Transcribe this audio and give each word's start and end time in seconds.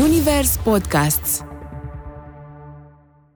Zunivers 0.00 0.56
Podcasts 0.56 1.44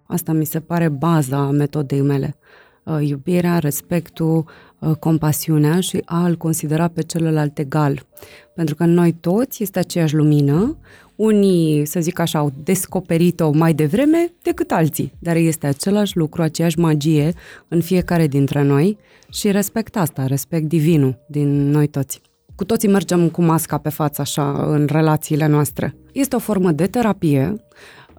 Asta 0.06 0.32
mi 0.32 0.44
se 0.44 0.60
pare 0.60 0.88
baza 0.88 1.50
metodei 1.50 2.00
mele. 2.00 2.36
Uh, 2.84 2.98
iubirea, 3.08 3.58
respectul, 3.58 4.44
uh, 4.78 4.96
compasiunea 4.96 5.80
și 5.80 6.02
a-l 6.04 6.36
considera 6.36 6.88
pe 6.88 7.02
celălalt 7.02 7.58
egal. 7.58 8.06
Pentru 8.54 8.74
că 8.74 8.84
noi 8.84 9.12
toți 9.12 9.62
este 9.62 9.78
aceeași 9.78 10.14
lumină, 10.14 10.76
unii, 11.16 11.86
să 11.86 12.00
zic 12.00 12.18
așa, 12.18 12.38
au 12.38 12.52
descoperit-o 12.62 13.50
mai 13.50 13.74
devreme 13.74 14.32
decât 14.42 14.70
alții, 14.70 15.12
dar 15.18 15.36
este 15.36 15.66
același 15.66 16.16
lucru, 16.16 16.42
aceeași 16.42 16.78
magie 16.78 17.32
în 17.68 17.80
fiecare 17.80 18.26
dintre 18.26 18.62
noi 18.62 18.98
și 19.30 19.50
respect 19.50 19.96
asta, 19.96 20.26
respect 20.26 20.64
divinul 20.64 21.24
din 21.28 21.70
noi 21.70 21.86
toți. 21.86 22.20
Cu 22.56 22.64
toții 22.64 22.88
mergem 22.88 23.28
cu 23.28 23.42
masca 23.42 23.78
pe 23.78 23.88
față 23.88 24.20
așa 24.20 24.64
în 24.66 24.86
relațiile 24.90 25.46
noastre. 25.46 25.96
Este 26.12 26.36
o 26.36 26.38
formă 26.38 26.70
de 26.70 26.86
terapie 26.86 27.56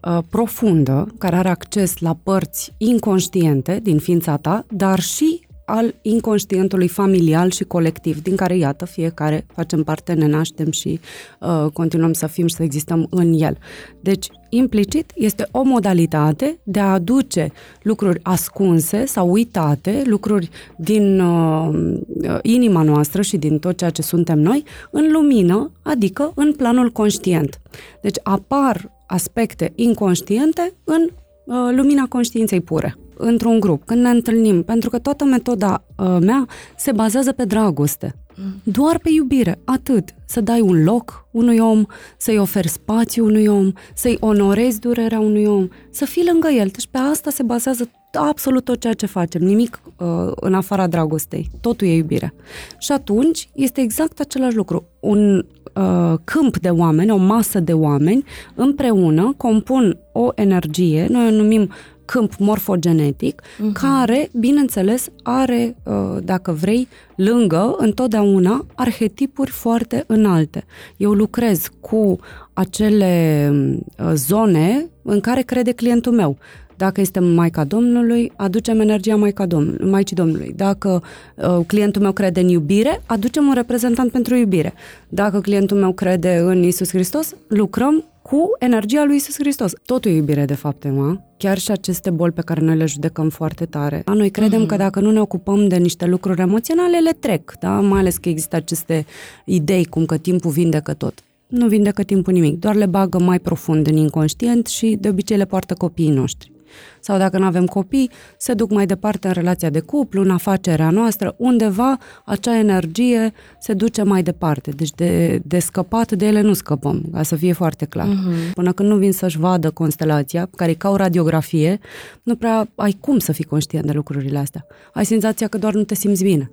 uh, 0.03 0.17
profundă, 0.29 1.13
care 1.17 1.35
are 1.35 1.49
acces 1.49 1.97
la 1.97 2.17
părți 2.23 2.73
inconștiente 2.77 3.79
din 3.83 3.97
ființa 3.97 4.37
ta, 4.37 4.65
dar 4.69 4.99
și 4.99 5.44
al 5.65 5.95
inconștientului 6.01 6.87
familial 6.87 7.49
și 7.49 7.63
colectiv, 7.63 8.21
din 8.21 8.35
care, 8.35 8.57
iată, 8.57 8.85
fiecare 8.85 9.45
facem 9.53 9.83
parte, 9.83 10.13
ne 10.13 10.27
naștem 10.27 10.71
și 10.71 10.99
uh, 11.39 11.71
continuăm 11.73 12.13
să 12.13 12.27
fim 12.27 12.47
și 12.47 12.55
să 12.55 12.63
existăm 12.63 13.07
în 13.09 13.33
el. 13.33 13.57
Deci, 14.01 14.27
implicit, 14.49 15.11
este 15.15 15.47
o 15.51 15.63
modalitate 15.63 16.59
de 16.63 16.79
a 16.79 16.93
aduce 16.93 17.51
lucruri 17.81 18.19
ascunse 18.23 19.05
sau 19.05 19.31
uitate, 19.31 20.01
lucruri 20.05 20.49
din 20.77 21.19
uh, 21.19 21.93
inima 22.41 22.81
noastră 22.81 23.21
și 23.21 23.37
din 23.37 23.59
tot 23.59 23.77
ceea 23.77 23.89
ce 23.89 24.01
suntem 24.01 24.39
noi, 24.39 24.63
în 24.91 25.11
lumină, 25.11 25.71
adică 25.81 26.31
în 26.35 26.53
planul 26.53 26.91
conștient. 26.91 27.61
Deci 28.01 28.17
apar 28.23 28.91
aspecte 29.07 29.71
inconștiente 29.75 30.73
în 30.83 31.09
uh, 31.45 31.75
lumina 31.75 32.05
conștiinței 32.09 32.61
pure 32.61 32.95
într-un 33.17 33.59
grup, 33.59 33.85
când 33.85 34.01
ne 34.01 34.09
întâlnim, 34.09 34.63
pentru 34.63 34.89
că 34.89 34.99
toată 34.99 35.25
metoda 35.25 35.83
uh, 35.97 36.17
mea 36.21 36.47
se 36.77 36.91
bazează 36.91 37.31
pe 37.31 37.45
dragoste. 37.45 38.15
Mm. 38.35 38.61
Doar 38.63 38.97
pe 38.97 39.09
iubire, 39.09 39.59
atât. 39.63 40.09
Să 40.25 40.41
dai 40.41 40.61
un 40.61 40.83
loc 40.83 41.27
unui 41.31 41.57
om, 41.57 41.85
să-i 42.17 42.37
oferi 42.37 42.67
spațiu 42.67 43.25
unui 43.25 43.47
om, 43.47 43.71
să-i 43.93 44.17
onorezi 44.19 44.79
durerea 44.79 45.19
unui 45.19 45.45
om, 45.45 45.67
să 45.89 46.05
fii 46.05 46.27
lângă 46.31 46.47
el. 46.47 46.67
Deci 46.67 46.87
pe 46.91 46.97
asta 46.97 47.29
se 47.29 47.43
bazează 47.43 47.89
absolut 48.11 48.63
tot 48.63 48.79
ceea 48.79 48.93
ce 48.93 49.05
facem, 49.05 49.41
nimic 49.41 49.81
uh, 49.97 50.31
în 50.35 50.53
afara 50.53 50.87
dragostei. 50.87 51.49
Totul 51.61 51.87
e 51.87 51.95
iubire. 51.95 52.33
Și 52.79 52.91
atunci 52.91 53.49
este 53.53 53.81
exact 53.81 54.19
același 54.19 54.55
lucru. 54.55 54.85
Un 54.99 55.45
uh, 55.73 56.13
câmp 56.23 56.57
de 56.57 56.69
oameni, 56.69 57.11
o 57.11 57.17
masă 57.17 57.59
de 57.59 57.73
oameni, 57.73 58.23
împreună 58.55 59.33
compun 59.37 59.97
o 60.11 60.29
energie, 60.35 61.07
noi 61.09 61.27
o 61.27 61.31
numim 61.31 61.69
câmp 62.05 62.33
morfogenetic, 62.37 63.41
uh-huh. 63.41 63.71
care, 63.73 64.29
bineînțeles, 64.33 65.07
are, 65.23 65.75
uh, 65.83 66.17
dacă 66.23 66.51
vrei, 66.51 66.87
lângă, 67.15 67.75
întotdeauna, 67.77 68.65
arhetipuri 68.75 69.51
foarte 69.51 70.03
înalte. 70.07 70.65
Eu 70.97 71.11
lucrez 71.11 71.67
cu 71.79 72.19
acele 72.53 73.51
uh, 73.53 74.11
zone 74.13 74.89
în 75.01 75.19
care 75.19 75.41
crede 75.41 75.71
clientul 75.71 76.11
meu. 76.11 76.37
Dacă 76.77 77.01
este 77.01 77.19
Maica 77.19 77.63
Domnului, 77.63 78.31
aducem 78.35 78.79
energia 78.79 79.15
Maica 79.15 79.45
Domnului, 79.45 79.89
Maicii 79.89 80.15
Domnului. 80.15 80.53
Dacă 80.55 81.03
uh, 81.35 81.65
clientul 81.67 82.01
meu 82.01 82.11
crede 82.11 82.39
în 82.39 82.47
iubire, 82.47 83.01
aducem 83.05 83.47
un 83.47 83.53
reprezentant 83.53 84.11
pentru 84.11 84.35
iubire. 84.35 84.73
Dacă 85.09 85.39
clientul 85.39 85.77
meu 85.77 85.93
crede 85.93 86.41
în 86.43 86.63
Isus 86.63 86.89
Hristos, 86.89 87.35
lucrăm 87.47 88.03
cu 88.21 88.49
energia 88.59 89.03
lui 89.05 89.15
Isus 89.15 89.35
Hristos. 89.37 89.73
Totul 89.85 90.11
e 90.11 90.15
iubire, 90.15 90.45
de 90.45 90.53
fapt, 90.53 90.85
Emma. 90.85 91.21
Chiar 91.37 91.57
și 91.57 91.71
aceste 91.71 92.09
boli 92.09 92.31
pe 92.31 92.41
care 92.41 92.61
noi 92.61 92.77
le 92.77 92.85
judecăm 92.85 93.29
foarte 93.29 93.65
tare. 93.65 94.01
Da, 94.05 94.13
noi 94.13 94.29
credem 94.29 94.63
uh-huh. 94.63 94.67
că 94.67 94.75
dacă 94.75 94.99
nu 94.99 95.11
ne 95.11 95.19
ocupăm 95.19 95.67
de 95.67 95.75
niște 95.75 96.05
lucruri 96.05 96.41
emoționale, 96.41 96.99
le 96.99 97.11
trec, 97.19 97.53
da? 97.59 97.69
mai 97.69 97.99
ales 97.99 98.17
că 98.17 98.29
există 98.29 98.55
aceste 98.55 99.05
idei 99.45 99.85
cum 99.85 100.05
că 100.05 100.17
timpul 100.17 100.51
vindecă 100.51 100.93
tot 100.93 101.23
nu 101.47 101.67
vindecă 101.67 102.03
timpul 102.03 102.33
nimic, 102.33 102.59
doar 102.59 102.75
le 102.75 102.85
bagă 102.85 103.19
mai 103.19 103.39
profund 103.39 103.87
în 103.87 103.97
inconștient 103.97 104.67
și 104.67 104.97
de 104.99 105.09
obicei 105.09 105.37
le 105.37 105.45
poartă 105.45 105.73
copiii 105.73 106.09
noștri 106.09 106.51
sau 106.99 107.17
dacă 107.17 107.37
nu 107.37 107.45
avem 107.45 107.65
copii, 107.65 108.09
se 108.37 108.53
duc 108.53 108.71
mai 108.71 108.85
departe 108.85 109.27
în 109.27 109.33
relația 109.33 109.69
de 109.69 109.79
cuplu, 109.79 110.21
în 110.21 110.29
afacerea 110.29 110.89
noastră, 110.89 111.35
undeva 111.37 111.97
acea 112.25 112.57
energie 112.57 113.33
se 113.59 113.73
duce 113.73 114.03
mai 114.03 114.23
departe. 114.23 114.71
Deci 114.71 114.91
de, 114.91 115.41
de 115.45 115.59
scăpat 115.59 116.11
de 116.11 116.25
ele 116.25 116.41
nu 116.41 116.53
scăpăm, 116.53 117.03
ca 117.11 117.23
să 117.23 117.35
fie 117.35 117.53
foarte 117.53 117.85
clar. 117.85 118.07
Uh-huh. 118.07 118.53
Până 118.53 118.71
când 118.71 118.89
nu 118.89 118.95
vin 118.95 119.11
să-și 119.11 119.39
vadă 119.39 119.69
constelația, 119.71 120.49
care 120.55 120.71
e 120.71 120.73
ca 120.73 120.89
o 120.89 120.95
radiografie, 120.95 121.79
nu 122.23 122.35
prea 122.35 122.67
ai 122.75 122.97
cum 122.99 123.19
să 123.19 123.31
fii 123.31 123.43
conștient 123.43 123.85
de 123.85 123.91
lucrurile 123.91 124.37
astea. 124.37 124.65
Ai 124.93 125.05
senzația 125.05 125.47
că 125.47 125.57
doar 125.57 125.73
nu 125.73 125.83
te 125.83 125.95
simți 125.95 126.23
bine. 126.23 126.51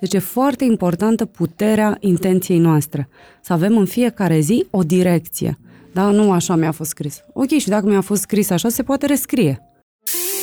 Deci 0.00 0.14
e 0.14 0.18
foarte 0.18 0.64
importantă 0.64 1.24
puterea 1.24 1.96
intenției 2.00 2.58
noastre. 2.58 3.08
Să 3.42 3.52
avem 3.52 3.76
în 3.76 3.84
fiecare 3.84 4.40
zi 4.40 4.66
o 4.70 4.82
direcție. 4.82 5.58
Da, 5.92 6.10
nu 6.10 6.32
așa 6.32 6.54
mi-a 6.54 6.72
fost 6.72 6.90
scris. 6.90 7.24
Ok, 7.32 7.48
și 7.48 7.68
dacă 7.68 7.86
mi-a 7.86 8.00
fost 8.00 8.20
scris 8.20 8.50
așa, 8.50 8.68
se 8.68 8.82
poate 8.82 9.06
rescrie. 9.06 9.62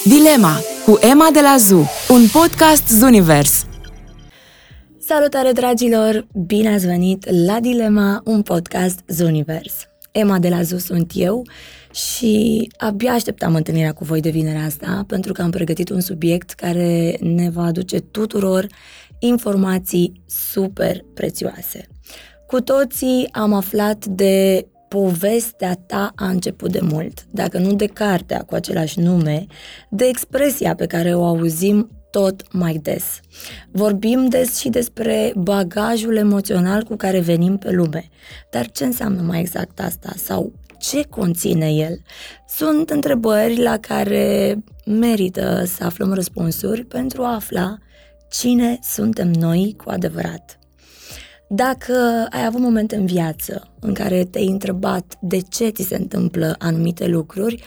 Dilema 0.05 0.59
cu 0.85 0.97
Emma 1.01 1.29
de 1.33 1.41
la 1.41 1.55
ZU, 1.57 1.85
un 2.09 2.27
podcast 2.31 2.87
Zunivers. 2.87 3.65
Salutare 4.99 5.51
dragilor, 5.51 6.27
bine 6.45 6.73
ați 6.73 6.85
venit 6.85 7.45
la 7.45 7.59
Dilema, 7.59 8.21
un 8.25 8.41
podcast 8.41 8.99
Zunivers. 9.07 9.73
Emma 10.11 10.39
de 10.39 10.49
la 10.49 10.61
ZU 10.61 10.77
sunt 10.77 11.11
eu 11.15 11.41
și 11.91 12.67
abia 12.77 13.11
așteptam 13.11 13.55
întâlnirea 13.55 13.93
cu 13.93 14.03
voi 14.03 14.21
de 14.21 14.29
vinerea 14.29 14.65
asta 14.65 15.03
pentru 15.07 15.31
că 15.33 15.41
am 15.41 15.49
pregătit 15.49 15.89
un 15.89 15.99
subiect 15.99 16.51
care 16.51 17.17
ne 17.21 17.49
va 17.49 17.63
aduce 17.63 17.99
tuturor 17.99 18.67
informații 19.19 20.23
super 20.25 21.05
prețioase. 21.13 21.87
Cu 22.47 22.61
toții 22.61 23.29
am 23.31 23.53
aflat 23.53 24.05
de 24.05 24.67
povestea 24.87 25.73
ta 25.85 26.11
a 26.15 26.27
început 26.27 26.71
de 26.71 26.79
mult, 26.81 27.25
dacă 27.31 27.57
nu 27.57 27.73
de 27.73 27.85
cartea 27.85 28.43
cu 28.43 28.55
același 28.55 28.99
nume, 28.99 29.45
de 29.89 30.05
expresia 30.05 30.75
pe 30.75 30.85
care 30.85 31.15
o 31.15 31.25
auzim 31.25 31.91
tot 32.11 32.53
mai 32.53 32.73
des. 32.73 33.19
Vorbim 33.71 34.27
des 34.29 34.57
și 34.57 34.69
despre 34.69 35.33
bagajul 35.35 36.15
emoțional 36.15 36.83
cu 36.83 36.95
care 36.95 37.19
venim 37.19 37.57
pe 37.57 37.71
lume. 37.71 38.09
Dar 38.51 38.71
ce 38.71 38.85
înseamnă 38.85 39.21
mai 39.21 39.39
exact 39.39 39.79
asta? 39.79 40.13
Sau 40.15 40.53
ce 40.79 41.03
conține 41.03 41.73
el? 41.73 42.01
Sunt 42.47 42.89
întrebări 42.89 43.61
la 43.61 43.77
care 43.77 44.55
merită 44.85 45.63
să 45.65 45.83
aflăm 45.83 46.13
răspunsuri 46.13 46.85
pentru 46.85 47.23
a 47.23 47.33
afla 47.33 47.77
cine 48.29 48.79
suntem 48.81 49.31
noi 49.31 49.75
cu 49.83 49.89
adevărat. 49.89 50.56
Dacă 51.49 52.27
ai 52.29 52.45
avut 52.45 52.61
momente 52.61 52.95
în 52.95 53.05
viață 53.05 53.67
în 53.79 53.93
care 53.93 54.25
te-ai 54.25 54.47
întrebat 54.47 55.17
de 55.21 55.39
ce 55.49 55.69
ți 55.69 55.83
se 55.83 55.95
întâmplă 55.95 56.55
anumite 56.59 57.07
lucruri, 57.07 57.63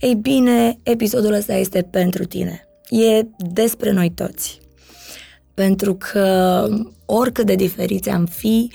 ei 0.00 0.14
bine, 0.14 0.78
episodul 0.82 1.32
ăsta 1.32 1.54
este 1.54 1.82
pentru 1.82 2.24
tine. 2.24 2.68
E 2.88 3.22
despre 3.52 3.90
noi 3.90 4.10
toți. 4.10 4.60
Pentru 5.54 5.94
că 5.94 6.68
oricât 7.04 7.46
de 7.46 7.54
diferiți 7.54 8.08
am 8.08 8.26
fi, 8.26 8.70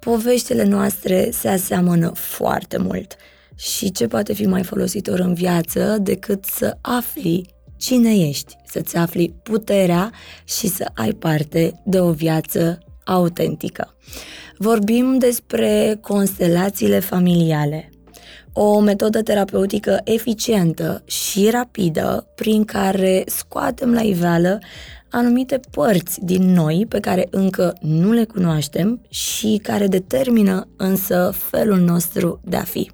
poveștile 0.00 0.64
noastre 0.64 1.30
se 1.30 1.48
aseamănă 1.48 2.12
foarte 2.14 2.76
mult. 2.76 3.16
Și 3.56 3.92
ce 3.92 4.06
poate 4.06 4.32
fi 4.32 4.46
mai 4.46 4.62
folositor 4.62 5.18
în 5.18 5.34
viață 5.34 5.96
decât 6.00 6.44
să 6.44 6.76
afli 6.80 7.54
cine 7.76 8.14
ești, 8.14 8.56
să-ți 8.66 8.96
afli 8.96 9.34
puterea 9.42 10.12
și 10.44 10.68
să 10.68 10.90
ai 10.94 11.12
parte 11.12 11.82
de 11.84 12.00
o 12.00 12.10
viață 12.12 12.78
autentică. 13.04 13.96
Vorbim 14.58 15.18
despre 15.18 15.98
constelațiile 16.00 16.98
familiale, 16.98 17.90
o 18.52 18.80
metodă 18.80 19.22
terapeutică 19.22 20.00
eficientă 20.04 21.02
și 21.06 21.50
rapidă 21.50 22.26
prin 22.34 22.64
care 22.64 23.22
scoatem 23.26 23.92
la 23.92 24.00
iveală 24.00 24.58
anumite 25.10 25.60
părți 25.70 26.24
din 26.24 26.52
noi 26.52 26.86
pe 26.88 27.00
care 27.00 27.28
încă 27.30 27.76
nu 27.80 28.12
le 28.12 28.24
cunoaștem 28.24 29.00
și 29.08 29.60
care 29.62 29.86
determină 29.86 30.68
însă 30.76 31.34
felul 31.50 31.78
nostru 31.78 32.40
de 32.44 32.56
a 32.56 32.62
fi. 32.62 32.90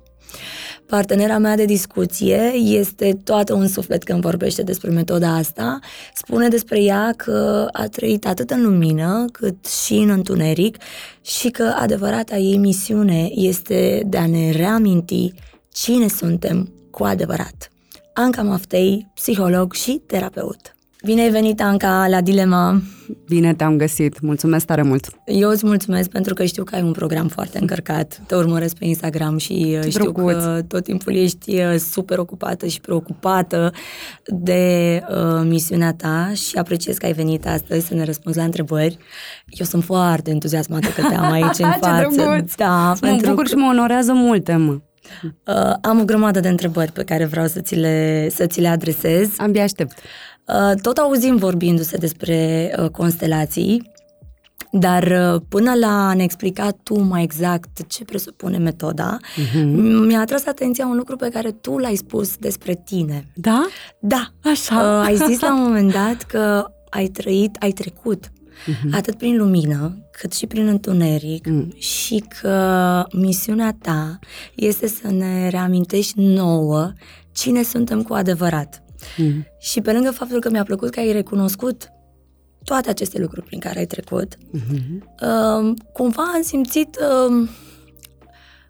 Partenera 0.90 1.38
mea 1.38 1.56
de 1.56 1.64
discuție 1.64 2.52
este 2.54 3.18
toată 3.24 3.54
un 3.54 3.68
suflet 3.68 4.02
când 4.02 4.20
vorbește 4.20 4.62
despre 4.62 4.90
metoda 4.90 5.34
asta. 5.34 5.78
Spune 6.14 6.48
despre 6.48 6.82
ea 6.82 7.14
că 7.16 7.68
a 7.72 7.86
trăit 7.88 8.26
atât 8.26 8.50
în 8.50 8.62
lumină 8.62 9.24
cât 9.32 9.66
și 9.66 9.94
în 9.94 10.08
întuneric 10.08 10.76
și 11.20 11.50
că 11.50 11.74
adevărata 11.76 12.36
ei 12.36 12.56
misiune 12.56 13.30
este 13.34 14.02
de 14.06 14.16
a 14.16 14.26
ne 14.26 14.50
reaminti 14.50 15.32
cine 15.72 16.08
suntem 16.08 16.72
cu 16.90 17.04
adevărat. 17.04 17.70
Anca 18.12 18.42
Maftei, 18.42 19.10
psiholog 19.14 19.72
și 19.72 20.02
terapeut. 20.06 20.74
Bine 21.04 21.20
ai 21.20 21.30
venit, 21.30 21.60
Anca, 21.60 22.06
la 22.08 22.20
Dilema. 22.20 22.82
Bine 23.28 23.54
te-am 23.54 23.76
găsit. 23.76 24.20
Mulțumesc 24.20 24.66
tare 24.66 24.82
mult. 24.82 25.06
Eu 25.24 25.50
îți 25.50 25.66
mulțumesc 25.66 26.08
pentru 26.08 26.34
că 26.34 26.44
știu 26.44 26.64
că 26.64 26.74
ai 26.74 26.82
un 26.82 26.92
program 26.92 27.28
foarte 27.28 27.58
încărcat. 27.58 28.22
Te 28.26 28.34
urmăresc 28.34 28.76
pe 28.76 28.84
Instagram 28.84 29.36
și 29.36 29.70
Ce 29.70 29.78
uh, 29.84 29.90
știu 29.90 30.12
drăguț. 30.12 30.32
că 30.32 30.62
tot 30.68 30.84
timpul 30.84 31.14
ești 31.14 31.54
uh, 31.54 31.76
super 31.76 32.18
ocupată 32.18 32.66
și 32.66 32.80
preocupată 32.80 33.72
de 34.26 35.02
uh, 35.08 35.42
misiunea 35.44 35.92
ta 35.92 36.30
și 36.34 36.56
apreciez 36.56 36.96
că 36.96 37.06
ai 37.06 37.12
venit 37.12 37.46
astăzi 37.46 37.86
să 37.86 37.94
ne 37.94 38.04
răspunzi 38.04 38.38
la 38.38 38.44
întrebări. 38.44 38.98
Eu 39.46 39.66
sunt 39.66 39.84
foarte 39.84 40.30
entuziasmată 40.30 40.88
că 40.88 41.02
te 41.08 41.14
am 41.14 41.30
aici 41.30 41.58
în 41.64 41.72
față. 41.80 42.08
Drăguț. 42.16 42.54
Da, 42.54 42.94
mă 43.00 43.18
bucur 43.22 43.42
că... 43.42 43.48
și 43.48 43.54
mă 43.54 43.68
onorează 43.70 44.12
multe, 44.12 44.54
mă. 44.54 44.78
Uh, 45.22 45.74
am 45.80 46.00
o 46.00 46.04
grămadă 46.04 46.40
de 46.40 46.48
întrebări 46.48 46.92
pe 46.92 47.02
care 47.02 47.24
vreau 47.24 47.46
să 47.46 47.60
ți 47.60 47.74
le, 47.74 48.28
să 48.30 48.46
ți 48.46 48.60
le 48.60 48.68
adresez. 48.68 49.28
Abia 49.36 49.62
aștept. 49.62 49.98
Uh, 49.98 50.04
tot 50.82 50.96
auzim 50.96 51.36
vorbindu-se 51.36 51.96
despre 51.96 52.70
uh, 52.78 52.88
constelații, 52.88 53.90
dar 54.72 55.02
uh, 55.02 55.40
până 55.48 55.74
la 55.74 56.08
a 56.08 56.14
ne 56.14 56.22
explica 56.22 56.70
tu 56.82 57.00
mai 57.00 57.22
exact 57.22 57.86
ce 57.88 58.04
presupune 58.04 58.58
metoda, 58.58 59.16
uh-huh. 59.16 59.64
mi-a 60.06 60.20
atras 60.20 60.46
atenția 60.46 60.86
un 60.86 60.96
lucru 60.96 61.16
pe 61.16 61.28
care 61.28 61.50
tu 61.50 61.78
l-ai 61.78 61.96
spus 61.96 62.36
despre 62.36 62.82
tine. 62.84 63.26
Da? 63.34 63.66
Da. 64.00 64.32
Așa. 64.42 65.02
Ai 65.02 65.16
zis 65.16 65.40
la 65.40 65.54
un 65.54 65.62
moment 65.62 65.92
dat 65.92 66.22
că 66.22 66.70
ai 66.90 67.06
trăit, 67.06 67.56
ai 67.60 67.70
trecut 67.70 68.26
uh-huh. 68.26 68.92
atât 68.92 69.14
prin 69.14 69.36
lumină, 69.36 69.98
cât 70.12 70.32
și 70.32 70.46
prin 70.46 70.66
întuneric 70.66 71.48
uh-huh. 71.48 71.78
și 71.78 72.24
că 72.40 73.04
misiunea 73.12 73.76
ta 73.82 74.18
este 74.54 74.86
să 74.86 75.10
ne 75.10 75.48
reamintești 75.48 76.20
nouă 76.20 76.92
cine 77.32 77.62
suntem 77.62 78.02
cu 78.02 78.12
adevărat. 78.12 78.82
Mm. 79.16 79.46
Și 79.58 79.80
pe 79.80 79.92
lângă 79.92 80.10
faptul 80.10 80.40
că 80.40 80.50
mi-a 80.50 80.62
plăcut 80.62 80.90
că 80.90 81.00
ai 81.00 81.12
recunoscut 81.12 81.92
toate 82.64 82.90
aceste 82.90 83.18
lucruri 83.18 83.46
prin 83.46 83.58
care 83.58 83.78
ai 83.78 83.86
trecut, 83.86 84.36
mm-hmm. 84.36 85.00
uh, 85.00 85.76
cumva 85.92 86.22
am 86.34 86.42
simțit 86.42 86.96
uh, 86.96 87.48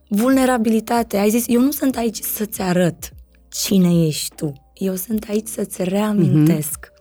vulnerabilitate. 0.09 1.17
Ai 1.17 1.31
zis, 1.31 1.45
eu 1.49 1.61
nu 1.61 1.71
sunt 1.71 1.97
aici 1.97 2.19
să-ți 2.19 2.61
arăt 2.61 3.13
cine 3.49 4.07
ești 4.07 4.35
tu. 4.35 4.53
Eu 4.75 4.95
sunt 4.95 5.27
aici 5.29 5.47
să-ți 5.47 5.85
reamintesc. 5.85 6.87
Mm-hmm. 6.87 7.01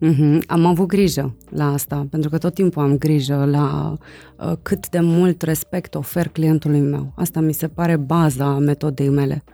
Mm-hmm. 0.00 0.38
Am 0.46 0.64
avut 0.66 0.86
grijă 0.86 1.36
la 1.50 1.72
asta, 1.72 2.06
pentru 2.10 2.30
că 2.30 2.38
tot 2.38 2.54
timpul 2.54 2.82
am 2.82 2.98
grijă 2.98 3.44
la 3.44 3.96
uh, 4.38 4.52
cât 4.62 4.88
de 4.88 5.00
mult 5.00 5.42
respect 5.42 5.94
ofer 5.94 6.28
clientului 6.28 6.80
meu. 6.80 7.12
Asta 7.16 7.40
mi 7.40 7.52
se 7.52 7.68
pare 7.68 7.96
baza 7.96 8.58
metodei 8.58 9.08
mele. 9.08 9.44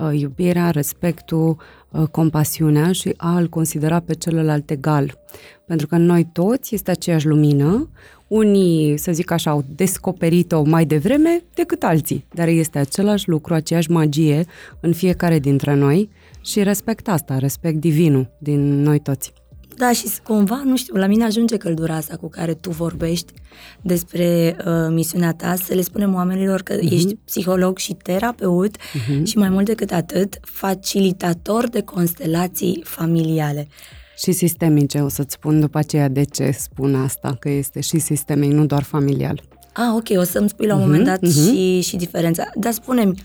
Uh, 0.00 0.20
iubirea, 0.20 0.70
respectul, 0.70 1.56
uh, 1.90 2.02
compasiunea 2.10 2.92
și 2.92 3.14
a-l 3.16 3.48
considera 3.48 4.00
pe 4.00 4.14
celălalt 4.14 4.70
egal. 4.70 5.18
Pentru 5.66 5.86
că 5.86 5.96
noi 5.96 6.28
toți 6.32 6.74
este 6.74 6.90
aceeași 6.90 7.26
lumină, 7.26 7.88
unii, 8.28 8.96
să 8.96 9.12
zic 9.12 9.30
așa, 9.30 9.50
au 9.50 9.64
descoperit-o 9.76 10.62
mai 10.62 10.84
devreme 10.84 11.42
decât 11.54 11.82
alții, 11.82 12.24
dar 12.34 12.48
este 12.48 12.78
același 12.78 13.28
lucru, 13.28 13.54
aceeași 13.54 13.90
magie 13.90 14.44
în 14.80 14.92
fiecare 14.92 15.38
dintre 15.38 15.74
noi 15.74 16.10
și 16.40 16.62
respect 16.62 17.08
asta, 17.08 17.38
respect 17.38 17.76
divinul 17.76 18.30
din 18.38 18.82
noi 18.82 18.98
toți. 18.98 19.39
Da, 19.80 19.92
și 19.92 20.08
cumva, 20.22 20.62
nu 20.64 20.76
știu, 20.76 20.94
la 20.94 21.06
mine 21.06 21.24
ajunge 21.24 21.56
căldura 21.56 21.94
asta 21.94 22.16
cu 22.16 22.28
care 22.28 22.54
tu 22.54 22.70
vorbești 22.70 23.32
despre 23.80 24.56
uh, 24.58 24.72
misiunea 24.90 25.32
ta, 25.32 25.54
să 25.54 25.74
le 25.74 25.80
spunem 25.80 26.14
oamenilor 26.14 26.62
că 26.62 26.76
uh-huh. 26.76 26.92
ești 26.92 27.14
psiholog 27.14 27.78
și 27.78 27.92
terapeut 27.92 28.76
uh-huh. 28.76 29.22
și 29.24 29.38
mai 29.38 29.48
mult 29.48 29.64
decât 29.64 29.92
atât, 29.92 30.38
facilitator 30.42 31.68
de 31.68 31.80
constelații 31.80 32.82
familiale. 32.84 33.68
Și 34.16 34.32
sistemice, 34.32 34.98
o 34.98 35.08
să-ți 35.08 35.34
spun 35.34 35.60
după 35.60 35.78
aceea 35.78 36.08
de 36.08 36.24
ce 36.24 36.50
spun 36.50 36.94
asta, 36.94 37.36
că 37.38 37.48
este 37.48 37.80
și 37.80 37.98
sistemic, 37.98 38.52
nu 38.52 38.66
doar 38.66 38.82
familial. 38.82 39.42
Ah, 39.72 39.92
ok, 39.94 40.18
o 40.18 40.24
să-mi 40.24 40.48
spui 40.48 40.66
la 40.66 40.74
un 40.74 40.80
uh-huh, 40.80 40.84
moment 40.84 41.04
dat 41.04 41.18
uh-huh. 41.18 41.32
și, 41.32 41.80
și 41.80 41.96
diferența. 41.96 42.50
Dar 42.54 42.72
spune-mi, 42.72 43.24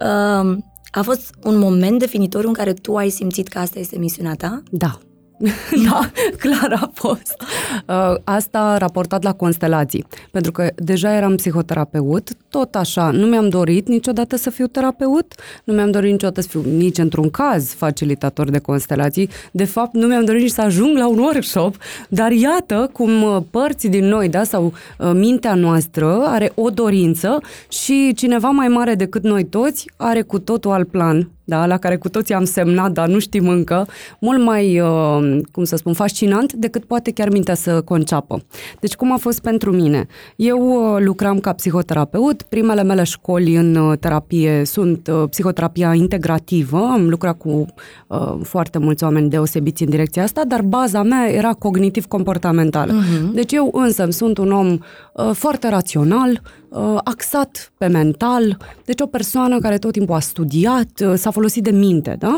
uh, 0.00 0.56
a 0.90 1.02
fost 1.02 1.34
un 1.44 1.58
moment 1.58 1.98
definitoriu 1.98 2.48
în 2.48 2.54
care 2.54 2.72
tu 2.72 2.96
ai 2.96 3.10
simțit 3.10 3.48
că 3.48 3.58
asta 3.58 3.78
este 3.78 3.98
misiunea 3.98 4.34
ta? 4.34 4.62
Da. 4.70 4.98
da, 5.90 6.10
clar 6.38 6.72
a 6.72 6.90
fost. 6.94 7.42
Uh, 7.86 8.14
asta 8.24 8.76
raportat 8.76 9.22
la 9.22 9.32
constelații. 9.32 10.06
Pentru 10.30 10.52
că 10.52 10.70
deja 10.76 11.14
eram 11.14 11.34
psihoterapeut, 11.34 12.30
tot 12.48 12.74
așa, 12.74 13.10
nu 13.10 13.26
mi-am 13.26 13.48
dorit 13.48 13.88
niciodată 13.88 14.36
să 14.36 14.50
fiu 14.50 14.66
terapeut, 14.66 15.34
nu 15.64 15.74
mi-am 15.74 15.90
dorit 15.90 16.10
niciodată 16.10 16.40
să 16.40 16.48
fiu 16.48 16.62
nici 16.76 16.98
într-un 16.98 17.30
caz 17.30 17.72
facilitator 17.72 18.50
de 18.50 18.58
constelații. 18.58 19.28
De 19.50 19.64
fapt, 19.64 19.94
nu 19.94 20.06
mi-am 20.06 20.24
dorit 20.24 20.42
nici 20.42 20.50
să 20.50 20.60
ajung 20.60 20.96
la 20.96 21.08
un 21.08 21.18
workshop, 21.18 21.76
dar 22.08 22.30
iată 22.30 22.90
cum 22.92 23.22
uh, 23.22 23.36
părți 23.50 23.88
din 23.88 24.04
noi, 24.04 24.28
da, 24.28 24.44
sau 24.44 24.64
uh, 24.98 25.10
mintea 25.14 25.54
noastră 25.54 26.22
are 26.26 26.52
o 26.54 26.70
dorință 26.70 27.40
și 27.68 28.12
cineva 28.16 28.48
mai 28.48 28.68
mare 28.68 28.94
decât 28.94 29.22
noi 29.22 29.44
toți 29.44 29.90
are 29.96 30.22
cu 30.22 30.38
totul 30.38 30.70
alt 30.70 30.88
plan 30.88 31.28
da, 31.48 31.66
la 31.66 31.78
care 31.78 31.96
cu 31.96 32.08
toții 32.08 32.34
am 32.34 32.44
semnat, 32.44 32.92
dar 32.92 33.08
nu 33.08 33.18
știm 33.18 33.48
încă, 33.48 33.86
mult 34.18 34.42
mai, 34.42 34.80
uh, 34.80 35.40
cum 35.52 35.64
să 35.64 35.76
spun, 35.76 35.92
fascinant 35.92 36.52
decât 36.52 36.84
poate 36.84 37.10
chiar 37.10 37.28
mintea 37.30 37.54
să 37.54 37.80
conceapă. 37.80 38.42
Deci 38.80 38.94
cum 38.94 39.12
a 39.12 39.16
fost 39.16 39.40
pentru 39.40 39.72
mine? 39.72 40.06
Eu 40.36 40.58
uh, 40.58 41.02
lucram 41.04 41.38
ca 41.38 41.52
psihoterapeut, 41.52 42.42
primele 42.42 42.82
mele 42.82 43.02
școli 43.02 43.54
în 43.54 43.74
uh, 43.74 43.98
terapie 43.98 44.62
sunt 44.64 45.10
psihoterapia 45.30 45.94
integrativă, 45.94 46.76
am 46.76 47.08
lucrat 47.08 47.38
cu 47.38 47.66
foarte 48.42 48.78
mulți 48.78 49.04
oameni 49.04 49.30
deosebiți 49.30 49.82
în 49.82 49.90
direcția 49.90 50.22
asta, 50.22 50.42
dar 50.48 50.62
baza 50.62 51.02
mea 51.02 51.30
era 51.32 51.52
cognitiv-comportamentală. 51.52 52.92
Uh-huh. 52.92 53.32
Deci 53.32 53.52
eu 53.52 53.70
însă 53.72 54.06
sunt 54.10 54.38
un 54.38 54.52
om 54.52 54.78
foarte 55.32 55.68
rațional, 55.68 56.40
axat 57.04 57.72
pe 57.78 57.86
mental, 57.86 58.56
deci 58.84 59.00
o 59.00 59.06
persoană 59.06 59.58
care 59.58 59.78
tot 59.78 59.92
timpul 59.92 60.14
a 60.14 60.20
studiat, 60.20 60.88
s-a 61.14 61.30
folosit 61.30 61.62
de 61.62 61.70
minte, 61.70 62.16
da? 62.18 62.36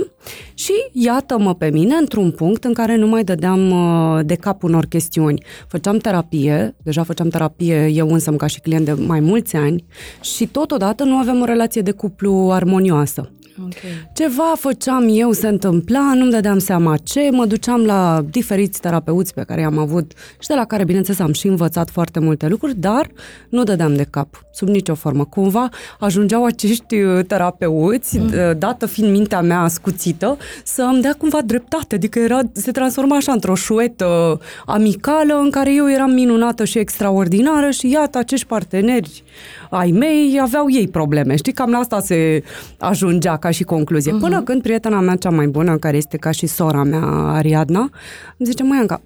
Și 0.54 0.72
iată-mă 0.92 1.54
pe 1.54 1.70
mine 1.70 1.94
într-un 1.94 2.30
punct 2.30 2.64
în 2.64 2.72
care 2.72 2.96
nu 2.96 3.06
mai 3.06 3.24
dădeam 3.24 3.70
uh, 3.70 4.24
de 4.24 4.34
cap 4.34 4.62
unor 4.62 4.84
chestiuni. 4.84 5.42
Făceam 5.68 5.98
terapie, 5.98 6.74
deja 6.82 7.02
făceam 7.02 7.28
terapie 7.28 7.86
eu 7.86 8.12
însă 8.12 8.30
ca 8.30 8.46
și 8.46 8.60
client 8.60 8.84
de 8.84 8.92
mai 8.92 9.20
mulți 9.20 9.56
ani 9.56 9.84
și 10.20 10.46
totodată 10.46 11.04
nu 11.04 11.16
aveam 11.16 11.40
o 11.40 11.44
relație 11.44 11.80
de 11.80 11.90
cuplu 11.90 12.48
armonioasă. 12.52 13.30
Okay. 13.64 14.08
Ceva 14.12 14.52
făceam 14.56 15.08
eu, 15.10 15.32
se 15.32 15.48
întâmpla, 15.48 16.12
nu-mi 16.14 16.30
dădeam 16.30 16.58
seama 16.58 16.96
ce, 16.96 17.28
mă 17.30 17.46
duceam 17.46 17.84
la 17.84 18.24
diferiți 18.30 18.80
terapeuți 18.80 19.34
pe 19.34 19.42
care 19.42 19.60
i-am 19.60 19.78
avut 19.78 20.12
și 20.38 20.48
de 20.48 20.54
la 20.54 20.64
care, 20.64 20.84
bineînțeles, 20.84 21.20
am 21.20 21.32
și 21.32 21.46
învățat 21.46 21.90
foarte 21.90 22.20
multe 22.20 22.48
lucruri, 22.48 22.74
dar 22.76 23.10
nu 23.48 23.62
dădeam 23.62 23.94
de 23.94 24.06
cap, 24.10 24.28
sub 24.52 24.68
nicio 24.68 24.94
formă. 24.94 25.24
Cumva 25.24 25.68
ajungeau 25.98 26.44
acești 26.44 27.00
uh, 27.00 27.24
terapeuți, 27.26 28.18
mm. 28.18 28.30
dată 28.58 28.86
fiind 28.86 29.10
mintea 29.10 29.40
mea 29.40 29.60
ascuțită, 29.60 30.36
să 30.64 30.82
îmi 30.82 31.02
dea 31.02 31.14
cumva 31.18 31.40
dreptate, 31.44 31.94
adică 31.94 32.18
era, 32.18 32.40
se 32.52 32.70
transforma 32.70 33.16
așa 33.16 33.32
într-o 33.32 33.54
șuetă 33.54 34.40
amicală 34.66 35.34
în 35.34 35.50
care 35.50 35.74
eu 35.74 35.90
eram 35.90 36.10
minunată 36.10 36.64
și 36.64 36.78
extraordinară 36.78 37.70
și 37.70 37.90
iată 37.90 38.18
acești 38.18 38.46
parteneri 38.46 39.22
ai 39.70 39.90
mei 39.90 40.38
aveau 40.42 40.66
ei 40.70 40.88
probleme. 40.88 41.36
Știi, 41.36 41.52
cam 41.52 41.70
la 41.70 41.78
asta 41.78 42.00
se 42.00 42.42
ajungea 42.78 43.36
ca 43.36 43.50
și 43.50 43.62
concluzie. 43.62 44.12
Uh-huh. 44.12 44.20
Până 44.20 44.42
când 44.42 44.62
prietena 44.62 45.00
mea 45.00 45.16
cea 45.16 45.30
mai 45.30 45.46
bună, 45.46 45.76
care 45.76 45.96
este 45.96 46.16
ca 46.16 46.30
și 46.30 46.46
sora 46.46 46.82
mea, 46.82 47.04
Ariadna, 47.06 47.80
îmi 47.80 48.48
zice, 48.48 48.62
măi, 48.62 48.78
Anca, 48.78 49.00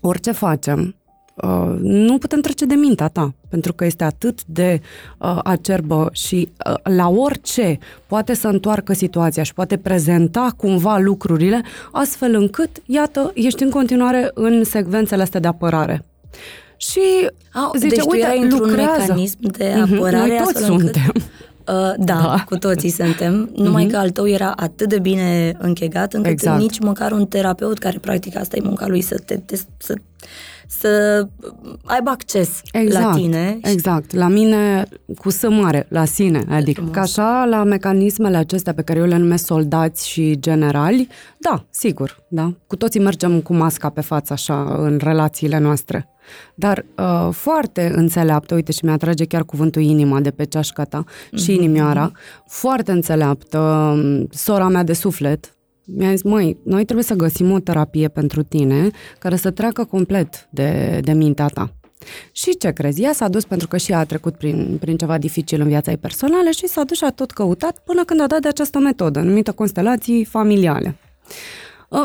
orice 0.00 0.32
facem, 0.32 0.94
Uh, 1.34 1.76
nu 1.80 2.18
putem 2.18 2.40
trece 2.40 2.64
de 2.64 2.74
mintea 2.74 3.08
ta, 3.08 3.34
pentru 3.48 3.72
că 3.72 3.84
este 3.84 4.04
atât 4.04 4.44
de 4.44 4.80
uh, 5.18 5.38
acerbă 5.44 6.08
și 6.12 6.48
uh, 6.66 6.74
la 6.96 7.08
orice 7.08 7.78
poate 8.06 8.34
să 8.34 8.48
întoarcă 8.48 8.92
situația 8.92 9.42
și 9.42 9.54
poate 9.54 9.76
prezenta 9.76 10.48
cumva 10.56 10.98
lucrurile, 10.98 11.62
astfel 11.92 12.34
încât, 12.34 12.70
iată, 12.86 13.30
ești 13.34 13.62
în 13.62 13.70
continuare 13.70 14.30
în 14.34 14.64
secvențele 14.64 15.22
astea 15.22 15.40
de 15.40 15.46
apărare. 15.46 16.04
Și 16.76 17.00
A, 17.52 17.70
zice, 17.76 17.94
deci 17.94 18.04
uite, 18.04 18.46
tu 18.48 18.56
lucrează. 18.56 19.00
mecanism 19.00 19.38
de 19.40 19.74
mhm, 19.76 19.94
apărare. 19.94 20.28
Noi 20.28 20.38
toți 20.44 20.64
suntem. 20.64 21.02
Încât, 21.06 21.22
uh, 21.68 21.94
da, 21.98 22.14
da, 22.20 22.44
cu 22.46 22.56
toții 22.56 22.90
suntem, 22.90 23.50
numai 23.54 23.86
uh-huh. 23.86 23.90
că 23.90 23.96
al 23.96 24.10
tău 24.10 24.28
era 24.28 24.52
atât 24.56 24.88
de 24.88 24.98
bine 24.98 25.56
închegat 25.58 26.12
încât 26.12 26.30
exact. 26.30 26.60
nici 26.60 26.78
măcar 26.78 27.12
un 27.12 27.26
terapeut 27.26 27.78
care 27.78 27.98
practic 27.98 28.36
asta 28.36 28.56
e 28.56 28.60
munca 28.64 28.86
lui 28.86 29.00
să 29.00 29.18
te, 29.24 29.36
te 29.36 29.56
să 29.76 29.94
să 30.66 31.26
aibă 31.84 32.10
acces 32.10 32.60
exact, 32.72 33.04
la 33.04 33.12
tine. 33.14 33.58
Exact, 33.62 34.12
la 34.12 34.28
mine 34.28 34.86
cu 35.18 35.30
să 35.30 35.50
mare, 35.50 35.86
la 35.88 36.04
sine, 36.04 36.44
adică 36.48 36.88
ca 36.90 37.00
așa 37.00 37.44
la 37.44 37.64
mecanismele 37.64 38.36
acestea 38.36 38.74
pe 38.74 38.82
care 38.82 38.98
eu 38.98 39.06
le 39.06 39.16
numesc 39.16 39.44
soldați 39.44 40.08
și 40.08 40.38
generali, 40.40 41.08
da, 41.38 41.64
sigur, 41.70 42.22
da, 42.28 42.52
cu 42.66 42.76
toții 42.76 43.00
mergem 43.00 43.40
cu 43.40 43.54
masca 43.54 43.88
pe 43.88 44.00
față 44.00 44.32
așa 44.32 44.76
în 44.78 45.00
relațiile 45.02 45.58
noastre. 45.58 46.08
Dar 46.54 46.84
uh, 46.96 47.28
foarte 47.32 47.92
înțeleaptă, 47.94 48.54
uite 48.54 48.72
și 48.72 48.84
mi-atrage 48.84 49.24
chiar 49.24 49.44
cuvântul 49.44 49.82
inima 49.82 50.20
de 50.20 50.30
pe 50.30 50.44
ceașca 50.44 50.84
ta 50.84 51.04
mm-hmm. 51.04 51.42
și 51.42 51.54
inimioara, 51.54 52.12
foarte 52.46 52.92
înțeleaptă, 52.92 53.94
sora 54.30 54.68
mea 54.68 54.82
de 54.82 54.92
suflet, 54.92 55.54
Mi-a 55.86 56.10
zis, 56.10 56.22
măi, 56.22 56.56
noi 56.64 56.84
trebuie 56.84 57.04
să 57.04 57.14
găsim 57.14 57.50
o 57.50 57.58
terapie 57.58 58.08
pentru 58.08 58.42
tine 58.42 58.90
care 59.18 59.36
să 59.36 59.50
treacă 59.50 59.84
complet 59.84 60.48
de, 60.50 61.00
de 61.02 61.12
mintea 61.12 61.46
ta. 61.46 61.72
Și 62.32 62.56
ce 62.56 62.70
crezi? 62.70 63.02
Ea 63.02 63.12
s-a 63.12 63.28
dus 63.28 63.44
pentru 63.44 63.68
că 63.68 63.76
și 63.76 63.92
ea 63.92 63.98
a 63.98 64.04
trecut 64.04 64.36
prin, 64.36 64.76
prin 64.80 64.96
ceva 64.96 65.18
dificil 65.18 65.60
în 65.60 65.68
viața 65.68 65.90
ei 65.90 65.96
personală 65.96 66.50
și 66.50 66.66
s-a 66.66 66.82
dus 66.84 66.96
și 66.96 67.04
a 67.04 67.10
tot 67.10 67.30
căutat 67.30 67.78
până 67.84 68.04
când 68.04 68.20
a 68.20 68.26
dat 68.26 68.40
de 68.40 68.48
această 68.48 68.78
metodă, 68.78 69.20
numită 69.20 69.52
constelații 69.52 70.24
familiale. 70.24 70.96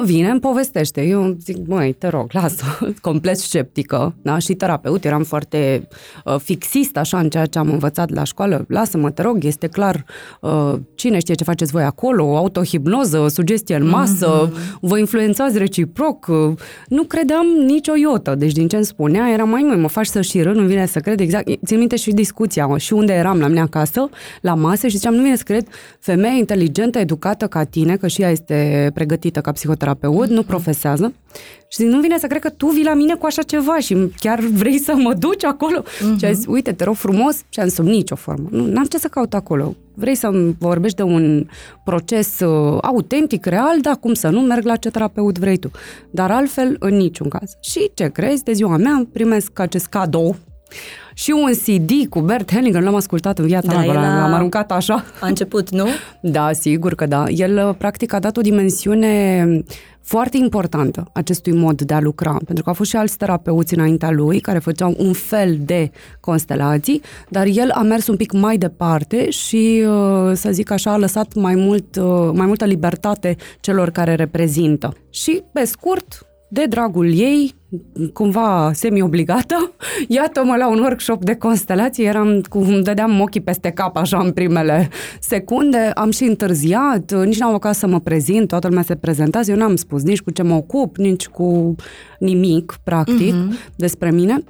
Vine, 0.03 0.29
îmi 0.29 0.39
povestește. 0.39 1.01
Eu 1.01 1.35
zic, 1.39 1.57
măi, 1.67 1.93
te 1.93 2.07
rog, 2.07 2.29
lasă, 2.31 2.63
complet 3.01 3.37
sceptică, 3.37 4.15
da? 4.21 4.37
Și 4.37 4.53
terapeut, 4.53 5.05
eram 5.05 5.23
foarte 5.23 5.87
uh, 6.25 6.35
fixist, 6.39 6.97
așa, 6.97 7.19
în 7.19 7.29
ceea 7.29 7.45
ce 7.45 7.59
am 7.59 7.69
învățat 7.71 8.09
la 8.09 8.23
școală. 8.23 8.65
Lasă-mă, 8.67 9.11
te 9.11 9.21
rog, 9.21 9.43
este 9.43 9.67
clar 9.67 10.05
uh, 10.41 10.73
cine 10.95 11.19
știe 11.19 11.33
ce 11.33 11.43
faceți 11.43 11.71
voi 11.71 11.83
acolo, 11.83 12.37
autohipnoză, 12.37 13.27
sugestie 13.27 13.75
în 13.75 13.87
masă, 13.87 14.49
mm-hmm. 14.49 14.79
vă 14.81 14.97
influențați 14.97 15.57
reciproc. 15.57 16.27
Uh, 16.27 16.53
nu 16.87 17.03
credeam 17.03 17.45
nicio 17.65 17.93
iotă. 17.95 18.35
Deci, 18.35 18.51
din 18.51 18.67
ce 18.67 18.75
îmi 18.75 18.85
spunea, 18.85 19.29
era 19.29 19.43
mai 19.43 19.61
măi, 19.61 19.77
mă 19.77 19.87
faci 19.87 20.07
să 20.07 20.21
și 20.21 20.41
râd, 20.41 20.55
nu 20.55 20.65
vine 20.65 20.85
să 20.85 20.99
cred 20.99 21.19
exact. 21.19 21.47
Țin 21.65 21.77
minte 21.77 21.95
și 21.95 22.11
discuția, 22.11 22.65
mă, 22.65 22.77
și 22.77 22.93
unde 22.93 23.13
eram 23.13 23.39
la 23.39 23.47
mine 23.47 23.61
acasă, 23.61 24.09
la 24.41 24.53
masă, 24.53 24.87
și 24.87 24.97
ziceam, 24.97 25.13
nu 25.13 25.21
vine 25.21 25.35
să 25.35 25.43
cred, 25.45 25.67
femeie 25.99 26.37
inteligentă, 26.37 26.99
educată 26.99 27.47
ca 27.47 27.63
tine, 27.63 27.95
că 27.95 28.07
și 28.07 28.21
ea 28.21 28.29
este 28.29 28.91
pregătită 28.93 29.41
ca 29.41 29.51
psihoterapeut, 29.51 29.77
psihoterapeut, 29.79 30.29
nu 30.29 30.43
profesează. 30.43 31.13
Și 31.67 31.77
zic, 31.77 31.87
nu 31.87 31.99
vine 31.99 32.17
să 32.17 32.27
cred 32.27 32.41
că 32.41 32.49
tu 32.49 32.67
vii 32.67 32.83
la 32.83 32.93
mine 32.93 33.15
cu 33.15 33.25
așa 33.25 33.41
ceva 33.41 33.79
și 33.79 34.11
chiar 34.19 34.39
vrei 34.39 34.79
să 34.79 34.95
mă 34.95 35.13
duci 35.13 35.43
acolo. 35.43 35.83
Uh-huh. 35.83 36.17
Și 36.19 36.25
a 36.25 36.31
zis, 36.31 36.45
uite, 36.47 36.71
te 36.71 36.83
rog 36.83 36.95
frumos. 36.95 37.43
Și 37.49 37.59
am 37.59 37.67
zis, 37.67 37.77
nicio 37.77 38.15
formă. 38.15 38.47
Nu 38.51 38.79
am 38.79 38.85
ce 38.85 38.97
să 38.97 39.07
caut 39.07 39.33
acolo. 39.33 39.75
Vrei 39.93 40.15
să 40.15 40.29
vorbești 40.59 40.97
de 40.97 41.03
un 41.03 41.45
proces 41.83 42.39
uh, 42.39 42.77
autentic, 42.81 43.45
real, 43.45 43.79
da, 43.81 43.95
cum 43.95 44.13
să 44.13 44.29
nu, 44.29 44.41
merg 44.41 44.65
la 44.65 44.75
ce 44.75 44.89
terapeut 44.89 45.37
vrei 45.37 45.57
tu. 45.57 45.71
Dar 46.09 46.31
altfel, 46.31 46.75
în 46.79 46.95
niciun 46.95 47.29
caz. 47.29 47.51
Și 47.61 47.91
ce 47.93 48.07
crezi, 48.07 48.43
de 48.43 48.53
ziua 48.53 48.77
mea 48.77 49.07
primesc 49.13 49.59
acest 49.59 49.85
cadou 49.85 50.35
și 51.13 51.31
un 51.31 51.51
CD 51.53 52.09
cu 52.09 52.19
Bert 52.19 52.51
Hellinger, 52.51 52.81
l-am 52.81 52.95
ascultat 52.95 53.39
în 53.39 53.45
viața 53.45 53.71
da, 53.71 53.79
mea, 53.79 53.93
l-am 53.93 54.33
aruncat 54.33 54.71
așa. 54.71 55.05
A 55.19 55.27
început, 55.27 55.69
nu? 55.69 55.87
Da, 56.21 56.53
sigur 56.53 56.95
că 56.95 57.05
da. 57.05 57.25
El, 57.27 57.67
uh, 57.67 57.75
practic, 57.77 58.13
a 58.13 58.19
dat 58.19 58.37
o 58.37 58.41
dimensiune 58.41 59.45
foarte 60.01 60.37
importantă 60.37 61.09
acestui 61.13 61.53
mod 61.53 61.81
de 61.81 61.93
a 61.93 61.99
lucra, 61.99 62.31
pentru 62.31 62.63
că 62.63 62.69
au 62.69 62.75
fost 62.75 62.89
și 62.89 62.95
alți 62.95 63.17
terapeuți 63.17 63.73
înaintea 63.73 64.11
lui 64.11 64.39
care 64.39 64.59
făceau 64.59 64.95
un 64.97 65.13
fel 65.13 65.57
de 65.61 65.91
constelații, 66.19 67.01
dar 67.29 67.45
el 67.45 67.71
a 67.71 67.81
mers 67.81 68.07
un 68.07 68.15
pic 68.15 68.31
mai 68.31 68.57
departe 68.57 69.29
și, 69.29 69.85
uh, 69.87 70.31
să 70.33 70.49
zic 70.51 70.71
așa, 70.71 70.91
a 70.91 70.97
lăsat 70.97 71.33
mai, 71.33 71.55
mult, 71.55 71.95
uh, 71.95 72.29
mai 72.33 72.45
multă 72.45 72.65
libertate 72.65 73.35
celor 73.59 73.89
care 73.89 74.15
reprezintă. 74.15 74.93
Și, 75.09 75.43
pe 75.51 75.63
scurt, 75.65 76.28
de 76.49 76.65
dragul 76.69 77.13
ei, 77.13 77.55
cumva 78.13 78.71
semi-obligată, 78.73 79.71
iată-mă 80.07 80.55
la 80.55 80.69
un 80.69 80.79
workshop 80.79 81.23
de 81.23 81.35
constelații, 81.35 82.05
eram 82.05 82.41
cu, 82.41 82.57
îmi 82.57 82.83
dădeam 82.83 83.21
ochii 83.21 83.41
peste 83.41 83.69
cap 83.69 83.97
așa 83.97 84.19
în 84.19 84.31
primele 84.31 84.89
secunde, 85.19 85.77
am 85.77 86.11
și 86.11 86.23
întârziat, 86.23 87.25
nici 87.25 87.39
n-am 87.39 87.49
apucat 87.49 87.75
să 87.75 87.87
mă 87.87 87.99
prezint, 87.99 88.47
toată 88.47 88.67
lumea 88.67 88.83
se 88.83 88.95
prezenta, 88.95 89.39
eu 89.45 89.55
n-am 89.55 89.75
spus 89.75 90.03
nici 90.03 90.21
cu 90.21 90.31
ce 90.31 90.43
mă 90.43 90.53
ocup, 90.53 90.97
nici 90.97 91.27
cu 91.27 91.75
nimic, 92.19 92.79
practic, 92.83 93.33
uh-huh. 93.33 93.75
despre 93.75 94.11
mine. 94.11 94.43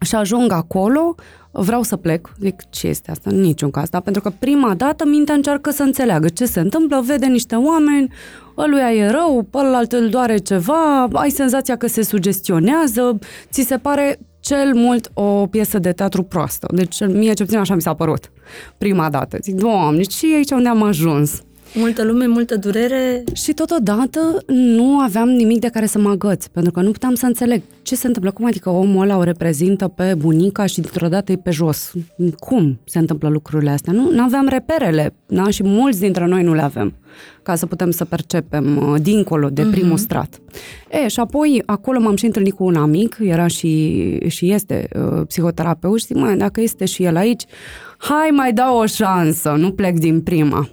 Și 0.00 0.14
ajung 0.14 0.52
acolo, 0.52 1.14
vreau 1.50 1.82
să 1.82 1.96
plec. 1.96 2.32
Zic, 2.40 2.62
ce 2.70 2.86
este 2.86 3.10
asta? 3.10 3.30
În 3.30 3.40
niciun 3.40 3.70
caz. 3.70 3.88
Da? 3.88 4.00
Pentru 4.00 4.22
că 4.22 4.32
prima 4.38 4.74
dată 4.74 5.06
mintea 5.06 5.34
încearcă 5.34 5.70
să 5.70 5.82
înțeleagă 5.82 6.28
ce 6.28 6.46
se 6.46 6.60
întâmplă, 6.60 7.02
vede 7.06 7.26
niște 7.26 7.54
oameni, 7.54 8.12
ăluia 8.56 8.92
e 8.92 9.10
rău, 9.10 9.46
pe 9.50 9.58
ălalt 9.58 9.92
îl 9.92 10.08
doare 10.08 10.36
ceva, 10.36 11.08
ai 11.12 11.30
senzația 11.30 11.76
că 11.76 11.86
se 11.86 12.02
sugestionează, 12.02 13.18
ți 13.50 13.62
se 13.62 13.76
pare 13.76 14.18
cel 14.40 14.74
mult 14.74 15.10
o 15.14 15.46
piesă 15.46 15.78
de 15.78 15.92
teatru 15.92 16.22
proastă. 16.22 16.66
Deci 16.74 17.06
mie 17.06 17.32
ce 17.32 17.44
puțin 17.44 17.58
așa 17.58 17.74
mi 17.74 17.82
s-a 17.82 17.94
părut 17.94 18.30
prima 18.78 19.10
dată. 19.10 19.38
Zic, 19.42 19.54
doamne, 19.54 20.02
și 20.02 20.32
aici 20.34 20.50
unde 20.50 20.68
am 20.68 20.82
ajuns? 20.82 21.42
Multă 21.74 22.04
lume, 22.04 22.26
multă 22.26 22.56
durere. 22.56 23.24
Și 23.32 23.52
totodată 23.52 24.42
nu 24.46 24.98
aveam 24.98 25.28
nimic 25.28 25.60
de 25.60 25.68
care 25.68 25.86
să 25.86 25.98
mă 25.98 26.08
agăț, 26.08 26.46
pentru 26.46 26.72
că 26.72 26.80
nu 26.80 26.90
puteam 26.90 27.14
să 27.14 27.26
înțeleg 27.26 27.62
ce 27.82 27.94
se 27.94 28.06
întâmplă. 28.06 28.30
Cum 28.30 28.44
adică 28.44 28.70
omul 28.70 29.02
ăla 29.02 29.16
o 29.16 29.22
reprezintă 29.22 29.88
pe 29.88 30.14
bunica 30.18 30.66
și 30.66 30.80
dintr-o 30.80 31.08
dată 31.08 31.32
e 31.32 31.36
pe 31.36 31.50
jos? 31.50 31.92
Cum 32.38 32.78
se 32.84 32.98
întâmplă 32.98 33.28
lucrurile 33.28 33.70
astea? 33.70 33.92
Nu 33.92 34.22
aveam 34.22 34.46
reperele, 34.48 35.14
da? 35.26 35.50
și 35.50 35.62
mulți 35.62 36.00
dintre 36.00 36.26
noi 36.26 36.42
nu 36.42 36.54
le 36.54 36.62
avem 36.62 36.94
ca 37.42 37.54
să 37.54 37.66
putem 37.66 37.90
să 37.90 38.04
percepem 38.04 38.76
uh, 38.76 39.00
dincolo 39.02 39.48
de 39.48 39.62
primul 39.70 39.96
uh-huh. 39.96 40.02
strat. 40.02 40.40
E, 40.90 41.08
și 41.08 41.20
apoi 41.20 41.62
acolo 41.66 42.00
m-am 42.00 42.16
și 42.16 42.24
întâlnit 42.24 42.54
cu 42.54 42.64
un 42.64 42.74
amic, 42.74 43.16
era 43.20 43.46
și, 43.46 44.18
și 44.26 44.52
este 44.52 44.88
uh, 44.94 45.26
psihoterapeut 45.26 45.98
și 45.98 46.06
zic, 46.06 46.16
mă, 46.16 46.34
dacă 46.36 46.60
este 46.60 46.84
și 46.84 47.04
el 47.04 47.16
aici, 47.16 47.44
hai 47.98 48.28
mai 48.32 48.52
dau 48.52 48.78
o 48.78 48.86
șansă, 48.86 49.54
nu 49.58 49.70
plec 49.70 49.98
din 49.98 50.20
prima. 50.20 50.68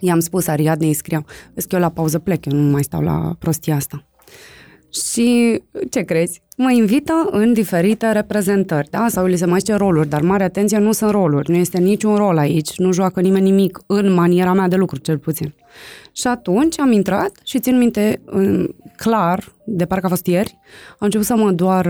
I-am 0.00 0.20
spus 0.20 0.46
Ariadnei, 0.46 0.92
scriam, 0.92 1.26
vezi 1.54 1.68
că 1.68 1.74
eu 1.74 1.80
la 1.80 1.88
pauză 1.90 2.18
plec, 2.18 2.44
eu 2.44 2.58
nu 2.58 2.70
mai 2.70 2.82
stau 2.82 3.00
la 3.00 3.34
prostia 3.38 3.74
asta. 3.74 4.04
Și 4.92 5.60
ce 5.90 6.00
crezi? 6.00 6.42
Mă 6.56 6.72
invită 6.72 7.28
în 7.30 7.52
diferite 7.52 8.12
reprezentări, 8.12 8.90
da? 8.90 9.06
Sau 9.08 9.26
li 9.26 9.36
se 9.36 9.46
mai 9.46 9.58
zice 9.58 9.74
roluri, 9.74 10.08
dar 10.08 10.20
mare 10.20 10.42
atenție, 10.42 10.78
nu 10.78 10.92
sunt 10.92 11.10
roluri, 11.10 11.50
nu 11.50 11.56
este 11.56 11.78
niciun 11.78 12.16
rol 12.16 12.38
aici, 12.38 12.78
nu 12.78 12.92
joacă 12.92 13.20
nimeni 13.20 13.50
nimic 13.50 13.80
în 13.86 14.12
maniera 14.12 14.52
mea 14.52 14.68
de 14.68 14.76
lucru, 14.76 14.98
cel 14.98 15.18
puțin. 15.18 15.54
Și 16.12 16.26
atunci 16.26 16.78
am 16.80 16.92
intrat 16.92 17.32
și 17.44 17.58
țin 17.58 17.78
minte 17.78 18.20
clar, 18.96 19.52
de 19.64 19.86
parcă 19.86 20.06
a 20.06 20.08
fost 20.08 20.26
ieri, 20.26 20.58
am 20.90 20.98
început 20.98 21.26
să 21.26 21.36
mă 21.36 21.52
doar 21.52 21.88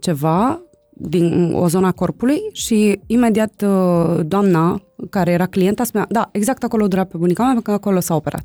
ceva 0.00 0.62
din 0.98 1.52
o 1.54 1.68
zona 1.68 1.92
corpului 1.92 2.40
și 2.52 3.00
imediat 3.06 3.64
uh, 3.66 4.20
doamna 4.26 4.82
care 5.10 5.30
era 5.30 5.46
clienta 5.46 5.84
spunea, 5.84 6.06
da, 6.10 6.28
exact 6.32 6.64
acolo 6.64 6.86
durea 6.88 7.04
pe 7.04 7.16
bunica 7.16 7.42
mea, 7.42 7.52
pentru 7.52 7.70
că 7.70 7.76
acolo 7.76 8.00
s-a 8.00 8.14
operat. 8.14 8.44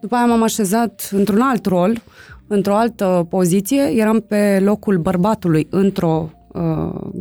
După 0.00 0.14
aia 0.14 0.26
m-am 0.26 0.42
așezat 0.42 1.08
într-un 1.12 1.40
alt 1.40 1.66
rol, 1.66 2.02
într-o 2.46 2.74
altă 2.74 3.26
poziție, 3.28 3.82
eram 3.82 4.20
pe 4.20 4.60
locul 4.64 4.98
bărbatului 4.98 5.66
într-o 5.70 6.30
Uh, 6.41 6.41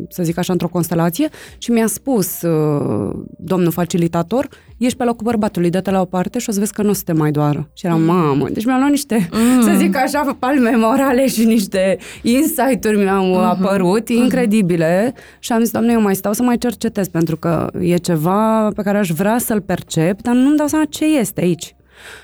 să 0.10 0.24
zic 0.24 0.38
așa, 0.38 0.52
într-o 0.52 0.68
constelație 0.68 1.30
și 1.58 1.72
mi-a 1.72 1.88
spus 1.88 2.42
uh, 2.42 3.14
domnul 3.38 3.72
facilitator, 3.72 4.48
ești 4.78 4.98
pe 4.98 5.04
locul 5.04 5.26
bărbatului, 5.26 5.70
dă-te 5.70 5.92
la 5.92 6.02
o 6.02 6.06
parte 6.06 6.40
și 6.40 6.50
o 6.50 6.52
să 6.52 6.60
vezi 6.60 6.74
că 6.74 6.82
nu 6.82 6.90
o 6.90 6.94
să 6.94 7.02
te 7.06 7.14
mai 7.14 7.32
doară. 7.32 7.70
Și 7.74 7.86
eram, 7.86 8.02
mamă, 8.02 8.50
deci 8.50 8.66
mi-am 8.66 8.78
luat 8.80 8.90
niște, 8.90 9.30
mm. 9.32 9.62
să 9.62 9.74
zic 9.78 9.96
așa, 9.96 10.36
palme 10.40 10.76
morale 10.76 11.28
și 11.28 11.46
niște 11.46 11.98
insight-uri 12.22 12.98
mi-au 12.98 13.36
uh-huh. 13.36 13.50
apărut, 13.50 14.04
uh-huh. 14.04 14.24
incredibile 14.24 15.14
și 15.40 15.52
am 15.52 15.60
zis, 15.60 15.72
doamne, 15.72 15.92
eu 15.92 16.02
mai 16.02 16.16
stau 16.16 16.34
să 16.34 16.44
mai 16.44 16.58
cercetez 16.58 17.08
pentru 17.08 17.38
că 17.38 17.70
e 17.80 17.96
ceva 17.96 18.68
pe 18.76 18.82
care 18.82 18.98
aș 18.98 19.10
vrea 19.10 19.38
să-l 19.38 19.62
percep, 19.62 20.22
dar 20.22 20.34
nu-mi 20.34 20.58
dau 20.58 20.68
seama 20.68 20.86
ce 20.86 21.06
este 21.06 21.42
aici. 21.42 21.76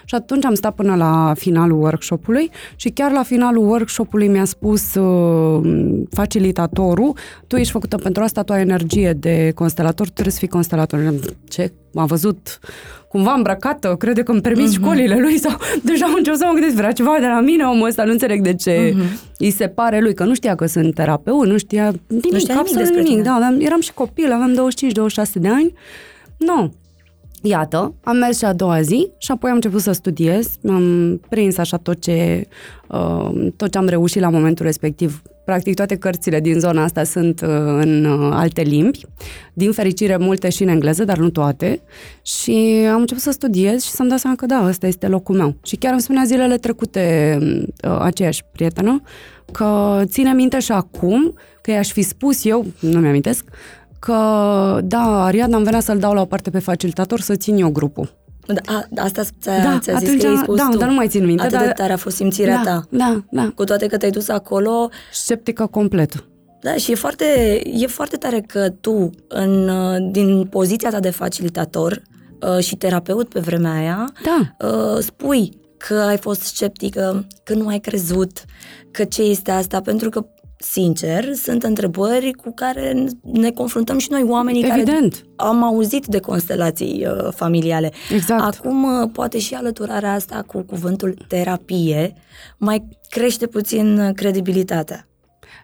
Și 0.06 0.16
atunci 0.16 0.46
am 0.46 0.54
stat 0.54 0.76
până 0.76 0.96
la 0.96 1.34
finalul 1.38 1.82
workshopului 1.82 2.50
și 2.76 2.90
chiar 2.90 3.12
la 3.12 3.24
finalul 3.24 3.70
workshopului 3.70 4.28
mi-a 4.28 4.46
spus 4.46 4.96
uh, 4.96 6.00
facilitatorul, 6.10 7.14
tu 7.48 7.56
ești 7.56 7.72
făcută 7.72 7.98
pentru 7.98 8.24
asta, 8.24 8.44
tu 8.44 8.54
ai 8.54 8.62
energie 8.62 9.14
de 9.14 9.52
constelator, 9.56 10.06
tu 10.06 10.12
trebuie 10.12 10.34
să 10.34 10.40
fii 10.40 10.48
constelator. 10.48 11.14
Ce? 11.48 11.72
M-a 11.92 12.06
văzut 12.06 12.60
cumva 13.08 13.34
îmbrăcată, 13.34 13.96
crede 14.00 14.24
că 14.24 14.32
îmi 14.32 14.42
permis 14.42 14.72
uh-huh. 14.72 14.82
școlile 14.82 15.20
lui 15.20 15.38
sau 15.38 15.58
deja 15.84 16.06
am 16.06 16.14
început 16.18 16.40
să 16.40 16.46
mă 16.46 16.54
gândesc, 16.54 16.76
vrea 16.76 16.92
ceva 16.92 17.16
de 17.20 17.26
la 17.26 17.40
mine 17.40 17.64
omul 17.64 17.88
ăsta, 17.88 18.04
nu 18.04 18.12
înțeleg 18.12 18.42
de 18.42 18.54
ce 18.54 18.92
uh-huh. 18.92 19.38
îi 19.38 19.52
se 19.52 19.68
pare 19.68 20.00
lui, 20.00 20.14
că 20.14 20.24
nu 20.24 20.34
știa 20.34 20.56
că 20.56 20.66
sunt 20.66 20.94
terapeut, 20.94 21.46
nu 21.46 21.58
știa 21.58 21.94
nimic, 22.08 22.32
nu 22.32 22.40
știa 22.40 22.54
nimic 22.54 22.70
absolut 22.70 22.90
nimic. 22.90 23.08
Tine. 23.08 23.22
Da, 23.22 23.34
aveam, 23.34 23.60
eram 23.60 23.82
și 23.82 23.94
copil, 23.94 24.32
aveam 24.32 24.70
25-26 25.30 25.32
de 25.34 25.48
ani. 25.48 25.74
Nu, 26.38 26.74
Iată, 27.42 27.94
am 28.04 28.18
mers 28.18 28.38
și 28.38 28.46
a 28.46 28.54
doua 28.54 28.82
zi 28.82 29.12
și 29.18 29.32
apoi 29.32 29.50
am 29.50 29.56
început 29.56 29.82
să 29.82 29.92
studiez, 29.92 30.50
am 30.68 31.18
prins 31.30 31.58
așa 31.58 31.78
tot 31.78 32.02
ce, 32.02 32.48
uh, 32.88 33.48
tot 33.56 33.72
ce 33.72 33.78
am 33.78 33.88
reușit 33.88 34.22
la 34.22 34.30
momentul 34.30 34.66
respectiv. 34.66 35.22
Practic 35.46 35.76
toate 35.76 35.96
cărțile 35.96 36.40
din 36.40 36.60
zona 36.60 36.84
asta 36.84 37.04
sunt 37.04 37.42
uh, 37.42 37.48
în 37.82 38.06
uh, 38.06 38.30
alte 38.34 38.62
limbi, 38.62 39.06
din 39.54 39.72
fericire 39.72 40.18
multe 40.18 40.50
și 40.50 40.64
în 40.64 40.70
engleză, 40.70 41.04
dar 41.04 41.18
nu 41.18 41.30
toate. 41.30 41.82
Și 42.22 42.86
am 42.92 43.00
început 43.00 43.24
să 43.24 43.32
studiez 43.32 43.84
și 43.84 43.90
să-mi 43.90 44.10
dau 44.10 44.18
seama 44.18 44.36
că 44.36 44.46
da, 44.46 44.66
ăsta 44.68 44.88
este 44.88 45.08
locul 45.08 45.36
meu. 45.36 45.56
Și 45.64 45.76
chiar 45.76 45.92
îmi 45.92 46.02
spunea 46.02 46.24
zilele 46.24 46.58
trecute 46.58 47.38
aceeași 48.00 48.44
prietenă 48.52 49.02
că 49.52 50.02
ține 50.06 50.34
minte 50.34 50.60
și 50.60 50.72
acum 50.72 51.34
că 51.62 51.72
i-aș 51.72 51.92
fi 51.92 52.02
spus 52.02 52.46
eu, 52.46 52.66
nu 52.80 53.00
mi-amintesc, 53.00 53.46
că, 54.00 54.14
da, 54.84 55.24
Ariadna 55.24 55.58
am 55.58 55.64
venea 55.64 55.80
să-l 55.80 55.98
dau 55.98 56.14
la 56.14 56.22
o 56.22 56.26
parte 56.26 56.50
pe 56.50 56.60
facilitator 56.60 57.20
să 57.20 57.36
țin 57.36 57.58
eu 57.58 57.70
grupul. 57.70 58.16
Da, 58.46 58.74
a, 58.74 59.04
asta 59.04 59.24
ți-a, 59.42 59.64
da, 59.64 59.80
ți-a 59.80 59.98
zis 59.98 60.22
că 60.22 60.28
ai 60.28 60.40
spus 60.44 60.58
Da, 60.58 60.68
tu. 60.72 60.78
dar 60.78 60.88
nu 60.88 60.94
mai 60.94 61.08
țin 61.08 61.26
minte. 61.26 61.44
Atât 61.44 61.58
dar... 61.58 61.66
de 61.66 61.72
tare 61.72 61.94
a 61.94 61.98
fost 61.98 62.16
simțirea 62.16 62.62
da, 62.64 62.72
ta. 62.72 62.86
Da, 62.90 63.24
da. 63.32 63.52
Cu 63.56 63.64
toate 63.64 63.88
că 63.88 63.98
te-ai 63.98 64.12
dus 64.12 64.30
acolo... 64.30 64.90
Sceptică 65.12 65.66
complet. 65.66 66.26
Da, 66.62 66.74
și 66.74 66.92
e 66.92 66.96
foarte, 66.96 67.62
e 67.74 67.88
foarte 67.88 68.18
tare 68.18 68.42
că 68.42 68.70
tu, 68.70 69.10
în, 69.28 69.70
din 70.12 70.46
poziția 70.46 70.90
ta 70.90 71.00
de 71.00 71.10
facilitator 71.10 72.02
uh, 72.42 72.64
și 72.64 72.76
terapeut 72.76 73.30
pe 73.30 73.40
vremea 73.40 73.72
aia, 73.72 74.12
da. 74.24 74.68
Uh, 74.68 74.98
spui 75.00 75.60
că 75.78 75.94
ai 75.94 76.18
fost 76.18 76.42
sceptică, 76.42 77.28
că 77.44 77.54
nu 77.54 77.68
ai 77.68 77.80
crezut, 77.80 78.44
că 78.92 79.04
ce 79.04 79.22
este 79.22 79.52
asta, 79.52 79.82
pentru 79.82 80.10
că 80.10 80.26
sincer, 80.58 81.34
sunt 81.34 81.64
întrebări 81.64 82.32
cu 82.32 82.52
care 82.54 83.06
ne 83.22 83.52
confruntăm 83.52 83.98
și 83.98 84.12
noi, 84.12 84.24
oamenii 84.24 84.64
Evident. 84.66 85.14
care 85.14 85.50
am 85.50 85.64
auzit 85.64 86.06
de 86.06 86.20
constelații 86.20 87.08
uh, 87.08 87.34
familiale. 87.36 87.92
Exact. 88.14 88.44
Acum, 88.44 88.84
uh, 88.84 89.10
poate 89.14 89.40
și 89.40 89.54
alăturarea 89.54 90.14
asta 90.14 90.44
cu 90.48 90.62
cuvântul 90.62 91.18
terapie 91.28 92.14
mai 92.58 92.88
crește 93.10 93.48
puțin 93.48 94.00
uh, 94.00 94.14
credibilitatea. 94.14 95.08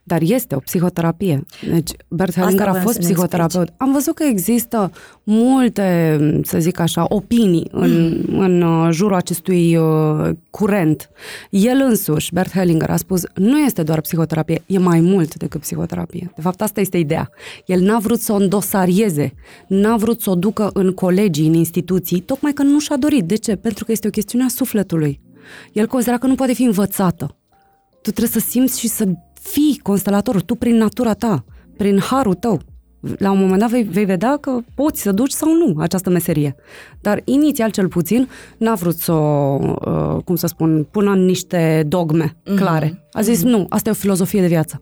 Dar 0.03 0.21
este 0.21 0.55
o 0.55 0.59
psihoterapie. 0.59 1.45
Deci, 1.71 1.91
Bert 2.07 2.35
Hellinger 2.35 2.67
a 2.67 2.69
voiam 2.69 2.83
fost 2.83 2.95
să 2.95 3.01
ne 3.01 3.07
psihoterapeut. 3.07 3.61
explici. 3.61 3.81
Am 3.87 3.91
văzut 3.91 4.15
că 4.15 4.23
există 4.23 4.91
multe, 5.23 6.17
să 6.43 6.59
zic 6.59 6.79
așa, 6.79 7.05
opinii 7.09 7.67
în, 7.71 8.23
în 8.27 8.61
uh, 8.61 8.89
jurul 8.91 9.15
acestui 9.15 9.75
uh, 9.75 10.29
curent. 10.49 11.09
El 11.49 11.81
însuși, 11.87 12.33
Bert 12.33 12.51
Hellinger, 12.51 12.89
a 12.89 12.95
spus, 12.95 13.21
nu 13.35 13.59
este 13.59 13.83
doar 13.83 14.01
psihoterapie, 14.01 14.63
e 14.65 14.77
mai 14.77 14.99
mult 14.99 15.35
decât 15.35 15.61
psihoterapie. 15.61 16.31
De 16.35 16.41
fapt, 16.41 16.61
asta 16.61 16.79
este 16.79 16.97
ideea. 16.97 17.29
El 17.65 17.81
n-a 17.81 17.99
vrut 17.99 18.19
să 18.19 18.31
o 18.31 18.35
îndosarieze, 18.35 19.33
n-a 19.67 19.97
vrut 19.97 20.21
să 20.21 20.29
o 20.29 20.35
ducă 20.35 20.69
în 20.73 20.91
colegii, 20.91 21.47
în 21.47 21.53
instituții, 21.53 22.19
tocmai 22.19 22.53
că 22.53 22.63
nu 22.63 22.79
și-a 22.79 22.97
dorit. 22.97 23.23
De 23.23 23.35
ce? 23.35 23.55
Pentru 23.55 23.85
că 23.85 23.91
este 23.91 24.07
o 24.07 24.09
chestiune 24.11 24.45
a 24.45 24.47
sufletului. 24.47 25.21
El 25.71 25.87
considera 25.87 26.17
că 26.17 26.27
nu 26.27 26.35
poate 26.35 26.53
fi 26.53 26.63
învățată. 26.63 27.35
Tu 28.01 28.11
trebuie 28.11 28.41
să 28.41 28.49
simți 28.49 28.79
și 28.79 28.87
să 28.87 29.05
fii 29.43 29.79
constelator, 29.81 30.41
tu 30.41 30.55
prin 30.55 30.75
natura 30.75 31.13
ta, 31.13 31.43
prin 31.77 31.99
harul 31.99 32.33
tău. 32.33 32.61
La 33.17 33.31
un 33.31 33.39
moment 33.39 33.59
dat 33.59 33.69
vei, 33.69 33.83
vei 33.83 34.05
vedea 34.05 34.37
că 34.37 34.59
poți 34.75 35.01
să 35.01 35.11
duci 35.11 35.31
sau 35.31 35.53
nu 35.53 35.75
această 35.79 36.09
meserie. 36.09 36.55
Dar 37.01 37.21
inițial 37.23 37.69
cel 37.69 37.87
puțin 37.87 38.29
n-a 38.57 38.73
vrut 38.73 38.95
să 38.95 39.11
o, 39.11 39.59
uh, 39.85 40.23
cum 40.25 40.35
să 40.35 40.47
spun, 40.47 40.87
pună 40.91 41.11
în 41.11 41.25
niște 41.25 41.85
dogme 41.87 42.35
clare. 42.55 43.07
A 43.11 43.21
zis, 43.21 43.43
nu, 43.43 43.65
asta 43.69 43.89
e 43.89 43.91
o 43.91 43.95
filozofie 43.95 44.41
de 44.41 44.47
viață. 44.47 44.81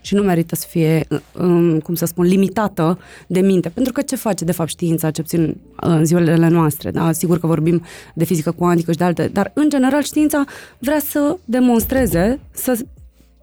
Și 0.00 0.14
nu 0.14 0.22
merită 0.22 0.54
să 0.54 0.66
fie, 0.68 1.06
uh, 1.10 1.18
um, 1.38 1.78
cum 1.78 1.94
să 1.94 2.04
spun, 2.04 2.24
limitată 2.24 2.98
de 3.26 3.40
minte. 3.40 3.68
Pentru 3.68 3.92
că 3.92 4.02
ce 4.02 4.16
face, 4.16 4.44
de 4.44 4.52
fapt, 4.52 4.68
știința, 4.68 5.10
ce 5.10 5.22
puțin 5.22 5.42
uh, 5.42 5.54
în 5.76 6.04
zilele 6.04 6.48
noastre? 6.48 6.90
Da? 6.90 7.12
Sigur 7.12 7.38
că 7.38 7.46
vorbim 7.46 7.82
de 8.14 8.24
fizică 8.24 8.50
cuantică 8.50 8.92
și 8.92 8.98
de 8.98 9.04
alte, 9.04 9.30
dar, 9.32 9.50
în 9.54 9.68
general, 9.68 10.02
știința 10.02 10.44
vrea 10.78 10.98
să 10.98 11.36
demonstreze, 11.44 12.40
să 12.50 12.78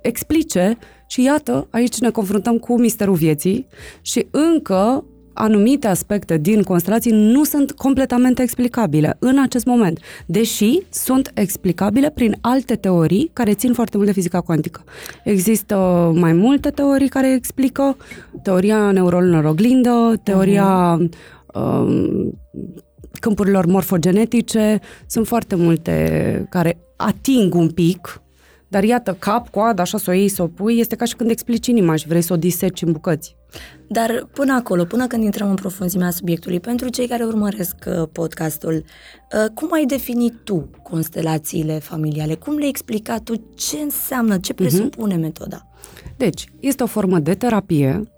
explice 0.01 0.77
și 1.07 1.23
iată, 1.23 1.67
aici 1.71 1.99
ne 1.99 2.09
confruntăm 2.09 2.57
cu 2.57 2.79
misterul 2.79 3.15
vieții 3.15 3.67
și 4.01 4.27
încă 4.31 5.03
anumite 5.33 5.87
aspecte 5.87 6.37
din 6.37 6.63
constelații 6.63 7.11
nu 7.11 7.43
sunt 7.43 7.71
completamente 7.71 8.41
explicabile 8.41 9.15
în 9.19 9.39
acest 9.41 9.65
moment, 9.65 9.99
deși 10.25 10.79
sunt 10.89 11.31
explicabile 11.33 12.09
prin 12.09 12.35
alte 12.41 12.75
teorii 12.75 13.29
care 13.33 13.53
țin 13.53 13.73
foarte 13.73 13.95
mult 13.97 14.07
de 14.07 14.13
fizica 14.13 14.41
cuantică. 14.41 14.83
Există 15.23 15.75
mai 16.15 16.33
multe 16.33 16.69
teorii 16.69 17.07
care 17.07 17.33
explică 17.33 17.97
teoria 18.43 18.91
neuronilor 18.91 19.45
oglindă, 19.45 20.19
teoria 20.23 20.99
um, 21.53 22.39
câmpurilor 23.19 23.65
morfogenetice, 23.65 24.79
sunt 25.07 25.27
foarte 25.27 25.55
multe 25.55 26.47
care 26.49 26.77
ating 26.95 27.53
un 27.53 27.69
pic 27.69 28.21
dar 28.69 28.83
iată, 28.83 29.15
cap, 29.19 29.49
coadă, 29.49 29.81
așa 29.81 29.97
să 29.97 30.09
o 30.09 30.13
iei, 30.13 30.27
să 30.27 30.43
o 30.43 30.47
pui, 30.47 30.79
este 30.79 30.95
ca 30.95 31.05
și 31.05 31.15
când 31.15 31.29
explici 31.29 31.67
inima 31.67 31.95
și 31.95 32.07
vrei 32.07 32.21
să 32.21 32.33
o 32.33 32.37
diseci 32.37 32.81
în 32.81 32.91
bucăți. 32.91 33.35
Dar 33.87 34.27
până 34.33 34.53
acolo, 34.53 34.83
până 34.83 35.07
când 35.07 35.23
intrăm 35.23 35.49
în 35.49 35.55
profunzimea 35.55 36.09
subiectului, 36.09 36.59
pentru 36.59 36.89
cei 36.89 37.07
care 37.07 37.23
urmăresc 37.23 37.75
uh, 37.87 38.07
podcastul, 38.11 38.73
uh, 38.73 39.51
cum 39.53 39.73
ai 39.73 39.85
definit 39.85 40.33
tu 40.43 40.69
constelațiile 40.83 41.79
familiale? 41.79 42.35
Cum 42.35 42.55
le-ai 42.55 42.69
explicat 42.69 43.23
tu 43.23 43.33
ce 43.55 43.77
înseamnă, 43.77 44.37
ce 44.37 44.53
presupune 44.53 45.15
uh-huh. 45.15 45.21
metoda? 45.21 45.67
Deci, 46.17 46.45
este 46.59 46.83
o 46.83 46.85
formă 46.85 47.19
de 47.19 47.33
terapie 47.33 48.11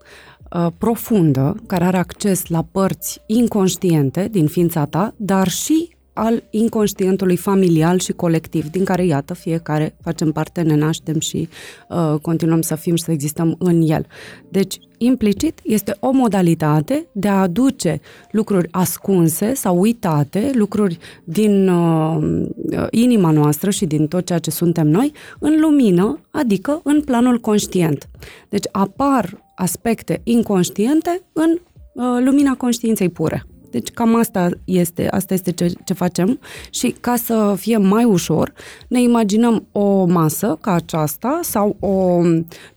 uh, 0.51 0.67
profundă, 0.77 1.55
care 1.67 1.83
are 1.83 1.97
acces 1.97 2.47
la 2.47 2.65
părți 2.71 3.21
inconștiente 3.25 4.27
din 4.31 4.47
ființa 4.47 4.85
ta, 4.85 5.13
dar 5.17 5.47
și 5.47 5.95
al 6.21 6.43
inconștientului 6.49 7.35
familial 7.35 7.99
și 7.99 8.11
colectiv, 8.11 8.69
din 8.69 8.83
care, 8.83 9.05
iată, 9.05 9.33
fiecare 9.33 9.95
facem 10.01 10.31
parte, 10.31 10.61
ne 10.61 10.75
naștem 10.75 11.19
și 11.19 11.49
uh, 11.89 12.19
continuăm 12.21 12.61
să 12.61 12.75
fim 12.75 12.95
și 12.95 13.03
să 13.03 13.11
existăm 13.11 13.55
în 13.59 13.81
el. 13.81 14.05
Deci, 14.49 14.79
implicit, 14.97 15.59
este 15.63 15.97
o 15.99 16.11
modalitate 16.11 17.05
de 17.11 17.27
a 17.27 17.41
aduce 17.41 17.99
lucruri 18.31 18.67
ascunse 18.71 19.53
sau 19.53 19.79
uitate, 19.79 20.51
lucruri 20.53 20.97
din 21.23 21.67
uh, 21.67 22.41
inima 22.89 23.31
noastră 23.31 23.69
și 23.69 23.85
din 23.85 24.07
tot 24.07 24.25
ceea 24.25 24.39
ce 24.39 24.51
suntem 24.51 24.87
noi, 24.87 25.11
în 25.39 25.59
lumină, 25.59 26.19
adică 26.31 26.79
în 26.83 27.01
planul 27.01 27.39
conștient. 27.39 28.09
Deci 28.49 28.65
apar 28.71 29.43
aspecte 29.55 30.21
inconștiente 30.23 31.21
în 31.33 31.51
uh, 31.93 32.23
lumina 32.23 32.55
conștiinței 32.55 33.09
pure. 33.09 33.45
Deci 33.71 33.91
cam 33.91 34.15
asta 34.15 34.49
este, 34.65 35.07
asta 35.09 35.33
este 35.33 35.51
ce, 35.51 35.73
ce 35.83 35.93
facem 35.93 36.39
și 36.69 36.95
ca 36.99 37.15
să 37.15 37.55
fie 37.57 37.77
mai 37.77 38.03
ușor, 38.03 38.53
ne 38.87 39.01
imaginăm 39.01 39.67
o 39.71 40.05
masă 40.05 40.57
ca 40.61 40.73
aceasta 40.73 41.39
sau 41.43 41.75
o 41.79 42.21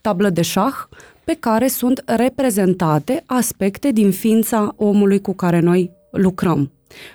tablă 0.01 0.31
de 0.31 0.43
șah 0.43 0.75
pe 1.25 1.37
care 1.41 1.69
sunt 1.69 2.03
reprezentate 2.07 3.23
aspecte 3.27 3.91
din 3.91 4.11
ființa 4.11 4.75
omului 4.77 5.21
cu 5.21 5.33
care 5.33 5.61
noi 5.61 5.91
lucrăm. 6.11 6.71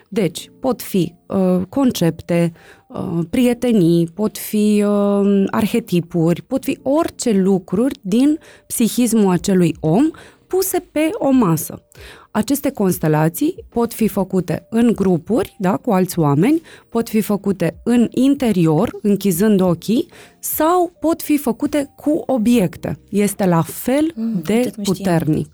Deci, 0.07 0.51
pot 0.59 0.81
fi 0.81 1.13
uh, 1.27 1.61
concepte, 1.69 2.53
uh, 2.87 3.19
prietenii, 3.29 4.07
pot 4.13 4.37
fi 4.37 4.83
uh, 4.87 5.43
arhetipuri, 5.47 6.41
pot 6.41 6.63
fi 6.63 6.79
orice 6.81 7.31
lucruri 7.31 7.99
din 8.01 8.39
psihismul 8.67 9.31
acelui 9.31 9.75
om 9.79 10.11
puse 10.47 10.83
pe 10.91 11.09
o 11.13 11.29
masă. 11.29 11.83
Aceste 12.31 12.71
constelații 12.71 13.55
pot 13.69 13.93
fi 13.93 14.07
făcute 14.07 14.67
în 14.69 14.91
grupuri, 14.95 15.55
da, 15.59 15.77
cu 15.77 15.91
alți 15.91 16.19
oameni, 16.19 16.61
pot 16.89 17.09
fi 17.09 17.21
făcute 17.21 17.79
în 17.83 18.07
interior, 18.09 18.89
închizând 19.01 19.59
ochii, 19.61 20.07
sau 20.39 20.91
pot 20.99 21.21
fi 21.21 21.37
făcute 21.37 21.93
cu 21.95 22.23
obiecte. 22.25 22.99
Este 23.09 23.45
la 23.45 23.61
fel 23.61 24.11
Mm, 24.15 24.41
de 24.43 24.53
uite, 24.53 24.73
nu 24.75 24.83
știam. 24.83 25.49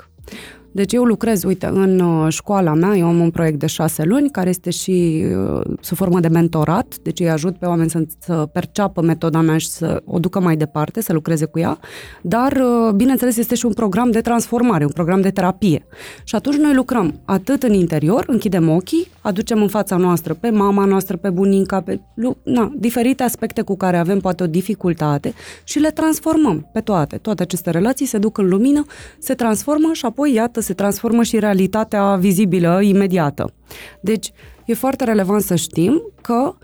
Puternic. 0.75 0.83
Deci 0.85 0.93
eu 0.93 1.03
lucrez, 1.03 1.43
uite, 1.43 1.65
în 1.65 1.99
uh, 1.99 2.33
școala 2.33 2.73
mea, 2.73 2.95
eu 2.95 3.07
am 3.07 3.19
un 3.19 3.31
proiect 3.31 3.59
de 3.59 3.67
șase 3.67 4.03
luni, 4.03 4.29
care 4.29 4.49
este 4.49 4.69
și 4.69 5.25
uh, 5.55 5.61
sub 5.79 5.97
formă 5.97 6.19
de 6.19 6.27
mentorat, 6.27 6.95
deci 7.01 7.19
îi 7.19 7.29
ajut 7.29 7.57
pe 7.57 7.65
oameni 7.65 7.89
să, 7.89 8.03
să 8.19 8.49
perceapă 8.53 9.01
metoda 9.01 9.41
mea 9.41 9.57
și 9.57 9.67
să 9.67 10.01
o 10.05 10.19
ducă 10.19 10.39
mai 10.39 10.55
departe, 10.55 11.01
să 11.01 11.13
lucreze 11.13 11.45
cu 11.45 11.59
ea, 11.59 11.79
dar, 12.21 12.51
uh, 12.51 12.93
bineînțeles, 12.95 13.37
este 13.37 13.55
și 13.55 13.65
un 13.65 13.73
program 13.73 14.11
de 14.11 14.21
transformare, 14.21 14.83
un 14.83 14.91
program 14.91 15.21
de 15.21 15.29
terapie. 15.29 15.85
Și 16.23 16.35
atunci 16.35 16.55
noi 16.55 16.73
lucrăm 16.73 17.21
atât 17.25 17.63
în 17.63 17.73
interior, 17.73 18.23
închidem 18.27 18.69
ochii, 18.69 19.07
aducem 19.21 19.61
în 19.61 19.67
fața 19.67 19.95
noastră 19.95 20.33
pe 20.33 20.49
mama 20.49 20.85
noastră, 20.85 21.17
pe 21.17 21.29
bunica, 21.29 21.81
pe 21.81 21.99
lu- 22.15 22.37
na, 22.43 22.71
diferite 22.75 23.23
aspecte 23.23 23.61
cu 23.61 23.77
care 23.77 23.97
avem 23.97 24.19
poate 24.19 24.43
o 24.43 24.47
dificultate 24.47 25.33
și 25.63 25.79
le 25.79 25.89
transformăm 25.89 26.69
pe 26.73 26.79
toate. 26.79 27.17
Toate 27.17 27.43
aceste 27.43 27.69
relații 27.69 28.05
se 28.05 28.17
duc 28.17 28.37
în 28.37 28.47
lumină, 28.47 28.85
se 29.19 29.33
transformă 29.33 29.89
și 29.93 30.05
apoi, 30.05 30.33
iată, 30.33 30.61
se 30.65 30.73
transformă 30.73 31.23
și 31.23 31.39
realitatea 31.39 32.15
vizibilă, 32.15 32.79
imediată. 32.81 33.53
Deci, 33.99 34.31
e 34.65 34.73
foarte 34.73 35.03
relevant 35.03 35.41
să 35.41 35.55
știm 35.55 36.01
că 36.21 36.55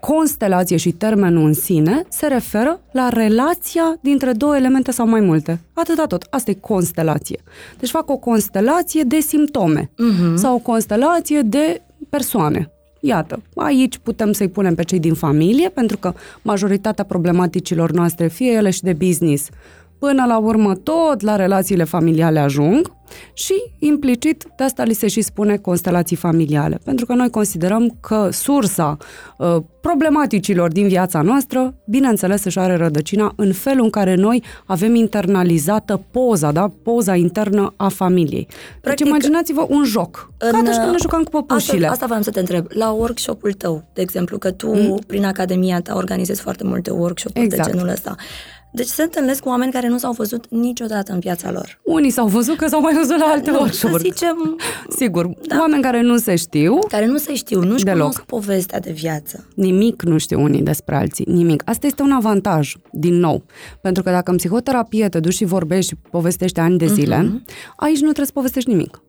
constelație 0.00 0.76
și 0.76 0.92
termenul 0.92 1.46
în 1.46 1.52
sine 1.52 2.04
se 2.08 2.26
referă 2.26 2.80
la 2.92 3.08
relația 3.08 3.98
dintre 4.00 4.32
două 4.32 4.56
elemente 4.56 4.90
sau 4.90 5.06
mai 5.08 5.20
multe. 5.20 5.60
Atâta 5.72 6.06
tot. 6.06 6.26
Asta 6.30 6.50
e 6.50 6.54
constelație. 6.54 7.40
Deci 7.78 7.90
fac 7.90 8.10
o 8.10 8.16
constelație 8.16 9.02
de 9.02 9.20
simptome 9.20 9.90
uh-huh. 9.90 10.34
sau 10.34 10.54
o 10.54 10.58
constelație 10.58 11.40
de 11.40 11.82
persoane. 12.08 12.70
Iată, 13.00 13.42
aici 13.54 13.98
putem 13.98 14.32
să-i 14.32 14.48
punem 14.48 14.74
pe 14.74 14.82
cei 14.82 14.98
din 14.98 15.14
familie, 15.14 15.68
pentru 15.68 15.96
că 15.96 16.12
majoritatea 16.42 17.04
problematicilor 17.04 17.90
noastre, 17.90 18.26
fie 18.28 18.52
ele 18.52 18.70
și 18.70 18.82
de 18.82 18.92
business, 18.92 19.48
până 20.04 20.24
la 20.26 20.38
urmă 20.38 20.74
tot 20.74 21.20
la 21.20 21.36
relațiile 21.36 21.84
familiale 21.84 22.38
ajung 22.38 22.92
și 23.32 23.54
implicit 23.78 24.46
de 24.56 24.64
asta 24.64 24.84
li 24.84 24.92
se 24.92 25.08
și 25.08 25.20
spune 25.20 25.56
constelații 25.56 26.16
familiale. 26.16 26.80
Pentru 26.84 27.06
că 27.06 27.14
noi 27.14 27.30
considerăm 27.30 27.96
că 28.00 28.28
sursa 28.32 28.96
uh, 29.38 29.56
problematicilor 29.80 30.72
din 30.72 30.88
viața 30.88 31.22
noastră, 31.22 31.74
bineînțeles, 31.86 32.44
își 32.44 32.58
are 32.58 32.76
rădăcina 32.76 33.32
în 33.36 33.52
felul 33.52 33.84
în 33.84 33.90
care 33.90 34.14
noi 34.14 34.42
avem 34.66 34.94
internalizată 34.94 36.04
poza, 36.10 36.52
da? 36.52 36.72
poza 36.82 37.14
internă 37.14 37.72
a 37.76 37.88
familiei. 37.88 38.46
Deci 38.48 38.80
Practic, 38.80 39.06
imaginați-vă 39.06 39.66
un 39.68 39.84
joc. 39.84 40.32
Ca 40.38 40.46
atunci 40.46 40.76
când 40.76 40.90
ne 40.90 40.98
jucam 41.00 41.22
cu 41.22 41.30
păpușile. 41.30 41.76
Asta, 41.76 41.90
asta 41.90 42.06
vreau 42.06 42.22
să 42.22 42.30
te 42.30 42.38
întreb. 42.38 42.66
La 42.68 42.90
workshop-ul 42.90 43.52
tău, 43.52 43.84
de 43.92 44.00
exemplu, 44.00 44.38
că 44.38 44.50
tu, 44.50 44.74
mm. 44.74 44.98
prin 45.06 45.24
academia 45.24 45.80
ta, 45.80 45.94
organizezi 45.94 46.40
foarte 46.40 46.64
multe 46.64 46.90
workshop-uri 46.90 47.44
Exact. 47.44 47.64
de 47.68 47.70
genul 47.70 47.88
ăsta. 47.88 48.14
Deci 48.74 48.86
se 48.86 49.02
întâlnesc 49.02 49.40
cu 49.42 49.48
oameni 49.48 49.72
care 49.72 49.88
nu 49.88 49.98
s-au 49.98 50.12
văzut 50.12 50.44
niciodată 50.50 51.12
în 51.12 51.18
viața 51.18 51.50
lor. 51.50 51.80
Unii 51.84 52.10
s-au 52.10 52.26
văzut 52.26 52.56
că 52.56 52.66
s-au 52.66 52.80
mai 52.80 52.94
văzut 52.94 53.18
la 53.18 53.24
alte 53.24 53.50
Nu, 53.50 53.56
să 53.56 53.60
workshop-uri. 53.62 54.02
zicem, 54.02 54.58
Sigur, 54.88 55.30
da. 55.46 55.58
oameni 55.60 55.82
care 55.82 56.00
nu 56.02 56.16
se 56.16 56.36
știu, 56.36 56.78
care 56.88 57.06
nu 57.06 57.16
se 57.16 57.34
știu, 57.34 57.62
nu-și 57.62 57.84
Deloc. 57.84 57.98
cunosc 58.00 58.22
povestea 58.22 58.80
de 58.80 58.90
viață. 58.92 59.46
nimic 59.54 60.02
nu 60.02 60.18
știu 60.18 60.42
unii 60.42 60.62
despre 60.62 60.94
alții, 60.96 61.24
nimic. 61.28 61.62
Asta 61.64 61.86
este 61.86 62.02
un 62.02 62.10
avantaj, 62.12 62.74
din 62.90 63.14
nou. 63.14 63.44
Pentru 63.80 64.02
că 64.02 64.10
dacă 64.10 64.30
în 64.30 64.36
psihoterapie 64.36 65.08
te 65.08 65.20
duci 65.20 65.34
și 65.34 65.44
vorbești 65.44 65.90
și 65.90 65.96
povestești 66.10 66.60
ani 66.60 66.78
de 66.78 66.86
zile, 66.86 67.16
Mhm. 67.22 67.44
aici 67.76 67.96
nu 67.98 68.02
trebuie 68.04 68.26
să 68.26 68.32
povestești 68.32 68.68
nimic. 68.70 69.02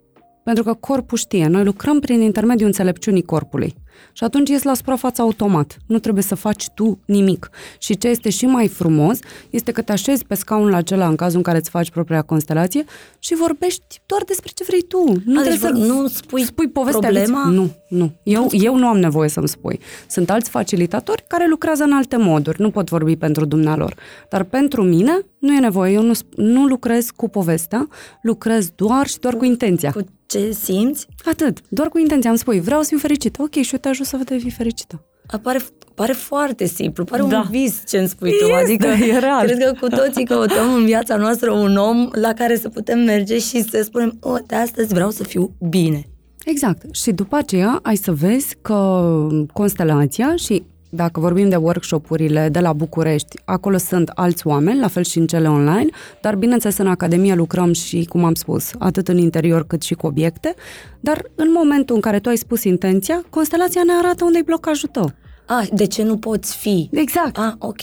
Pentru 0.43 0.63
că 0.63 0.73
corpul 0.73 1.17
știe. 1.17 1.47
Noi 1.47 1.63
lucrăm 1.63 1.99
prin 1.99 2.21
intermediul 2.21 2.67
înțelepciunii 2.67 3.21
corpului. 3.23 3.73
Și 4.13 4.23
atunci 4.23 4.49
ies 4.49 4.63
la 4.63 4.73
suprafață 4.73 5.21
automat. 5.21 5.77
Nu 5.87 5.99
trebuie 5.99 6.23
să 6.23 6.35
faci 6.35 6.69
tu 6.69 6.99
nimic. 7.05 7.49
Și 7.79 7.97
ce 7.97 8.07
este 8.07 8.29
și 8.29 8.45
mai 8.45 8.67
frumos 8.67 9.17
este 9.49 9.71
că 9.71 9.81
te 9.81 9.91
așezi 9.91 10.25
pe 10.25 10.35
scaunul 10.35 10.73
acela 10.73 11.07
în 11.07 11.15
cazul 11.15 11.37
în 11.37 11.43
care 11.43 11.57
îți 11.57 11.69
faci 11.69 11.89
propria 11.89 12.21
constelație 12.21 12.83
și 13.19 13.35
vorbești 13.35 14.01
doar 14.05 14.23
despre 14.25 14.51
ce 14.55 14.63
vrei 14.67 14.81
tu. 14.81 15.03
Nu 15.25 15.39
A, 15.39 15.43
deci 15.43 15.57
trebuie 15.57 15.71
vor- 15.81 15.87
să 15.87 15.93
nu 16.01 16.07
spui 16.07 16.43
spui 16.43 16.69
povestea 16.69 16.99
problema? 17.09 17.41
vieții. 17.43 17.55
Nu, 17.57 17.97
nu. 17.97 18.11
Eu, 18.23 18.47
eu 18.51 18.75
nu 18.77 18.87
am 18.87 18.99
nevoie 18.99 19.29
să-mi 19.29 19.47
spui. 19.47 19.79
Sunt 20.09 20.29
alți 20.29 20.49
facilitatori 20.49 21.23
care 21.27 21.47
lucrează 21.49 21.83
în 21.83 21.93
alte 21.93 22.17
moduri. 22.17 22.61
Nu 22.61 22.69
pot 22.69 22.89
vorbi 22.89 23.15
pentru 23.15 23.45
dumnealor. 23.45 23.95
Dar 24.29 24.43
pentru 24.43 24.83
mine 24.83 25.19
nu 25.39 25.53
e 25.53 25.59
nevoie. 25.59 25.93
Eu 25.93 26.01
nu, 26.01 26.13
sp- 26.13 26.35
nu 26.35 26.65
lucrez 26.65 27.09
cu 27.09 27.29
povestea, 27.29 27.87
lucrez 28.21 28.69
doar 28.75 29.07
și 29.07 29.19
doar 29.19 29.35
cu 29.35 29.45
intenția. 29.45 29.91
cu 29.91 30.01
ce 30.33 30.51
simți, 30.51 31.07
Atât. 31.25 31.57
Doar 31.69 31.87
cu 31.89 31.97
intenția. 31.99 32.29
Îmi 32.29 32.39
spui, 32.39 32.59
vreau 32.59 32.81
să 32.81 32.87
fiu 32.87 32.97
fericită. 32.97 33.41
Ok, 33.41 33.51
și 33.53 33.73
eu 33.73 33.79
te 33.79 33.87
ajut 33.87 34.05
să 34.05 34.17
devii 34.25 34.51
fericită. 34.51 35.05
apare, 35.27 35.59
pare 35.95 36.11
foarte 36.13 36.65
simplu, 36.65 37.03
pare 37.03 37.23
Da. 37.29 37.37
un 37.39 37.45
vis 37.49 37.81
ce 37.87 37.97
îmi 37.97 38.07
spui 38.07 38.29
tu. 38.29 38.45
Este, 38.45 38.53
Adică 38.53 38.87
e 38.87 39.19
real. 39.19 39.45
cred 39.45 39.57
că 39.57 39.73
cu 39.79 39.87
toții 39.87 40.25
căutăm 40.25 40.73
în 40.73 40.85
viața 40.85 41.15
noastră 41.15 41.51
un 41.51 41.77
om 41.77 42.09
la 42.11 42.33
care 42.33 42.55
să 42.57 42.69
putem 42.69 42.99
merge 42.99 43.37
și 43.39 43.61
să 43.61 43.81
spunem, 43.83 44.17
o, 44.21 44.33
de 44.47 44.55
astăzi 44.55 44.93
vreau 44.93 45.09
să 45.09 45.23
fiu 45.23 45.55
bine. 45.69 46.07
Exact. 46.45 46.95
Și 46.95 47.11
după 47.11 47.35
aceea 47.35 47.79
ai 47.83 47.95
să 47.95 48.11
vezi 48.11 48.55
că 48.61 49.11
constelația 49.53 50.35
și 50.35 50.63
dacă 50.95 51.19
vorbim 51.19 51.49
de 51.49 51.55
workshopurile 51.55 52.49
de 52.49 52.59
la 52.59 52.73
București, 52.73 53.39
acolo 53.45 53.77
sunt 53.77 54.09
alți 54.09 54.47
oameni, 54.47 54.79
la 54.79 54.87
fel 54.87 55.03
și 55.03 55.17
în 55.17 55.27
cele 55.27 55.49
online, 55.49 55.89
dar 56.21 56.35
bineînțeles 56.35 56.77
în 56.77 56.87
Academie 56.87 57.33
lucrăm 57.33 57.73
și, 57.73 58.05
cum 58.05 58.23
am 58.23 58.33
spus, 58.33 58.71
atât 58.79 59.07
în 59.07 59.17
interior 59.17 59.67
cât 59.67 59.81
și 59.81 59.93
cu 59.93 60.07
obiecte, 60.07 60.53
dar 60.99 61.23
în 61.35 61.47
momentul 61.53 61.95
în 61.95 62.01
care 62.01 62.19
tu 62.19 62.29
ai 62.29 62.37
spus 62.37 62.63
intenția, 62.63 63.23
constelația 63.29 63.81
ne 63.85 63.91
arată 63.91 64.23
unde 64.23 64.37
e 64.37 64.41
blocajul 64.45 64.89
tău. 64.89 65.11
Ah, 65.47 65.67
de 65.73 65.85
ce 65.85 66.03
nu 66.03 66.17
poți 66.17 66.55
fi? 66.55 66.89
Exact. 66.91 67.37
Ah, 67.37 67.53
ok. 67.57 67.81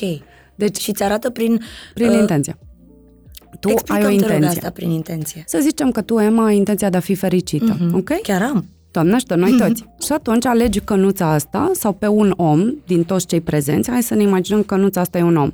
Deci, 0.54 0.80
Și 0.80 0.92
ți 0.92 1.02
arată 1.02 1.30
prin... 1.30 1.60
prin 1.94 2.08
uh, 2.08 2.18
intenția. 2.18 2.58
Tu 3.60 3.68
ai 3.68 3.74
o 3.74 3.78
Explicăm, 3.78 4.00
te 4.00 4.06
rog, 4.06 4.20
intenție. 4.22 4.48
asta 4.48 4.70
prin 4.70 4.90
intenție. 4.90 5.42
Să 5.46 5.58
zicem 5.62 5.90
că 5.90 6.02
tu, 6.02 6.18
Emma, 6.18 6.44
ai 6.44 6.56
intenția 6.56 6.90
de 6.90 6.96
a 6.96 7.00
fi 7.00 7.14
fericită, 7.14 7.76
ok? 7.92 8.20
Chiar 8.22 8.42
am. 8.42 8.64
Doamne 8.90 9.14
ajută, 9.14 9.34
noi 9.34 9.56
toți. 9.56 9.84
Și 10.04 10.12
atunci 10.12 10.46
alegi 10.46 10.80
cănuța 10.80 11.32
asta 11.32 11.70
sau 11.74 11.92
pe 11.92 12.06
un 12.06 12.32
om 12.36 12.74
din 12.86 13.04
toți 13.04 13.26
cei 13.26 13.40
prezenți, 13.40 13.90
hai 13.90 14.02
să 14.02 14.14
ne 14.14 14.22
imaginăm 14.22 14.62
că 14.62 14.74
cănuța 14.74 15.00
asta 15.00 15.18
e 15.18 15.22
un 15.22 15.36
om. 15.36 15.50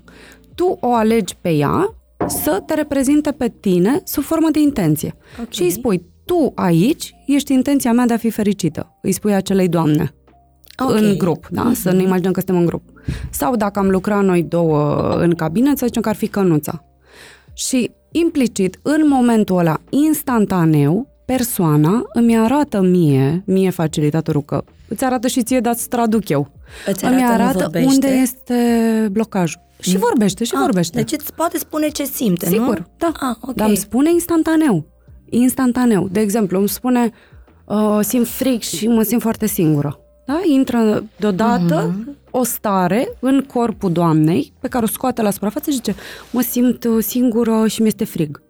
Tu 0.54 0.78
o 0.80 0.94
alegi 0.94 1.36
pe 1.40 1.50
ea 1.50 1.94
să 2.26 2.62
te 2.66 2.74
reprezinte 2.74 3.32
pe 3.32 3.52
tine 3.60 4.00
sub 4.04 4.22
formă 4.22 4.48
de 4.50 4.60
intenție. 4.60 5.14
Ok. 5.40 5.52
Și 5.52 5.62
îi 5.62 5.70
spui, 5.70 6.02
tu 6.24 6.52
aici 6.54 7.14
ești 7.26 7.52
intenția 7.52 7.92
mea 7.92 8.06
de 8.06 8.12
a 8.12 8.16
fi 8.16 8.30
fericită. 8.30 8.98
Îi 9.02 9.12
spui 9.12 9.34
acelei 9.34 9.68
doamne. 9.68 10.14
Ok. 10.82 10.94
Mhm. 10.94 11.04
În 11.04 11.18
grup, 11.18 11.46
da? 11.50 11.72
Să 11.74 11.92
ne 11.92 12.02
imaginăm 12.02 12.32
că 12.32 12.40
suntem 12.40 12.58
în 12.58 12.66
grup. 12.66 12.82
Sau 13.30 13.56
dacă 13.56 13.78
am 13.78 13.90
lucrat 13.90 14.24
noi 14.24 14.42
două 14.42 15.10
în 15.20 15.34
cabinet, 15.34 15.78
să 15.78 15.86
zicem 15.86 16.02
că 16.02 16.08
ar 16.08 16.14
fi 16.14 16.26
cănuța. 16.26 16.84
Și 17.54 17.90
implicit, 18.12 18.78
în 18.82 19.02
momentul 19.08 19.58
ăla, 19.58 19.80
instantaneu, 19.90 21.15
persoana 21.26 22.02
îmi 22.12 22.38
arată 22.38 22.80
mie, 22.80 23.42
mie 23.46 23.70
facilitatorul, 23.70 24.42
că 24.42 24.64
îți 24.88 25.04
arată 25.04 25.26
și 25.28 25.42
ție, 25.42 25.60
dar 25.60 25.72
îți 25.74 25.88
traduc 25.88 26.28
eu. 26.28 26.50
Îți 26.86 27.04
îmi 27.04 27.14
arată, 27.14 27.32
nu 27.36 27.42
arată 27.42 27.58
vorbește? 27.62 27.88
unde 27.88 28.06
este 28.08 29.08
blocajul. 29.12 29.60
Și 29.80 29.96
vorbește, 29.96 30.44
și 30.44 30.52
Ah, 30.54 30.60
vorbește. 30.62 30.96
Deci 30.96 31.12
îți 31.12 31.32
poate 31.34 31.58
spune 31.58 31.88
ce 31.88 32.04
simte, 32.04 32.46
Sigur, 32.46 32.78
nu? 32.78 32.86
da. 32.98 33.12
Ah, 33.20 33.36
ok. 33.40 33.54
Dar 33.54 33.68
îmi 33.68 33.76
spune 33.76 34.10
instantaneu. 34.12 34.86
Instantaneu. 35.30 36.08
De 36.12 36.20
exemplu, 36.20 36.58
îmi 36.58 36.68
spune, 36.68 37.10
uh, 37.64 37.98
simt 38.00 38.26
fric 38.28 38.62
și 38.62 38.88
mă 38.88 39.02
simt 39.02 39.20
foarte 39.22 39.46
singură. 39.46 39.98
Da? 40.26 40.40
Intră 40.44 41.04
deodată 41.18 41.94
Mhm. 41.96 42.16
o 42.30 42.44
stare 42.44 43.08
în 43.20 43.40
corpul 43.52 43.92
doamnei 43.92 44.52
pe 44.60 44.68
care 44.68 44.84
o 44.84 44.88
scoate 44.88 45.22
la 45.22 45.30
suprafață 45.30 45.70
și 45.70 45.76
zice, 45.76 45.94
mă 46.30 46.40
simt 46.40 46.84
uh, 46.84 47.02
singură 47.04 47.66
și 47.66 47.80
mi-este 47.80 48.04
frig. 48.04 48.42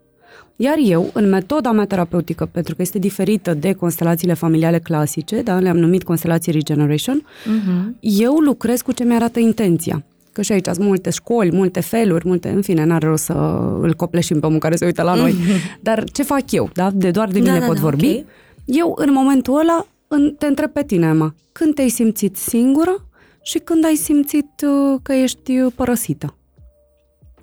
Iar 0.56 0.76
eu, 0.84 1.10
în 1.12 1.28
metoda 1.28 1.72
mea 1.72 1.84
terapeutică, 1.86 2.48
pentru 2.52 2.74
că 2.74 2.82
este 2.82 2.98
diferită 2.98 3.54
de 3.54 3.72
constelațiile 3.72 4.34
familiale 4.34 4.78
clasice, 4.78 5.42
da? 5.42 5.58
le-am 5.58 5.76
numit 5.78 6.02
constelații 6.04 6.52
Regeneration, 6.52 7.26
Mhm. 7.46 7.96
eu 8.00 8.34
lucrez 8.36 8.80
cu 8.80 8.92
ce 8.92 9.04
mi-arată 9.04 9.38
intenția. 9.40 10.04
Că 10.32 10.42
și 10.42 10.52
aici 10.52 10.64
sunt 10.64 10.78
multe 10.86 11.10
școli, 11.10 11.52
multe 11.54 11.80
feluri, 11.80 12.26
multe, 12.28 12.48
în 12.48 12.62
fine, 12.62 12.84
n-are 12.84 13.06
rost 13.06 13.24
să 13.24 13.32
îl 13.80 13.94
copleșim 13.94 14.40
pe 14.40 14.46
omul 14.46 14.58
care 14.58 14.76
se 14.76 14.84
uită 14.84 15.02
la 15.02 15.14
noi. 15.14 15.34
Dar 15.80 16.04
ce 16.10 16.22
fac 16.22 16.50
eu, 16.52 16.70
da? 16.74 16.90
De 16.94 17.10
doar 17.10 17.28
de 17.28 17.38
Da, 17.38 17.44
mine 17.44 17.58
da, 17.58 17.66
pot 17.66 17.74
da, 17.74 17.80
vorbi. 17.80 18.06
ok. 18.18 18.24
Eu, 18.64 18.94
în 18.98 19.12
momentul 19.12 19.58
ăla, 19.58 19.86
în, 20.08 20.34
te 20.38 20.46
întreb 20.46 20.70
pe 20.70 20.82
tine, 20.84 21.06
Emma, 21.06 21.34
când 21.52 21.74
te-ai 21.74 21.88
simțit 21.88 22.36
singură 22.36 23.08
și 23.42 23.58
când 23.58 23.84
ai 23.84 23.94
simțit 23.94 24.48
uh, 24.66 24.98
că 25.02 25.12
ești 25.12 25.58
uh, 25.58 25.72
părăsită? 25.74 26.36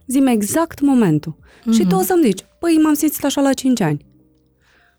Zi-mi 0.08 0.32
exact 0.32 0.82
momentul. 0.82 1.36
Și 1.72 1.86
tu 1.86 1.96
o 1.96 2.02
să-mi 2.02 2.24
zici, 2.24 2.46
păi 2.64 2.80
m-am 2.84 2.94
simțit 2.94 3.24
așa 3.26 3.42
la 3.42 3.54
5 3.54 3.82
ani. 3.82 4.06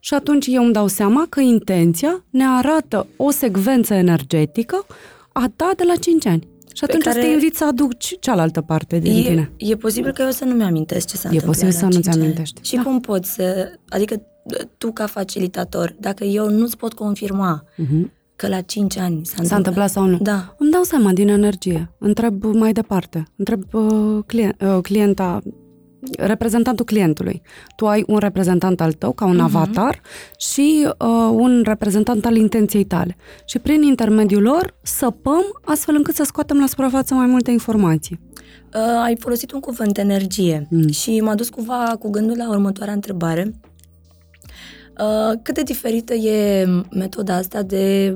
Și 0.00 0.14
atunci 0.14 0.46
eu 0.46 0.62
îmi 0.64 0.72
dau 0.72 0.87
seama 0.87 1.27
că 1.29 1.40
intenția 1.40 2.24
ne 2.31 2.44
arată 2.46 3.07
o 3.16 3.31
secvență 3.31 3.94
energetică 3.94 4.87
a 5.33 5.53
ta 5.57 5.72
de 5.77 5.83
la 5.87 5.94
5 5.96 6.27
ani. 6.27 6.48
Și 6.74 6.85
atunci 6.85 7.03
care- 7.03 7.18
o 7.18 7.22
să 7.22 7.27
te 7.27 7.33
invit 7.33 7.57
să 7.57 7.64
aduci 7.64 8.16
cealaltă 8.20 8.61
parte 8.61 8.98
din 8.98 9.16
E, 9.16 9.22
tine. 9.29 9.50
e 9.57 9.74
posibil 9.77 10.12
că 10.12 10.22
eu 10.22 10.31
să 10.31 10.44
nu 10.44 10.55
mi-amintesc 10.55 11.07
ce 11.07 11.16
s-a 11.16 11.29
E 11.29 11.33
întâmplat 11.33 11.50
posibil 11.55 11.72
să 11.72 11.81
la 11.81 11.87
nu 11.87 11.92
cinci 11.92 12.07
ani. 12.07 12.16
ți-amintești. 12.16 12.61
Și 12.62 12.77
Da. 12.77 12.83
cum 12.83 13.00
poți 13.00 13.33
să... 13.35 13.72
Adică 13.88 14.22
tu 14.79 14.92
ca 14.92 15.07
facilitator, 15.07 15.96
dacă 16.00 16.24
eu 16.24 16.50
nu-ți 16.50 16.77
pot 16.77 16.92
confirma 16.92 17.64
Mhm. 17.77 18.12
că 18.37 18.48
la 18.48 18.61
5 18.61 18.96
ani 18.98 19.14
s-a 19.24 19.35
întâmplat... 19.38 19.46
S-a 19.46 19.57
întâmplat 19.57 19.90
sau 19.90 20.05
nu? 20.07 20.18
Da. 20.22 20.55
Îmi 20.59 20.70
dau 20.70 20.83
seama 20.83 21.12
din 21.12 21.29
energie. 21.29 21.90
Întreb 21.98 22.42
mai 22.44 22.72
departe. 22.72 23.24
Întreb 23.37 23.62
uh, 23.74 24.18
client, 24.27 24.62
uh, 24.62 24.79
clienta, 24.83 25.40
reprezentantul 26.19 26.85
clientului. 26.85 27.43
Tu 27.77 27.87
ai 27.87 28.05
un 28.07 28.19
reprezentant 28.19 28.81
al 28.81 28.93
tău, 28.93 29.12
ca 29.12 29.25
un 29.25 29.37
Mhm. 29.37 29.45
avatar, 29.45 30.01
și 30.38 30.87
uh, 30.99 31.29
un 31.33 31.62
reprezentant 31.67 32.25
al 32.27 32.37
intenției 32.37 32.85
tale. 32.85 33.17
Și 33.47 33.59
prin 33.59 33.83
intermediul 33.83 34.43
lor 34.43 34.75
săpăm 34.83 35.43
astfel 35.64 35.95
încât 35.95 36.14
să 36.14 36.23
scoatem 36.25 36.59
la 36.59 36.67
suprafață 36.67 37.14
mai 37.14 37.27
multe 37.27 37.51
informații. 37.51 38.21
Uh, 38.75 38.81
ai 39.03 39.17
folosit 39.19 39.53
un 39.53 39.61
cuvânt 39.61 39.99
energie 39.99 40.67
Mm. 40.71 40.88
și 40.88 41.21
m-a 41.21 41.35
dus 41.35 41.49
cumva 41.49 41.97
cu 41.99 42.11
gândul 42.11 42.37
la 42.37 42.49
următoarea 42.49 42.95
întrebare. 42.95 43.55
Uh, 45.01 45.38
cât 45.43 45.55
de 45.55 45.62
diferită 45.62 46.14
e 46.14 46.67
metoda 46.90 47.35
asta 47.37 47.62
de 47.62 48.14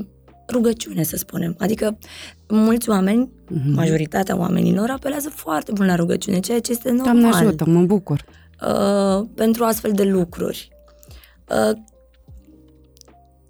rugăciune, 0.53 1.03
să 1.03 1.17
spunem? 1.17 1.55
Adică 1.59 1.99
mulți 2.49 2.89
oameni, 2.91 3.31
Mhm. 3.51 3.75
majoritatea 3.75 4.37
oamenilor, 4.39 4.91
apelează 4.91 5.29
foarte 5.29 5.73
mult 5.77 5.89
la 5.89 5.95
rugăciune, 5.95 6.41
ceea 6.41 6.61
ce 6.61 6.71
este 6.73 6.91
normal 6.91 7.21
Doamne 7.21 7.37
ajută, 7.37 7.65
mă 7.67 7.81
bucur. 7.83 8.25
uh, 8.63 9.27
pentru 9.35 9.65
astfel 9.65 9.93
de 9.93 10.05
lucruri. 10.05 10.69
Uh, 11.51 11.77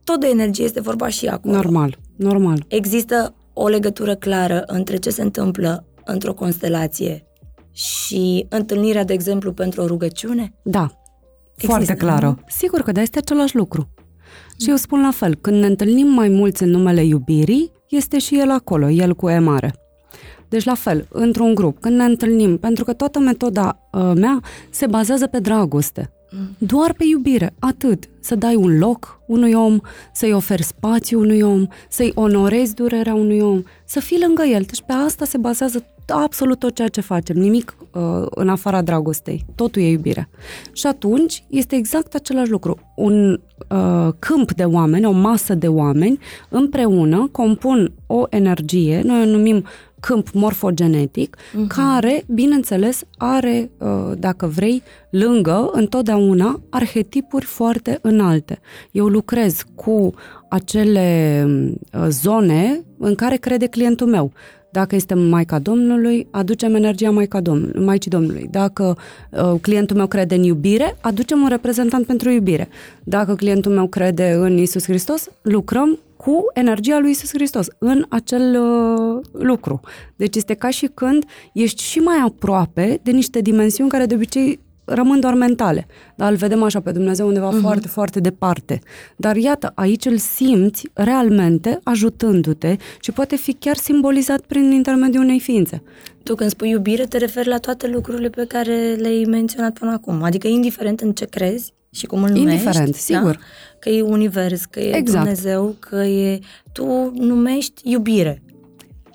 tot 0.04 0.20
de 0.20 0.26
energie 0.28 0.64
este 0.64 0.80
vorba 0.80 1.08
și 1.08 1.26
acolo. 1.26 1.54
Normal, 1.54 1.98
normal. 2.16 2.64
Există 2.68 3.34
o 3.52 3.68
legătură 3.68 4.14
clară 4.14 4.62
între 4.66 4.96
ce 4.96 5.10
se 5.10 5.22
întâmplă 5.22 5.84
într-o 6.04 6.34
constelație 6.34 7.26
și 7.72 8.46
întâlnirea, 8.48 9.04
de 9.04 9.12
exemplu, 9.12 9.52
pentru 9.52 9.80
o 9.82 9.86
rugăciune? 9.86 10.54
Da, 10.62 10.86
foarte 11.56 11.82
Există, 11.82 12.04
clară. 12.04 12.26
nu? 12.26 12.38
Sigur 12.48 12.80
că 12.82 12.92
da, 12.92 13.00
este 13.00 13.18
același 13.18 13.56
lucru. 13.56 13.88
Și 14.60 14.70
eu 14.70 14.76
spun 14.76 15.00
la 15.00 15.10
fel, 15.10 15.34
când 15.34 15.60
ne 15.60 15.66
întâlnim 15.66 16.06
mai 16.06 16.28
mulți 16.28 16.62
în 16.62 16.70
numele 16.70 17.04
iubirii, 17.04 17.72
este 17.88 18.18
și 18.18 18.38
el 18.38 18.50
acolo, 18.50 18.88
el 18.88 19.14
cu 19.14 19.28
E 19.28 19.38
mare. 19.38 19.74
Deci 20.48 20.64
la 20.64 20.74
fel, 20.74 21.06
într-un 21.08 21.54
grup, 21.54 21.80
când 21.80 21.96
ne 21.96 22.04
întâlnim, 22.04 22.58
pentru 22.58 22.84
că 22.84 22.92
toată 22.92 23.18
metoda 23.18 23.88
uh, 23.92 24.12
mea 24.14 24.40
se 24.70 24.86
bazează 24.86 25.26
pe 25.26 25.38
dragoste. 25.38 26.12
Doar 26.58 26.92
pe 26.92 27.04
iubire, 27.04 27.54
atât. 27.58 28.08
Să 28.20 28.34
dai 28.34 28.54
un 28.54 28.78
loc 28.78 29.20
unui 29.26 29.52
om, 29.52 29.80
să-i 30.12 30.32
oferi 30.32 30.62
spațiu 30.62 31.20
unui 31.20 31.40
om, 31.40 31.66
să-i 31.88 32.12
onorezi 32.14 32.74
durerea 32.74 33.14
unui 33.14 33.40
om, 33.40 33.62
să 33.84 34.00
fii 34.00 34.20
lângă 34.26 34.42
el. 34.42 34.62
Deci 34.62 34.82
pe 34.86 34.92
asta 34.92 35.24
se 35.24 35.38
bazează 35.38 35.84
absolut 36.06 36.58
tot 36.58 36.74
ceea 36.74 36.88
ce 36.88 37.00
facem, 37.00 37.36
nimic 37.36 37.76
uh, 37.92 38.26
în 38.30 38.48
afara 38.48 38.82
dragostei. 38.82 39.44
Totul 39.54 39.82
e 39.82 39.90
iubire. 39.90 40.28
Și 40.72 40.86
atunci 40.86 41.44
este 41.48 41.76
exact 41.76 42.14
același 42.14 42.50
lucru. 42.50 42.78
Un 42.96 43.40
uh, 43.68 44.08
câmp 44.18 44.52
de 44.52 44.64
oameni, 44.64 45.06
o 45.06 45.10
masă 45.10 45.54
de 45.54 45.68
oameni, 45.68 46.18
împreună 46.48 47.28
compun 47.32 47.92
o 48.06 48.24
energie, 48.30 49.00
noi 49.04 49.22
o 49.22 49.30
numim 49.30 49.64
câmp 50.00 50.30
morfogenetic, 50.32 51.36
uh-huh. 51.36 51.66
care, 51.68 52.24
bineînțeles, 52.26 53.02
are, 53.16 53.70
uh, 53.78 54.12
dacă 54.18 54.46
vrei, 54.46 54.82
lângă, 55.10 55.70
întotdeauna, 55.72 56.60
arhetipuri 56.70 57.44
foarte 57.44 57.98
înalte. 58.02 58.58
Eu 58.90 59.06
lucrez 59.06 59.62
cu 59.74 60.14
acele 60.48 61.44
uh, 61.48 62.06
zone 62.08 62.84
în 62.98 63.14
care 63.14 63.36
crede 63.36 63.66
clientul 63.66 64.06
meu. 64.06 64.32
Dacă 64.78 64.94
este 64.94 65.14
Maica 65.14 65.58
Domnului, 65.58 66.26
aducem 66.30 66.74
energia 66.74 67.10
Maica 67.10 67.40
Domnului, 67.40 67.84
Maicii 67.84 68.10
Domnului. 68.10 68.48
Dacă 68.50 68.96
uh, 69.30 69.60
clientul 69.60 69.96
meu 69.96 70.06
crede 70.06 70.34
în 70.34 70.42
iubire, 70.42 70.96
aducem 71.00 71.40
un 71.40 71.48
reprezentant 71.48 72.06
pentru 72.06 72.30
iubire. 72.30 72.68
Dacă 73.04 73.34
clientul 73.34 73.72
meu 73.72 73.86
crede 73.86 74.36
în 74.40 74.56
Isus 74.56 74.84
Hristos, 74.84 75.28
lucrăm 75.42 75.98
cu 76.16 76.44
energia 76.54 76.98
lui 76.98 77.10
Isus 77.10 77.30
Hristos 77.32 77.66
în 77.78 78.04
acel 78.08 78.60
uh, 78.60 79.24
lucru. 79.32 79.80
Deci 80.16 80.36
este 80.36 80.54
ca 80.54 80.70
și 80.70 80.86
când 80.94 81.24
ești 81.52 81.82
și 81.82 81.98
mai 81.98 82.16
aproape 82.26 83.00
de 83.02 83.10
niște 83.10 83.40
dimensiuni 83.40 83.90
care 83.90 84.06
de 84.06 84.14
obicei 84.14 84.60
rămân 84.88 85.20
doar 85.20 85.34
mentale. 85.34 85.86
Dar 86.14 86.30
îl 86.30 86.36
vedem 86.36 86.62
așa 86.62 86.80
pe 86.80 86.92
Dumnezeu 86.92 87.26
undeva 87.26 87.56
uh-huh. 87.56 87.60
foarte, 87.60 87.88
foarte 87.88 88.20
departe. 88.20 88.80
Dar 89.16 89.36
iată, 89.36 89.72
aici 89.74 90.04
îl 90.04 90.16
simți 90.16 90.88
realmente 90.92 91.80
ajutându-te 91.82 92.76
și 93.00 93.12
poate 93.12 93.36
fi 93.36 93.52
chiar 93.52 93.76
simbolizat 93.76 94.40
prin 94.40 94.72
intermediul 94.72 95.22
unei 95.22 95.40
ființe. 95.40 95.82
Tu 96.22 96.34
când 96.34 96.50
spui 96.50 96.70
iubire, 96.70 97.04
te 97.04 97.18
referi 97.18 97.48
la 97.48 97.58
toate 97.58 97.88
lucrurile 97.88 98.28
pe 98.28 98.44
care 98.48 98.96
le-ai 98.98 99.24
menționat 99.28 99.78
până 99.78 99.90
acum. 99.90 100.22
Adică 100.22 100.48
indiferent 100.48 101.00
în 101.00 101.12
ce 101.12 101.24
crezi 101.24 101.72
și 101.90 102.06
cum 102.06 102.22
îl 102.22 102.28
numești. 102.28 102.50
Indiferent, 102.50 102.90
da? 102.90 102.96
sigur. 102.98 103.34
Da? 103.34 103.40
Că 103.78 103.88
e 103.88 104.02
univers, 104.02 104.64
că 104.64 104.80
e 104.80 104.96
exact. 104.96 105.24
Dumnezeu, 105.24 105.76
că 105.78 105.96
e... 105.96 106.38
Tu 106.72 107.12
numești 107.14 107.90
iubire. 107.90 108.42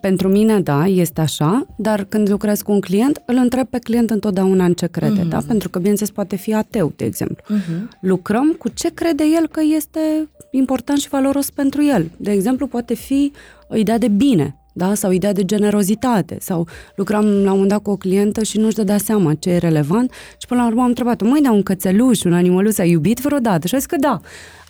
Pentru 0.09 0.27
mine, 0.27 0.59
da, 0.59 0.85
este 0.85 1.21
așa, 1.21 1.65
dar 1.75 2.03
când 2.03 2.29
lucrez 2.29 2.61
cu 2.61 2.71
un 2.71 2.79
client, 2.79 3.21
îl 3.25 3.35
întreb 3.35 3.67
pe 3.67 3.79
client 3.79 4.09
întotdeauna 4.09 4.65
în 4.65 4.73
ce 4.73 4.87
crede, 4.87 5.21
uh-huh. 5.21 5.29
da? 5.29 5.41
Pentru 5.47 5.69
că, 5.69 5.77
bineînțeles, 5.77 6.11
poate 6.11 6.35
fi 6.35 6.53
ateu, 6.53 6.93
de 6.95 7.05
exemplu. 7.05 7.55
Uh-huh. 7.55 7.99
Lucrăm 8.01 8.55
cu 8.59 8.69
ce 8.69 8.89
crede 8.93 9.23
el 9.23 9.47
că 9.47 9.61
este 9.75 10.29
important 10.51 10.99
și 10.99 11.09
valoros 11.09 11.49
pentru 11.49 11.83
el. 11.83 12.11
De 12.17 12.31
exemplu, 12.31 12.67
poate 12.67 12.93
fi 12.93 13.31
o 13.67 13.75
idee 13.75 13.97
de 13.97 14.07
bine, 14.07 14.55
da? 14.73 14.93
sau 14.93 15.11
ideea 15.11 15.33
de 15.33 15.45
generozitate, 15.45 16.37
sau 16.39 16.67
lucram 16.95 17.25
la 17.25 17.51
un 17.51 17.67
dat 17.67 17.81
cu 17.81 17.89
o 17.89 17.97
clientă 17.97 18.43
și 18.43 18.57
nu-și 18.57 18.75
dădea 18.75 18.97
seama 18.97 19.33
ce 19.33 19.49
e 19.49 19.57
relevant 19.57 20.11
și 20.37 20.47
până 20.47 20.61
la 20.61 20.67
urmă 20.67 20.81
am 20.81 20.87
întrebat-o, 20.87 21.25
măi, 21.25 21.41
dar 21.41 21.51
un 21.51 21.63
cățeluș, 21.63 22.23
un 22.23 22.33
animăluț 22.33 22.77
a 22.77 22.83
iubit 22.83 23.19
vreodată? 23.19 23.67
Și 23.67 23.75
a 23.75 23.77
zis 23.77 23.87
că 23.87 23.95
da, 23.99 24.19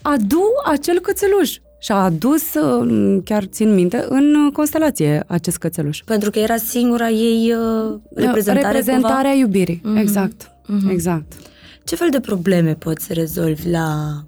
adu 0.01 0.43
acel 0.65 0.99
cățeluș 0.99 1.57
și 1.83 1.91
a 1.91 1.95
adus, 1.95 2.53
uh, 2.53 3.21
chiar 3.23 3.43
țin 3.43 3.73
minte, 3.73 4.05
în 4.09 4.35
uh, 4.35 4.53
constelație 4.53 5.23
acest 5.27 5.57
cățeluș. 5.57 5.99
Pentru 6.05 6.29
că 6.29 6.39
era 6.39 6.57
singura 6.57 7.09
ei 7.09 7.53
uh, 7.53 7.99
reprezentare 8.15 8.67
Reprezentarea 8.67 9.31
cumva? 9.31 9.37
iubirii, 9.37 9.81
mm-hmm. 9.81 9.99
exact. 9.99 10.51
Mm-hmm. 10.51 10.91
Exact. 10.91 11.33
Ce 11.83 11.95
fel 11.95 12.09
de 12.09 12.19
probleme 12.19 12.73
poți 12.73 13.05
să 13.05 13.13
rezolvi 13.13 13.69
la 13.69 14.19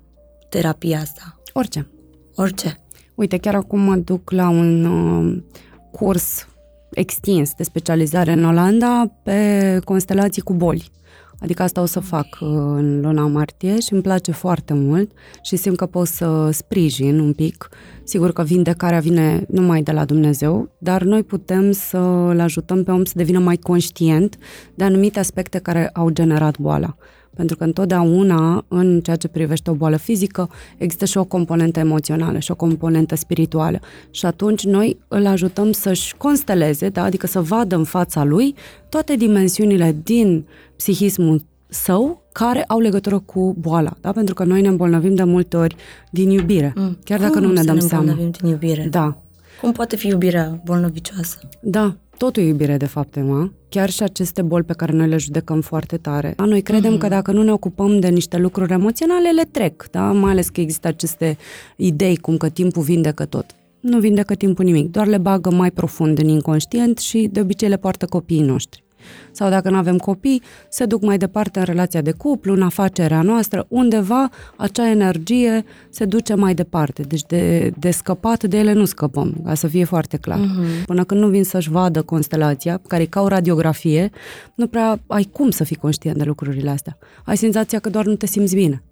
terapia 0.50 1.00
asta? 1.00 1.40
Orice. 1.54 1.88
Orice. 2.36 2.80
Uite, 3.16 3.38
chiar 3.38 3.56
acum 3.56 3.80
mă 3.80 3.96
duc 3.96 4.32
la 4.32 4.50
un 4.50 4.86
uh, 4.86 5.44
curs 5.92 6.48
extins 6.92 7.54
de 7.58 7.64
specializare 7.64 8.32
în 8.32 8.46
Olanda 8.46 9.12
pe 9.24 9.80
constelații 9.84 10.42
cu 10.42 10.54
boli. 10.54 10.92
Adică 11.40 11.64
asta 11.64 11.82
o 11.82 11.86
să 11.86 12.00
fac 12.00 12.26
uh, 12.26 12.48
în 12.50 13.02
luna 13.02 13.28
martie 13.28 13.80
și 13.80 13.94
îmi 13.94 14.02
place 14.02 14.32
foarte 14.32 14.74
mult 14.74 15.12
și 15.42 15.56
simt 15.56 15.78
că 15.78 15.86
pot 15.86 16.08
să 16.08 16.50
sprijin 16.52 17.20
un 17.20 17.34
pic. 17.34 17.70
Sigur 18.04 18.32
că 18.34 18.44
vindecarea 18.44 19.00
vine 19.00 19.46
numai 19.48 19.82
de 19.82 19.92
la 19.92 20.06
Dumnezeu, 20.06 20.70
dar 20.78 21.02
noi 21.02 21.24
putem 21.24 21.72
să-l 21.72 22.40
ajutăm 22.40 22.84
pe 22.84 22.92
om 22.92 23.04
să 23.04 23.14
devină 23.16 23.40
mai 23.40 23.58
conștient 23.58 24.38
de 24.76 24.84
anumite 24.84 25.20
aspecte 25.20 25.60
care 25.60 25.90
au 25.94 26.10
generat 26.10 26.58
boala. 26.58 26.96
Pentru 27.36 27.56
că 27.58 27.64
întotdeauna, 27.64 28.66
în 28.68 29.00
ceea 29.00 29.16
ce 29.16 29.28
privește 29.28 29.70
o 29.70 29.74
boală 29.74 29.98
fizică, 29.98 30.50
există 30.78 31.06
și 31.06 31.18
o 31.18 31.24
componentă 31.24 31.80
emoțională 31.80 32.40
și 32.40 32.52
o 32.52 32.56
componentă 32.56 33.16
spirituală. 33.16 33.80
Și 34.12 34.26
atunci 34.26 34.66
noi 34.66 34.98
îl 35.08 35.26
ajutăm 35.26 35.72
să-și 35.72 36.16
consteleze, 36.18 36.90
da? 36.90 37.04
adică 37.04 37.28
să 37.28 37.42
vadă 37.42 37.76
în 37.76 37.84
fața 37.84 38.24
lui 38.24 38.56
toate 38.90 39.16
dimensiunile 39.16 39.96
din 40.04 40.46
psihismul 40.76 41.42
său 41.68 42.24
care 42.32 42.64
au 42.64 42.80
legătură 42.80 43.20
cu 43.20 43.56
boala, 43.60 43.94
da? 44.02 44.12
Pentru 44.12 44.34
că 44.34 44.44
noi 44.44 44.62
ne 44.62 44.68
îmbolnăvim 44.68 45.16
de 45.16 45.24
multe 45.24 45.58
ori 45.58 45.76
din 46.12 46.30
iubire, 46.30 46.74
mm. 46.76 46.98
chiar 47.04 47.20
dacă 47.20 47.32
Cum 47.32 47.42
nu 47.42 47.52
ne 47.52 47.64
dăm 47.64 47.76
ne 47.76 47.82
seama. 47.82 48.14
din 48.14 48.32
iubire? 48.50 48.88
Da. 48.90 49.18
Cum 49.62 49.72
poate 49.72 49.96
fi 49.96 50.08
iubirea 50.08 50.62
bolnăvicioasă? 50.66 51.40
Da, 51.62 51.96
totul 52.18 52.44
e 52.44 52.46
iubire 52.46 52.78
de 52.78 52.86
fapt, 52.86 53.16
Emma. 53.16 53.52
Chiar 53.70 53.90
și 53.90 54.04
aceste 54.04 54.42
boli 54.42 54.64
pe 54.64 54.74
care 54.74 54.92
noi 54.92 55.08
le 55.08 55.18
judecăm 55.18 55.62
foarte 55.62 55.98
tare. 55.98 56.34
Da? 56.38 56.46
Noi 56.46 56.62
credem 56.62 56.96
mm-hmm. 56.96 57.00
că 57.00 57.08
dacă 57.08 57.32
nu 57.32 57.44
ne 57.44 57.52
ocupăm 57.52 58.00
de 58.00 58.08
niște 58.08 58.38
lucruri 58.38 58.72
emoționale, 58.72 59.32
le 59.32 59.44
trec, 59.52 59.88
da? 59.92 60.12
Mai 60.12 60.32
ales 60.32 60.50
că 60.50 60.62
există 60.62 60.88
aceste 60.88 61.38
idei 61.76 62.18
cum 62.18 62.38
că 62.38 62.50
timpul 62.50 62.84
vindecă 62.84 63.26
tot. 63.26 63.46
Nu 63.80 64.00
vindecă 64.00 64.34
timpul 64.34 64.66
nimic, 64.66 64.92
doar 64.92 65.08
le 65.08 65.18
bagă 65.18 65.50
mai 65.50 65.72
profund 65.72 66.20
în 66.20 66.28
inconștient 66.28 66.98
și 66.98 67.30
de 67.32 67.40
obicei 67.40 67.70
le 67.70 67.78
poartă 67.78 68.06
copiii 68.06 68.42
noștri 68.42 68.85
sau 69.32 69.50
dacă 69.50 69.70
nu 69.70 69.78
avem 69.78 69.98
copii, 69.98 70.42
se 70.70 70.86
duc 70.86 71.02
mai 71.02 71.18
departe 71.18 71.60
în 71.60 71.66
relația 71.66 72.02
de 72.02 72.12
cuplu, 72.12 72.54
în 72.54 72.62
afacerea 72.62 73.22
noastră, 73.22 73.66
undeva 73.68 74.30
acea 74.56 74.90
energie 74.90 75.66
se 75.90 76.06
duce 76.06 76.34
mai 76.34 76.54
departe. 76.54 77.02
Deci 77.02 77.24
de, 77.24 77.74
de 77.80 77.92
scăpat 77.92 78.44
de 78.44 78.58
ele 78.58 78.74
nu 78.74 78.86
scăpăm, 78.86 79.36
ca 79.46 79.54
să 79.54 79.68
fie 79.68 79.84
foarte 79.84 80.18
clar. 80.18 80.40
Uh-huh. 80.40 80.86
Până 80.86 81.04
când 81.04 81.22
nu 81.22 81.28
vin 81.28 81.44
să-și 81.44 81.70
vadă 81.70 82.02
constelația, 82.02 82.82
care 82.88 83.04
e 83.04 83.06
ca 83.06 83.22
o 83.22 83.28
radiografie, 83.28 84.10
nu 84.56 84.68
prea 84.68 85.00
ai 85.08 85.30
cum 85.32 85.50
să 85.50 85.64
fii 85.64 85.76
conștient 85.76 86.18
de 86.18 86.24
lucrurile 86.24 86.70
astea. 86.70 86.98
Ai 87.26 87.38
senzația 87.38 87.80
că 87.80 87.90
doar 87.90 88.06
nu 88.06 88.16
te 88.16 88.26
simți 88.26 88.56
bine. 88.56 88.84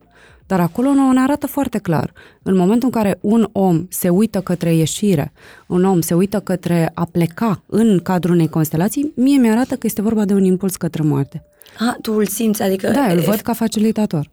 Dar 0.48 0.60
acolo 0.60 0.94
ne 0.94 1.20
arată 1.20 1.48
foarte 1.48 1.78
clar. 1.78 2.14
În 2.44 2.56
momentul 2.56 2.90
în 2.94 3.02
care 3.02 3.18
un 3.22 3.50
om 3.52 3.86
se 3.90 4.10
uită 4.10 4.42
către 4.42 4.76
ieșire, 4.76 5.32
un 5.68 5.86
om 5.86 6.02
se 6.02 6.14
uită 6.14 6.40
către 6.40 6.92
a 6.94 7.06
pleca 7.12 7.64
în 7.66 8.00
cadrul 8.00 8.34
unei 8.34 8.50
constelații, 8.50 9.12
mie 9.16 9.38
mi-arată 9.38 9.76
că 9.76 9.88
este 9.88 10.02
vorba 10.02 10.26
de 10.26 10.34
un 10.34 10.44
impuls 10.44 10.76
către 10.76 11.04
moarte. 11.04 11.44
A, 11.80 11.98
tu 12.02 12.14
îl 12.14 12.26
simți, 12.26 12.62
adică... 12.62 12.92
Da, 12.92 13.12
îl 13.12 13.20
văd 13.20 13.40
ca 13.40 13.54
facilitator. 13.54 14.30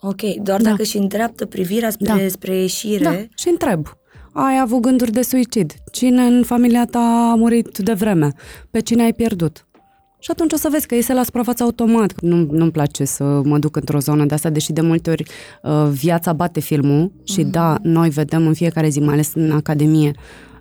Ok, 0.00 0.22
doar 0.42 0.60
da. 0.60 0.70
dacă 0.70 0.82
și 0.82 0.96
îndreaptă 0.96 1.46
privirea 1.46 1.90
spre, 1.90 2.06
da. 2.06 2.28
spre 2.28 2.56
ieșire... 2.56 3.04
Da, 3.04 3.14
și 3.34 3.48
întreb. 3.48 3.86
Ai 4.32 4.58
avut 4.60 4.80
gânduri 4.80 5.10
de 5.10 5.22
suicid? 5.22 5.72
Cine 5.92 6.22
în 6.22 6.42
familia 6.42 6.84
ta 6.84 7.28
a 7.32 7.34
murit 7.34 7.78
de 7.78 7.92
vreme? 7.92 8.32
Pe 8.70 8.80
cine 8.80 9.02
ai 9.02 9.12
pierdut? 9.12 9.66
Și 10.20 10.30
atunci 10.30 10.52
o 10.52 10.56
să 10.56 10.68
vezi 10.70 10.86
că 10.86 10.94
iese 10.94 11.12
la 11.12 11.22
suprafață 11.22 11.62
automat. 11.62 12.20
Nu, 12.20 12.48
nu-mi 12.50 12.70
place 12.70 13.04
să 13.04 13.24
mă 13.44 13.58
duc 13.58 13.76
într-o 13.76 13.98
zonă 13.98 14.24
de 14.24 14.34
asta, 14.34 14.50
deși 14.50 14.72
de 14.72 14.80
multe 14.80 15.10
ori 15.10 15.22
uh, 15.62 15.88
viața 15.90 16.32
bate 16.32 16.60
filmul 16.60 17.12
și 17.24 17.44
mm-hmm. 17.44 17.50
da, 17.50 17.76
noi 17.82 18.08
vedem 18.08 18.46
în 18.46 18.54
fiecare 18.54 18.88
zi, 18.88 19.00
mai 19.00 19.12
ales 19.12 19.34
în 19.34 19.50
Academie, 19.50 20.12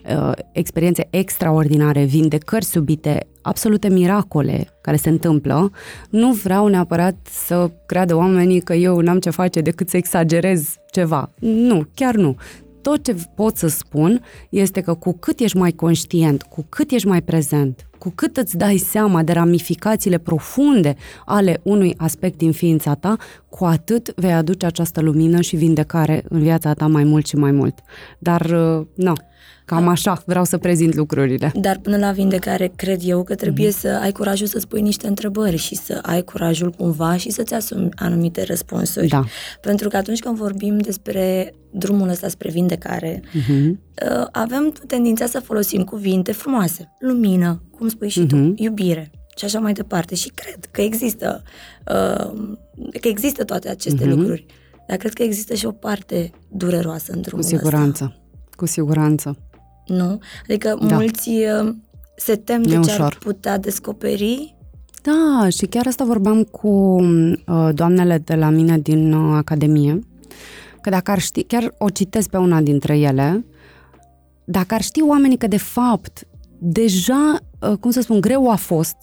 uh, 0.10 0.32
experiențe 0.52 1.08
extraordinare, 1.10 2.04
vindecări 2.04 2.65
subite, 2.65 3.28
absolute 3.41 3.89
miracole 3.89 4.67
care 4.82 4.98
se 4.98 5.10
întâmplă. 5.10 5.72
Nu 6.10 6.32
vreau 6.32 6.67
neapărat 6.67 7.15
să 7.32 7.72
creadă 7.86 8.15
oamenii 8.15 8.60
că 8.60 8.74
eu 8.74 9.00
n-am 9.00 9.20
ce 9.20 9.30
face 9.30 9.62
decât 9.62 9.89
să 9.89 9.98
exagerez 9.98 10.76
ceva. 10.91 11.32
Nu, 11.39 11.86
chiar 11.93 12.15
nu 12.15 12.36
tot 12.82 13.04
ce 13.04 13.15
pot 13.36 13.58
să 13.58 13.67
spun 13.67 14.22
este 14.50 14.82
că 14.82 14.93
cu 14.93 15.13
cât 15.13 15.39
ești 15.39 15.58
mai 15.58 15.72
conștient, 15.72 16.43
cu 16.43 16.65
cât 16.70 16.91
ești 16.91 17.08
mai 17.08 17.22
prezent, 17.22 17.87
cu 18.00 18.12
cât 18.16 18.38
îți 18.38 18.58
dai 18.58 18.78
seama 18.78 19.24
de 19.24 19.32
ramificațiile 19.32 20.18
profunde 20.18 20.96
ale 21.26 21.60
unui 21.64 21.94
aspect 21.98 22.38
din 22.38 22.52
ființa 22.52 22.94
ta, 22.94 23.18
cu 23.50 23.66
atât 23.66 24.14
vei 24.16 24.34
aduce 24.34 24.66
această 24.66 25.02
lumină 25.02 25.42
și 25.42 25.56
vindecare 25.56 26.24
în 26.30 26.40
viața 26.40 26.74
ta 26.74 26.88
mai 26.88 27.04
mult 27.04 27.28
și 27.28 27.36
mai 27.36 27.52
mult. 27.52 27.80
Dar, 28.20 28.42
uh, 28.42 28.86
nu, 28.96 29.14
Cam 29.66 29.84
da. 29.84 29.90
așa 29.90 30.24
vreau 30.26 30.44
să 30.44 30.58
prezint 30.58 30.96
lucrurile. 30.96 31.52
Dar 31.56 31.80
până 31.82 31.98
la 31.98 32.12
vindecare, 32.12 32.72
cred 32.76 33.00
eu 33.04 33.24
că 33.24 33.36
trebuie 33.36 33.68
mm-hmm. 33.68 33.80
să 33.80 34.00
ai 34.02 34.12
curajul 34.12 34.48
să 34.48 34.60
spui 34.60 34.82
niște 34.82 35.08
întrebări 35.08 35.56
și 35.56 35.76
să 35.76 36.00
ai 36.02 36.24
curajul 36.24 36.72
cumva 36.72 37.18
și 37.18 37.32
să-ți 37.32 37.54
asumi 37.54 37.90
anumite 37.96 38.44
răspunsuri. 38.44 39.08
Da. 39.08 39.24
Pentru 39.62 39.90
că 39.90 39.98
atunci 39.98 40.20
când 40.20 40.38
vorbim 40.38 40.78
despre 40.78 41.54
drumul 41.72 42.10
ăsta 42.10 42.28
spre 42.28 42.50
vindecare, 42.50 43.20
mm-hmm. 43.20 43.78
avem 44.32 44.74
tendința 44.88 45.26
să 45.26 45.40
folosim 45.40 45.84
cuvinte 45.84 46.32
frumoase. 46.32 46.94
Lumină, 47.00 47.62
cum 47.78 47.88
spui 47.88 48.10
și 48.10 48.26
mm-hmm. 48.26 48.28
tu, 48.28 48.36
mhm. 48.36 48.54
iubire 48.56 49.12
și 49.38 49.46
așa 49.46 49.60
mai 49.60 49.74
departe. 49.74 50.16
Și 50.16 50.30
cred 50.30 50.66
că 50.72 50.82
există, 50.82 51.44
uh, 51.88 52.32
că 53.02 53.08
există 53.08 53.44
toate 53.44 53.70
aceste 53.70 54.06
mm-hmm. 54.06 54.10
lucruri. 54.10 54.46
Dar 54.88 54.98
cred 54.98 55.14
că 55.14 55.24
există 55.24 55.54
și 55.54 55.66
o 55.66 55.72
parte 55.72 56.32
dureroasă 56.52 57.12
în 57.12 57.22
drumul 57.22 57.44
Cu 57.44 57.50
siguranță. 57.50 58.04
Ăsta. 58.04 58.22
Cu 58.58 58.65
siguranță. 58.65 59.38
Nu? 59.86 60.20
Adică 60.43 60.78
da. 60.82 60.96
mulți 60.96 61.30
uh, 61.30 61.74
se 62.15 62.36
tem 62.36 62.62
de 62.62 62.80
ce 62.80 62.91
ar 62.91 63.17
putea 63.20 63.58
descoperi 63.58 64.58
da, 65.08 65.50
și 65.50 65.65
chiar 65.65 65.88
asta 65.88 66.04
vorbeam 66.04 66.43
cu 66.43 66.67
uh, 66.67 67.70
doamnele 67.74 68.17
de 68.17 68.36
la 68.36 68.50
mine 68.50 68.78
din 68.78 69.13
uh, 69.13 69.36
Academie, 69.36 70.00
că 70.82 70.89
dacă 70.89 71.12
ar 71.12 71.20
ști, 71.20 71.43
chiar 71.43 71.74
o 71.78 71.89
citesc 71.89 72.30
pe 72.30 72.38
una 72.38 72.62
dintre 72.62 72.98
ele, 72.98 73.46
dacă 74.46 74.74
ar 74.74 74.82
ști 74.82 75.02
oamenii 75.02 75.38
că 75.38 75.48
de 75.48 75.58
fapt 75.58 76.28
deja, 76.58 77.39
uh, 77.60 77.78
cum 77.80 77.91
să 77.91 78.02
spun, 78.02 78.22
greu 78.22 78.50
a 78.52 78.56
fost 78.56 78.96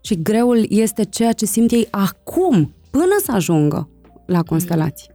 și 0.00 0.22
greul 0.22 0.66
este 0.68 1.04
ceea 1.04 1.32
ce 1.32 1.46
simt 1.46 1.70
ei 1.70 1.88
acum, 1.90 2.74
până 2.90 3.16
să 3.24 3.32
ajungă 3.32 3.88
la 4.26 4.42
constelații. 4.42 5.08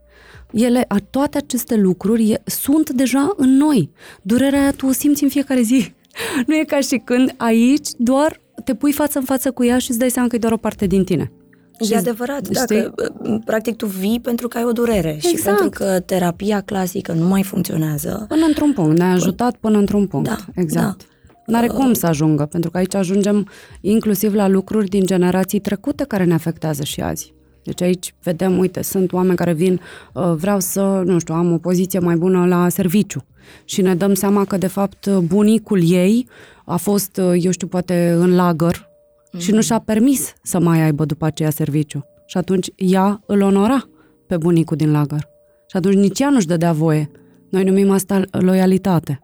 Ele, 0.53 0.85
a- 0.87 0.97
toate 1.09 1.37
aceste 1.37 1.75
lucruri 1.75 2.29
e, 2.31 2.41
sunt 2.45 2.89
deja 2.89 3.33
în 3.37 3.49
noi. 3.57 3.89
Durerea 4.21 4.59
aia 4.61 4.71
tu 4.71 4.87
o 4.87 4.91
simți 4.91 5.23
în 5.23 5.29
fiecare 5.29 5.61
zi. 5.61 5.93
Nu 6.47 6.55
e 6.55 6.63
ca 6.63 6.79
și 6.79 7.01
când 7.03 7.33
aici 7.37 7.87
doar 7.97 8.39
te 8.63 8.73
pui 8.75 8.91
față 8.91 9.19
în 9.19 9.25
față 9.25 9.51
cu 9.51 9.63
ea 9.65 9.77
și 9.77 9.89
îți 9.89 9.99
dai 9.99 10.09
seama 10.09 10.27
că 10.27 10.35
e 10.35 10.39
doar 10.39 10.51
o 10.53 10.57
parte 10.57 10.85
din 10.87 11.03
tine. 11.03 11.31
E 11.79 11.85
Și- 11.85 11.93
adevărat, 11.93 12.45
știi? 12.45 12.55
dacă 12.55 12.93
uh, 13.23 13.39
practic 13.45 13.75
tu 13.75 13.85
vii 13.85 14.19
pentru 14.19 14.47
că 14.47 14.57
ai 14.57 14.63
o 14.63 14.71
durere 14.71 15.17
și 15.21 15.29
Exact. 15.29 15.59
pentru 15.59 15.85
că 15.85 15.99
terapia 15.99 16.61
clasică 16.61 17.11
nu 17.13 17.27
mai 17.27 17.43
funcționează. 17.43 18.25
Până 18.27 18.45
într-un 18.45 18.73
punct, 18.73 18.97
ne-a 18.97 19.11
ajutat 19.11 19.55
până 19.55 19.77
într-un 19.77 20.07
punct. 20.07 20.27
Da, 20.29 20.37
exact. 20.55 20.97
da. 20.97 21.05
N-are 21.45 21.67
cum 21.67 21.93
să 21.93 22.05
ajungă, 22.05 22.45
pentru 22.45 22.69
că 22.69 22.77
aici 22.77 22.95
ajungem 22.95 23.47
inclusiv 23.81 24.33
la 24.33 24.47
lucruri 24.47 24.87
din 24.89 25.05
generații 25.05 25.59
trecute 25.59 26.03
care 26.03 26.23
ne 26.23 26.33
afectează 26.33 26.83
și 26.83 27.01
azi. 27.01 27.33
Deci 27.63 27.81
aici 27.81 28.13
vedem, 28.23 28.57
uite, 28.57 28.81
sunt 28.81 29.13
oameni 29.13 29.35
care 29.35 29.53
vin, 29.53 29.79
uh, 30.13 30.33
vreau 30.35 30.59
să, 30.59 31.01
nu 31.05 31.19
știu, 31.19 31.33
am 31.33 31.51
o 31.51 31.57
poziție 31.57 31.99
mai 31.99 32.15
bună 32.15 32.45
la 32.45 32.69
serviciu. 32.69 33.25
Și 33.65 33.81
ne 33.81 33.95
dăm 33.95 34.13
seama 34.13 34.45
că, 34.45 34.57
de 34.57 34.67
fapt, 34.67 35.09
bunicul 35.09 35.91
ei 35.91 36.27
a 36.65 36.75
fost, 36.75 37.17
uh, 37.17 37.33
eu 37.43 37.51
știu, 37.51 37.67
poate 37.67 38.15
în 38.17 38.35
lagăr 38.35 38.89
și 39.37 39.51
nu 39.51 39.61
și-a 39.61 39.79
permis 39.79 40.33
să 40.43 40.59
mai 40.59 40.81
aibă 40.81 41.05
după 41.05 41.25
aceea 41.25 41.49
serviciu. 41.49 42.05
Și 42.25 42.37
atunci 42.37 42.67
ea 42.75 43.21
îl 43.25 43.41
onora 43.41 43.89
pe 44.27 44.37
bunicul 44.37 44.77
din 44.77 44.91
lagăr. 44.91 45.29
Și 45.67 45.77
atunci 45.77 45.95
nici 45.95 46.19
ea 46.19 46.29
nu-și 46.29 46.47
dădea 46.47 46.71
voie. 46.71 47.11
Noi 47.49 47.63
numim 47.63 47.91
asta 47.91 48.21
loialitate. 48.31 49.19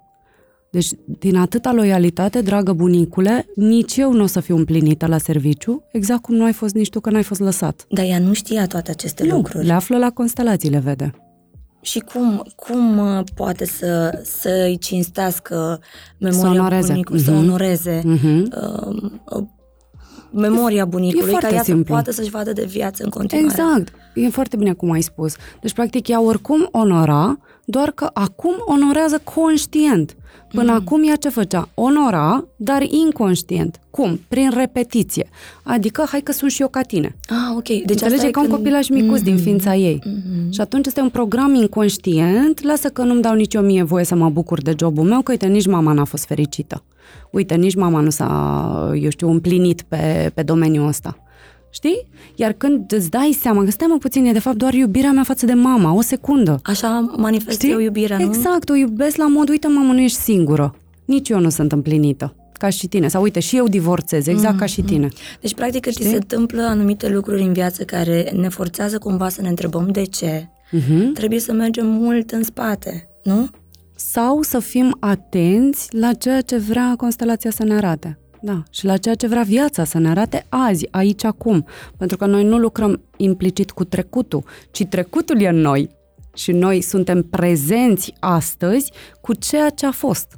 Deci, 0.72 0.88
din 1.20 1.36
atâta 1.36 1.72
loialitate, 1.74 2.42
dragă 2.42 2.74
bunicule, 2.74 3.46
nici 3.56 3.98
eu 3.98 4.14
nu 4.14 4.24
o 4.24 4.26
să 4.26 4.40
fiu 4.40 4.56
împlinită 4.58 5.06
la 5.08 5.18
serviciu, 5.18 5.84
exact 5.92 6.22
cum 6.22 6.36
nu 6.36 6.44
ai 6.44 6.54
fost 6.54 6.74
nici 6.74 6.90
tu 6.90 7.00
că 7.00 7.10
n-ai 7.10 7.24
fost 7.24 7.40
lăsat. 7.40 7.86
Dar 7.90 8.06
ea 8.06 8.20
nu 8.20 8.34
știa 8.34 8.68
toate 8.68 8.92
aceste 8.92 9.26
Nu, 9.26 9.36
lucruri. 9.36 9.66
le 9.66 9.74
află 9.74 9.98
la 9.98 10.10
constelații, 10.10 10.70
le 10.70 10.80
vede. 10.80 11.12
Și 11.82 12.00
cum, 12.00 12.44
cum 12.56 12.98
uh, 12.98 13.24
poate 13.36 13.66
să, 13.66 14.22
să-i 14.24 14.78
cinstească 14.78 15.80
memoria 16.20 16.42
Să 16.52 16.58
onoreze. 16.60 16.88
bunicului, 16.92 17.22
să 17.22 17.32
Mhm. 17.32 17.40
onoreze 17.40 18.02
Mhm. 18.06 18.48
uh, 18.62 19.12
uh, 19.38 19.44
memoria 20.32 20.86
bunicului, 20.86 21.30
foarte 21.30 21.48
ca 21.48 21.54
ea 21.54 21.60
să 21.60 21.66
simplu. 21.66 21.94
poată 21.94 22.12
să-și 22.12 22.30
vadă 22.30 22.54
de 22.54 22.66
viață 22.66 23.04
în 23.04 23.10
continuare. 23.10 23.50
Exact. 23.52 23.94
E 24.16 24.30
foarte 24.30 24.56
bine 24.56 24.74
cum 24.74 24.92
ai 24.92 25.02
spus. 25.02 25.34
Deci, 25.62 25.74
practic, 25.74 26.08
ea 26.08 26.22
oricum 26.22 26.68
onora, 26.72 27.40
doar 27.66 27.92
că 27.92 28.10
acum 28.14 28.54
onorează 28.66 29.22
conștient. 29.34 30.16
Până 30.54 30.72
Mhm. 30.72 30.82
acum 30.82 31.08
ea 31.08 31.16
ce 31.16 31.30
făcea? 31.30 31.70
Onora, 31.74 32.46
dar 32.56 32.82
inconștient. 32.82 33.80
Cum? 33.90 34.20
Prin 34.28 34.50
repetiție. 34.56 35.30
Adică, 35.64 36.06
hai 36.12 36.22
că 36.22 36.32
sunt 36.32 36.52
și 36.52 36.62
eu 36.62 36.68
ca 36.68 36.82
tine. 36.82 37.16
Ah, 37.28 37.36
ok. 37.56 37.64
Deci 37.68 37.78
Deci 37.78 37.92
asta 37.96 38.06
Înțelege 38.06 38.28
e 38.28 38.32
ca 38.32 38.40
un 38.40 38.46
când- 38.46 38.58
copilaj 38.58 38.90
micuț 38.90 39.22
din 39.22 39.38
ființa 39.38 39.76
ei. 39.76 40.02
Mhm. 40.06 40.52
Și 40.52 40.62
atunci 40.62 40.86
este 40.86 41.02
un 41.02 41.10
program 41.10 41.54
inconștient, 41.56 42.62
lasă 42.64 42.88
că 42.90 43.04
nu-mi 43.04 43.22
dau 43.22 43.34
nici 43.36 43.54
eu 43.54 43.62
mie 43.62 43.84
voie 43.84 44.04
să 44.04 44.16
mă 44.16 44.30
bucur 44.30 44.62
de 44.62 44.74
jobul 44.80 45.04
meu, 45.04 45.22
că 45.22 45.32
uite, 45.32 45.48
nici 45.48 45.68
mama 45.68 45.92
n-a 45.94 46.04
fost 46.04 46.26
fericită. 46.26 46.84
Uite, 47.32 47.56
nici 47.56 47.76
mama 47.76 48.00
nu 48.00 48.10
s-a, 48.10 48.92
eu 49.02 49.10
știu, 49.10 49.30
împlinit 49.30 49.82
pe, 49.82 50.32
pe 50.34 50.42
domeniul 50.44 50.88
ăsta. 50.88 51.18
Știi? 51.70 52.08
Iar 52.36 52.52
când 52.52 52.92
îți 52.92 53.10
dai 53.10 53.38
seama 53.42 53.64
că 53.64 53.72
stai 53.72 53.88
mă 53.90 53.98
puțin, 53.98 54.26
e 54.26 54.32
de 54.32 54.40
fapt 54.40 54.58
doar 54.58 54.74
iubirea 54.74 55.12
mea 55.12 55.24
față 55.24 55.46
de 55.46 55.54
mama, 55.54 55.94
o 55.94 56.02
secundă. 56.02 56.60
Așa 56.64 57.14
manifest 57.18 57.60
Știi? 57.60 57.72
eu 57.72 57.80
iubirea, 57.80 58.18
nu? 58.18 58.24
Exact, 58.24 58.70
o 58.70 58.76
iubesc 58.76 59.16
la 59.16 59.28
mod, 59.28 59.50
uite 59.50 59.68
mamă, 59.68 59.94
nu 59.94 60.00
ești 60.00 60.18
singură. 60.18 60.76
Nici 61.06 61.30
eu 61.30 61.40
nu 61.40 61.50
sunt 61.50 61.72
împlinită, 61.72 62.36
ca 62.54 62.70
și 62.70 62.88
tine. 62.88 63.08
Sau 63.08 63.22
uite, 63.22 63.40
și 63.40 63.58
eu 63.58 63.68
divorțez, 63.68 64.28
exact 64.28 64.58
ca 64.58 64.66
și 64.66 64.82
tine. 64.82 65.08
Deci, 65.42 65.54
practic, 65.54 65.82
că 65.82 65.90
ți 65.90 66.04
se 66.04 66.16
întâmplă 66.16 66.62
anumite 66.62 67.10
lucruri 67.10 67.42
în 67.42 67.54
viață 67.54 67.84
care 67.84 68.32
ne 68.36 68.50
forțează 68.50 68.98
cumva 68.98 69.30
să 69.30 69.42
ne 69.42 69.50
întrebăm 69.50 69.90
de 69.92 70.04
ce. 70.04 70.50
Mhm. 70.72 71.14
Trebuie 71.14 71.40
să 71.40 71.54
mergem 71.54 71.86
mult 71.88 72.32
în 72.32 72.44
spate, 72.44 73.10
nu? 73.24 73.50
sau 74.00 74.42
să 74.42 74.60
fim 74.60 74.98
atenți 75.00 75.88
la 75.96 76.14
ceea 76.14 76.42
ce 76.42 76.58
vrea 76.58 76.94
constelația 76.98 77.52
să 77.52 77.64
ne 77.64 77.74
arate. 77.74 78.20
Da, 78.42 78.64
și 78.72 78.86
la 78.86 78.98
ceea 78.98 79.16
ce 79.16 79.28
vrea 79.28 79.42
viața 79.42 79.84
să 79.84 79.98
ne 79.98 80.10
arate 80.10 80.46
azi, 80.50 80.88
aici, 80.92 81.24
acum. 81.24 81.66
Pentru 81.98 82.18
că 82.18 82.26
noi 82.26 82.44
nu 82.44 82.58
lucrăm 82.58 83.02
implicit 83.18 83.72
cu 83.72 83.84
trecutul, 83.84 84.44
ci 84.72 84.86
trecutul 84.86 85.42
e 85.42 85.48
în 85.48 85.60
noi. 85.60 85.90
Și 86.34 86.52
noi 86.52 86.82
suntem 86.82 87.24
prezenți 87.24 88.14
astăzi 88.20 88.92
cu 89.22 89.34
ceea 89.34 89.70
ce 89.70 89.86
a 89.86 89.92
fost. 89.92 90.38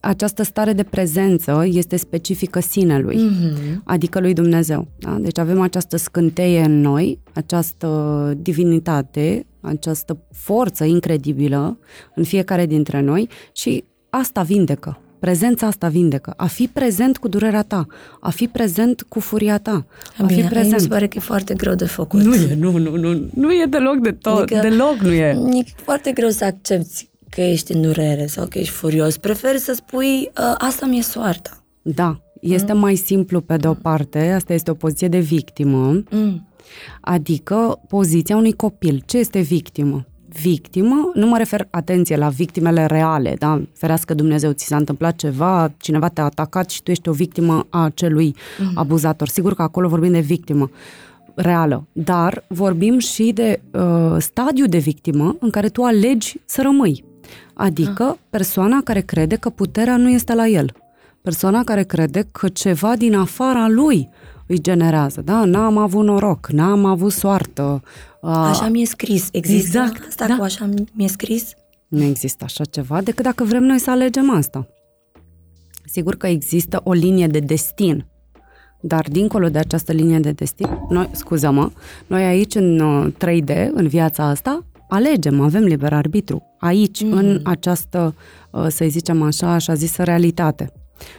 Această 0.00 0.42
stare 0.42 0.72
de 0.72 0.82
prezență 0.82 1.64
este 1.66 1.96
specifică 1.96 2.60
sinelui 2.60 3.16
Mm-hmm. 3.16 3.82
adică 3.84 4.20
lui 4.20 4.32
Dumnezeu. 4.32 4.88
Da? 4.98 5.18
Deci 5.20 5.38
avem 5.38 5.60
această 5.60 5.96
scânteie 5.96 6.60
în 6.60 6.80
noi, 6.80 7.18
această 7.34 8.32
divinitate, 8.36 9.46
această 9.60 10.18
forță 10.32 10.84
incredibilă 10.84 11.78
în 12.14 12.24
fiecare 12.24 12.66
dintre 12.66 13.00
noi 13.00 13.28
și 13.52 13.84
asta 14.10 14.42
vindecă. 14.42 15.00
Prezența 15.26 15.66
asta 15.66 15.88
vindecă. 15.88 16.34
A 16.36 16.46
fi 16.46 16.66
prezent 16.72 17.16
cu 17.18 17.28
durerea 17.28 17.62
ta, 17.62 17.86
a 18.20 18.30
fi 18.30 18.46
prezent 18.48 19.02
cu 19.08 19.20
furia 19.20 19.58
ta, 19.58 19.86
a 20.18 20.26
fi 20.26 20.34
Bine, 20.34 20.48
prezent. 20.48 20.72
mi 20.74 20.80
se 20.80 20.88
pare 20.88 21.06
că 21.08 21.16
e 21.16 21.20
foarte 21.20 21.54
greu 21.54 21.74
de 21.74 21.84
făcut. 21.84 22.20
Nu 22.22 22.34
e, 22.34 22.54
nu, 22.58 22.78
nu, 22.78 22.96
nu, 22.96 23.28
nu 23.34 23.52
e 23.52 23.66
deloc 23.68 23.96
de 23.98 24.10
tot, 24.12 24.38
Adică- 24.42 24.60
deloc 24.60 24.96
nu 24.96 25.12
e. 25.12 25.28
E 25.58 25.64
foarte 25.84 26.12
greu 26.12 26.28
să 26.28 26.44
accepti 26.44 27.10
că 27.30 27.40
ești 27.40 27.72
în 27.72 27.82
durere 27.82 28.26
sau 28.26 28.46
că 28.46 28.58
ești 28.58 28.72
furios. 28.72 29.16
Preferi 29.16 29.58
să 29.58 29.72
spui, 29.72 30.30
"Ă, 30.38 30.54
asta 30.58 30.86
mi-e 30.86 31.02
soarta. 31.02 31.64
Da, 31.82 32.20
este 32.40 32.72
mai 32.72 32.94
simplu 32.96 33.40
pe 33.40 33.56
de 33.56 33.68
o 33.68 33.74
parte, 33.74 34.30
asta 34.30 34.52
este 34.52 34.70
o 34.70 34.74
poziție 34.74 35.08
de 35.08 35.18
victimă, 35.18 36.02
Mm. 36.10 36.46
Adică 37.00 37.80
poziția 37.88 38.36
unui 38.36 38.52
copil. 38.52 39.02
Ce 39.06 39.18
este 39.18 39.40
victimă? 39.40 40.06
Victimă, 40.40 41.10
nu 41.14 41.26
mă 41.26 41.38
refer, 41.38 41.66
atenție, 41.70 42.16
la 42.16 42.28
victimele 42.28 42.86
reale, 42.86 43.34
da? 43.38 43.62
Ferească 43.72 44.14
Dumnezeu, 44.14 44.52
ți 44.52 44.66
s-a 44.66 44.76
întâmplat 44.76 45.16
ceva, 45.16 45.72
cineva 45.76 46.08
te-a 46.08 46.24
atacat 46.24 46.70
și 46.70 46.82
tu 46.82 46.90
ești 46.90 47.08
o 47.08 47.12
victimă 47.12 47.66
a 47.70 47.84
acelui 47.84 48.34
abuzator. 48.74 49.28
Sigur 49.28 49.54
că 49.54 49.62
acolo 49.62 49.88
vorbim 49.88 50.12
de 50.12 50.20
victimă 50.20 50.70
reală, 51.34 51.86
dar 51.92 52.44
vorbim 52.46 52.98
și 52.98 53.32
de 53.34 53.60
uh, 53.70 54.16
stadiu 54.18 54.66
de 54.66 54.78
victimă 54.78 55.36
în 55.40 55.50
care 55.50 55.68
tu 55.68 55.82
alegi 55.82 56.40
să 56.44 56.62
rămâi. 56.62 57.04
Adică 57.54 58.18
persoana 58.30 58.80
care 58.84 59.00
crede 59.00 59.36
că 59.36 59.50
puterea 59.50 59.96
nu 59.96 60.08
este 60.08 60.34
la 60.34 60.46
el. 60.46 60.72
Persoana 61.22 61.64
care 61.64 61.82
crede 61.82 62.28
că 62.32 62.48
ceva 62.48 62.96
din 62.96 63.14
afara 63.14 63.68
lui 63.68 64.08
îi 64.52 64.60
generează, 64.60 65.20
da? 65.20 65.44
N-am 65.44 65.76
avut 65.78 66.04
noroc, 66.04 66.48
n-am 66.50 66.84
avut 66.84 67.12
soartă. 67.12 67.82
a- 68.20 68.48
Așa 68.48 68.68
mi-e 68.68 68.84
scris. 68.84 69.28
Există 69.32 69.78
Exact, 69.78 70.04
asta 70.08 70.26
da. 70.26 70.36
cu 70.36 70.42
așa 70.42 70.68
mi-e 70.92 71.08
scris? 71.08 71.52
Nu 71.88 72.02
există 72.02 72.44
așa 72.44 72.64
ceva 72.64 73.00
decât 73.02 73.24
dacă 73.24 73.44
vrem 73.44 73.62
noi 73.62 73.78
să 73.78 73.90
alegem 73.90 74.30
asta. 74.30 74.66
Sigur 75.84 76.16
că 76.16 76.26
există 76.26 76.80
o 76.84 76.92
linie 76.92 77.26
de 77.26 77.38
destin, 77.38 78.06
dar 78.80 79.06
dincolo 79.10 79.48
de 79.48 79.58
această 79.58 79.92
linie 79.92 80.18
de 80.18 80.30
destin, 80.30 80.68
noi, 80.88 81.08
scuză-mă, 81.12 81.70
noi 82.06 82.24
aici 82.24 82.54
în 82.54 82.80
uh, 82.80 83.12
3D, 83.12 83.68
în 83.72 83.88
viața 83.88 84.24
asta, 84.24 84.64
alegem, 84.88 85.40
avem 85.40 85.62
liber 85.62 85.92
arbitru. 85.92 86.42
Aici, 86.58 87.02
mm. 87.02 87.12
în 87.12 87.40
această, 87.44 88.14
uh, 88.50 88.66
să 88.68 88.84
zicem 88.88 89.22
așa, 89.22 89.48
așa 89.52 89.74
zisă 89.74 90.02
realitate. 90.02 90.72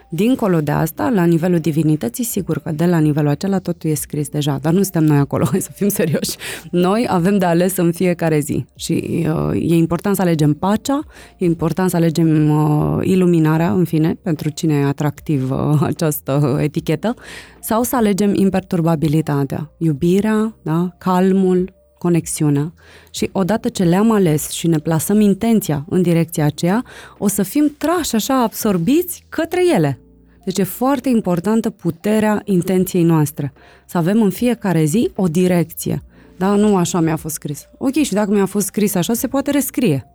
Dincolo 0.10 0.62
de 0.62 0.72
asta, 0.72 1.10
la 1.10 1.26
nivelul 1.26 1.60
divinității, 1.60 2.24
sigur 2.24 2.60
că 2.60 2.72
de 2.72 2.86
la 2.86 2.98
nivelul 2.98 3.30
acela 3.30 3.60
totul 3.60 3.90
e 3.90 3.94
scris 3.94 4.30
deja, 4.30 4.60
dar 4.62 4.74
nu 4.74 4.82
suntem 4.82 5.04
noi 5.04 5.18
acolo, 5.18 5.46
hai 5.52 5.62
să 5.62 5.72
fim 5.74 5.88
serioși. 5.88 6.36
Noi 6.72 7.06
avem 7.10 7.38
de 7.38 7.46
ales 7.46 7.78
în 7.78 7.92
fiecare 7.92 8.40
zi 8.40 8.66
și 8.76 9.26
uh, 9.28 9.70
e 9.70 9.76
important 9.76 10.16
să 10.16 10.22
alegem 10.22 10.54
pacea, 10.54 11.00
e 11.38 11.46
important 11.46 11.90
să 11.90 11.96
alegem 11.96 12.50
uh, 12.50 12.98
iluminarea, 13.02 13.72
în 13.72 13.86
fine, 13.86 14.18
pentru 14.22 14.50
cine 14.50 14.74
e 14.74 14.84
atractiv 14.84 15.52
uh, 15.52 15.82
această 15.92 16.58
etichetă, 16.62 17.16
sau 17.62 17.84
să 17.84 17.96
alegem 17.96 18.34
imperturbabilitatea, 18.34 19.72
iubirea, 19.78 20.56
da? 20.62 20.96
calmul, 20.98 21.74
conexiunea 22.04 22.74
și 23.12 23.30
odată 23.32 23.70
ce 23.70 23.84
le-am 23.84 24.12
ales 24.12 24.50
și 24.50 24.68
ne 24.68 24.78
plasăm 24.78 25.20
intenția 25.20 25.86
în 25.90 26.02
direcția 26.02 26.46
aceea, 26.46 26.84
o 27.18 27.28
să 27.28 27.44
fim 27.44 27.76
trași 27.78 28.16
așa 28.16 28.42
absorbiți 28.42 29.24
către 29.30 29.62
ele. 29.76 30.00
Deci 30.46 30.58
e 30.58 30.64
foarte 30.64 31.10
importantă 31.10 31.70
puterea 31.70 32.42
intenției 32.46 33.04
noastre. 33.04 33.54
Să 33.86 33.98
avem 33.98 34.22
în 34.22 34.30
fiecare 34.30 34.84
zi 34.84 35.12
o 35.16 35.28
direcție. 35.28 36.04
Da, 36.38 36.56
nu 36.56 36.76
așa 36.76 37.00
mi-a 37.00 37.16
fost 37.16 37.34
scris. 37.34 37.66
Ok, 37.78 37.94
și 37.94 38.14
dacă 38.14 38.32
mi-a 38.32 38.46
fost 38.46 38.66
scris 38.66 38.96
așa, 38.96 39.14
se 39.14 39.28
poate 39.28 39.52
rescrie. 39.52 40.08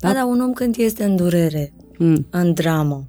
Da, 0.00 0.08
da, 0.08 0.14
dar 0.14 0.24
un 0.24 0.40
om 0.40 0.52
când 0.52 0.74
este 0.78 1.04
în 1.04 1.16
durere, 1.16 1.72
Mm. 1.98 2.26
în 2.30 2.52
dramă, 2.54 3.06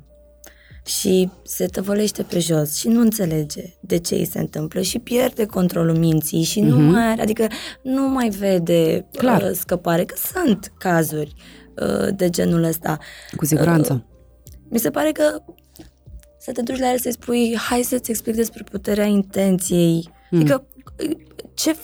și 0.85 1.29
se 1.43 1.65
tăvălește 1.65 2.23
pe 2.23 2.39
jos 2.39 2.75
și 2.75 2.87
nu 2.87 3.01
înțelege 3.01 3.63
de 3.79 3.97
ce 3.97 4.15
îi 4.15 4.25
se 4.25 4.39
întâmplă 4.39 4.81
și 4.81 4.99
pierde 4.99 5.45
controlul 5.45 5.97
minții 5.97 6.43
și 6.43 6.59
nu 6.59 6.77
mai 6.77 7.11
are, 7.11 7.21
adică 7.21 7.47
nu 7.81 8.07
mai 8.07 8.29
vede 8.29 9.07
Clar. 9.11 9.41
Uh, 9.41 9.51
scăpare, 9.53 10.05
că 10.05 10.15
sunt 10.33 10.73
cazuri 10.77 11.33
uh, 11.81 12.15
de 12.15 12.29
genul 12.29 12.63
ăsta. 12.63 12.97
Cu 13.35 13.45
siguranță. 13.45 14.05
Mi 14.69 14.79
se 14.79 14.89
pare 14.89 15.11
că 15.11 15.43
să 16.39 16.51
te 16.51 16.61
duci 16.61 16.79
la 16.79 16.91
el 16.91 16.97
să-i 16.97 17.11
spui 17.11 17.57
hai 17.57 17.81
să-ți 17.81 18.11
explic 18.11 18.35
despre 18.35 18.63
puterea 18.71 19.05
intenției. 19.05 20.09
Mm. 20.31 20.39
Adică 20.39 20.67
ce 21.53 21.75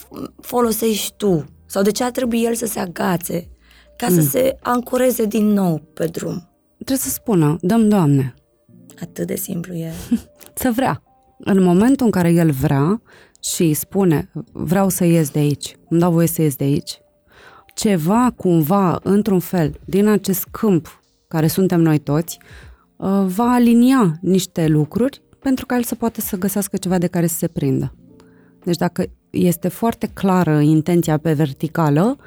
folosești 0.42 1.14
tu? 1.18 1.46
Sau 1.66 1.82
de 1.82 1.92
ce 1.92 2.04
ar 2.04 2.12
trebui 2.12 2.44
el 2.44 2.56
să 2.56 2.66
se 2.66 2.80
agațe 2.80 3.50
ca 3.98 4.08
mm. 4.10 4.16
să 4.16 4.22
se 4.22 4.56
ancoreze 4.62 5.26
din 5.26 5.46
nou 5.46 5.82
pe 5.94 6.06
drum? 6.06 6.50
Trebuie 6.76 6.98
să 6.98 7.10
spună, 7.10 7.58
dăm 7.62 7.90
Doamne. 7.90 8.34
Atât 9.02 9.28
de 9.28 9.36
simplu 9.36 9.74
e. 9.74 9.92
să 10.54 10.72
vrea. 10.76 11.04
În 11.38 11.64
momentul 11.64 12.06
în 12.06 12.12
care 12.12 12.32
el 12.32 12.52
vrea 12.52 13.02
și 13.44 13.74
spune, 13.74 14.32
vreau 14.52 14.90
să 14.90 15.04
ies 15.04 15.30
de 15.30 15.40
aici, 15.40 15.76
îmi 15.90 16.00
dau 16.00 16.12
voie 16.12 16.28
să 16.28 16.42
ies 16.42 16.56
de 16.56 16.64
aici, 16.64 17.00
ceva, 17.74 18.34
cumva, 18.36 19.00
într-un 19.04 19.40
fel, 19.40 19.80
din 19.86 20.08
acest 20.08 20.48
câmp 20.52 21.02
care 21.28 21.48
suntem 21.48 21.82
noi 21.82 22.00
toți, 22.00 22.38
uh, 22.96 23.24
va 23.26 23.52
alinia 23.52 24.18
niște 24.22 24.68
lucruri 24.68 25.22
pentru 25.40 25.66
ca 25.66 25.76
el 25.76 25.84
să 25.84 25.96
poată 25.96 26.22
să 26.22 26.38
găsească 26.38 26.78
ceva 26.78 26.98
de 26.98 27.08
care 27.08 27.28
să 27.28 27.36
se 27.38 27.48
prindă. 27.48 27.94
Deci 28.64 28.78
dacă 28.78 29.06
este 29.30 29.68
foarte 29.68 30.08
clară 30.14 30.60
intenția 30.60 31.18
pe 31.18 31.34
verticală, 31.34 32.18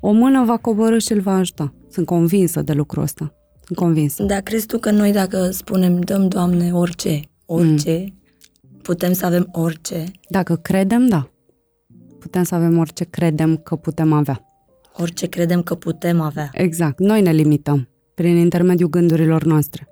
o 0.00 0.12
mână 0.12 0.44
va 0.44 0.56
coborâ 0.56 0.98
și 0.98 1.12
îl 1.12 1.20
va 1.20 1.34
ajuta. 1.34 1.74
Sunt 1.90 2.06
convinsă 2.06 2.62
de 2.62 2.72
lucrul 2.72 3.02
ăsta. 3.02 3.34
Sunt 3.74 3.86
convinsă. 3.86 4.22
Dar 4.22 4.40
crezi 4.40 4.66
tu 4.66 4.78
că 4.78 4.90
noi 4.90 5.12
dacă 5.12 5.50
spunem, 5.50 6.00
dăm, 6.00 6.28
Doamne, 6.28 6.72
orice, 6.72 7.20
orice, 7.46 8.04
mm. 8.06 8.78
putem 8.82 9.12
să 9.12 9.26
avem 9.26 9.48
orice? 9.52 10.04
Dacă 10.28 10.56
credem, 10.56 11.08
da. 11.08 11.30
Putem 12.18 12.42
să 12.42 12.54
avem 12.54 12.78
orice 12.78 13.04
credem 13.04 13.56
că 13.56 13.76
putem 13.76 14.12
avea. 14.12 14.40
Orice 14.96 15.26
credem 15.26 15.62
că 15.62 15.74
putem 15.74 16.20
avea. 16.20 16.50
Exact. 16.52 16.98
Noi 16.98 17.22
ne 17.22 17.32
limităm 17.32 17.88
prin 18.14 18.36
intermediul 18.36 18.88
gândurilor 18.88 19.44
noastre. 19.44 19.88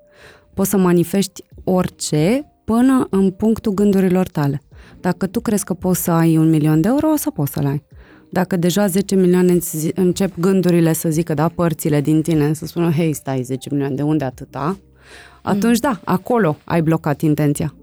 Poți 0.55 0.71
să 0.71 0.77
manifesti 0.77 1.45
orice 1.65 2.53
până 2.65 3.07
în 3.11 3.31
punctul 3.31 3.73
gândurilor 3.73 4.29
tale. 4.29 4.63
Dacă 5.01 5.27
tu 5.27 5.41
crezi 5.41 5.65
că 5.65 5.75
poți 5.75 6.03
să 6.03 6.11
ai 6.11 6.37
un 6.37 6.51
milion 6.51 6.81
de 6.81 6.89
euro, 6.89 7.11
o 7.11 7.17
să 7.17 7.31
poți 7.31 7.53
să-l 7.53 7.67
ai. 7.67 7.83
Dacă 8.31 8.57
deja 8.57 8.87
10 8.87 9.15
milioane 9.15 9.59
încep 9.95 10.39
gândurile 10.39 10.93
să 10.93 11.09
zică, 11.09 11.35
da, 11.35 11.49
părțile 11.49 12.01
din 12.01 12.23
tine, 12.23 12.53
să 12.53 12.67
spună, 12.67 12.91
hei, 12.91 13.13
stai 13.13 13.43
10 13.43 13.69
milioane, 13.71 13.95
de 13.95 14.03
unde 14.03 14.25
atâta? 14.25 14.79
Atunci, 15.43 15.83
mm. 15.83 15.91
da, 15.91 16.01
acolo 16.05 16.57
ai 16.65 16.83
blocat 16.83 17.21
intenția. 17.21 17.75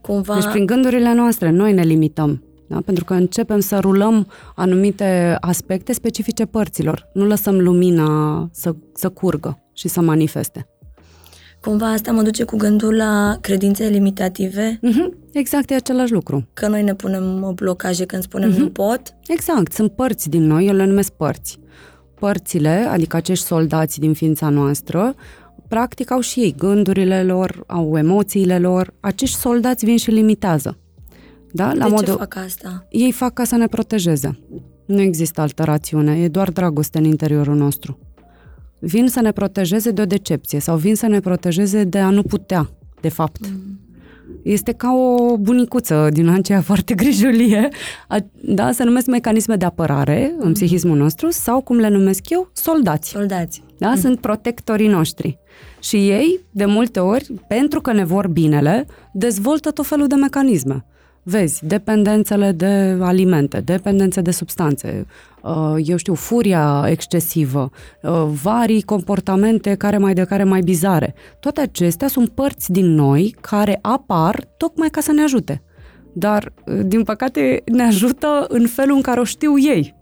Cumva... 0.00 0.34
Deci, 0.34 0.50
prin 0.50 0.66
gândurile 0.66 1.14
noastre, 1.14 1.50
noi 1.50 1.72
ne 1.72 1.82
limităm. 1.82 2.42
Da? 2.66 2.80
Pentru 2.84 3.04
că 3.04 3.14
începem 3.14 3.60
să 3.60 3.78
rulăm 3.78 4.26
anumite 4.54 5.36
aspecte 5.40 5.92
specifice 5.92 6.44
părților. 6.44 7.10
Nu 7.12 7.24
lăsăm 7.24 7.60
lumina 7.60 8.48
să, 8.52 8.74
să 8.94 9.08
curgă 9.08 9.62
și 9.72 9.88
să 9.88 10.00
manifeste. 10.00 10.68
Cumva 11.66 11.86
asta 11.86 12.12
mă 12.12 12.22
duce 12.22 12.44
cu 12.44 12.56
gândul 12.56 12.96
la 12.96 13.38
credințe 13.40 13.88
limitative. 13.88 14.78
Mm-hmm. 14.78 15.30
Exact, 15.32 15.70
e 15.70 15.74
același 15.74 16.12
lucru. 16.12 16.48
Că 16.52 16.68
noi 16.68 16.82
ne 16.82 16.94
punem 16.94 17.52
blocaje 17.54 18.04
când 18.04 18.22
spunem 18.22 18.52
mm-hmm. 18.52 18.58
nu 18.58 18.70
pot. 18.70 19.00
Exact, 19.28 19.72
sunt 19.72 19.92
părți 19.92 20.28
din 20.28 20.46
noi, 20.46 20.66
eu 20.66 20.74
le 20.74 20.84
numesc 20.84 21.12
părți. 21.12 21.58
Părțile, 22.14 22.68
adică 22.68 23.16
acești 23.16 23.44
soldați 23.44 24.00
din 24.00 24.12
ființa 24.12 24.48
noastră, 24.48 25.14
practic 25.68 26.10
au 26.10 26.20
și 26.20 26.40
ei 26.40 26.54
gândurile 26.58 27.22
lor, 27.22 27.64
au 27.66 27.96
emoțiile 27.98 28.58
lor. 28.58 28.94
Acești 29.00 29.36
soldați 29.38 29.84
vin 29.84 29.96
și 29.96 30.10
limitează. 30.10 30.78
Da? 31.52 31.72
La 31.72 31.84
de 31.84 31.90
modul... 31.90 32.04
ce 32.04 32.10
fac 32.10 32.36
asta? 32.36 32.86
Ei 32.90 33.12
fac 33.12 33.32
ca 33.32 33.44
să 33.44 33.56
ne 33.56 33.66
protejeze. 33.66 34.38
Nu 34.86 35.00
există 35.00 35.40
altă 35.40 35.62
rațiune, 35.62 36.18
e 36.18 36.28
doar 36.28 36.50
dragoste 36.50 36.98
în 36.98 37.04
interiorul 37.04 37.56
nostru 37.56 37.98
vin 38.78 39.08
să 39.08 39.20
ne 39.20 39.32
protejeze 39.32 39.90
de 39.90 40.02
o 40.02 40.04
decepție 40.04 40.58
sau 40.58 40.76
vin 40.76 40.94
să 40.94 41.06
ne 41.06 41.20
protejeze 41.20 41.84
de 41.84 41.98
a 41.98 42.10
nu 42.10 42.22
putea, 42.22 42.70
de 43.00 43.08
fapt. 43.08 43.48
Mm. 43.48 43.80
Este 44.42 44.72
ca 44.72 44.92
o 44.92 45.36
bunicuță 45.36 46.08
din 46.12 46.28
aceea 46.28 46.60
foarte 46.70 46.94
grijulie, 46.94 47.68
a, 48.08 48.18
da, 48.42 48.72
se 48.72 48.84
numesc 48.84 49.06
mecanisme 49.06 49.56
de 49.56 49.64
apărare 49.64 50.34
în 50.38 50.46
mm. 50.46 50.52
psihismul 50.52 50.96
nostru 50.96 51.30
sau, 51.30 51.60
cum 51.60 51.76
le 51.76 51.88
numesc 51.88 52.30
eu, 52.30 52.50
soldați. 52.52 53.08
Soldați. 53.10 53.62
Da, 53.78 53.88
mm. 53.88 53.96
sunt 53.96 54.20
protectorii 54.20 54.88
noștri. 54.88 55.38
Și 55.80 55.96
ei, 55.96 56.40
de 56.50 56.64
multe 56.64 57.00
ori, 57.00 57.32
pentru 57.48 57.80
că 57.80 57.92
ne 57.92 58.04
vor 58.04 58.28
binele, 58.28 58.86
dezvoltă 59.12 59.70
tot 59.70 59.86
felul 59.86 60.06
de 60.06 60.14
mecanisme. 60.14 60.84
Vezi, 61.28 61.66
dependențele 61.66 62.52
de 62.52 62.98
alimente, 63.00 63.60
dependențe 63.60 64.20
de 64.20 64.30
substanțe, 64.30 65.06
uh, 65.42 65.74
eu 65.84 65.96
știu, 65.96 66.14
furia 66.14 66.84
excesivă, 66.88 67.70
uh, 68.02 68.26
varii 68.42 68.82
comportamente 68.82 69.74
care 69.74 69.98
mai 69.98 70.14
de 70.14 70.24
care 70.24 70.44
mai 70.44 70.60
bizare. 70.60 71.14
Toate 71.40 71.60
acestea 71.60 72.08
sunt 72.08 72.28
părți 72.28 72.72
din 72.72 72.94
noi 72.94 73.36
care 73.40 73.78
apar 73.82 74.48
tocmai 74.56 74.88
ca 74.88 75.00
să 75.00 75.12
ne 75.12 75.22
ajute. 75.22 75.62
Dar, 76.12 76.52
uh, 76.66 76.80
din 76.84 77.02
păcate, 77.02 77.62
ne 77.64 77.82
ajută 77.82 78.44
în 78.48 78.66
felul 78.66 78.96
în 78.96 79.02
care 79.02 79.20
o 79.20 79.24
știu 79.24 79.58
ei 79.58 79.95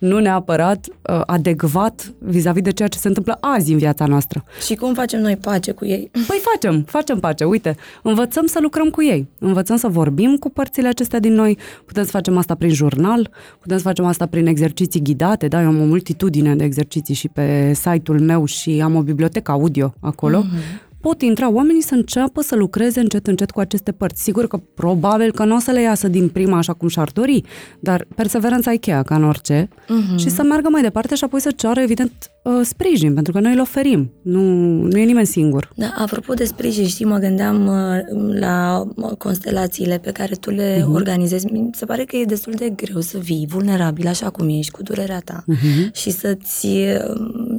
nu 0.00 0.18
neapărat 0.18 0.86
uh, 0.88 1.20
adecvat 1.26 2.12
vis-a-vis 2.18 2.62
de 2.62 2.70
ceea 2.70 2.88
ce 2.88 2.98
se 2.98 3.08
întâmplă 3.08 3.38
azi 3.40 3.72
în 3.72 3.78
viața 3.78 4.06
noastră. 4.06 4.44
Și 4.66 4.74
cum 4.74 4.94
facem 4.94 5.20
noi 5.20 5.36
pace 5.36 5.72
cu 5.72 5.84
ei? 5.84 6.10
Păi 6.12 6.40
facem, 6.52 6.82
facem 6.82 7.20
pace. 7.20 7.44
Uite, 7.44 7.76
învățăm 8.02 8.46
să 8.46 8.58
lucrăm 8.62 8.90
cu 8.90 9.02
ei. 9.02 9.28
Învățăm 9.38 9.76
să 9.76 9.88
vorbim 9.88 10.36
cu 10.36 10.50
părțile 10.50 10.88
acestea 10.88 11.18
din 11.18 11.32
noi. 11.32 11.58
Putem 11.84 12.04
să 12.04 12.10
facem 12.10 12.36
asta 12.36 12.54
prin 12.54 12.70
jurnal, 12.70 13.30
putem 13.60 13.76
să 13.76 13.82
facem 13.82 14.04
asta 14.04 14.26
prin 14.26 14.46
exerciții 14.46 15.02
ghidate. 15.02 15.48
Da, 15.48 15.62
eu 15.62 15.68
am 15.68 15.80
o 15.80 15.84
multitudine 15.84 16.54
de 16.56 16.64
exerciții 16.64 17.14
și 17.14 17.28
pe 17.28 17.72
site-ul 17.74 18.20
meu 18.20 18.44
și 18.44 18.80
am 18.84 18.94
o 18.94 19.02
bibliotecă 19.02 19.50
audio 19.50 19.94
acolo. 20.00 20.42
Mm-hmm 20.42 20.88
pot 21.00 21.22
intra 21.22 21.50
oamenii 21.50 21.82
să 21.82 21.94
înceapă 21.94 22.42
să 22.42 22.54
lucreze 22.54 23.00
încet, 23.00 23.26
încet 23.26 23.50
cu 23.50 23.60
aceste 23.60 23.92
părți. 23.92 24.22
Sigur 24.22 24.46
că 24.46 24.56
probabil 24.74 25.32
că 25.32 25.44
nu 25.44 25.54
o 25.54 25.58
să 25.58 25.70
le 25.70 25.80
iasă 25.80 26.08
din 26.08 26.28
prima 26.28 26.56
așa 26.56 26.72
cum 26.72 26.88
și-ar 26.88 27.10
dori, 27.12 27.42
dar 27.80 28.06
perseverența 28.14 28.72
e 28.72 28.76
cheia, 28.76 29.02
ca 29.02 29.14
în 29.14 29.24
orice, 29.24 29.68
uh-huh. 29.68 30.16
și 30.16 30.28
să 30.28 30.42
meargă 30.42 30.68
mai 30.68 30.82
departe 30.82 31.14
și 31.14 31.24
apoi 31.24 31.40
să 31.40 31.50
ceară, 31.50 31.80
evident, 31.80 32.12
uh, 32.44 32.60
sprijin, 32.62 33.14
pentru 33.14 33.32
că 33.32 33.40
noi 33.40 33.52
îl 33.52 33.60
oferim. 33.60 34.12
Nu, 34.22 34.40
nu 34.82 34.98
e 34.98 35.04
nimeni 35.04 35.26
singur. 35.26 35.72
Da, 35.76 35.94
apropo 35.98 36.34
de 36.34 36.44
sprijin, 36.44 36.86
știi, 36.86 37.04
mă 37.04 37.18
gândeam 37.18 37.66
uh, 37.66 38.38
la 38.38 38.86
constelațiile 39.18 39.98
pe 39.98 40.10
care 40.10 40.34
tu 40.34 40.50
le 40.50 40.80
uh-huh. 40.80 40.94
organizezi. 40.94 41.52
Mi 41.52 41.68
se 41.72 41.84
pare 41.84 42.04
că 42.04 42.16
e 42.16 42.24
destul 42.24 42.52
de 42.52 42.72
greu 42.76 43.00
să 43.00 43.18
vii 43.18 43.46
vulnerabil 43.48 44.06
așa 44.06 44.30
cum 44.30 44.48
ești, 44.48 44.70
cu 44.70 44.82
durerea 44.82 45.20
ta 45.24 45.44
uh-huh. 45.52 45.92
și 45.92 46.10
să-ți 46.10 46.66
uh, 46.66 47.58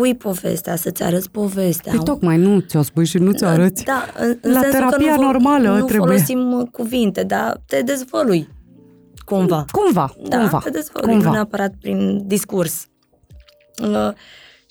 spui 0.00 0.14
povestea, 0.14 0.76
să-ți 0.76 1.02
arăți 1.02 1.30
povestea. 1.30 1.92
Păi 1.92 2.04
tocmai 2.04 2.36
nu 2.36 2.60
ți-o 2.60 2.82
spui 2.82 3.04
și 3.04 3.18
nu 3.18 3.32
ți-o 3.32 3.46
da, 3.46 3.52
arăți. 3.52 3.84
Da, 3.84 4.04
în, 4.18 4.38
în 4.40 4.52
La 4.52 4.60
terapia 4.60 5.14
că 5.14 5.20
nu, 5.20 5.22
normală 5.22 5.68
nu 5.68 5.84
trebuie. 5.84 6.08
folosim 6.08 6.68
cuvinte, 6.72 7.22
dar 7.22 7.60
te 7.66 7.82
dezvălui 7.82 8.48
cumva. 9.24 9.64
Cumva, 9.70 10.14
da, 10.28 10.38
cumva. 10.38 10.60
te 10.64 10.70
dezvălui, 10.70 11.10
cumva. 11.10 11.26
nu 11.26 11.32
neapărat 11.32 11.72
prin 11.80 12.26
discurs. 12.26 12.86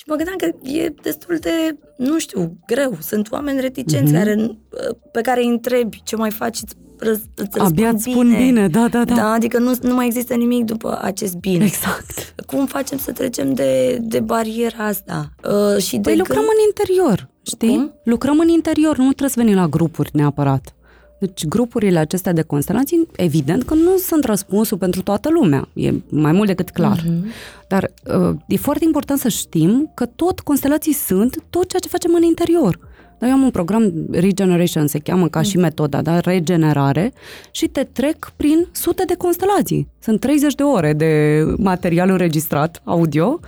Uh, 0.10 0.16
și 0.16 0.16
mă 0.16 0.16
gândeam 0.16 0.38
că 0.38 0.70
e 0.70 0.94
destul 1.02 1.38
de, 1.40 1.78
nu 1.98 2.20
știu, 2.20 2.58
greu. 2.68 2.98
Sunt 3.02 3.32
oameni 3.32 3.60
reticenți 3.60 4.12
mm-hmm. 4.12 4.18
care, 4.18 4.36
uh, 4.40 4.96
pe 5.12 5.22
care 5.22 5.42
îi 5.42 5.48
întrebi 5.48 6.02
ce 6.04 6.16
mai 6.16 6.32
faci, 6.32 6.60
îți 6.62 6.76
răz, 6.98 7.20
îți 7.36 7.60
Abia 7.60 7.90
îți 7.90 8.04
spun 8.04 8.28
bine. 8.28 8.44
bine, 8.44 8.68
da, 8.68 8.88
da, 8.88 9.04
da. 9.04 9.16
Da, 9.16 9.32
adică 9.32 9.60
nu, 9.60 9.74
nu 9.82 9.94
mai 9.94 10.06
există 10.06 10.34
nimic 10.34 10.66
după 10.66 11.00
acest 11.02 11.36
bine. 11.36 11.66
Exact. 11.66 12.34
Cum 12.46 12.66
facem 12.66 12.98
să 12.98 13.12
trecem 13.12 13.54
de, 13.54 13.98
de 14.02 14.20
bariera 14.20 14.86
asta? 14.86 15.30
Uh, 15.44 15.82
și 15.82 15.96
de 15.96 16.02
păi 16.02 16.18
lucrăm 16.18 16.44
în 16.44 16.66
interior, 16.68 17.30
știi? 17.42 17.76
Cum? 17.76 17.94
Lucrăm 18.04 18.40
în 18.40 18.48
interior, 18.48 18.98
nu 18.98 19.04
trebuie 19.04 19.30
să 19.30 19.40
venim 19.40 19.56
la 19.56 19.68
grupuri 19.68 20.10
neapărat. 20.14 20.74
Deci 21.20 21.46
grupurile 21.46 22.00
acestea 22.00 22.34
de 22.34 22.42
constelații, 22.42 23.08
evident 23.16 23.64
că 23.64 23.74
nu 23.74 23.98
sunt 23.98 24.24
răspunsul 24.24 24.78
pentru 24.78 25.02
toată 25.02 25.30
lumea, 25.30 25.68
e 25.74 25.94
mai 26.10 26.32
mult 26.32 26.48
decât 26.48 26.70
clar. 26.70 27.00
Uh-huh. 27.00 27.68
Dar 27.68 27.92
uh, 28.20 28.36
e 28.48 28.58
foarte 28.58 28.84
important 28.86 29.20
să 29.20 29.30
știm 29.30 29.92
că 29.94 30.06
tot 30.06 30.40
constelații 30.40 30.94
sunt 30.94 31.44
tot 31.50 31.70
ceea 31.70 31.82
ce 31.82 31.88
facem 31.88 32.14
în 32.14 32.24
interior. 32.24 32.80
Dar 33.20 33.30
eu 33.30 33.36
am 33.36 33.42
un 33.42 33.50
program 33.52 33.94
Regeneration, 34.12 34.88
se 34.88 35.00
cheamă 35.00 35.28
ca 35.28 35.42
și 35.42 35.58
metoda, 35.58 36.02
da? 36.02 36.20
regenerare, 36.20 37.14
și 37.52 37.68
te 37.68 37.84
trec 37.84 38.32
prin 38.36 38.68
sute 38.72 39.04
de 39.06 39.16
constelații. 39.16 39.88
Sunt 40.00 40.20
30 40.20 40.56
de 40.56 40.64
ore 40.64 40.94
de 40.94 41.44
material 41.58 42.10
înregistrat, 42.10 42.82
audio, 42.84 43.40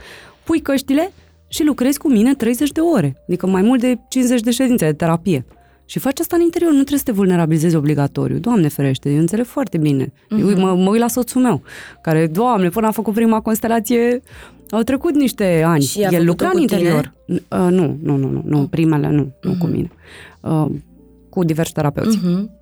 pui 0.44 0.60
căștile 0.60 1.12
și 1.48 1.64
lucrezi 1.64 1.98
cu 1.98 2.10
mine 2.10 2.34
30 2.34 2.72
de 2.72 2.80
ore, 2.80 3.24
adică 3.28 3.48
mai 3.48 3.62
mult 3.62 3.82
de 3.82 3.98
50 4.10 4.42
de 4.42 4.52
ședințe 4.52 4.86
de 4.86 4.94
terapie. 4.94 5.46
Și 5.86 6.00
faci 6.00 6.20
asta 6.20 6.36
în 6.36 6.42
interior, 6.42 6.70
nu 6.70 6.76
trebuie 6.78 6.98
să 6.98 7.04
te 7.06 7.12
vulnerabilizezi 7.12 7.76
obligatoriu. 7.76 8.38
Doamne 8.38 8.68
ferește, 8.68 9.10
eu 9.10 9.20
înțeleg 9.20 9.46
foarte 9.46 9.78
bine. 9.78 10.06
Uh-huh. 10.06 10.40
Eu 10.40 10.60
mă, 10.60 10.74
mă 10.76 10.90
uit 10.90 11.00
la 11.00 11.08
soțul 11.08 11.42
meu, 11.42 11.62
care, 12.02 12.28
doamne, 12.28 12.70
până 12.70 12.88
a 12.88 12.92
făcut 12.92 13.14
prima 13.14 13.42
constelație, 13.42 14.22
au 14.70 14.82
trecut 14.82 15.16
niște 15.16 15.64
ani. 15.66 15.82
Și 15.82 16.02
El 16.02 16.26
lucra 16.26 16.50
în 16.54 16.60
interior. 16.62 17.14
Uh, 17.28 17.38
nu, 17.50 17.98
nu, 18.02 18.16
nu, 18.16 18.30
nu, 18.30 18.42
nu, 18.46 18.68
primele 18.68 19.10
nu, 19.10 19.24
uh-huh. 19.24 19.42
nu 19.42 19.52
cu 19.60 19.66
mhm. 19.66 19.72
mine. 19.72 19.92
Uh, 20.42 20.66
cu 21.30 21.44
diversi 21.44 21.74
terapeuți. 21.74 22.18
Uh-huh. 22.18 22.60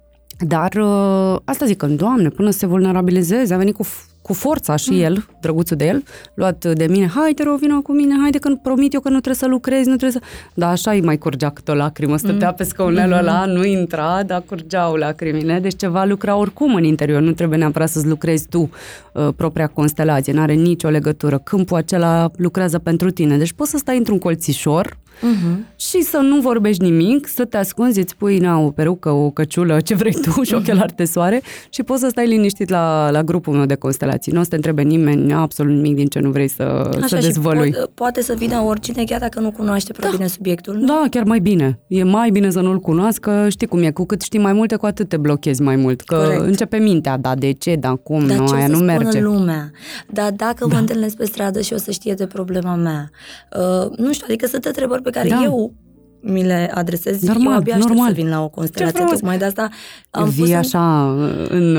Dar 0.48 0.74
uh, 0.74 1.40
asta 1.44 1.66
zic, 1.66 1.78
că, 1.78 1.88
doamne, 1.88 2.30
până 2.30 2.50
să 2.50 2.58
se 2.58 2.66
vulnerabilizeze, 2.66 3.54
a 3.54 3.58
venit 3.58 3.76
cu 3.76 3.86
cu 4.30 4.36
forța 4.36 4.76
și 4.76 4.92
mm. 4.92 5.02
el, 5.02 5.26
drăguțul 5.42 5.78
de 5.78 5.86
el, 5.86 6.04
luat 6.34 6.66
de 6.66 6.88
mine, 6.90 7.08
hai 7.16 7.32
te 7.36 7.44
rog, 7.44 7.60
vină 7.60 7.82
cu 7.82 7.92
mine, 7.94 8.16
haide 8.22 8.38
că 8.38 8.50
promit 8.50 8.94
eu 8.94 9.00
că 9.00 9.08
nu 9.10 9.20
trebuie 9.20 9.36
să 9.36 9.48
lucrezi, 9.48 9.90
nu 9.90 9.96
trebuie 9.96 10.22
să... 10.22 10.28
Dar 10.54 10.72
așa 10.72 10.92
îi 10.92 11.02
mai 11.02 11.18
curgea 11.18 11.50
câte 11.50 11.72
o 11.72 11.74
lacrimă, 11.74 12.18
stătea 12.18 12.48
mm. 12.48 12.54
pe 12.54 12.64
scaunelul 12.64 13.16
mm-hmm. 13.16 13.20
ăla, 13.20 13.46
nu 13.46 13.64
intra, 13.64 14.24
dar 14.24 14.44
curgeau 14.46 14.96
lacrimile, 14.96 15.60
deci 15.60 15.76
ceva 15.76 16.04
lucra 16.06 16.36
oricum 16.36 16.76
în 16.76 16.84
interior, 16.84 17.22
nu 17.22 17.32
trebuie 17.32 17.58
neapărat 17.58 17.90
să-ți 17.90 18.08
lucrezi 18.08 18.48
tu 18.48 18.70
uh, 19.14 19.28
propria 19.36 19.68
constelație, 19.68 20.34
n-are 20.34 20.54
nicio 20.54 20.90
legătură. 20.90 21.38
Câmpul 21.38 21.78
acela 21.78 22.32
lucrează 22.36 22.80
pentru 22.80 23.10
tine, 23.10 23.38
deci 23.38 23.54
poți 23.54 23.70
să 23.70 23.78
stai 23.78 23.98
într-un 23.98 24.20
colțișor, 24.20 24.98
uh-huh. 25.20 25.76
și 25.76 26.02
să 26.02 26.18
nu 26.18 26.40
vorbești 26.40 26.84
nimic, 26.84 27.28
să 27.28 27.46
te 27.46 27.58
ascunzi, 27.58 28.00
îți 28.00 28.16
pui 28.16 28.38
na, 28.38 28.60
o 28.60 28.72
perucă, 28.72 29.10
o 29.10 29.30
căciulă, 29.30 29.80
ce 29.80 29.96
vrei 29.96 30.14
tu 30.14 30.42
și 30.48 30.54
ochelari 30.54 30.96
de 30.96 31.06
soare 31.06 31.42
și 31.70 31.84
poți 31.84 32.02
să 32.02 32.08
stai 32.10 32.28
liniștit 32.28 32.70
la, 32.70 33.10
la 33.12 33.24
grupul 33.24 33.54
meu 33.54 33.66
de 33.66 33.76
constelații. 33.76 34.32
Nu 34.32 34.40
o 34.40 34.44
să 34.44 34.50
te 34.50 34.56
întrebe 34.56 34.82
nimeni 34.82 35.34
absolut 35.34 35.74
nimic 35.74 35.96
din 35.96 36.08
ce 36.08 36.20
nu 36.20 36.30
vrei 36.30 36.48
să, 36.48 36.90
Așa, 36.96 37.08
să 37.08 37.18
dezvălui. 37.22 37.72
Po- 37.72 37.94
poate 37.94 38.22
să 38.22 38.34
vină 38.38 38.60
oricine, 38.60 39.04
chiar 39.04 39.20
dacă 39.20 39.40
nu 39.40 39.52
cunoaște 39.52 39.94
prea 39.94 40.10
da. 40.10 40.16
bine 40.16 40.28
subiectul. 40.28 40.76
Nu? 40.76 40.86
Da, 40.86 41.04
chiar 41.10 41.24
mai 41.24 41.40
bine. 41.40 41.80
E 41.88 42.04
mai 42.04 42.30
bine 42.30 42.50
să 42.50 42.60
nu-l 42.60 42.80
cunoască, 42.80 43.46
știi 43.50 43.68
cum 43.68 43.82
e, 43.82 43.92
cu 43.92 44.06
cât 44.06 44.22
știi 44.22 44.40
mai 44.40 44.54
multe, 44.54 44.76
cu 44.76 44.86
atât 44.86 45.10
te 45.10 45.18
blochezi 45.18 45.62
mai 45.62 45.76
mult. 45.76 46.02
Că 46.02 46.16
Corect. 46.16 46.42
începe 46.42 46.78
mintea, 46.78 47.18
da, 47.18 47.36
de 47.36 47.52
ce, 47.52 47.76
da, 47.76 47.96
cum, 47.96 48.28
Dar 48.28 48.38
nu, 48.38 48.48
ce 48.48 48.56
aia 48.56 48.66
să 48.66 48.72
nu 48.72 48.78
merge. 48.78 49.22
lumea? 49.22 49.72
Dar 50.10 50.32
dacă 50.32 50.66
da. 50.68 50.74
mă 50.74 50.80
întâlnesc 50.80 51.16
pe 51.16 51.26
stradă 51.26 51.62
și 51.62 51.74
o 51.74 51.78
să 51.78 51.92
știe 51.92 52.14
de 52.14 52.26
problema 52.26 52.76
mea, 52.76 53.10
uh, 53.58 53.98
nu 53.98 54.14
știu, 54.14 54.26
adică 54.30 54.48
sunt 54.48 54.66
întrebări 54.66 55.02
pe 55.02 55.09
care 55.10 55.30
da. 55.30 55.41
eu 55.43 55.74
mi 56.22 56.43
le 56.43 56.72
adresez. 56.74 57.22
Normal, 57.22 57.51
eu 57.51 57.57
abia 57.57 57.78
normal. 57.78 58.07
să 58.07 58.14
vin 58.14 58.30
la 58.30 58.43
o 58.43 58.49
constelație, 58.49 59.03
tocmai 59.03 59.38
de 59.38 59.45
asta 59.45 59.70
am 60.10 60.30
Vii 60.30 60.53
așa 60.53 61.12
în, 61.49 61.78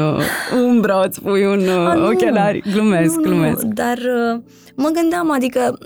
în 0.50 0.84
uh, 0.84 1.04
îți 1.06 1.20
pui 1.20 1.44
un 1.44 1.60
uh, 1.60 1.68
A, 1.68 2.08
ochelari. 2.08 2.62
Glumesc, 2.72 3.14
nu, 3.14 3.22
glumesc. 3.22 3.62
Nu, 3.62 3.72
dar 3.72 3.98
uh, 3.98 4.40
mă 4.74 4.90
gândeam, 4.92 5.32
adică 5.32 5.78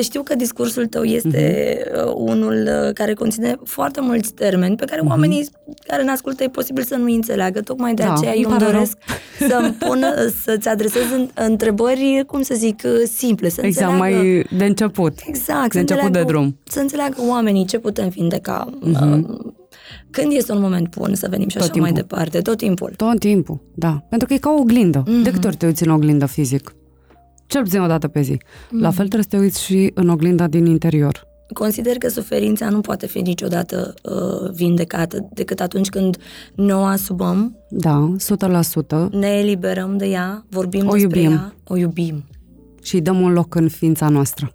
știu 0.00 0.22
că 0.22 0.34
discursul 0.34 0.86
tău 0.86 1.02
este 1.02 1.76
uh-huh. 1.84 2.12
unul 2.14 2.68
care 2.94 3.14
conține 3.14 3.56
foarte 3.64 4.00
mulți 4.00 4.34
termeni 4.34 4.76
pe 4.76 4.84
care 4.84 5.00
uh-huh. 5.00 5.08
oamenii 5.08 5.48
care 5.86 6.02
ne 6.02 6.10
ascultă 6.10 6.42
e 6.42 6.48
posibil 6.48 6.82
să 6.82 6.96
nu 6.96 7.12
înțeleagă. 7.12 7.60
Tocmai 7.60 7.94
de 7.94 8.02
da, 8.02 8.12
aceea 8.12 8.36
eu 8.36 8.50
îmi 8.50 8.58
doresc 8.58 8.98
să-mi 9.48 9.72
pun, 9.72 10.04
să-ți 10.44 10.68
adresez 10.68 11.04
întrebări, 11.34 12.24
cum 12.26 12.42
să 12.42 12.54
zic, 12.54 12.82
simple. 13.04 13.48
Să 13.48 13.60
exact, 13.64 13.92
înțeleagă, 13.92 14.18
mai 14.18 14.46
de 14.58 14.64
început. 14.64 15.18
Exact. 15.26 15.72
De 15.72 15.78
început 15.78 16.12
de 16.12 16.22
drum. 16.22 16.58
Să 16.64 16.80
înțeleagă 16.80 17.16
oamenii 17.28 17.64
ce 17.64 17.78
putem 17.78 18.08
vindeca. 18.08 18.70
Uh-huh. 18.86 19.20
Când 20.10 20.32
este 20.32 20.52
un 20.52 20.60
moment 20.60 20.96
bun 20.96 21.14
să 21.14 21.26
venim 21.30 21.48
și 21.48 21.54
Tot 21.54 21.62
așa 21.62 21.72
timpul. 21.72 21.90
mai 21.90 22.00
departe? 22.00 22.40
Tot 22.40 22.56
timpul. 22.56 22.92
Tot 22.96 23.18
timpul, 23.18 23.60
da. 23.74 24.04
Pentru 24.08 24.28
că 24.28 24.34
e 24.34 24.38
ca 24.38 24.50
o 24.50 24.60
oglindă. 24.60 25.02
Mm-hmm. 25.02 25.22
De 25.22 25.30
câte 25.30 25.46
ori 25.46 25.56
te 25.56 25.66
uiți 25.66 25.86
în 25.86 25.90
oglindă 25.92 26.26
fizic? 26.26 26.74
Cel 27.46 27.62
puțin 27.62 27.80
o 27.80 27.86
dată 27.86 28.08
pe 28.08 28.20
zi. 28.20 28.36
Mm-hmm. 28.36 28.80
La 28.80 28.90
fel 28.90 29.08
trebuie 29.08 29.22
să 29.22 29.28
te 29.28 29.36
uiți 29.36 29.62
și 29.62 29.90
în 29.94 30.08
oglinda 30.08 30.46
din 30.46 30.66
interior. 30.66 31.26
Consider 31.52 31.98
că 31.98 32.08
suferința 32.08 32.68
nu 32.68 32.80
poate 32.80 33.06
fi 33.06 33.20
niciodată 33.20 33.94
uh, 34.02 34.50
vindecată 34.50 35.28
decât 35.32 35.60
atunci 35.60 35.88
când 35.88 36.16
ne 36.54 36.74
o 36.74 36.82
asumăm. 36.82 37.56
Da, 37.68 38.14
100%. 39.06 39.10
Ne 39.10 39.28
eliberăm 39.28 39.96
de 39.96 40.06
ea, 40.06 40.44
vorbim 40.48 40.88
o 40.88 40.92
despre 40.92 41.20
iubim. 41.20 41.36
ea, 41.36 41.54
o 41.64 41.76
iubim. 41.76 42.24
Și 42.82 42.94
îi 42.94 43.00
dăm 43.00 43.20
un 43.20 43.32
loc 43.32 43.54
în 43.54 43.68
ființa 43.68 44.08
noastră. 44.08 44.52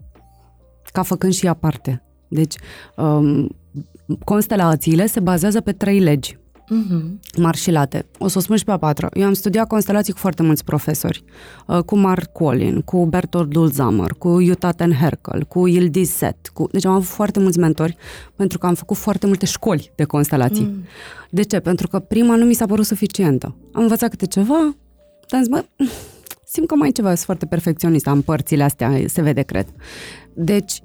Ca 0.92 1.04
făcând 1.04 1.34
și 1.34 1.46
ea 1.46 1.54
parte. 1.54 2.04
Deci, 2.28 2.56
um, 2.96 3.56
constelațiile 4.24 5.06
se 5.06 5.20
bazează 5.20 5.62
pe 5.62 5.72
trei 5.72 6.00
legi. 6.00 6.38
Uh-huh. 6.68 7.20
Mari 7.38 7.58
și 7.58 7.72
late. 7.72 8.06
O 8.18 8.28
să 8.28 8.38
o 8.38 8.42
spun 8.42 8.56
și 8.56 8.64
pe 8.64 8.72
a 8.72 8.78
patra. 8.78 9.10
Eu 9.14 9.26
am 9.26 9.34
studiat 9.34 9.68
constelații 9.68 10.14
cu 10.14 10.20
foarte 10.20 10.44
mulți 10.44 10.64
profesori. 10.64 11.24
Uh, 11.68 11.80
cu 11.80 11.98
Mark 11.98 12.32
Collin, 12.32 12.82
cu 12.82 13.06
Bertolt 13.06 13.50
Dulzamer, 13.50 14.12
cu 14.12 14.42
Jutaten 14.42 14.92
Herkel, 14.92 15.44
cu 15.44 15.68
Yildiz 15.68 16.10
Set. 16.10 16.50
Cu... 16.54 16.68
Deci 16.72 16.86
am 16.86 16.94
avut 16.94 17.08
foarte 17.08 17.40
mulți 17.40 17.60
mentori 17.60 17.98
pentru 18.36 18.58
că 18.58 18.68
am 18.68 18.74
făcut 18.74 18.98
foarte 18.98 19.28
multe 19.28 19.46
școli 19.46 19.92
de 19.96 20.04
constelații. 20.04 20.64
Mm. 20.64 20.84
De 21.30 21.44
ce? 21.44 21.60
Pentru 21.60 21.88
că 21.88 22.00
prima 22.00 22.36
nu 22.36 22.46
mi 22.46 22.54
s-a 22.54 22.66
părut 22.66 22.86
suficientă. 22.86 23.56
Am 23.74 23.82
învățat 23.82 24.10
câte 24.10 24.26
ceva, 24.26 24.76
dar 25.28 25.40
am 25.40 25.44
zis, 25.44 25.48
bă, 25.48 25.66
simt 26.46 26.68
că 26.68 26.76
mai 26.76 26.88
e 26.88 26.92
ceva, 26.92 27.08
sunt 27.08 27.20
foarte 27.20 27.46
perfecționist, 27.46 28.08
am 28.08 28.22
părțile 28.22 28.64
astea, 28.64 28.92
se 29.06 29.22
vede, 29.22 29.42
cred. 29.42 29.68
Deci, 30.34 30.82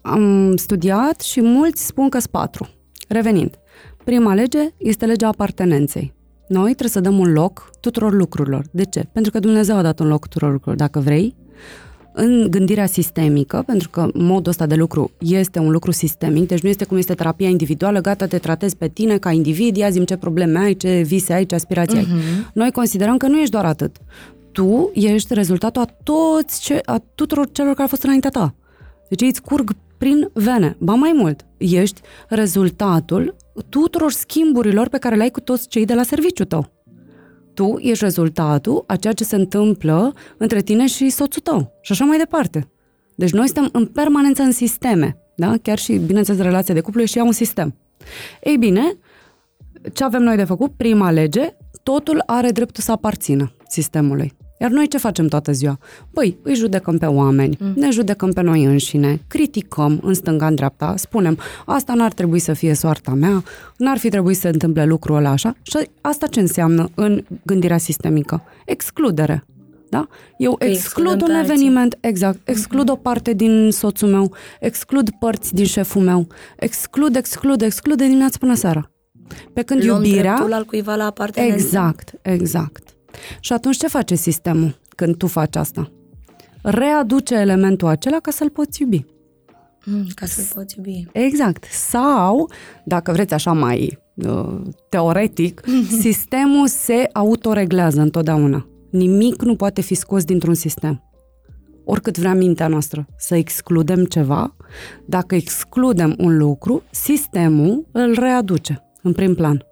am 0.00 0.56
studiat 0.56 1.20
și 1.20 1.40
mulți 1.40 1.86
spun 1.86 2.08
că 2.08 2.18
sunt 2.18 2.30
patru. 2.30 2.68
Revenind, 3.08 3.58
prima 4.04 4.34
lege 4.34 4.68
este 4.76 5.06
legea 5.06 5.28
apartenenței. 5.28 6.12
Noi 6.48 6.64
trebuie 6.64 6.88
să 6.88 7.00
dăm 7.00 7.18
un 7.18 7.32
loc 7.32 7.70
tuturor 7.80 8.12
lucrurilor. 8.12 8.64
De 8.70 8.84
ce? 8.84 9.06
Pentru 9.12 9.32
că 9.32 9.38
Dumnezeu 9.38 9.76
a 9.76 9.82
dat 9.82 10.00
un 10.00 10.08
loc 10.08 10.22
tuturor 10.22 10.52
lucrurilor. 10.52 10.88
Dacă 10.88 11.00
vrei, 11.00 11.34
în 12.12 12.46
gândirea 12.50 12.86
sistemică, 12.86 13.62
pentru 13.66 13.90
că 13.90 14.08
modul 14.14 14.50
ăsta 14.50 14.66
de 14.66 14.74
lucru 14.74 15.10
este 15.18 15.58
un 15.58 15.70
lucru 15.70 15.90
sistemic, 15.90 16.48
deci 16.48 16.60
nu 16.60 16.68
este 16.68 16.84
cum 16.84 16.96
este 16.96 17.14
terapia 17.14 17.48
individuală, 17.48 18.00
gata, 18.00 18.26
te 18.26 18.38
tratezi 18.38 18.76
pe 18.76 18.88
tine 18.88 19.18
ca 19.18 19.30
individ, 19.30 19.76
ia 19.76 19.90
ce 19.90 20.16
probleme 20.16 20.58
ai, 20.58 20.74
ce 20.74 21.02
vise 21.06 21.32
ai, 21.32 21.46
ce 21.46 21.54
aspirații 21.54 21.98
uh-huh. 21.98 22.10
ai. 22.10 22.16
Mhm. 22.16 22.50
Noi 22.52 22.70
considerăm 22.70 23.16
că 23.16 23.26
nu 23.26 23.38
ești 23.38 23.50
doar 23.50 23.64
atât. 23.64 23.96
Tu 24.52 24.90
ești 24.94 25.34
rezultatul 25.34 25.82
a 25.82 25.84
toți 26.02 26.60
ce, 26.60 26.80
a 26.84 27.02
tuturor 27.14 27.48
celor 27.52 27.70
care 27.70 27.82
au 27.82 27.88
fost 27.88 28.02
înaintea 28.02 28.30
ta. 28.30 28.54
Deci 29.08 29.22
ei 29.22 29.28
îți 29.28 29.42
curg 29.42 29.72
prin 29.98 30.30
vene. 30.32 30.76
Ba 30.78 30.94
mai 30.94 31.12
mult, 31.14 31.46
ești 31.56 32.00
rezultatul 32.28 33.34
tuturor 33.68 34.12
schimburilor 34.12 34.88
pe 34.88 34.98
care 34.98 35.16
le 35.16 35.22
ai 35.22 35.30
cu 35.30 35.40
toți 35.40 35.68
cei 35.68 35.84
de 35.84 35.94
la 35.94 36.02
serviciu 36.02 36.44
tău. 36.44 36.70
Tu 37.54 37.76
ești 37.78 38.04
rezultatul 38.04 38.84
a 38.86 38.96
ceea 38.96 39.12
ce 39.12 39.24
se 39.24 39.36
întâmplă 39.36 40.12
între 40.36 40.60
tine 40.60 40.86
și 40.86 41.10
soțul 41.10 41.42
tău 41.42 41.72
și 41.80 41.92
așa 41.92 42.04
mai 42.04 42.18
departe. 42.18 42.70
Deci 43.14 43.32
noi 43.32 43.46
suntem 43.46 43.68
în 43.72 43.86
permanență 43.86 44.42
în 44.42 44.52
sisteme, 44.52 45.16
da? 45.36 45.54
Chiar 45.62 45.78
și, 45.78 45.96
bineînțeles, 45.96 46.40
relația 46.40 46.74
de 46.74 46.80
cuplu 46.80 47.00
e 47.00 47.04
și 47.04 47.18
ea 47.18 47.24
un 47.24 47.32
sistem. 47.32 47.76
Ei 48.42 48.56
bine, 48.56 48.98
ce 49.92 50.04
avem 50.04 50.22
noi 50.22 50.36
de 50.36 50.44
făcut? 50.44 50.72
Prima 50.76 51.10
lege, 51.10 51.56
totul 51.82 52.22
are 52.26 52.50
dreptul 52.50 52.82
să 52.82 52.92
aparțină 52.92 53.54
sistemului. 53.68 54.32
Iar 54.62 54.70
noi 54.70 54.88
ce 54.88 54.98
facem 54.98 55.26
toată 55.26 55.52
ziua? 55.52 55.78
Păi, 56.12 56.36
îi 56.42 56.54
judecăm 56.54 56.98
pe 56.98 57.06
oameni, 57.06 57.56
mm. 57.60 57.72
ne 57.76 57.90
judecăm 57.90 58.32
pe 58.32 58.40
noi 58.40 58.64
înșine, 58.64 59.20
criticăm 59.28 60.00
în 60.02 60.14
stânga, 60.14 60.46
în 60.46 60.54
dreapta, 60.54 60.94
spunem, 60.96 61.38
asta 61.66 61.94
n-ar 61.94 62.12
trebui 62.12 62.38
să 62.38 62.52
fie 62.52 62.74
soarta 62.74 63.10
mea, 63.10 63.42
n-ar 63.76 63.98
fi 63.98 64.08
trebuit 64.08 64.34
să 64.36 64.40
se 64.40 64.48
întâmple 64.48 64.84
lucrul 64.84 65.16
ăla 65.16 65.30
așa. 65.30 65.56
Și 65.62 65.78
asta 66.00 66.26
ce 66.26 66.40
înseamnă 66.40 66.88
în 66.94 67.24
gândirea 67.42 67.78
sistemică? 67.78 68.42
Excludere. 68.66 69.44
Da? 69.88 70.08
Eu 70.38 70.56
că 70.56 70.64
exclud 70.64 71.22
un 71.22 71.34
eveniment, 71.34 71.98
exact, 72.00 72.38
mhm. 72.38 72.50
exclud 72.50 72.88
mm-hmm. 72.88 72.92
o 72.92 72.96
parte 72.96 73.32
din 73.32 73.70
soțul 73.70 74.08
meu, 74.08 74.32
exclud 74.60 75.10
părți 75.10 75.54
din 75.54 75.64
șeful 75.64 76.02
meu, 76.02 76.26
exclud, 76.56 77.16
exclud, 77.16 77.62
exclud 77.62 77.96
de 77.96 78.04
dimineața 78.04 78.36
până 78.40 78.54
seara. 78.54 78.90
Pe 79.52 79.62
când 79.62 79.84
Luăm 79.84 80.04
iubirea... 80.04 80.46
al 80.50 80.64
cuiva 80.64 80.94
la 80.94 81.04
apartenență. 81.04 81.54
Exact, 81.54 82.12
exact. 82.22 82.91
Și 83.40 83.52
atunci 83.52 83.76
ce 83.76 83.88
face 83.88 84.14
sistemul 84.14 84.80
când 84.96 85.16
tu 85.16 85.26
faci 85.26 85.56
asta? 85.56 85.92
Readuce 86.62 87.34
elementul 87.34 87.88
acela 87.88 88.18
ca 88.20 88.30
să-l 88.30 88.50
poți 88.50 88.82
iubi. 88.82 89.04
Mm, 89.84 90.06
ca 90.14 90.26
să-l 90.26 90.44
poți 90.54 90.76
iubi. 90.76 91.06
Exact. 91.12 91.64
Sau, 91.64 92.50
dacă 92.84 93.12
vreți 93.12 93.34
așa 93.34 93.52
mai 93.52 93.98
uh, 94.14 94.60
teoretic, 94.88 95.62
sistemul 96.00 96.66
se 96.66 97.08
autoreglează 97.12 98.00
întotdeauna. 98.00 98.66
Nimic 98.90 99.42
nu 99.42 99.56
poate 99.56 99.80
fi 99.80 99.94
scos 99.94 100.24
dintr-un 100.24 100.54
sistem. 100.54 101.02
Oricât 101.84 102.18
vrea 102.18 102.34
mintea 102.34 102.68
noastră 102.68 103.06
să 103.16 103.34
excludem 103.34 104.04
ceva, 104.04 104.56
dacă 105.06 105.34
excludem 105.34 106.14
un 106.18 106.36
lucru, 106.36 106.82
sistemul 106.90 107.86
îl 107.92 108.14
readuce 108.18 108.82
în 109.02 109.12
prim 109.12 109.34
plan. 109.34 109.64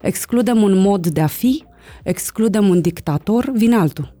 Excludem 0.00 0.62
un 0.62 0.78
mod 0.78 1.06
de 1.06 1.20
a 1.20 1.26
fi, 1.26 1.64
excludem 2.02 2.68
un 2.68 2.80
dictator, 2.80 3.50
vine 3.54 3.76
altul. 3.76 4.14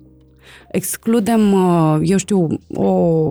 Excludem, 0.70 1.52
uh, 1.52 1.98
eu 2.02 2.16
știu, 2.16 2.46
o 2.74 3.30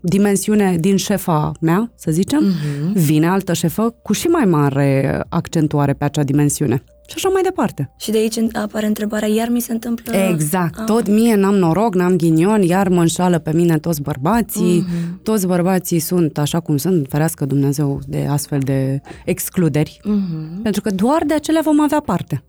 dimensiune 0.00 0.76
din 0.80 0.96
șefa 0.96 1.52
mea, 1.60 1.92
să 1.94 2.10
zicem, 2.10 2.42
uh-huh. 2.42 2.92
vine 2.92 3.28
altă 3.28 3.52
șefă 3.52 3.94
cu 4.02 4.12
și 4.12 4.26
mai 4.26 4.44
mare 4.44 5.20
accentuare 5.28 5.92
pe 5.92 6.04
acea 6.04 6.22
dimensiune. 6.22 6.82
Și 7.08 7.14
așa 7.16 7.28
mai 7.28 7.42
departe. 7.42 7.94
Și 7.98 8.10
de 8.10 8.18
aici 8.18 8.38
apare 8.52 8.86
întrebarea, 8.86 9.28
iar 9.28 9.48
mi 9.48 9.60
se 9.60 9.72
întâmplă... 9.72 10.12
Exact. 10.16 10.78
Ah. 10.78 10.84
Tot 10.84 11.08
mie 11.08 11.34
n-am 11.34 11.54
noroc, 11.54 11.94
n-am 11.94 12.16
ghinion, 12.16 12.62
iar 12.62 12.88
mă 12.88 13.00
înșală 13.00 13.38
pe 13.38 13.52
mine 13.54 13.78
toți 13.78 14.02
bărbații. 14.02 14.84
Uh-huh. 14.84 15.22
Toți 15.22 15.46
bărbații 15.46 15.98
sunt 15.98 16.38
așa 16.38 16.60
cum 16.60 16.76
sunt, 16.76 17.06
ferească 17.10 17.44
Dumnezeu 17.44 18.00
de 18.06 18.26
astfel 18.30 18.58
de 18.58 19.00
excluderi. 19.24 20.00
Uh-huh. 20.00 20.62
Pentru 20.62 20.80
că 20.80 20.90
doar 20.90 21.22
de 21.26 21.34
acelea 21.34 21.60
vom 21.64 21.80
avea 21.80 22.00
parte. 22.00 22.42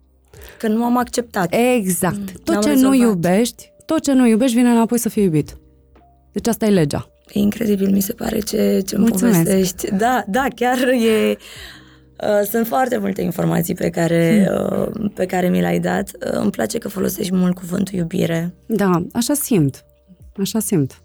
Că 0.59 0.67
nu 0.67 0.83
am 0.83 0.97
acceptat. 0.97 1.55
Exact. 1.77 2.17
Mm, 2.17 2.25
tot 2.43 2.61
ce 2.61 2.69
rezolvat. 2.69 2.97
nu 2.97 3.05
iubești, 3.05 3.71
tot 3.85 4.01
ce 4.03 4.13
nu 4.13 4.27
iubești 4.27 4.55
vine 4.55 4.69
înapoi 4.69 4.99
să 4.99 5.09
fie 5.09 5.23
iubit. 5.23 5.57
Deci 6.31 6.47
asta 6.47 6.65
e 6.65 6.69
legea. 6.69 7.09
E 7.33 7.39
incredibil, 7.39 7.91
mi 7.91 8.01
se 8.01 8.13
pare 8.13 8.39
ce, 8.39 8.81
ce 8.85 8.95
îmi 8.95 9.09
povestești. 9.09 9.91
Da, 9.91 10.23
da, 10.27 10.45
chiar 10.55 10.77
e... 10.87 11.37
Uh, 12.23 12.47
sunt 12.49 12.67
foarte 12.67 12.97
multe 12.97 13.21
informații 13.21 13.73
pe 13.73 13.89
care, 13.89 14.51
uh, 14.69 15.09
pe 15.13 15.25
care 15.25 15.49
mi 15.49 15.59
le-ai 15.59 15.79
dat. 15.79 16.11
Uh, 16.25 16.39
îmi 16.41 16.51
place 16.51 16.77
că 16.77 16.89
folosești 16.89 17.35
mult 17.35 17.55
cuvântul 17.55 17.97
iubire. 17.97 18.53
Da, 18.65 19.05
așa 19.13 19.33
simt. 19.33 19.85
Așa 20.39 20.59
simt. 20.59 21.01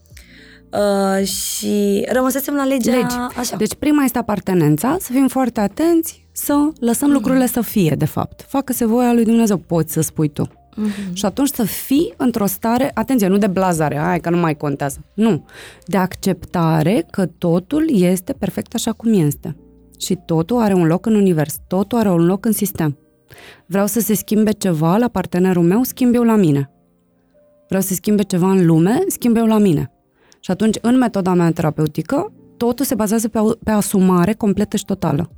Uh, 0.71 1.27
și 1.27 2.07
rămăsesem 2.13 2.55
la 2.55 2.65
legea 2.65 2.91
Legi. 2.91 3.17
așa. 3.37 3.57
Deci 3.57 3.75
prima 3.75 4.05
este 4.05 4.19
apartenența, 4.19 4.97
să 5.01 5.13
fim 5.13 5.29
foarte 5.29 5.61
atenți, 5.61 6.24
să 6.37 6.69
lăsăm 6.81 7.09
Mhm. 7.09 7.17
lucrurile 7.17 7.47
să 7.47 7.61
fie, 7.61 7.95
de 7.99 8.05
fapt. 8.05 8.45
Facă-se 8.49 8.85
voia 8.87 9.13
lui 9.13 9.25
Dumnezeu, 9.25 9.57
poți 9.57 9.93
să 9.93 10.01
spui 10.01 10.29
tu. 10.29 10.49
Mhm. 10.77 11.13
Și 11.13 11.25
atunci 11.25 11.49
să 11.49 11.63
fii 11.63 12.15
într-o 12.17 12.47
stare, 12.47 12.91
atenție, 12.95 13.27
nu 13.27 13.37
de 13.39 13.47
blazare, 13.47 13.97
hai 13.97 14.21
că 14.21 14.31
nu 14.31 14.37
mai 14.37 14.57
contează. 14.57 15.05
Nu, 15.15 15.45
de 15.87 15.97
acceptare 15.97 17.07
că 17.11 17.27
totul 17.27 17.85
este 17.91 18.33
perfect 18.33 18.75
așa 18.75 18.93
cum 18.93 19.13
este. 19.13 19.57
Și 19.99 20.19
totul 20.27 20.59
are 20.61 20.75
un 20.75 20.87
loc 20.87 21.07
în 21.07 21.15
univers, 21.15 21.57
totul 21.67 21.99
are 21.99 22.11
un 22.11 22.25
loc 22.27 22.45
în 22.45 22.53
sistem. 22.53 22.99
Vreau 23.67 23.87
să 23.87 24.01
se 24.01 24.15
schimbe 24.15 24.51
ceva 24.51 24.97
la 24.97 25.09
partenerul 25.09 25.63
meu, 25.63 25.83
schimb 25.83 26.15
eu 26.15 26.23
la 26.23 26.37
mine. 26.37 26.71
Vreau 27.67 27.83
să 27.83 27.89
se 27.89 27.95
schimbe 27.95 28.23
ceva 28.23 28.51
în 28.51 28.67
lume, 28.67 28.99
schimb 29.07 29.37
eu 29.37 29.47
la 29.47 29.59
mine. 29.59 29.91
Și 30.41 30.51
atunci, 30.51 30.77
în 30.81 30.97
metoda 30.99 31.35
mea 31.35 31.51
terapeutică, 31.53 32.33
totul 32.57 32.85
se 32.85 32.95
bazează 32.95 33.29
pe, 33.29 33.39
pe 33.65 33.71
asumare 33.71 34.33
completă 34.33 34.77
și 34.77 34.85
totală. 34.85 35.31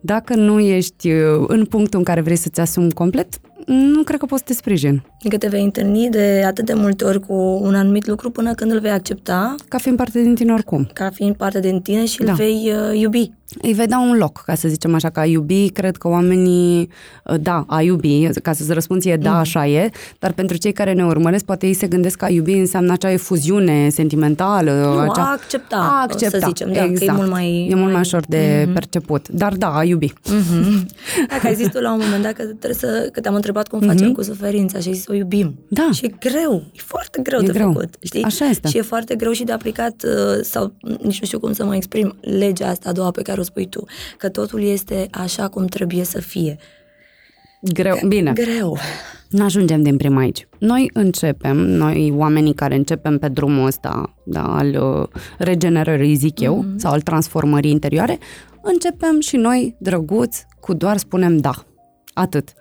Dacă 0.00 0.34
nu 0.34 0.60
ești 0.60 1.10
uh, 1.12 1.44
în 1.46 1.64
punctul 1.64 1.98
în 1.98 2.04
care 2.04 2.20
vrei 2.20 2.36
să-ți 2.36 2.60
asumi 2.60 2.92
complet, 2.92 3.40
nu 3.66 4.02
cred 4.02 4.18
că 4.18 4.26
poți 4.26 4.40
să 4.40 4.46
te 4.48 4.54
sprijin. 4.58 5.02
Adică 5.18 5.36
te 5.36 5.48
vei 5.48 5.62
întâlni 5.64 6.08
de 6.10 6.42
atât 6.46 6.64
de 6.66 6.72
multe 6.74 7.04
ori 7.04 7.20
cu 7.20 7.58
un 7.62 7.74
anumit 7.74 8.06
lucru 8.06 8.30
până 8.30 8.52
când 8.54 8.72
îl 8.72 8.80
vei 8.80 8.90
accepta 8.90 9.54
Ca 9.68 9.78
fiind 9.78 9.96
parte 9.96 10.22
din 10.22 10.34
tine 10.34 10.52
oricum. 10.52 10.88
ca 10.92 11.10
fiind 11.14 11.34
parte 11.36 11.60
din 11.60 11.80
tine 11.80 12.04
și 12.06 12.22
Da. 12.22 12.30
îl 12.30 12.36
vei 12.36 12.72
uh, 12.92 13.00
iubi. 13.00 13.30
Îi 13.62 13.72
vei 13.72 13.86
da 13.86 13.98
un 14.00 14.16
loc, 14.18 14.42
ca 14.46 14.54
să 14.54 14.68
zicem 14.68 14.94
așa, 14.94 15.10
că 15.10 15.20
a 15.20 15.24
iubi, 15.24 15.70
cred 15.70 15.96
că 15.96 16.08
oamenii, 16.08 16.88
uh, 17.24 17.34
da, 17.40 17.64
a 17.68 17.82
iubi, 17.82 18.28
ca 18.42 18.52
să-ți 18.52 18.72
răspund 18.72 19.00
ție, 19.00 19.16
da, 19.16 19.38
așa 19.38 19.66
e, 19.66 19.90
dar 20.18 20.32
pentru 20.32 20.56
cei 20.56 20.72
care 20.72 20.92
ne 20.92 21.04
urmăresc, 21.04 21.44
poate 21.44 21.66
ei 21.66 21.72
se 21.74 21.86
gândesc 21.86 22.16
că 22.18 22.24
a 22.24 22.28
iubi 22.28 22.52
înseamnă 22.52 22.92
acea 22.92 23.10
efuziune 23.12 23.88
sentimentală. 23.88 24.70
Nu, 24.72 24.98
acea... 24.98 25.22
a 25.22 25.30
accepta, 25.32 25.76
a 25.76 26.02
accepta, 26.02 26.38
să 26.38 26.44
zicem, 26.46 26.72
da, 26.72 26.78
că 26.80 26.84
e 26.86 26.88
exact. 26.90 27.18
mult 27.18 27.30
mai- 27.30 27.66
E 27.70 27.74
mult 27.74 27.82
mai 27.84 27.92
mai- 27.92 28.00
ușor 28.00 28.22
de 28.28 28.68
perceput, 28.72 29.28
dar 29.28 29.52
da, 29.54 29.76
a 29.76 29.84
iubi. 29.84 30.12
Dacă 31.30 31.46
ai 31.46 31.54
zis 31.54 31.68
tu 31.68 31.80
la 31.80 31.92
un 31.92 32.00
moment 32.02 32.22
dat 32.22 32.32
că, 32.32 32.42
trebuie 32.42 32.74
să, 32.74 33.08
că 33.12 33.20
te-am 33.20 33.34
întrebat 33.34 33.46
cum 33.68 33.80
facem 33.80 34.12
cu 34.12 34.22
suferința 34.22 34.78
și 34.78 34.88
ai 34.88 34.94
zis 34.94 35.06
o 35.08 35.14
iubim. 35.14 35.46
Mhm. 35.46 35.66
Da. 35.68 35.88
Și 35.92 36.04
e 36.04 36.14
greu, 36.20 36.62
e 36.72 36.80
foarte 36.84 37.20
greu 37.22 37.40
E 37.42 37.46
de 37.46 37.52
greu. 37.52 37.72
făcut. 37.72 37.94
Știi? 38.02 38.22
Așa 38.22 38.44
este. 38.44 38.68
Și 38.68 38.76
e 38.76 38.82
foarte 38.82 39.14
greu 39.16 39.32
și 39.32 39.44
de 39.44 39.52
aplicat, 39.52 40.02
uh, 40.04 40.42
sau 40.42 40.72
nici 41.02 41.20
nu 41.20 41.26
știu 41.26 41.38
cum 41.40 41.52
să 41.52 41.64
mă 41.64 41.76
exprim, 41.76 42.16
legea 42.20 42.68
asta 42.68 42.88
a 42.88 42.92
doua 42.92 43.10
pe 43.10 43.22
care 43.22 43.40
o 43.40 43.42
spui 43.42 43.66
tu, 43.68 43.84
că 44.18 44.28
totul 44.28 44.62
este 44.62 45.08
așa 45.10 45.48
cum 45.48 45.66
trebuie 45.66 46.04
să 46.04 46.20
fie. 46.20 46.58
Greu, 47.72 47.98
bine. 48.06 48.32
Greu. 48.32 48.78
Nu 49.28 49.44
ajungem 49.44 49.82
din 49.82 49.96
prima 49.96 50.20
aici. 50.20 50.48
Noi 50.58 50.90
începem, 50.92 51.56
noi 51.56 52.12
oamenii 52.16 52.54
care 52.54 52.74
începem 52.74 53.18
pe 53.18 53.28
drumul 53.28 53.66
ăsta 53.66 54.14
da, 54.24 54.42
al 54.56 54.68
uh, 55.00 55.20
regenerării, 55.38 56.14
zic 56.14 56.40
eu, 56.40 56.56
Mhm. 56.56 56.78
sau 56.78 56.92
al 56.92 57.00
transformării 57.00 57.70
interioare, 57.70 58.18
începem 58.62 59.20
și 59.20 59.36
noi, 59.36 59.76
drăguți, 59.78 60.46
cu 60.60 60.72
doar 60.74 60.96
spunem 60.96 61.36
da. 61.36 61.52
Atât. 62.14 62.52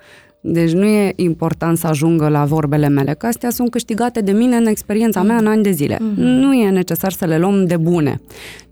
Deci 0.49 0.71
nu 0.71 0.85
e 0.85 1.13
important 1.15 1.77
să 1.77 1.87
ajungă 1.87 2.27
la 2.27 2.45
vorbele 2.45 2.87
mele, 2.87 3.13
că 3.13 3.25
astea 3.25 3.49
sunt 3.49 3.69
câștigate 3.71 4.21
de 4.21 4.31
mine 4.31 4.55
în 4.55 4.65
experiența 4.65 5.21
mea 5.23 5.35
în 5.37 5.47
ani 5.47 5.63
de 5.63 5.71
zile. 5.71 5.97
Nu 6.15 6.53
e 6.53 6.69
necesar 6.69 7.11
să 7.11 7.25
le 7.25 7.37
luăm 7.37 7.65
de 7.65 7.77
bune, 7.77 8.21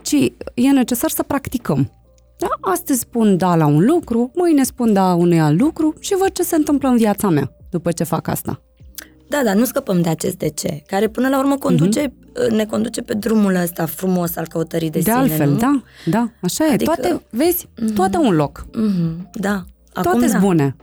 ci 0.01 0.15
e 0.53 0.69
necesar 0.71 1.09
să 1.09 1.23
practicăm. 1.23 1.91
Da? 2.39 2.47
Astăzi 2.61 2.99
spun 2.99 3.38
da 3.38 3.55
la 3.55 3.65
un 3.65 3.86
lucru, 3.86 4.32
mâine 4.36 4.63
spun 4.63 4.93
da 4.93 5.13
unui 5.13 5.39
alt 5.39 5.59
lucru 5.59 5.93
și 5.99 6.15
văd 6.19 6.30
ce 6.32 6.43
se 6.43 6.55
întâmplă 6.55 6.89
în 6.89 6.97
viața 6.97 7.30
mea 7.30 7.51
după 7.69 7.91
ce 7.91 8.03
fac 8.03 8.28
asta. 8.28 8.61
Da, 9.30 9.41
dar 9.45 9.55
nu 9.55 9.65
scăpăm 9.65 10.01
de 10.01 10.09
acest 10.09 10.38
de 10.38 10.49
ce, 10.49 10.84
care 10.88 11.07
până 11.07 11.28
la 11.30 11.39
urmă 11.39 11.55
conduce, 11.57 12.13
ne 12.49 12.65
conduce 12.65 13.01
pe 13.01 13.13
drumul 13.13 13.55
ăsta 13.55 13.86
frumos 13.86 14.36
al 14.36 14.47
căutării 14.47 14.89
de, 14.89 14.97
Mhm. 14.99 15.05
De, 15.07 15.11
sine, 15.11 15.21
altfel, 15.23 15.49
nu? 15.49 15.57
da, 15.57 15.82
da, 16.05 16.30
așa 16.41 16.65
e. 16.65 16.73
Adică- 16.73 16.93
Toate, 17.01 17.21
vezi, 17.30 17.67
toate 17.95 18.17
un 18.17 18.36
loc. 18.36 18.65
Mhm, 18.78 19.30
da. 19.34 19.63
Acum 19.93 20.11
Toate 20.11 20.19
da. 20.19 20.28
sunt 20.28 20.41
bune. 20.41 20.76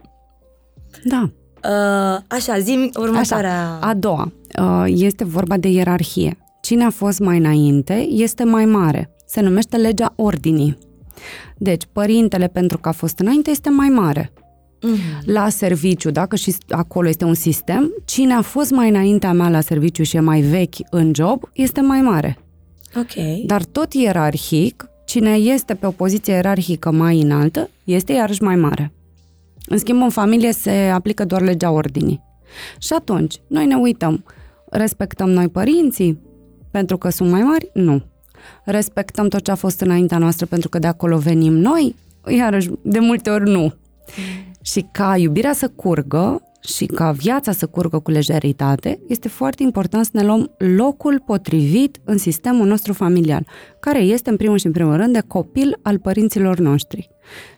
Da. 1.04 1.30
Uh, 1.64 2.20
așa, 2.28 2.58
zi 2.58 2.90
următoarea... 2.98 3.66
Așa. 3.66 3.78
A 3.88 3.94
doua, 3.94 4.32
uh, 4.60 4.84
este 4.86 5.24
vorba 5.24 5.56
de 5.56 5.68
ierarhie. 5.68 6.36
Cine 6.60 6.84
a 6.84 6.90
fost 6.90 7.18
mai 7.18 7.38
înainte 7.38 8.06
este 8.10 8.44
mai 8.44 8.64
mare. 8.64 9.14
Se 9.26 9.40
numește 9.40 9.76
legea 9.76 10.12
ordinii. 10.16 10.78
Deci, 11.56 11.82
părintele, 11.92 12.46
pentru 12.46 12.78
că 12.78 12.88
a 12.88 12.92
fost 12.92 13.18
înainte, 13.18 13.50
este 13.50 13.70
mai 13.70 13.88
mare. 13.88 14.32
Mhm. 14.82 14.98
La 15.24 15.48
serviciu, 15.48 16.10
dacă 16.10 16.36
și 16.36 16.54
acolo 16.68 17.08
este 17.08 17.24
un 17.24 17.34
sistem, 17.34 17.92
cine 18.04 18.32
a 18.32 18.40
fost 18.40 18.70
mai 18.70 18.88
înaintea 18.88 19.32
mea 19.32 19.48
la 19.48 19.60
serviciu 19.60 20.02
și 20.02 20.16
e 20.16 20.20
mai 20.20 20.40
vechi 20.40 20.74
în 20.90 21.10
job, 21.14 21.42
este 21.52 21.80
mai 21.80 22.00
mare. 22.00 22.38
Ok. 22.96 23.44
Dar 23.46 23.64
tot 23.64 23.92
ierarhic, 23.92 24.86
cine 25.04 25.30
este 25.30 25.74
pe 25.74 25.86
o 25.86 25.90
poziție 25.90 26.32
ierarhică 26.32 26.90
mai 26.90 27.20
înaltă, 27.20 27.70
este 27.84 28.12
iarăși 28.12 28.42
mai 28.42 28.56
mare. 28.56 28.92
În 29.66 29.78
schimb, 29.78 30.02
în 30.02 30.10
familie 30.10 30.52
se 30.52 30.70
aplică 30.70 31.24
doar 31.24 31.42
legea 31.42 31.70
ordinii. 31.70 32.22
Și 32.78 32.92
atunci, 32.92 33.40
noi 33.46 33.66
ne 33.66 33.74
uităm, 33.74 34.24
respectăm 34.70 35.30
noi 35.30 35.48
părinții 35.48 36.20
pentru 36.70 36.98
că 36.98 37.08
sunt 37.08 37.30
mai 37.30 37.42
mari? 37.42 37.70
Nu. 37.72 38.02
Respectăm 38.64 39.28
tot 39.28 39.42
ce 39.42 39.50
a 39.50 39.54
fost 39.54 39.80
înaintea 39.80 40.18
noastră 40.18 40.46
pentru 40.46 40.68
că 40.68 40.78
de 40.78 40.86
acolo 40.86 41.18
venim 41.18 41.52
noi? 41.52 41.94
Iarăși, 42.28 42.70
de 42.82 42.98
multe 42.98 43.30
ori 43.30 43.50
nu. 43.50 43.74
Și 44.60 44.86
ca 44.92 45.16
iubirea 45.16 45.52
să 45.52 45.68
curgă 45.68 46.42
și 46.62 46.86
ca 46.86 47.10
viața 47.10 47.52
să 47.52 47.66
curgă 47.66 47.98
cu 47.98 48.10
lejeritate, 48.10 49.00
este 49.08 49.28
foarte 49.28 49.62
important 49.62 50.04
să 50.04 50.10
ne 50.14 50.22
luăm 50.22 50.54
locul 50.58 51.22
potrivit 51.26 52.00
în 52.04 52.18
sistemul 52.18 52.66
nostru 52.66 52.92
familial, 52.92 53.46
care 53.80 53.98
este 53.98 54.30
în 54.30 54.36
primul 54.36 54.58
și 54.58 54.66
în 54.66 54.72
primul 54.72 54.96
rând 54.96 55.12
de 55.12 55.22
copil 55.26 55.78
al 55.82 55.98
părinților 55.98 56.58
noștri. 56.58 57.08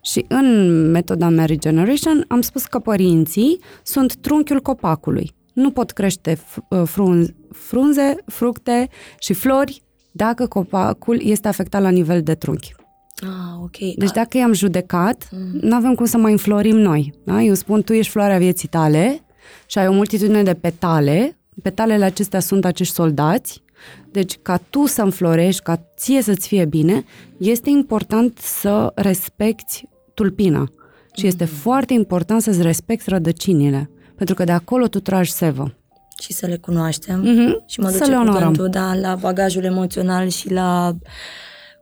Și 0.03 0.25
în 0.29 0.91
metoda 0.91 1.31
Mary 1.31 1.59
Generation 1.59 2.25
am 2.29 2.41
spus 2.41 2.65
că 2.65 2.79
părinții 2.79 3.59
sunt 3.83 4.17
trunchiul 4.17 4.61
copacului. 4.61 5.35
Nu 5.53 5.71
pot 5.71 5.91
crește 5.91 6.35
f- 6.37 6.85
frunze, 6.85 7.35
frunze, 7.51 8.17
fructe 8.27 8.89
și 9.19 9.33
flori 9.33 9.83
dacă 10.13 10.47
copacul 10.47 11.21
este 11.23 11.49
afectat 11.49 11.83
la 11.83 11.89
nivel 11.89 12.23
de 12.23 12.35
trunchi. 12.35 12.75
Ah, 13.23 13.63
ok. 13.63 13.77
Deci 13.97 14.11
dacă 14.11 14.37
i-am 14.37 14.53
judecat, 14.53 15.29
nu 15.61 15.75
avem 15.77 15.95
cum 15.95 16.05
să 16.05 16.17
mai 16.19 16.33
înflorim 16.33 16.77
noi. 16.77 17.15
Da? 17.25 17.43
Eu 17.43 17.55
spun, 17.55 17.83
tu 17.83 17.93
ești 17.93 18.11
floarea 18.13 18.39
vieții 18.39 18.69
tale 18.69 19.21
și 19.67 19.79
ai 19.79 19.87
o 19.89 19.93
multitudine 19.93 20.43
de 20.43 20.55
petale. 20.55 21.37
Petalele 21.63 22.05
acestea 22.05 22.41
sunt 22.41 22.65
acești 22.65 22.95
soldați. 22.95 23.63
Deci 24.11 24.39
ca 24.43 24.61
tu 24.71 24.87
să 24.87 25.03
înflorești, 25.03 25.63
ca 25.63 25.81
ție 25.97 26.23
să-ți 26.23 26.49
fie 26.49 26.65
bine, 26.65 27.05
este 27.39 27.71
important 27.71 28.39
să 28.39 28.93
respecti 28.95 29.89
tulpina. 30.15 30.69
Și 31.17 31.27
este 31.27 31.45
foarte 31.45 31.93
important 31.93 32.43
să-ți 32.43 32.63
respecti 32.63 33.11
rădăcinile. 33.11 33.91
Pentru 34.17 34.35
că 34.35 34.45
de 34.45 34.53
acolo 34.53 34.87
tu 34.87 35.01
tragi 35.01 35.31
sevă. 35.33 35.75
și 36.23 36.33
să 36.33 36.47
le 36.47 36.57
cunoaștem 36.57 37.21
Mhm. 37.21 37.63
și 37.67 37.81
mă 37.81 37.89
Să 37.89 37.99
duce 37.99 38.11
le 38.11 38.17
onorăm. 38.17 38.35
cuvântul 38.35 38.69
da, 38.69 38.95
la 38.95 39.15
bagajul 39.15 39.65
emoțional 39.65 40.29
și 40.29 40.51
la 40.53 40.93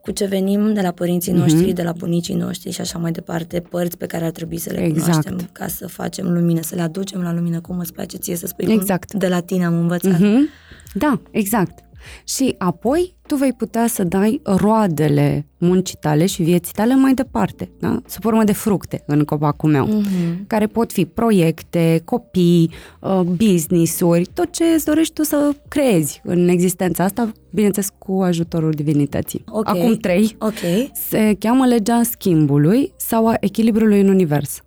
cu 0.03 0.11
ce 0.11 0.24
venim 0.24 0.72
de 0.72 0.80
la 0.80 0.90
părinții 0.90 1.32
noștri, 1.32 1.72
de 1.72 1.82
la 1.82 1.92
bunicii 1.92 2.34
noștri 2.34 2.70
și 2.70 2.80
așa 2.80 2.98
mai 2.98 3.12
departe, 3.12 3.61
părți 3.61 3.96
pe 3.96 4.07
care 4.07 4.24
ar 4.24 4.30
trebui 4.30 4.59
să 4.59 4.70
le 4.72 4.78
Mhm. 4.80 4.88
Exact. 4.88 5.05
cunoaștem 5.24 5.48
ca 5.53 5.66
să 5.66 5.86
facem 5.88 6.32
lumină, 6.32 6.61
să 6.62 6.74
le 6.74 6.80
aducem 6.80 7.20
la 7.22 7.32
lumină, 7.32 7.61
cum 7.61 7.78
îți 7.78 7.92
place 7.92 8.16
ție 8.16 8.36
să 8.36 8.46
spui, 8.46 8.72
Exact. 8.72 9.11
cum 9.11 9.18
de 9.18 9.28
la 9.28 9.40
tine 9.40 9.64
am 9.64 9.74
învățat. 9.78 10.18
Mhm. 10.20 10.48
Da, 10.94 11.20
exact. 11.30 11.78
Și 12.24 12.55
apoi 12.59 13.14
tu 13.26 13.34
vei 13.36 13.53
putea 13.53 13.86
să 13.86 14.05
dai 14.05 14.40
roadele 14.44 15.46
muncii 15.59 15.96
tale 16.00 16.26
și 16.26 16.42
vieții 16.42 16.72
tale 16.72 16.94
mai 16.94 17.14
departe, 17.14 17.70
da? 17.78 18.00
sub 18.07 18.22
formă 18.22 18.44
de 18.44 18.53
fructe 18.53 19.03
în 19.07 19.24
copacul 19.24 19.70
meu, 19.70 19.86
Mhm. 19.86 20.46
care 20.46 20.66
pot 20.66 20.92
fi 20.92 21.05
proiecte, 21.05 22.03
copii, 22.05 22.70
uh, 23.00 23.20
business-uri, 23.20 24.24
tot 24.34 24.53
ce 24.53 24.64
îți 24.64 24.84
dorești 24.84 25.12
tu 25.14 25.22
să 25.22 25.53
creezi 25.68 26.20
în 26.24 26.48
existența 26.48 27.05
asta, 27.05 27.32
bineînțeles 27.50 27.88
cu 27.98 28.12
ajutorul 28.22 28.70
divinității. 28.70 29.44
Ok. 29.48 29.68
Acum 29.68 29.94
trei, 29.96 30.36
Ok. 30.38 30.90
se 31.09 31.36
cheamă 31.38 31.66
legea 31.66 32.00
schimbului 32.03 32.92
sau 32.96 33.26
a 33.28 33.34
echilibrului 33.40 34.00
în 34.00 34.09
univers. 34.09 34.61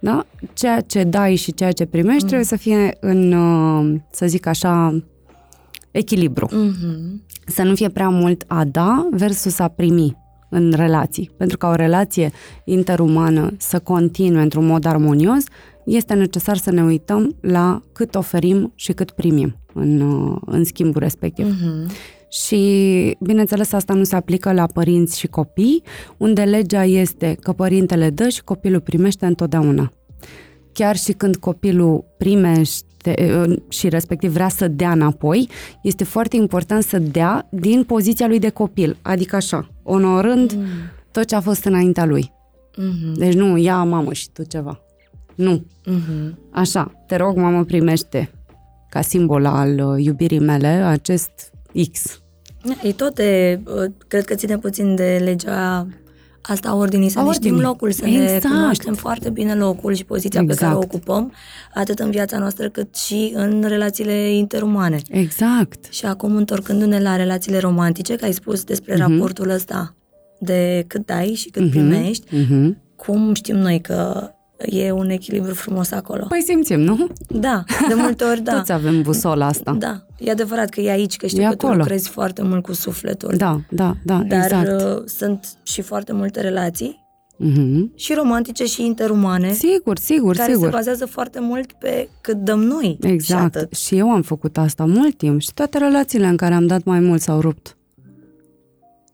Da? 0.00 0.26
Ceea 0.52 0.80
ce 0.80 1.02
dai 1.04 1.34
și 1.34 1.54
ceea 1.54 1.72
ce 1.72 1.84
primești 1.84 2.22
Mm. 2.22 2.26
trebuie 2.26 2.46
să 2.46 2.56
fie 2.56 2.96
în, 3.00 3.32
uh, 3.32 3.94
să 4.10 4.26
zic 4.26 4.46
așa, 4.46 5.02
echilibru. 5.96 6.48
Mhm. 6.50 7.22
Să 7.46 7.62
nu 7.62 7.74
fie 7.74 7.88
prea 7.88 8.08
mult 8.08 8.44
a 8.46 8.64
da 8.64 9.08
versus 9.10 9.58
a 9.58 9.68
primi 9.68 10.16
în 10.48 10.72
relații. 10.76 11.30
Pentru 11.36 11.56
ca 11.56 11.68
o 11.68 11.74
relație 11.74 12.32
interumană 12.64 13.54
să 13.58 13.78
continue 13.78 14.42
într-un 14.42 14.66
mod 14.66 14.84
armonios, 14.84 15.44
este 15.84 16.14
necesar 16.14 16.56
să 16.56 16.70
ne 16.70 16.82
uităm 16.82 17.36
la 17.40 17.82
cât 17.92 18.14
oferim 18.14 18.72
și 18.74 18.92
cât 18.92 19.10
primim 19.10 19.56
în, 19.74 20.00
uh, 20.00 20.36
în 20.46 20.64
schimbul 20.64 21.00
respectiv. 21.00 21.46
Mhm. 21.46 21.90
Și, 22.30 23.16
bineînțeles, 23.20 23.72
asta 23.72 23.94
nu 23.94 24.04
se 24.04 24.16
aplică 24.16 24.52
la 24.52 24.66
părinți 24.66 25.18
și 25.18 25.26
copii, 25.26 25.82
unde 26.16 26.42
legea 26.42 26.84
este 26.84 27.36
că 27.40 27.52
părintele 27.52 28.10
dă 28.10 28.28
și 28.28 28.42
copilul 28.42 28.80
primește 28.80 29.26
întotdeauna. 29.26 29.92
Chiar 30.76 30.96
și 30.96 31.12
când 31.12 31.36
copilul 31.36 32.04
primește 32.18 33.42
uh, 33.46 33.56
și 33.68 33.88
respectiv 33.88 34.32
vrea 34.32 34.48
să 34.48 34.68
dea 34.68 34.90
înapoi, 34.90 35.48
este 35.82 36.04
foarte 36.04 36.36
important 36.36 36.82
să 36.82 36.98
dea 36.98 37.48
din 37.50 37.84
poziția 37.84 38.26
lui 38.26 38.38
de 38.38 38.48
copil, 38.48 38.96
adică 39.02 39.36
așa, 39.36 39.70
onorând 39.82 40.52
mm. 40.52 40.64
tot 41.10 41.24
ce 41.24 41.34
a 41.34 41.40
fost 41.40 41.64
înaintea 41.64 42.04
lui. 42.04 42.32
Mm-hmm. 42.72 43.12
Deci 43.14 43.34
nu, 43.34 43.56
ia 43.56 43.82
mamă 43.82 44.12
și 44.12 44.30
tu 44.30 44.42
ceva. 44.42 44.80
Nu. 45.34 45.64
Mm-hmm. 45.86 46.34
Așa, 46.50 47.04
te 47.06 47.16
rog, 47.16 47.36
mamă, 47.36 47.64
primește 47.64 48.30
ca 48.88 49.00
simbol 49.00 49.46
al 49.46 49.78
uh, 49.78 50.04
iubirii 50.04 50.38
mele 50.38 50.66
acest 50.66 51.30
X. 51.92 52.20
E 52.82 52.92
tot 52.92 53.14
de, 53.14 53.60
uh, 53.66 53.92
cred 54.08 54.24
că 54.24 54.34
ține 54.34 54.58
puțin 54.58 54.94
de 54.94 55.20
legea 55.24 55.86
asta 56.46 56.68
a 56.68 56.74
ordinii, 56.74 57.08
să 57.08 57.18
ordinii. 57.18 57.40
ne 57.40 57.46
știm 57.46 57.66
locul, 57.66 57.92
să 57.92 58.06
exact. 58.06 58.44
ne 58.44 58.50
cunoaștem 58.50 58.94
foarte 58.94 59.30
bine 59.30 59.54
locul 59.54 59.94
și 59.94 60.04
poziția 60.04 60.40
exact. 60.40 60.58
pe 60.58 60.64
care 60.64 60.76
o 60.76 60.82
exact. 60.82 60.94
ocupăm, 60.94 61.32
atât 61.74 61.98
în 61.98 62.10
viața 62.10 62.38
noastră 62.38 62.68
cât 62.68 62.96
și 62.96 63.32
în 63.34 63.64
relațiile 63.66 64.32
interumane. 64.32 64.98
Exact. 65.08 65.92
Și 65.92 66.06
acum, 66.06 66.36
întorcându-ne 66.36 67.00
la 67.00 67.16
relațiile 67.16 67.58
romantice, 67.58 68.16
că 68.16 68.24
ai 68.24 68.32
spus 68.32 68.64
despre 68.64 68.94
uh-huh. 68.94 68.98
raportul 68.98 69.50
ăsta 69.50 69.94
de 70.38 70.84
cât 70.86 71.06
dai 71.06 71.26
și 71.26 71.48
cât 71.48 71.66
uh-huh. 71.66 71.70
primești, 71.70 72.26
uh-huh. 72.36 72.76
cum 72.96 73.34
știm 73.34 73.56
noi 73.56 73.80
că 73.80 74.30
e 74.58 74.90
un 74.90 75.10
echilibru 75.10 75.54
frumos 75.54 75.90
acolo. 75.90 76.26
Păi 76.28 76.42
simțim, 76.42 76.80
nu? 76.80 77.06
Da, 77.28 77.64
de 77.88 77.94
multe 77.94 78.24
ori 78.24 78.40
da. 78.40 78.52
Toți 78.56 78.72
avem 78.72 79.02
busola 79.02 79.46
asta. 79.46 79.72
Da, 79.72 80.06
e 80.18 80.30
adevărat 80.30 80.68
că 80.68 80.80
e 80.80 80.90
aici, 80.90 81.16
că 81.16 81.26
știu 81.26 81.42
e 81.42 81.44
că 81.44 81.50
acolo. 81.52 81.72
tu 81.72 81.78
lucrezi 81.78 82.08
foarte 82.08 82.42
mult 82.42 82.62
cu 82.62 82.72
sufletul. 82.72 83.34
Da, 83.36 83.60
da, 83.70 83.96
da, 84.04 84.22
Dar 84.28 84.42
exact. 84.42 84.82
Uh, 84.82 85.02
sunt 85.06 85.48
și 85.62 85.82
foarte 85.82 86.12
multe 86.12 86.40
relații 86.40 87.04
Mm-hmm. 87.44 87.94
Și 87.94 88.14
romantice 88.14 88.64
și 88.64 88.84
interumane. 88.84 89.52
Sigur, 89.52 89.98
sigur, 89.98 90.36
care 90.36 90.52
sigur. 90.52 90.66
se 90.66 90.74
bazează 90.74 91.06
foarte 91.06 91.40
mult 91.40 91.72
pe 91.72 92.08
cât 92.20 92.36
dăm 92.36 92.60
noi. 92.60 92.98
Exact. 93.00 93.74
Și, 93.74 93.84
și 93.84 93.96
eu 93.96 94.10
am 94.10 94.22
făcut 94.22 94.58
asta 94.58 94.84
mult 94.84 95.16
timp 95.16 95.40
și 95.40 95.54
toate 95.54 95.78
relațiile 95.78 96.26
în 96.26 96.36
care 96.36 96.54
am 96.54 96.66
dat 96.66 96.84
mai 96.84 97.00
mult 97.00 97.20
s-au 97.20 97.40
rupt. 97.40 97.76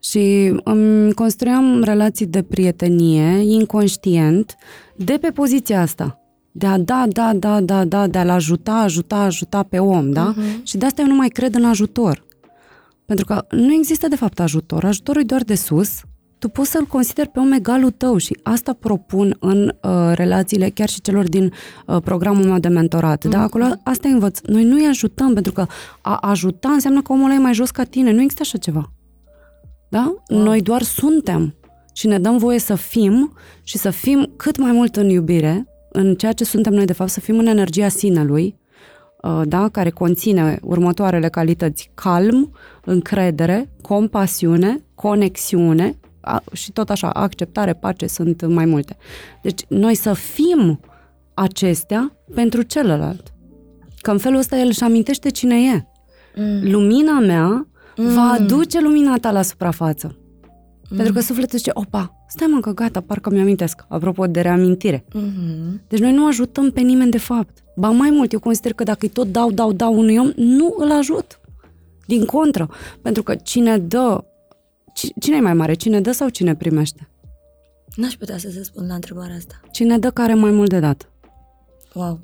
Și 0.04 0.54
îmi 0.64 1.12
construiam 1.12 1.82
relații 1.82 2.26
de 2.26 2.42
prietenie 2.42 3.52
inconștient 3.52 4.54
de 4.96 5.18
pe 5.20 5.30
poziția 5.30 5.80
asta. 5.80 6.20
De 6.52 6.66
a 6.66 6.78
da, 6.78 7.04
da, 7.08 7.32
da, 7.34 7.60
da, 7.60 7.84
da, 7.84 8.06
de 8.06 8.18
a-l 8.18 8.28
ajuta, 8.28 8.72
ajuta, 8.72 9.16
ajuta 9.16 9.62
pe 9.62 9.78
om, 9.78 10.10
da? 10.10 10.34
Uh-huh. 10.34 10.62
Și 10.62 10.76
de 10.76 10.86
asta 10.86 11.02
eu 11.02 11.08
nu 11.08 11.14
mai 11.14 11.28
cred 11.28 11.54
în 11.54 11.64
ajutor. 11.64 12.24
Pentru 13.04 13.24
că 13.24 13.44
nu 13.50 13.72
există 13.72 14.08
de 14.08 14.16
fapt 14.16 14.40
ajutor. 14.40 14.84
Ajutorul 14.84 15.22
e 15.22 15.24
doar 15.24 15.42
de 15.42 15.54
sus. 15.54 16.00
Tu 16.38 16.48
poți 16.48 16.70
să-l 16.70 16.84
consideri 16.84 17.28
pe 17.28 17.38
om 17.38 17.52
egalul 17.52 17.90
tău 17.90 18.16
și 18.16 18.38
asta 18.42 18.72
propun 18.72 19.36
în 19.40 19.74
uh, 19.82 19.90
relațiile 20.14 20.68
chiar 20.68 20.88
și 20.88 21.00
celor 21.00 21.28
din 21.28 21.52
uh, 21.86 21.96
programul 22.04 22.44
meu 22.44 22.58
de 22.58 22.68
mentorat. 22.68 23.26
Uh-huh. 23.26 23.30
Da? 23.30 23.42
Acolo 23.42 23.64
asta 23.82 24.08
învăț. 24.08 24.40
Noi 24.40 24.64
nu 24.64 24.74
îi 24.74 24.86
ajutăm 24.86 25.34
pentru 25.34 25.52
că 25.52 25.66
a 26.00 26.16
ajuta 26.16 26.68
înseamnă 26.68 27.02
că 27.02 27.12
omul 27.12 27.24
ăla 27.24 27.34
e 27.34 27.38
mai 27.38 27.54
jos 27.54 27.70
ca 27.70 27.82
tine. 27.82 28.12
Nu 28.12 28.20
există 28.20 28.42
așa 28.42 28.58
ceva. 28.58 28.92
Da? 29.92 30.14
Wow. 30.28 30.42
Noi 30.42 30.60
doar 30.60 30.82
suntem 30.82 31.54
și 31.92 32.06
ne 32.06 32.18
dăm 32.18 32.38
voie 32.38 32.58
să 32.58 32.74
fim 32.74 33.32
și 33.62 33.78
să 33.78 33.90
fim 33.90 34.32
cât 34.36 34.56
mai 34.56 34.72
mult 34.72 34.96
în 34.96 35.08
iubire, 35.08 35.66
în 35.90 36.14
ceea 36.14 36.32
ce 36.32 36.44
suntem 36.44 36.72
noi 36.72 36.84
de 36.84 36.92
fapt, 36.92 37.10
să 37.10 37.20
fim 37.20 37.38
în 37.38 37.46
energia 37.46 37.88
sinelui, 37.88 38.56
uh, 39.22 39.42
da? 39.44 39.68
care 39.68 39.90
conține 39.90 40.58
următoarele 40.62 41.28
calități 41.28 41.90
calm, 41.94 42.52
încredere, 42.84 43.70
compasiune, 43.82 44.84
conexiune 44.94 45.96
și 46.52 46.72
tot 46.72 46.90
așa, 46.90 47.10
acceptare, 47.10 47.72
pace, 47.72 48.06
sunt 48.06 48.46
mai 48.46 48.64
multe. 48.64 48.96
Deci 49.42 49.60
noi 49.68 49.94
să 49.94 50.12
fim 50.12 50.80
acestea 51.34 52.16
pentru 52.34 52.62
celălalt. 52.62 53.32
Că 54.00 54.10
în 54.10 54.18
felul 54.18 54.38
ăsta 54.38 54.56
el 54.56 54.66
își 54.66 54.82
amintește 54.82 55.30
cine 55.30 55.54
e. 55.54 55.86
Mm. 56.36 56.70
Lumina 56.70 57.18
mea 57.18 57.66
mm. 57.96 58.14
va 58.14 58.36
aduce 58.38 58.80
lumina 58.80 59.16
ta 59.16 59.30
la 59.30 59.42
suprafață. 59.42 60.16
Mm. 60.90 60.96
Pentru 60.96 61.14
că 61.14 61.20
sufletul 61.20 61.58
zice, 61.58 61.70
opa, 61.74 62.24
stai 62.28 62.46
mă 62.46 62.60
că 62.60 62.72
gata, 62.72 63.00
parcă 63.00 63.30
mi-amintesc, 63.30 63.84
apropo 63.88 64.26
de 64.26 64.40
reamintire. 64.40 65.04
Mm-hmm. 65.04 65.88
Deci 65.88 66.00
noi 66.00 66.12
nu 66.12 66.26
ajutăm 66.26 66.70
pe 66.70 66.80
nimeni 66.80 67.10
de 67.10 67.18
fapt. 67.18 67.64
Ba 67.76 67.90
mai 67.90 68.10
mult, 68.10 68.32
eu 68.32 68.40
consider 68.40 68.72
că 68.72 68.84
dacă 68.84 68.98
îi 69.00 69.08
tot 69.08 69.32
dau, 69.32 69.50
dau, 69.52 69.72
dau 69.72 69.98
unui 69.98 70.18
om, 70.18 70.32
nu 70.36 70.74
îl 70.78 70.90
ajut. 70.90 71.40
Din 72.06 72.24
contră. 72.24 72.70
Pentru 73.02 73.22
că 73.22 73.34
cine 73.34 73.78
dă, 73.78 74.24
cine 75.20 75.36
e 75.36 75.40
mai 75.40 75.54
mare, 75.54 75.74
cine 75.74 76.00
dă 76.00 76.12
sau 76.12 76.28
cine 76.28 76.54
primește? 76.54 77.08
N-aș 77.96 78.14
putea 78.14 78.38
să 78.38 78.50
se 78.50 78.62
spun 78.62 78.86
la 78.86 78.94
întrebarea 78.94 79.36
asta. 79.36 79.60
Cine 79.70 79.98
dă 79.98 80.10
care 80.10 80.34
mai 80.34 80.50
mult 80.50 80.68
de 80.68 80.78
dat. 80.78 81.10
Wow. 81.94 82.18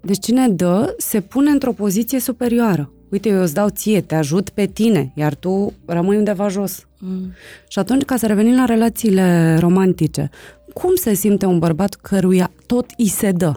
Deci 0.00 0.18
cine 0.18 0.48
dă 0.48 0.94
se 0.98 1.20
pune 1.20 1.50
într-o 1.50 1.72
poziție 1.72 2.20
superioară 2.20 2.92
uite, 3.12 3.28
eu 3.28 3.42
îți 3.42 3.54
dau 3.54 3.68
ție, 3.68 4.00
te 4.00 4.14
ajut 4.14 4.48
pe 4.48 4.66
tine, 4.66 5.12
iar 5.14 5.34
tu 5.34 5.72
rămâi 5.86 6.16
undeva 6.16 6.48
jos. 6.48 6.86
Mm. 6.98 7.32
Și 7.68 7.78
atunci, 7.78 8.02
ca 8.02 8.16
să 8.16 8.26
revenim 8.26 8.56
la 8.56 8.64
relațiile 8.64 9.56
romantice, 9.60 10.30
cum 10.72 10.94
se 10.94 11.14
simte 11.14 11.46
un 11.46 11.58
bărbat 11.58 11.94
căruia 11.94 12.50
tot 12.66 12.86
îi 12.96 13.08
se 13.08 13.30
dă? 13.32 13.52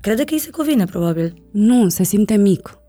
Crede 0.00 0.24
că 0.24 0.34
îi 0.34 0.40
se 0.40 0.50
cuvine, 0.50 0.84
probabil. 0.84 1.34
Nu, 1.50 1.88
se 1.88 2.02
simte 2.02 2.36
mic. 2.36 2.79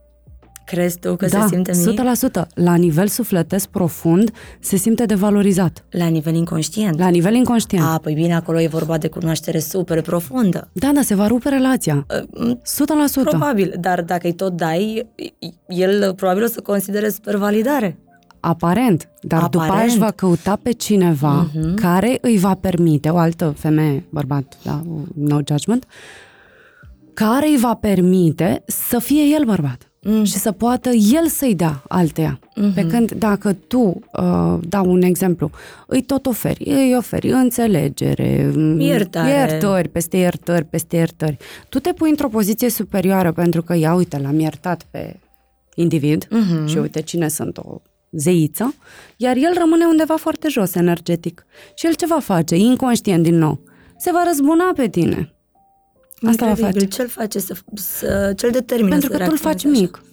Crezi 0.66 1.00
tu 1.00 1.16
că 1.16 1.26
da, 1.26 1.42
se 1.42 1.48
simte 1.48 1.72
mic? 1.86 2.02
100%. 2.44 2.48
La 2.54 2.76
nivel 2.76 3.08
sufletesc 3.08 3.68
profund 3.68 4.32
se 4.60 4.76
simte 4.76 5.06
devalorizat. 5.06 5.86
La 5.90 6.08
nivel 6.08 6.36
inconștient? 6.36 7.00
La 7.00 7.08
nivel 7.08 7.34
inconștient. 7.34 7.86
A, 7.86 8.00
păi 8.02 8.14
bine, 8.14 8.36
acolo 8.36 8.62
e 8.62 8.68
vorba 8.68 8.98
de 8.98 9.08
cunoaștere 9.08 9.60
super 9.60 10.02
profundă. 10.02 10.70
Da, 10.74 10.92
da, 10.94 11.02
se 11.02 11.16
va 11.16 11.28
rupe 11.28 11.50
relația. 11.50 12.06
100%. 12.10 12.12
Uh, 13.16 13.24
probabil, 13.24 13.74
dar 13.80 14.02
dacă 14.02 14.28
îi 14.28 14.34
tot 14.34 14.54
dai, 14.54 15.08
el 15.68 16.14
probabil 16.14 16.44
o 16.44 16.48
să 16.48 16.62
considere 16.62 17.10
super 17.10 17.36
validare. 17.36 17.98
Aparent, 18.40 19.10
dar 19.22 19.42
Aparent. 19.42 19.52
după 19.52 19.80
aia 19.80 19.86
își 19.86 19.98
va 19.98 20.12
căuta 20.12 20.60
pe 20.64 20.72
cineva 20.72 21.50
uh-huh. 21.50 21.76
care 21.76 22.18
îi 22.22 22.38
va 22.38 22.54
permite, 22.54 23.10
o 23.10 23.18
altă 23.18 23.54
femeie, 23.58 24.06
bărbat, 24.10 24.58
da, 24.64 24.82
no 25.16 25.40
judgment, 25.48 25.86
care 27.14 27.48
îi 27.48 27.58
va 27.58 27.74
permite 27.74 28.64
să 28.66 29.00
fie 29.00 29.24
el 29.24 29.44
bărbat 29.46 29.91
mm. 30.02 30.24
și 30.24 30.34
să 30.34 30.52
poată 30.52 30.90
el 30.90 31.28
să-i 31.28 31.56
dea 31.56 31.84
alteia. 31.88 32.40
Mm-hmm. 32.40 32.74
Pe 32.74 32.86
când 32.88 33.12
dacă 33.12 33.54
tu, 33.54 33.80
uh, 33.80 34.58
dau 34.62 34.92
un 34.92 35.02
exemplu, 35.02 35.50
îi 35.88 36.02
tot 36.02 36.26
oferi, 36.26 36.64
îi 36.66 36.96
oferi 36.98 37.32
înțelegere, 37.32 38.52
mm, 38.56 38.80
iertare. 38.80 39.30
iertări, 39.30 39.90
peste 39.90 40.18
iertări, 40.18 40.66
peste 40.66 40.96
iertări, 40.96 41.38
tu 41.70 41.80
te 41.80 41.94
pui 41.94 42.10
într-o 42.10 42.28
poziție 42.28 42.70
superioară 42.70 43.32
pentru 43.32 43.62
că, 43.62 43.76
ia 43.76 43.94
uite, 43.94 44.18
l-am 44.18 44.40
iertat 44.40 44.84
pe 44.92 45.20
individ 45.76 46.26
mm-hmm. 46.26 46.66
și 46.66 46.78
uite 46.78 47.02
cine 47.02 47.28
sunt 47.28 47.58
o 47.58 47.82
zeiță, 48.12 48.76
iar 49.18 49.36
el 49.36 49.54
rămâne 49.58 49.86
undeva 49.86 50.16
foarte 50.16 50.48
jos 50.48 50.76
energetic. 50.76 51.46
Și 51.76 51.86
el 51.86 51.94
ce 51.94 52.06
va 52.06 52.20
face? 52.20 52.56
Inconștient 52.56 53.24
din 53.24 53.38
nou. 53.38 53.60
Se 53.98 54.12
va 54.12 54.24
răzbuna 54.26 54.72
pe 54.76 54.88
tine. 54.88 55.34
Asta 56.28 56.46
va 56.46 56.54
face. 56.54 56.86
Ce-l 56.86 57.08
face 57.08 57.40
să, 57.40 57.56
să 57.74 58.34
ce-l 58.36 58.52
determină 58.52 58.90
Pentru 58.90 59.10
că 59.10 59.18
tu 59.18 59.30
îl 59.30 59.38
faci 59.38 59.66
așa. 59.66 59.80
mic. 59.80 60.04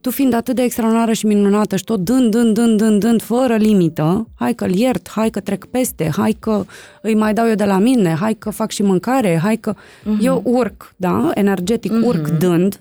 Tu 0.00 0.10
fiind 0.10 0.32
atât 0.32 0.54
de 0.54 0.62
extraordinară 0.62 1.12
și 1.12 1.26
minunată 1.26 1.76
și 1.76 1.84
tot 1.84 2.00
dând, 2.00 2.30
dând, 2.30 2.54
dând, 2.54 2.78
dând, 2.78 3.00
dând, 3.00 3.22
fără 3.22 3.56
limită, 3.56 4.28
hai 4.34 4.54
că-l 4.54 4.74
iert, 4.74 5.10
hai 5.10 5.30
că 5.30 5.40
trec 5.40 5.64
peste, 5.64 6.10
hai 6.16 6.36
că 6.38 6.64
îi 7.02 7.14
mai 7.14 7.34
dau 7.34 7.48
eu 7.48 7.54
de 7.54 7.64
la 7.64 7.78
mine, 7.78 8.14
hai 8.14 8.34
că 8.34 8.50
fac 8.50 8.70
și 8.70 8.82
mâncare, 8.82 9.38
hai 9.42 9.56
că 9.56 9.74
uh-huh. 9.74 10.20
eu 10.20 10.42
urc, 10.44 10.94
da, 10.96 11.30
energetic 11.34 11.92
uh-huh. 11.92 12.06
urc 12.06 12.28
dând, 12.28 12.80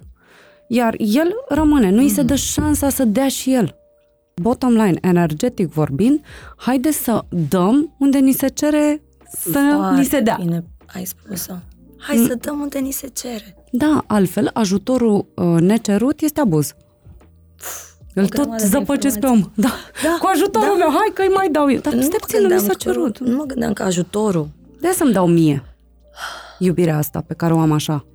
iar 0.68 0.96
el 0.98 1.32
rămâne, 1.50 1.90
nu 1.90 2.02
îi 2.02 2.10
uh-huh. 2.10 2.14
se 2.14 2.22
dă 2.22 2.36
șansa 2.36 2.90
să 2.90 3.06
dea 3.06 3.28
și 3.28 3.54
el. 3.54 3.76
Bottom 4.42 4.72
line, 4.72 4.98
energetic 5.02 5.68
vorbind, 5.68 6.22
haide 6.56 6.92
să 6.92 7.22
dăm 7.50 7.96
unde 8.00 8.18
ni 8.18 8.32
se 8.32 8.48
cere 8.48 9.02
să 9.32 9.50
Foarte 9.50 10.00
ni 10.00 10.06
se 10.06 10.20
dea. 10.20 10.38
Bine 10.40 10.64
ai 10.94 11.06
spus-o. 11.06 11.54
Hai 12.02 12.18
mm. 12.18 12.28
să 12.28 12.36
dăm 12.36 12.60
unde 12.60 12.80
ni 12.80 12.92
se 12.92 13.08
cere. 13.08 13.56
Da, 13.72 14.04
altfel, 14.08 14.50
ajutorul 14.54 15.26
uh, 15.36 15.62
necerut 15.62 16.22
este 16.22 16.40
abuz. 16.40 16.74
Îl 18.14 18.28
tot 18.28 18.50
zăpăcesc 18.60 19.20
pe 19.20 19.26
om. 19.26 19.52
Da. 19.56 19.74
da. 20.04 20.18
Cu 20.20 20.30
ajutorul 20.34 20.78
da. 20.78 20.86
meu, 20.86 20.90
hai 20.90 21.12
că 21.14 21.22
îi 21.22 21.34
mai 21.34 21.50
dau 21.52 21.72
eu. 21.72 21.80
Dar 21.80 21.94
nu 21.94 22.02
stai 22.02 22.18
puțin, 22.20 22.42
nu 22.42 22.54
mi 22.54 22.60
s-a 22.60 22.74
cerut. 22.74 23.20
Nu 23.20 23.36
mă 23.36 23.44
gândeam 23.44 23.74
că 23.74 23.84
ajutorul. 23.84 24.50
De 24.80 24.92
să-mi 24.96 25.14
dau 25.14 25.28
mie 25.28 25.64
iubirea 26.60 26.98
asta 26.98 27.24
pe 27.28 27.34
care 27.34 27.54
o 27.54 27.60
am 27.60 27.72
așa. 27.72 28.06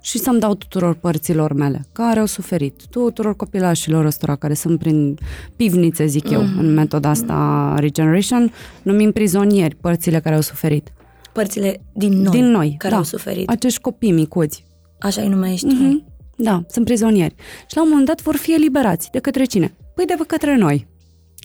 Și 0.00 0.18
să-mi 0.18 0.40
dau 0.40 0.54
tuturor 0.54 0.94
părților 0.94 1.52
mele 1.52 1.86
care 1.92 2.20
au 2.20 2.26
suferit, 2.26 2.86
tuturor 2.90 3.36
copilașilor 3.36 4.04
ăstora 4.04 4.36
care 4.36 4.54
sunt 4.54 4.78
prin 4.78 5.18
pivnițe, 5.56 6.06
zic 6.06 6.30
eu, 6.30 6.42
mm. 6.42 6.58
în 6.58 6.74
metoda 6.74 7.08
asta 7.08 7.74
Regeneration, 7.78 8.52
numim 8.82 9.12
prizonieri 9.12 9.74
părțile 9.74 10.20
care 10.20 10.34
au 10.34 10.40
suferit 10.40 10.92
părțile 11.32 11.82
din 11.92 12.12
noi, 12.12 12.30
din 12.30 12.44
noi 12.44 12.74
care 12.78 12.92
da. 12.92 12.98
au 12.98 13.04
suferit. 13.04 13.48
Acești 13.48 13.80
copii 13.80 14.12
micuți. 14.12 14.64
Așa 14.98 15.22
îi 15.22 15.28
numești 15.28 15.66
mm-hmm. 15.66 16.10
Da, 16.36 16.64
sunt 16.68 16.84
prizonieri. 16.84 17.34
Și 17.68 17.76
la 17.76 17.82
un 17.82 17.88
moment 17.88 18.06
dat 18.06 18.22
vor 18.22 18.36
fi 18.36 18.54
eliberați. 18.54 19.08
De 19.10 19.18
către 19.18 19.44
cine? 19.44 19.74
Păi 19.94 20.04
de 20.04 20.14
către 20.26 20.56
noi. 20.56 20.86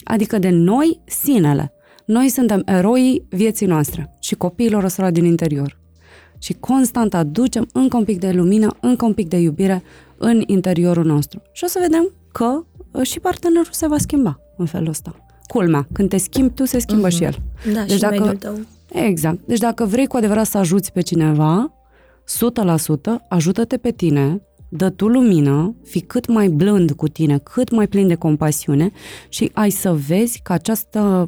adică 0.03 0.37
de 0.37 0.49
noi 0.49 0.99
sinele. 1.05 1.73
Noi 2.05 2.29
suntem 2.29 2.61
eroii 2.65 3.25
vieții 3.29 3.65
noastre 3.65 4.15
și 4.19 4.35
copiilor 4.35 4.83
ăstora 4.83 5.11
din 5.11 5.25
interior. 5.25 5.79
Și 6.39 6.53
constant 6.53 7.13
aducem 7.13 7.67
încă 7.73 7.97
un 7.97 8.03
pic 8.03 8.19
de 8.19 8.31
lumină, 8.31 8.77
încă 8.81 9.05
un 9.05 9.13
pic 9.13 9.27
de 9.27 9.37
iubire 9.37 9.83
în 10.17 10.43
interiorul 10.45 11.05
nostru. 11.05 11.41
Și 11.51 11.63
o 11.63 11.67
să 11.67 11.79
vedem 11.81 12.09
că 12.31 12.63
uh, 12.91 13.01
și 13.01 13.19
partenerul 13.19 13.71
se 13.71 13.87
va 13.87 13.97
schimba 13.97 14.39
în 14.57 14.65
felul 14.65 14.87
ăsta. 14.87 15.15
Culmea, 15.47 15.87
când 15.93 16.09
te 16.09 16.17
schimbi 16.17 16.53
tu, 16.53 16.65
se 16.65 16.79
schimbă 16.79 17.07
uh-huh. 17.07 17.15
și 17.15 17.23
el. 17.23 17.35
Da, 17.73 17.81
deci 17.81 17.91
și 17.91 17.99
dacă, 17.99 18.13
mediul 18.13 18.35
tău. 18.35 18.59
Exact. 18.95 19.39
Deci 19.45 19.59
dacă 19.59 19.85
vrei 19.85 20.07
cu 20.07 20.17
adevărat 20.17 20.45
să 20.45 20.57
ajuți 20.57 20.91
pe 20.91 21.01
cineva, 21.01 21.73
100% 22.23 23.27
ajută-te 23.29 23.77
pe 23.77 23.91
tine, 23.91 24.41
dă 24.69 24.89
tu 24.89 25.07
lumină, 25.07 25.75
fi 25.83 26.01
cât 26.01 26.27
mai 26.27 26.47
blând 26.47 26.91
cu 26.91 27.07
tine, 27.07 27.37
cât 27.37 27.71
mai 27.71 27.87
plin 27.87 28.07
de 28.07 28.15
compasiune 28.15 28.91
și 29.29 29.51
ai 29.53 29.69
să 29.69 29.93
vezi 29.93 30.39
că 30.43 30.53
această 30.53 31.25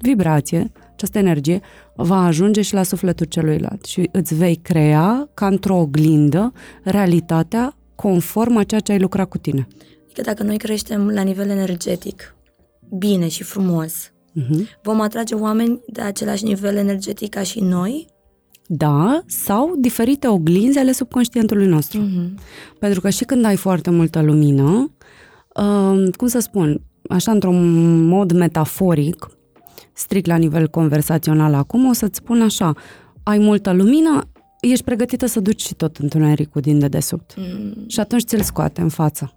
vibrație, 0.00 0.72
această 0.92 1.18
energie 1.18 1.60
va 1.96 2.24
ajunge 2.24 2.62
și 2.62 2.74
la 2.74 2.82
sufletul 2.82 3.26
celuilalt 3.26 3.84
și 3.84 4.08
îți 4.12 4.34
vei 4.34 4.54
crea 4.54 5.30
ca 5.34 5.46
într-o 5.46 5.76
oglindă 5.76 6.52
realitatea 6.82 7.76
conform 7.94 8.56
a 8.56 8.64
ceea 8.64 8.80
ce 8.80 8.92
ai 8.92 8.98
lucrat 8.98 9.28
cu 9.28 9.38
tine. 9.38 9.68
Adică 10.04 10.20
dacă 10.22 10.42
noi 10.42 10.56
creștem 10.56 11.08
la 11.08 11.22
nivel 11.22 11.48
energetic 11.48 12.36
bine 12.98 13.28
și 13.28 13.42
frumos, 13.42 14.12
uh-huh. 14.40 14.80
vom 14.82 15.00
atrage 15.00 15.34
oameni 15.34 15.80
de 15.86 16.00
același 16.00 16.44
nivel 16.44 16.76
energetic 16.76 17.28
ca 17.28 17.42
și 17.42 17.60
noi? 17.60 18.06
Da, 18.66 19.22
sau 19.26 19.74
diferite 19.78 20.28
oglinzi 20.28 20.78
ale 20.78 20.92
subconștientului 20.92 21.66
nostru. 21.66 22.00
Uh-huh. 22.00 22.40
Pentru 22.78 23.00
că 23.00 23.10
și 23.10 23.24
când 23.24 23.44
ai 23.44 23.56
foarte 23.56 23.90
multă 23.90 24.22
lumină, 24.22 24.92
uh, 25.54 26.14
cum 26.16 26.26
să 26.26 26.38
spun, 26.38 26.80
așa 27.08 27.32
într-un 27.32 28.02
mod 28.04 28.32
metaforic, 28.32 29.30
strict 29.92 30.26
la 30.26 30.36
nivel 30.36 30.68
conversațional 30.68 31.54
acum, 31.54 31.88
o 31.88 31.92
să-ți 31.92 32.16
spun 32.16 32.42
așa, 32.42 32.74
ai 33.22 33.38
multă 33.38 33.72
lumină, 33.72 34.28
ești 34.60 34.84
pregătită 34.84 35.26
să 35.26 35.40
duci 35.40 35.62
și 35.62 35.74
tot 35.74 35.96
întunericul 35.96 36.60
din 36.60 36.78
dedesubt. 36.78 37.34
Mm. 37.36 37.84
Și 37.86 38.00
atunci 38.00 38.24
ți-l 38.24 38.42
scoate 38.42 38.80
în 38.80 38.88
față. 38.88 39.34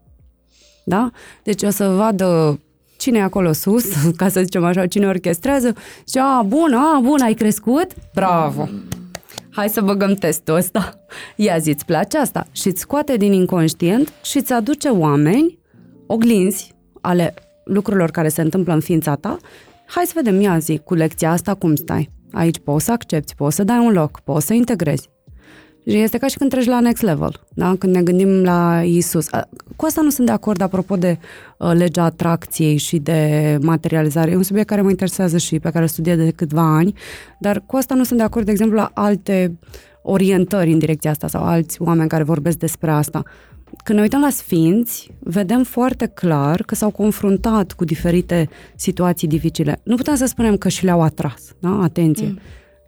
Da? 0.85 1.11
Deci 1.43 1.63
o 1.63 1.69
să 1.69 1.87
vadă 1.87 2.59
cine 2.99 3.17
e 3.17 3.21
acolo 3.21 3.51
sus, 3.51 3.85
ca 4.17 4.29
să 4.29 4.41
zicem 4.41 4.63
așa, 4.63 4.87
cine 4.87 5.07
orchestrează, 5.07 5.73
și 6.07 6.17
a, 6.17 6.41
bun, 6.41 6.73
a, 6.73 6.99
bun, 7.03 7.21
ai 7.21 7.33
crescut? 7.33 7.87
Bravo! 8.13 8.67
Mm. 8.71 8.83
Hai 9.51 9.69
să 9.69 9.81
băgăm 9.81 10.13
testul 10.13 10.55
ăsta. 10.55 10.99
Ia 11.35 11.57
zi, 11.57 11.69
îți 11.69 11.85
place 11.85 12.17
asta? 12.17 12.47
Și 12.51 12.67
îți 12.67 12.79
scoate 12.79 13.17
din 13.17 13.33
inconștient 13.33 14.13
și 14.23 14.37
îți 14.37 14.53
aduce 14.53 14.87
oameni, 14.89 15.59
oglinzi 16.07 16.75
ale 17.01 17.33
lucrurilor 17.63 18.11
care 18.11 18.29
se 18.29 18.41
întâmplă 18.41 18.73
în 18.73 18.79
ființa 18.79 19.15
ta 19.15 19.37
Hai 19.85 20.05
să 20.05 20.11
vedem, 20.15 20.41
ia 20.41 20.57
zi, 20.57 20.81
cu 20.83 20.93
lecția 20.93 21.31
asta 21.31 21.53
cum 21.53 21.75
stai? 21.75 22.09
Aici 22.31 22.59
poți 22.59 22.85
să 22.85 22.91
accepti, 22.91 23.35
poți 23.35 23.55
să 23.55 23.63
dai 23.63 23.77
un 23.77 23.91
loc, 23.91 24.19
poți 24.19 24.45
să 24.45 24.53
integrezi. 24.53 25.09
Și 25.87 25.97
este 25.97 26.17
ca 26.17 26.27
și 26.27 26.37
când 26.37 26.49
treci 26.49 26.65
la 26.65 26.79
next 26.79 27.01
level, 27.01 27.41
da? 27.53 27.75
când 27.79 27.95
ne 27.95 28.01
gândim 28.01 28.43
la 28.43 28.81
Isus. 28.83 29.27
Cu 29.75 29.85
asta 29.85 30.01
nu 30.01 30.09
sunt 30.09 30.27
de 30.27 30.33
acord 30.33 30.61
apropo 30.61 30.95
de 30.95 31.17
uh, 31.57 31.71
legea 31.73 32.03
atracției 32.03 32.77
și 32.77 32.97
de 32.97 33.57
materializare. 33.61 34.31
E 34.31 34.35
un 34.35 34.43
subiect 34.43 34.67
care 34.67 34.81
mă 34.81 34.89
interesează 34.89 35.37
și 35.37 35.59
pe 35.59 35.69
care 35.69 35.83
îl 35.83 35.89
studiez 35.89 36.17
de 36.17 36.31
câțiva 36.31 36.75
ani, 36.75 36.93
dar 37.39 37.63
cu 37.65 37.75
asta 37.75 37.95
nu 37.95 38.03
sunt 38.03 38.19
de 38.19 38.25
acord, 38.25 38.45
de 38.45 38.51
exemplu, 38.51 38.77
la 38.77 38.91
alte 38.93 39.57
orientări 40.01 40.71
în 40.71 40.79
direcția 40.79 41.11
asta 41.11 41.27
sau 41.27 41.43
alți 41.43 41.81
oameni 41.81 42.09
care 42.09 42.23
vorbesc 42.23 42.57
despre 42.57 42.91
asta. 42.91 43.23
Când 43.83 43.97
ne 43.97 44.03
uităm 44.03 44.21
la 44.21 44.29
sfinți, 44.29 45.11
vedem 45.19 45.63
foarte 45.63 46.05
clar 46.05 46.63
că 46.63 46.75
s-au 46.75 46.89
confruntat 46.89 47.71
cu 47.71 47.85
diferite 47.85 48.49
situații 48.75 49.27
dificile. 49.27 49.79
Nu 49.83 49.95
putem 49.95 50.15
să 50.15 50.25
spunem 50.25 50.57
că 50.57 50.69
și 50.69 50.85
le-au 50.85 51.01
atras, 51.01 51.55
da? 51.59 51.79
Atenție. 51.81 52.27
Mm. 52.27 52.39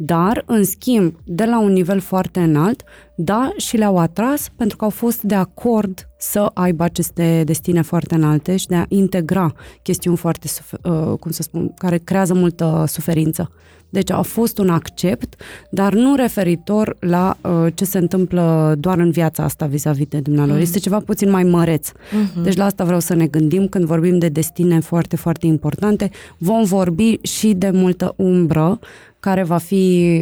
Dar, 0.03 0.43
în 0.45 0.63
schimb, 0.63 1.15
de 1.23 1.45
la 1.45 1.59
un 1.59 1.71
nivel 1.71 1.99
foarte 1.99 2.39
înalt, 2.39 2.83
da, 3.15 3.51
și 3.57 3.77
le-au 3.77 3.97
atras 3.97 4.49
pentru 4.55 4.77
că 4.77 4.83
au 4.83 4.89
fost 4.89 5.21
de 5.21 5.35
acord 5.35 6.09
să 6.17 6.51
aibă 6.53 6.83
aceste 6.83 7.43
destine 7.45 7.81
foarte 7.81 8.15
înalte 8.15 8.57
și 8.57 8.67
de 8.67 8.75
a 8.75 8.85
integra 8.87 9.53
chestiuni 9.81 10.17
foarte, 10.17 10.47
uh, 10.83 11.17
cum 11.19 11.31
să 11.31 11.41
spun, 11.41 11.73
care 11.73 11.97
creează 11.97 12.33
multă 12.33 12.83
suferință. 12.87 13.51
Deci 13.91 14.11
a 14.11 14.21
fost 14.21 14.57
un 14.57 14.69
accept, 14.69 15.41
dar 15.69 15.93
nu 15.93 16.15
referitor 16.15 16.95
la 16.99 17.37
uh, 17.41 17.67
ce 17.73 17.85
se 17.85 17.97
întâmplă 17.97 18.75
doar 18.79 18.97
în 18.97 19.11
viața 19.11 19.43
asta 19.43 19.65
vis-a-vis 19.65 20.07
de 20.07 20.19
dumnealor. 20.19 20.55
Mm. 20.55 20.61
Este 20.61 20.79
ceva 20.79 20.99
puțin 20.99 21.29
mai 21.29 21.43
măreț. 21.43 21.89
Mm-hmm. 21.89 22.43
Deci 22.43 22.55
la 22.55 22.65
asta 22.65 22.83
vreau 22.83 22.99
să 22.99 23.13
ne 23.13 23.27
gândim 23.27 23.67
când 23.67 23.85
vorbim 23.85 24.19
de 24.19 24.27
destine 24.29 24.79
foarte, 24.79 25.15
foarte 25.15 25.45
importante. 25.45 26.09
Vom 26.37 26.63
vorbi 26.63 27.19
și 27.21 27.53
de 27.53 27.69
multă 27.69 28.13
umbră 28.17 28.79
care 29.19 29.43
va 29.43 29.57
fi 29.57 30.15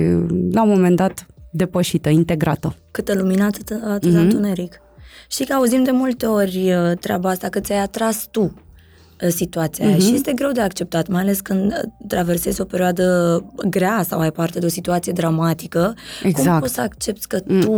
la 0.51 0.63
un 0.63 0.69
moment 0.69 0.95
dat 0.95 1.25
depășită, 1.51 2.09
integrată. 2.09 2.75
Câtă 2.91 3.13
lumină, 3.13 3.43
atât, 3.43 3.71
atât 3.87 4.11
mm-hmm. 4.11 4.15
întuneric. 4.15 4.81
Și 5.29 5.43
că 5.43 5.53
auzim 5.53 5.83
de 5.83 5.91
multe 5.91 6.25
ori 6.25 6.73
uh, 6.73 6.97
treaba 6.97 7.29
asta, 7.29 7.49
că 7.49 7.59
ți-ai 7.59 7.79
atras 7.81 8.27
tu 8.31 8.53
situația 9.27 9.95
uh-huh. 9.95 9.99
și 9.99 10.13
este 10.13 10.33
greu 10.33 10.51
de 10.51 10.61
acceptat, 10.61 11.07
mai 11.07 11.21
ales 11.21 11.39
când 11.39 11.89
traversezi 12.07 12.61
o 12.61 12.65
perioadă 12.65 13.43
grea 13.69 14.03
sau 14.07 14.19
ai 14.19 14.31
parte 14.31 14.59
de 14.59 14.65
o 14.65 14.69
situație 14.69 15.11
dramatică. 15.11 15.93
Exact. 16.23 16.49
Cum 16.49 16.59
poți 16.59 16.73
să 16.73 16.81
accepti 16.81 17.27
că 17.27 17.39
mm. 17.45 17.59
tu 17.59 17.71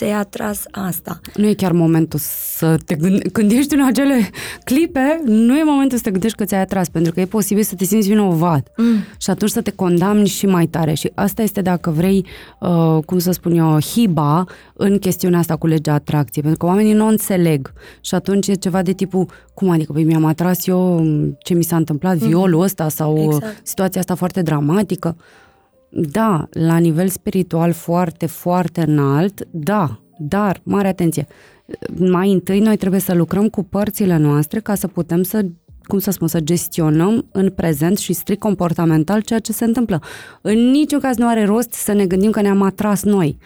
ți-ai 0.00 0.12
atras 0.12 0.62
asta. 0.70 1.20
Nu 1.34 1.46
e 1.46 1.54
chiar 1.54 1.72
momentul 1.72 2.18
să 2.22 2.78
te 2.84 2.94
gândești, 2.94 3.30
când 3.30 3.50
ești 3.50 3.74
în 3.74 3.84
acele 3.86 4.30
clipe, 4.64 5.20
nu 5.24 5.56
e 5.56 5.62
momentul 5.64 5.96
să 5.96 6.04
te 6.04 6.10
gândești 6.10 6.36
că 6.36 6.44
ți-ai 6.44 6.60
atras, 6.60 6.88
pentru 6.88 7.12
că 7.12 7.20
e 7.20 7.24
posibil 7.24 7.62
să 7.62 7.74
te 7.74 7.84
simți 7.84 8.08
vinovat 8.08 8.72
mm. 8.76 8.96
și 9.18 9.30
atunci 9.30 9.50
să 9.50 9.60
te 9.60 9.70
condamni 9.70 10.26
și 10.26 10.46
mai 10.46 10.66
tare. 10.66 10.94
Și 10.94 11.10
asta 11.14 11.42
este, 11.42 11.60
dacă 11.60 11.90
vrei, 11.90 12.26
uh, 12.60 12.98
cum 13.06 13.18
să 13.18 13.30
spun 13.30 13.52
eu, 13.52 13.80
hiba 13.80 14.44
în 14.72 14.98
chestiunea 14.98 15.38
asta 15.38 15.56
cu 15.56 15.66
legea 15.66 15.92
atracției, 15.92 16.42
pentru 16.44 16.64
că 16.64 16.70
oamenii 16.70 16.92
nu 16.92 17.06
înțeleg 17.06 17.72
și 18.00 18.14
atunci 18.14 18.46
e 18.46 18.54
ceva 18.54 18.82
de 18.82 18.92
tipul, 18.92 19.26
cum 19.54 19.70
adică, 19.70 19.92
păi 19.92 20.04
mi-am 20.04 20.24
atras 20.24 20.66
eu 20.66 21.04
ce 21.42 21.54
mi 21.54 21.64
s-a 21.64 21.76
întâmplat, 21.76 22.20
mm. 22.20 22.28
violul 22.28 22.62
ăsta 22.62 22.88
sau 22.88 23.22
exact. 23.22 23.66
situația 23.66 24.00
asta 24.00 24.14
foarte 24.14 24.42
dramatică. 24.42 25.16
Da, 25.90 26.48
la 26.50 26.78
nivel 26.78 27.08
spiritual 27.08 27.72
foarte, 27.72 28.26
foarte 28.26 28.84
înalt, 28.86 29.46
da, 29.50 30.00
dar, 30.18 30.60
mare 30.62 30.88
atenție, 30.88 31.26
mai 31.98 32.32
întâi 32.32 32.60
noi 32.60 32.76
trebuie 32.76 33.00
să 33.00 33.14
lucrăm 33.14 33.48
cu 33.48 33.62
părțile 33.62 34.16
noastre 34.16 34.60
ca 34.60 34.74
să 34.74 34.86
putem 34.86 35.22
să 35.22 35.44
cum 35.82 35.98
să 35.98 36.10
spun, 36.10 36.28
să 36.28 36.40
gestionăm 36.40 37.26
în 37.32 37.50
prezent 37.50 37.98
și 37.98 38.12
strict 38.12 38.40
comportamental 38.40 39.20
ceea 39.20 39.38
ce 39.38 39.52
se 39.52 39.64
întâmplă. 39.64 40.00
În 40.40 40.70
niciun 40.70 40.98
caz 40.98 41.16
nu 41.16 41.28
are 41.28 41.44
rost 41.44 41.72
să 41.72 41.92
ne 41.92 42.06
gândim 42.06 42.30
că 42.30 42.40
ne-am 42.40 42.62
atras 42.62 43.02
noi. 43.02 43.38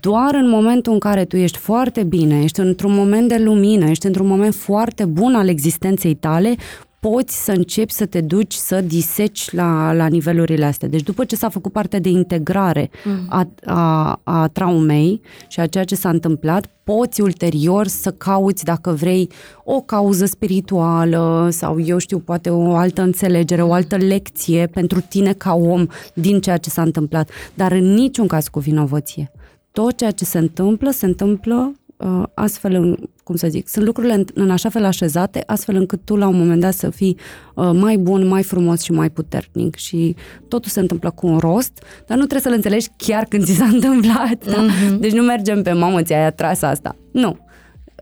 Doar 0.00 0.34
în 0.34 0.48
momentul 0.48 0.92
în 0.92 0.98
care 0.98 1.24
tu 1.24 1.36
ești 1.36 1.58
foarte 1.58 2.02
bine, 2.02 2.42
ești 2.42 2.60
într-un 2.60 2.94
moment 2.94 3.28
de 3.28 3.38
lumină, 3.38 3.88
ești 3.88 4.06
într-un 4.06 4.26
moment 4.26 4.54
foarte 4.54 5.04
bun 5.04 5.34
al 5.34 5.48
existenței 5.48 6.14
tale, 6.14 6.54
poți 7.00 7.44
să 7.44 7.52
începi 7.52 7.92
să 7.92 8.06
te 8.06 8.20
duci 8.20 8.54
să 8.54 8.80
diseci 8.80 9.50
la, 9.50 9.92
la 9.92 10.06
nivelurile 10.06 10.64
astea. 10.64 10.88
Deci 10.88 11.02
după 11.02 11.24
ce 11.24 11.36
s-a 11.36 11.48
făcut 11.48 11.72
parte 11.72 11.98
de 11.98 12.08
integrare 12.08 12.90
mm. 13.04 13.26
a, 13.28 13.48
a, 13.64 14.20
a 14.24 14.48
traumei 14.48 15.20
și 15.48 15.60
a 15.60 15.66
ceea 15.66 15.84
ce 15.84 15.94
s-a 15.94 16.08
întâmplat, 16.08 16.70
poți 16.84 17.20
ulterior 17.20 17.86
să 17.86 18.10
cauți, 18.10 18.64
dacă 18.64 18.90
vrei, 18.90 19.30
o 19.64 19.80
cauză 19.80 20.24
spirituală 20.24 21.48
sau, 21.50 21.80
eu 21.80 21.98
știu, 21.98 22.18
poate 22.18 22.50
o 22.50 22.74
altă 22.74 23.02
înțelegere, 23.02 23.62
o 23.62 23.72
altă 23.72 23.96
lecție 23.96 24.66
pentru 24.66 25.00
tine 25.00 25.32
ca 25.32 25.54
om 25.54 25.86
din 26.14 26.40
ceea 26.40 26.56
ce 26.56 26.70
s-a 26.70 26.82
întâmplat. 26.82 27.30
Dar 27.54 27.72
în 27.72 27.92
niciun 27.94 28.26
caz 28.26 28.48
cu 28.48 28.58
vinovăție. 28.58 29.30
Tot 29.72 29.96
ceea 29.96 30.10
ce 30.10 30.24
se 30.24 30.38
întâmplă, 30.38 30.90
se 30.90 31.06
întâmplă 31.06 31.72
uh, 31.96 32.22
astfel, 32.34 32.98
cum 33.28 33.36
să 33.36 33.48
zic, 33.48 33.68
sunt 33.68 33.84
lucrurile 33.84 34.14
în, 34.14 34.24
în 34.34 34.50
așa 34.50 34.68
fel 34.68 34.84
așezate, 34.84 35.42
astfel 35.46 35.76
încât 35.76 36.00
tu 36.04 36.16
la 36.16 36.26
un 36.26 36.38
moment 36.38 36.60
dat 36.60 36.74
să 36.74 36.90
fii 36.90 37.16
uh, 37.54 37.70
mai 37.72 37.96
bun, 37.96 38.26
mai 38.26 38.42
frumos 38.42 38.82
și 38.82 38.92
mai 38.92 39.10
puternic 39.10 39.76
și 39.76 40.16
totul 40.48 40.70
se 40.70 40.80
întâmplă 40.80 41.10
cu 41.10 41.26
un 41.26 41.38
rost, 41.38 41.82
dar 42.06 42.18
nu 42.18 42.26
trebuie 42.26 42.40
să-l 42.40 42.52
înțelegi 42.52 42.88
chiar 42.96 43.24
când 43.24 43.44
ți 43.44 43.52
s-a 43.52 43.64
întâmplat. 43.74 44.44
Da? 44.44 44.66
Mm-hmm. 44.66 44.98
Deci 44.98 45.12
nu 45.12 45.22
mergem 45.22 45.62
pe 45.62 45.72
mamă, 45.72 46.02
ți-ai 46.02 46.26
atras 46.26 46.62
asta. 46.62 46.96
Nu. 47.12 47.36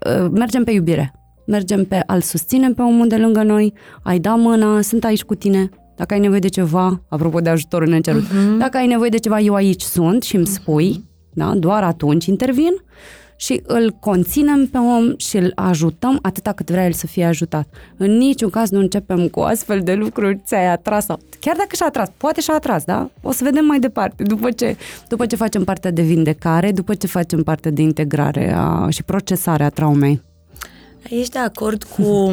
Uh, 0.06 0.28
mergem 0.32 0.64
pe 0.64 0.70
iubire. 0.70 1.12
Mergem 1.46 1.84
pe 1.84 2.02
al 2.06 2.20
susținem 2.20 2.74
pe 2.74 2.82
omul 2.82 3.08
de 3.08 3.16
lângă 3.16 3.42
noi, 3.42 3.72
ai 4.02 4.18
da 4.18 4.34
mâna, 4.34 4.80
sunt 4.80 5.04
aici 5.04 5.22
cu 5.22 5.34
tine, 5.34 5.68
dacă 5.96 6.14
ai 6.14 6.20
nevoie 6.20 6.40
de 6.40 6.48
ceva, 6.48 7.02
apropo 7.08 7.40
de 7.40 7.48
ajutorul 7.48 7.88
necerut, 7.88 8.22
uh-huh. 8.22 8.58
dacă 8.58 8.76
ai 8.76 8.86
nevoie 8.86 9.08
de 9.08 9.18
ceva, 9.18 9.40
eu 9.40 9.54
aici 9.54 9.82
sunt 9.82 10.22
și 10.22 10.36
îmi 10.36 10.46
spui, 10.46 10.92
uh-huh. 10.92 11.32
da, 11.32 11.54
doar 11.54 11.82
atunci 11.82 12.26
intervin 12.26 12.72
și 13.36 13.62
îl 13.66 13.90
conținem 13.90 14.66
pe 14.66 14.78
om 14.78 15.16
și 15.16 15.36
îl 15.36 15.52
ajutăm 15.54 16.18
atâta 16.22 16.52
cât 16.52 16.70
vrea 16.70 16.84
el 16.84 16.92
să 16.92 17.06
fie 17.06 17.24
ajutat. 17.24 17.68
În 17.96 18.16
niciun 18.16 18.50
caz 18.50 18.70
nu 18.70 18.78
începem 18.78 19.28
cu 19.28 19.40
astfel 19.40 19.80
de 19.80 19.94
lucruri, 19.94 20.40
ți-ai 20.44 20.66
atras 20.66 21.04
sau... 21.04 21.18
Chiar 21.40 21.56
dacă 21.56 21.68
și-a 21.74 21.86
atras, 21.86 22.10
poate 22.16 22.40
și-a 22.40 22.54
atras, 22.54 22.84
da? 22.84 23.10
O 23.22 23.32
să 23.32 23.44
vedem 23.44 23.64
mai 23.64 23.78
departe, 23.78 24.22
după 24.22 24.50
ce, 24.50 24.76
după 25.08 25.26
ce 25.26 25.36
facem 25.36 25.64
partea 25.64 25.90
de 25.90 26.02
vindecare, 26.02 26.72
după 26.72 26.94
ce 26.94 27.06
facem 27.06 27.42
parte 27.42 27.70
de 27.70 27.82
integrare 27.82 28.52
a, 28.52 28.88
și 28.88 29.02
procesare 29.02 29.64
a 29.64 29.68
traumei. 29.68 30.22
Ești 31.08 31.32
de 31.32 31.38
acord 31.38 31.84
cu 31.84 32.02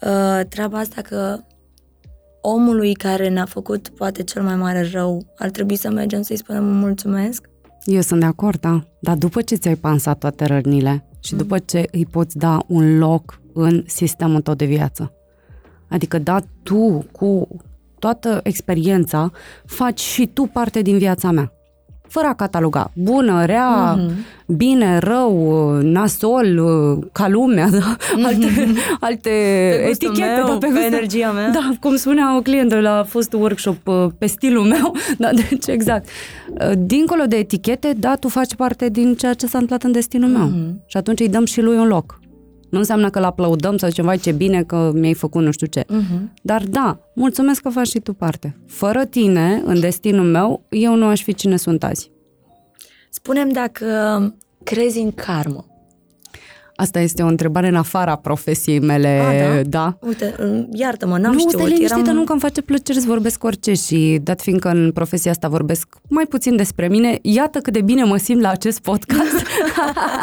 uh, 0.00 0.40
treaba 0.48 0.78
asta 0.78 1.02
că 1.02 1.40
omului 2.40 2.94
care 2.94 3.28
ne-a 3.28 3.44
făcut 3.44 3.88
poate 3.88 4.22
cel 4.22 4.42
mai 4.42 4.56
mare 4.56 4.88
rău, 4.92 5.26
ar 5.38 5.50
trebui 5.50 5.76
să 5.76 5.90
mergem 5.90 6.22
să-i 6.22 6.36
spunem 6.36 6.64
mulțumesc? 6.64 7.47
Eu 7.90 8.00
sunt 8.00 8.20
de 8.20 8.26
acord, 8.26 8.60
da. 8.60 8.84
Dar 9.00 9.16
după 9.16 9.42
ce 9.42 9.54
ți-ai 9.54 9.74
pansat 9.76 10.18
toate 10.18 10.44
rănile 10.44 11.04
și 11.20 11.32
Mm. 11.32 11.38
după 11.38 11.58
ce 11.58 11.88
îi 11.92 12.06
poți 12.06 12.36
da 12.36 12.58
un 12.66 12.98
loc 12.98 13.40
în 13.52 13.82
sistemul 13.86 14.40
tău 14.40 14.54
de 14.54 14.64
viață. 14.64 15.12
Adică, 15.88 16.18
da, 16.18 16.38
tu 16.62 17.06
cu 17.12 17.48
toată 17.98 18.40
experiența 18.42 19.30
faci 19.64 20.00
și 20.00 20.26
tu 20.26 20.42
parte 20.52 20.82
din 20.82 20.98
viața 20.98 21.30
mea. 21.30 21.52
Fără 22.08 22.26
a 22.26 22.34
cataloga. 22.34 22.90
Bună, 22.94 23.44
rea, 23.44 23.92
Mhm. 23.94 24.10
bine, 24.46 24.98
rău, 24.98 25.70
nasol, 25.82 26.60
ca 27.12 27.28
lumea, 27.28 27.68
da? 27.70 27.96
alte, 28.22 28.48
alte 29.00 29.30
Pe 29.80 29.84
gustul 29.86 30.08
etichete. 30.08 30.32
meu, 30.36 30.46
da, 30.46 30.52
pe, 30.52 30.58
pe 30.58 30.66
gustul- 30.72 30.92
energia 30.92 31.30
mea. 31.30 31.50
Da, 31.50 31.70
cum 31.80 31.96
spunea 31.96 32.36
o 32.36 32.40
clientă 32.40 32.80
la 32.80 33.04
fostul 33.08 33.40
workshop 33.40 33.86
uh, 33.86 34.06
pe 34.18 34.26
stilul 34.26 34.64
meu, 34.64 34.94
da, 35.18 35.30
deci 35.32 35.66
exact. 35.66 36.08
Uh, 36.60 36.72
Dincolo 36.78 37.22
de 37.24 37.36
etichete, 37.36 37.92
da, 37.96 38.14
tu 38.14 38.28
faci 38.28 38.54
parte 38.54 38.88
din 38.88 39.14
ceea 39.14 39.34
ce 39.34 39.46
s-a 39.46 39.58
întâmplat 39.58 39.82
în 39.82 39.92
destinul 39.92 40.28
meu. 40.30 40.46
Mhm. 40.46 40.80
Și 40.86 40.96
atunci 40.96 41.20
îi 41.20 41.28
dăm 41.28 41.44
și 41.44 41.60
lui 41.60 41.76
un 41.76 41.86
loc. 41.86 42.20
Nu 42.70 42.78
înseamnă 42.78 43.10
că 43.10 43.18
îl 43.18 43.24
aplaudăm 43.24 43.76
sau 43.76 43.88
zicem, 43.88 44.04
vai 44.04 44.18
ce 44.18 44.32
bine 44.32 44.62
că 44.62 44.90
mi-ai 44.94 45.14
făcut 45.14 45.42
nu 45.42 45.50
știu 45.50 45.66
ce. 45.66 45.84
Mhm. 45.88 46.32
Dar 46.42 46.64
da, 46.64 47.00
mulțumesc 47.14 47.62
că 47.62 47.68
faci 47.68 47.86
și 47.86 47.98
tu 47.98 48.12
parte. 48.12 48.56
Fără 48.66 49.04
tine, 49.04 49.62
în 49.64 49.80
destinul 49.80 50.26
meu, 50.26 50.62
eu 50.68 50.94
nu 50.94 51.06
aș 51.06 51.22
fi 51.22 51.34
cine 51.34 51.56
sunt 51.56 51.84
azi. 51.84 52.10
Spunem 53.10 53.48
dacă 53.48 53.86
crezi 54.64 54.98
în 54.98 55.12
karmă. 55.12 55.66
Asta 56.80 57.00
este 57.00 57.22
o 57.22 57.26
întrebare 57.26 57.68
în 57.68 57.74
afara 57.74 58.16
profesiei 58.16 58.80
mele, 58.80 59.20
A, 59.58 59.62
da? 59.62 59.98
Uite, 60.00 60.34
iartă-mă, 60.72 61.18
n-am 61.18 61.32
nu, 61.32 61.38
știut. 61.38 61.52
stai 61.52 61.70
liniștită, 61.70 62.00
eram... 62.00 62.14
nu 62.14 62.24
că 62.24 62.32
îmi 62.32 62.40
face 62.40 62.62
plăcere 62.62 62.98
să 62.98 63.06
vorbesc 63.08 63.44
orice 63.44 63.72
și 63.72 64.18
dat 64.22 64.40
fiindcă 64.40 64.68
în 64.68 64.92
profesia 64.92 65.30
asta 65.30 65.48
vorbesc 65.48 65.88
mai 66.08 66.24
puțin 66.24 66.56
despre 66.56 66.88
mine, 66.88 67.18
iată 67.22 67.58
cât 67.58 67.72
de 67.72 67.80
bine 67.80 68.04
mă 68.04 68.16
simt 68.16 68.40
la 68.40 68.48
acest 68.48 68.80
podcast 68.80 69.36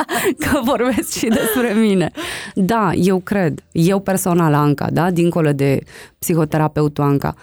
că 0.44 0.60
vorbesc 0.64 1.12
și 1.12 1.28
despre 1.28 1.74
mine. 1.74 2.12
Da, 2.54 2.92
eu 2.94 3.20
cred, 3.20 3.64
eu 3.72 4.00
personal, 4.00 4.54
Anca, 4.54 4.90
da, 4.92 5.12
dincolo 5.12 5.52
de 5.52 5.80
psihoterapeutul 6.20 7.04
Anca, 7.04 7.36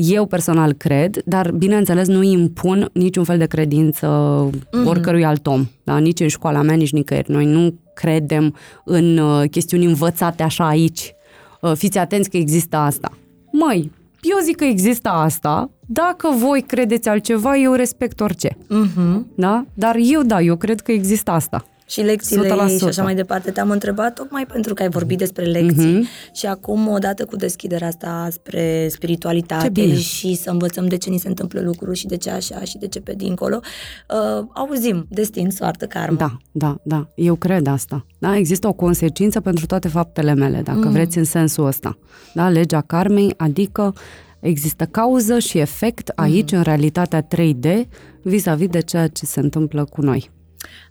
eu 0.00 0.26
personal 0.26 0.72
cred, 0.72 1.22
dar 1.24 1.50
bineînțeles 1.50 2.08
nu 2.08 2.22
impun 2.22 2.90
niciun 2.92 3.24
fel 3.24 3.38
de 3.38 3.46
credință 3.46 4.06
mm-hmm. 4.50 4.84
oricărui 4.84 5.24
alt 5.24 5.46
om, 5.46 5.66
da? 5.82 5.98
nici 5.98 6.20
în 6.20 6.28
școala 6.28 6.62
mea, 6.62 6.74
nici 6.74 6.92
nicăieri. 6.92 7.30
Noi 7.30 7.44
nu 7.44 7.74
credem 7.94 8.54
în 8.84 9.18
uh, 9.18 9.50
chestiuni 9.50 9.84
învățate 9.84 10.42
așa 10.42 10.66
aici. 10.66 11.14
Uh, 11.60 11.72
fiți 11.74 11.98
atenți 11.98 12.30
că 12.30 12.36
există 12.36 12.76
asta. 12.76 13.12
Măi, 13.52 13.90
eu 14.20 14.36
zic 14.44 14.56
că 14.56 14.64
există 14.64 15.08
asta, 15.08 15.70
dacă 15.86 16.28
voi 16.38 16.60
credeți 16.66 17.08
altceva, 17.08 17.56
eu 17.56 17.72
respect 17.72 18.20
orice. 18.20 18.56
Mhm. 18.68 19.26
Da? 19.34 19.64
Dar 19.74 19.96
eu 19.98 20.22
da, 20.22 20.40
eu 20.40 20.56
cred 20.56 20.80
că 20.80 20.92
există 20.92 21.30
asta. 21.30 21.64
Și 21.88 22.00
lecțiile 22.00 22.48
100%. 22.48 22.68
ei 22.68 22.78
și 22.78 22.84
așa 22.84 23.02
mai 23.02 23.14
departe. 23.14 23.50
Te-am 23.50 23.70
întrebat 23.70 24.14
tocmai 24.14 24.46
pentru 24.46 24.74
că 24.74 24.82
ai 24.82 24.88
vorbit 24.88 25.18
despre 25.18 25.44
lecții 25.44 26.00
mm-hmm. 26.00 26.32
și 26.32 26.46
acum, 26.46 26.88
odată 26.88 27.24
cu 27.24 27.36
deschiderea 27.36 27.88
asta 27.88 28.28
spre 28.30 28.60
Ce 28.60 28.74
bine. 28.74 28.88
spiritualitate 28.88 29.94
și 29.94 30.34
să 30.34 30.50
învățăm 30.50 30.86
de 30.86 30.96
ce 30.96 31.10
ni 31.10 31.18
se 31.18 31.28
întâmplă 31.28 31.60
lucruri 31.60 31.98
și 31.98 32.06
de 32.06 32.16
ce 32.16 32.30
așa 32.30 32.60
și 32.60 32.78
de 32.78 32.88
ce 32.88 33.00
pe 33.00 33.12
dincolo, 33.16 33.60
uh, 33.60 34.46
auzim 34.54 35.06
destin, 35.08 35.50
soartă, 35.50 35.86
karmă. 35.86 36.16
Da, 36.16 36.36
da, 36.52 36.78
da. 36.82 37.08
Eu 37.14 37.34
cred 37.34 37.66
asta. 37.66 38.06
Da, 38.18 38.36
există 38.36 38.68
o 38.68 38.72
consecință 38.72 39.40
pentru 39.40 39.66
toate 39.66 39.88
faptele 39.88 40.34
mele, 40.34 40.60
dacă 40.62 40.86
mm. 40.86 40.92
vreți 40.92 41.18
în 41.18 41.24
sensul 41.24 41.66
ăsta. 41.66 41.98
Da, 42.34 42.48
legea 42.48 42.80
karmei, 42.80 43.34
adică 43.36 43.94
există 44.40 44.84
cauză 44.84 45.38
și 45.38 45.58
efect 45.58 46.12
aici, 46.14 46.52
mm. 46.52 46.58
în 46.58 46.64
realitatea 46.64 47.26
3D, 47.26 47.88
vis-a-vis 48.22 48.68
de 48.68 48.80
ceea 48.80 49.08
ce 49.08 49.26
se 49.26 49.40
întâmplă 49.40 49.84
cu 49.84 50.00
noi. 50.00 50.30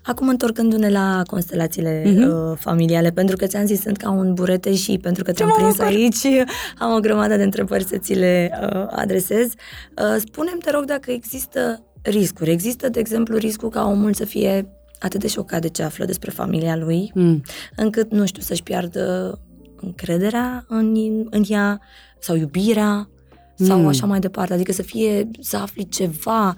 Acum 0.04 0.28
întorcându-ne 0.28 0.90
la 0.90 1.22
constelațiile 1.28 2.04
Mhm. 2.06 2.14
mm-hmm. 2.24 2.52
uh, 2.52 2.58
familiale, 2.60 3.12
pentru 3.12 3.36
că 3.36 3.46
ți-am 3.48 3.66
zis 3.66 3.82
sunt 3.82 3.98
ca 3.98 4.10
un 4.12 4.34
burete 4.34 4.76
și 4.76 4.98
pentru 5.02 5.24
că 5.24 5.32
te-am 5.32 5.54
prins 5.58 5.80
aici, 5.80 6.26
am 6.80 6.94
o 6.94 7.00
grămadă 7.00 7.36
de 7.36 7.44
întrebări 7.44 7.84
să 7.84 7.98
ți 7.98 8.14
le 8.14 8.52
uh, 8.62 8.86
adresez. 8.90 9.46
Uh, 9.48 10.16
spune-mi, 10.20 10.60
te 10.62 10.72
rog, 10.72 10.84
dacă 10.86 11.12
există 11.12 11.84
riscuri. 12.02 12.50
Există, 12.52 12.90
de 12.90 13.00
exemplu, 13.00 13.38
riscul 13.38 13.70
ca 13.70 13.86
omul 13.88 14.14
să 14.14 14.26
fie 14.26 14.70
atât 15.00 15.20
de 15.20 15.28
șocat 15.28 15.62
de 15.62 15.70
ce 15.70 15.84
află 15.84 16.06
despre 16.06 16.32
familia 16.32 16.76
lui, 16.76 17.12
Mm. 17.14 17.42
încât, 17.76 18.12
nu 18.12 18.26
știu, 18.26 18.42
să-și 18.42 18.64
piardă 18.64 19.40
încrederea 19.76 20.66
în, 20.68 20.96
în 21.30 21.44
ea 21.50 21.82
sau 22.20 22.36
iubirea 22.36 23.10
sau 23.56 23.80
Mm. 23.80 23.88
așa 23.88 24.06
mai 24.06 24.20
departe. 24.20 24.54
Adică 24.54 24.72
să 24.72 24.82
fie, 24.82 25.30
să 25.40 25.58
afli 25.58 25.88
ceva, 25.88 26.56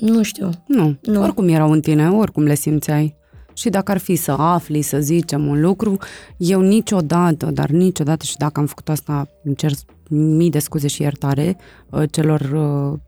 nu 0.00 0.22
știu. 0.22 0.50
Nu. 0.66 0.84
Nu. 0.84 1.12
nu, 1.12 1.22
oricum 1.22 1.48
erau 1.48 1.70
în 1.70 1.80
tine, 1.80 2.10
oricum 2.10 2.42
le 2.42 2.54
simțeai. 2.54 3.16
Și 3.52 3.68
dacă 3.68 3.90
ar 3.90 3.98
fi 3.98 4.16
să 4.16 4.30
afli, 4.30 4.82
să 4.82 4.98
zicem 5.00 5.46
un 5.46 5.60
lucru, 5.60 5.98
eu 6.36 6.60
niciodată, 6.60 7.50
dar 7.50 7.70
niciodată 7.70 8.24
și 8.24 8.36
dacă 8.36 8.60
am 8.60 8.66
făcut 8.66 8.88
asta, 8.88 9.28
îmi 9.44 9.54
cer 9.54 9.72
mii 10.08 10.50
de 10.50 10.58
scuze 10.58 10.88
și 10.88 11.02
iertare 11.02 11.56
uh, 11.90 12.02
celor 12.10 12.40
uh, 12.40 12.98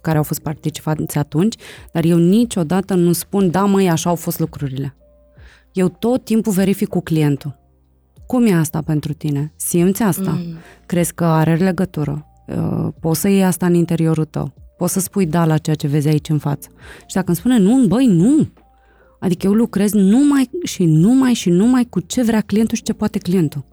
care 0.00 0.16
au 0.16 0.22
fost 0.22 0.40
participanți 0.40 1.18
atunci, 1.18 1.54
dar 1.92 2.04
eu 2.04 2.18
niciodată 2.18 2.94
nu 2.94 3.12
spun, 3.12 3.50
da 3.50 3.64
măi, 3.64 3.90
așa 3.90 4.10
au 4.10 4.16
fost 4.16 4.38
lucrurile. 4.38 4.96
Eu 5.72 5.88
tot 5.88 6.24
timpul 6.24 6.52
verific 6.52 6.88
cu 6.88 7.00
clientul. 7.00 7.60
Cum 8.26 8.46
e 8.46 8.54
asta 8.54 8.82
pentru 8.86 9.12
tine? 9.12 9.52
Simți 9.56 10.02
asta? 10.02 10.30
Mm. 10.30 10.56
Crezi 10.86 11.14
că 11.14 11.24
are 11.24 11.56
legătură? 11.56 12.26
Uh, 12.46 12.88
Poți 13.00 13.20
să 13.20 13.28
iei 13.28 13.44
asta 13.44 13.66
în 13.66 13.74
interiorul 13.74 14.24
tău? 14.24 14.52
Poți 14.82 14.94
să 14.94 15.00
spui 15.00 15.26
da 15.26 15.44
la 15.44 15.58
ceea 15.58 15.76
ce 15.76 15.86
vezi 15.86 16.08
aici 16.08 16.28
în 16.28 16.38
față? 16.38 16.68
Și 17.06 17.14
dacă 17.14 17.26
îmi 17.26 17.36
spune 17.36 17.58
nu, 17.58 17.86
băi, 17.86 18.06
nu. 18.06 18.48
Adică 19.20 19.46
eu 19.46 19.52
lucrez 19.52 19.92
numai 19.92 20.50
și 20.62 20.84
numai 20.84 21.32
și 21.32 21.50
numai 21.50 21.84
cu 21.84 22.00
ce 22.00 22.22
vrea 22.22 22.40
clientul 22.40 22.76
și 22.76 22.82
ce 22.82 22.92
poate 22.92 23.18
clientul. 23.18 23.64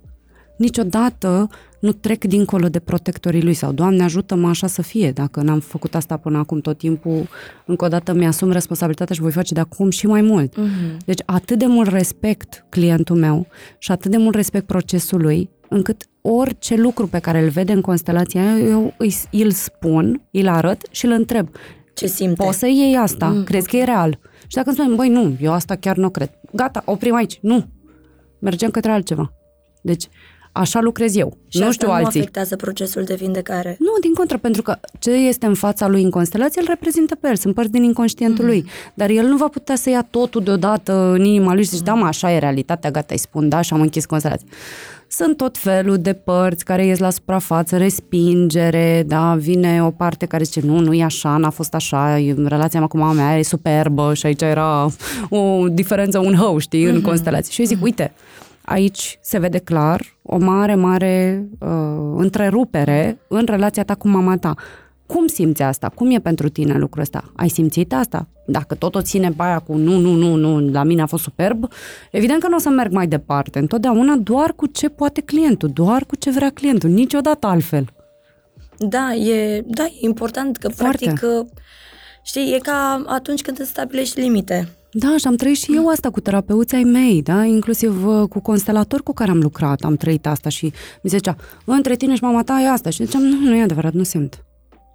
Niciodată 0.57 1.49
nu 1.79 1.91
trec 1.91 2.25
dincolo 2.25 2.67
de 2.67 2.79
protectorii 2.79 3.43
lui 3.43 3.53
sau 3.53 3.71
Doamne 3.71 4.03
ajută-mă 4.03 4.47
așa 4.47 4.67
să 4.67 4.81
fie. 4.81 5.11
Dacă 5.11 5.41
n-am 5.41 5.59
făcut 5.59 5.95
asta 5.95 6.17
până 6.17 6.37
acum 6.37 6.59
tot 6.59 6.77
timpul, 6.77 7.27
încă 7.65 7.85
o 7.85 7.87
dată 7.87 8.13
mi-asum 8.13 8.51
responsabilitatea 8.51 9.15
și 9.15 9.21
voi 9.21 9.31
face 9.31 9.53
de 9.53 9.59
acum 9.59 9.89
și 9.89 10.07
mai 10.07 10.21
mult. 10.21 10.57
Mhm. 10.57 10.97
Deci 11.05 11.21
atât 11.25 11.59
de 11.59 11.65
mult 11.65 11.89
respect 11.89 12.65
clientul 12.69 13.15
meu 13.15 13.47
și 13.77 13.91
atât 13.91 14.11
de 14.11 14.17
mult 14.17 14.35
respect 14.35 14.65
procesul 14.65 15.21
lui, 15.21 15.49
încât 15.69 16.08
orice 16.21 16.75
lucru 16.75 17.07
pe 17.07 17.19
care 17.19 17.39
îl 17.43 17.49
vede 17.49 17.71
în 17.71 17.81
constelația 17.81 18.41
aia, 18.41 18.57
eu 18.57 18.93
îi, 18.97 19.15
îl 19.31 19.51
spun, 19.51 20.21
îl 20.31 20.47
arăt 20.47 20.81
și 20.91 21.05
îl 21.05 21.11
întreb. 21.11 21.49
Ce 21.93 22.07
simte? 22.07 22.43
Poți 22.43 22.57
să 22.57 22.65
iei 22.67 22.95
asta? 22.97 23.25
Mm, 23.27 23.35
Mm, 23.37 23.43
Crezi 23.43 23.67
că 23.67 23.77
e 23.77 23.83
real? 23.83 24.19
Și 24.47 24.55
dacă 24.55 24.69
îmi 24.69 24.77
spune, 24.77 24.95
băi, 24.95 25.09
nu, 25.09 25.35
eu 25.41 25.51
asta 25.51 25.75
chiar 25.75 25.95
nu 25.97 26.09
cred. 26.09 26.31
Gata, 26.53 26.81
oprim 26.85 27.15
aici. 27.15 27.37
Nu. 27.41 27.65
Mergem 28.39 28.69
către 28.69 28.91
altceva. 28.91 29.33
Deci, 29.81 30.07
așa 30.51 30.79
lucrez 30.81 31.15
eu. 31.15 31.37
Și 31.47 31.57
nu 31.57 31.63
asta 31.65 31.73
știu 31.73 31.87
nu 31.87 31.93
alții. 31.93 32.19
afectează 32.19 32.55
procesul 32.55 33.03
de 33.03 33.15
vindecare. 33.15 33.75
Nu, 33.79 33.87
din 34.01 34.13
contră, 34.13 34.37
pentru 34.37 34.61
că 34.61 34.75
ce 34.99 35.11
este 35.11 35.45
în 35.45 35.53
fața 35.53 35.87
lui 35.87 36.03
în 36.03 36.09
constelație 36.09 36.61
îl 36.61 36.67
reprezintă 36.69 37.15
pe 37.15 37.27
el, 37.27 37.35
sunt 37.35 37.53
părți 37.55 37.71
din 37.71 37.83
inconștientul 37.83 38.45
lui. 38.45 38.65
Dar 38.93 39.09
el 39.09 39.25
nu 39.27 39.37
va 39.37 39.47
putea 39.47 39.75
să 39.75 39.89
ia 39.89 40.07
totul 40.09 40.43
deodată 40.43 40.93
în 40.93 41.23
inima 41.23 41.53
lui 41.53 41.63
și 41.63 41.69
să 41.69 41.75
zice, 41.75 41.89
da, 41.89 41.95
mă, 41.95 42.05
așa 42.05 42.31
e 42.33 42.37
realitatea, 42.39 42.91
gata, 42.91 43.07
îi 43.13 43.19
spun, 43.19 43.49
da, 43.49 43.61
și 43.61 43.73
am 43.73 43.81
închis 43.81 44.05
constelația. 44.05 44.47
Sunt 45.11 45.37
tot 45.37 45.57
felul 45.57 45.97
de 45.97 46.13
părți 46.13 46.65
care 46.65 46.85
ies 46.85 46.99
la 46.99 47.09
suprafață, 47.09 47.77
respingere, 47.77 49.03
da, 49.07 49.35
vine 49.35 49.83
o 49.83 49.91
parte 49.91 50.25
care 50.25 50.43
zice, 50.43 50.61
nu, 50.61 50.79
nu 50.79 50.93
e 50.93 51.03
așa, 51.03 51.37
n-a 51.37 51.49
fost 51.49 51.73
așa, 51.73 52.19
e- 52.19 52.35
relația 52.45 52.79
mea 52.79 52.87
cu 52.87 52.97
mama 52.97 53.13
mea 53.13 53.37
e 53.37 53.43
superbă 53.43 54.13
și 54.13 54.25
aici 54.25 54.41
era 54.41 54.87
o 55.29 55.67
diferență, 55.67 56.19
un 56.19 56.33
hău, 56.35 56.57
știi, 56.57 56.83
în 56.83 57.01
constelație. 57.01 57.51
Și 57.51 57.59
eu 57.59 57.65
zic, 57.67 57.83
uite, 57.83 58.13
aici 58.61 59.17
se 59.21 59.39
vede 59.39 59.57
clar 59.57 60.01
o 60.21 60.37
mare, 60.37 60.75
mare 60.75 61.45
uh, 61.59 61.69
întrerupere 62.15 63.17
în 63.27 63.45
relația 63.45 63.83
ta 63.83 63.95
cu 63.95 64.07
mama 64.07 64.37
ta. 64.37 64.53
Cum 65.13 65.27
simți 65.27 65.61
asta? 65.61 65.89
Cum 65.89 66.11
e 66.11 66.19
pentru 66.19 66.49
tine 66.49 66.77
lucrul 66.77 67.01
ăsta? 67.01 67.31
Ai 67.35 67.49
simțit 67.49 67.93
asta? 67.93 68.27
Dacă 68.45 68.75
tot 68.75 68.95
o 68.95 69.01
ține 69.01 69.29
baia 69.35 69.59
cu 69.59 69.75
nu, 69.75 69.99
nu, 69.99 70.13
nu, 70.13 70.35
nu, 70.35 70.71
la 70.71 70.83
mine 70.83 71.01
a 71.01 71.05
fost 71.05 71.23
superb, 71.23 71.67
evident 72.11 72.41
că 72.41 72.47
nu 72.47 72.55
o 72.55 72.59
să 72.59 72.69
merg 72.69 72.91
mai 72.91 73.07
departe. 73.07 73.59
Întotdeauna 73.59 74.15
doar 74.15 74.53
cu 74.53 74.65
ce 74.65 74.89
poate 74.89 75.21
clientul, 75.21 75.69
doar 75.73 76.05
cu 76.05 76.15
ce 76.15 76.31
vrea 76.31 76.49
clientul, 76.49 76.89
niciodată 76.89 77.47
altfel. 77.47 77.87
Da, 78.77 79.13
e, 79.13 79.63
da, 79.65 79.83
e 79.83 79.97
important 79.99 80.57
că, 80.57 80.69
Foarte. 80.69 80.97
practic, 81.05 81.19
că, 81.19 81.45
știi, 82.23 82.53
e 82.53 82.57
ca 82.57 83.03
atunci 83.07 83.41
când 83.41 83.59
îți 83.59 83.69
stabilești 83.69 84.19
limite. 84.19 84.67
Da, 84.91 85.15
și 85.17 85.27
am 85.27 85.35
trăit 85.35 85.57
și 85.57 85.75
eu 85.75 85.87
asta 85.87 86.09
cu 86.09 86.19
terapeuții 86.19 86.77
ai 86.77 86.83
mei, 86.83 87.21
da? 87.21 87.43
inclusiv 87.43 88.05
uh, 88.05 88.27
cu 88.29 88.39
constelatori 88.39 89.03
cu 89.03 89.13
care 89.13 89.31
am 89.31 89.39
lucrat, 89.39 89.81
am 89.81 89.95
trăit 89.95 90.27
asta 90.27 90.49
și 90.49 90.65
mi 91.01 91.09
se 91.09 91.15
zicea, 91.17 91.35
între 91.65 91.95
tine 91.95 92.15
și 92.15 92.23
mama 92.23 92.43
ta 92.43 92.59
e 92.61 92.69
asta. 92.69 92.89
Și 92.89 93.05
ziceam, 93.05 93.21
nu, 93.21 93.49
nu 93.49 93.55
e 93.55 93.61
adevărat, 93.61 93.93
nu 93.93 94.03
simt. 94.03 94.43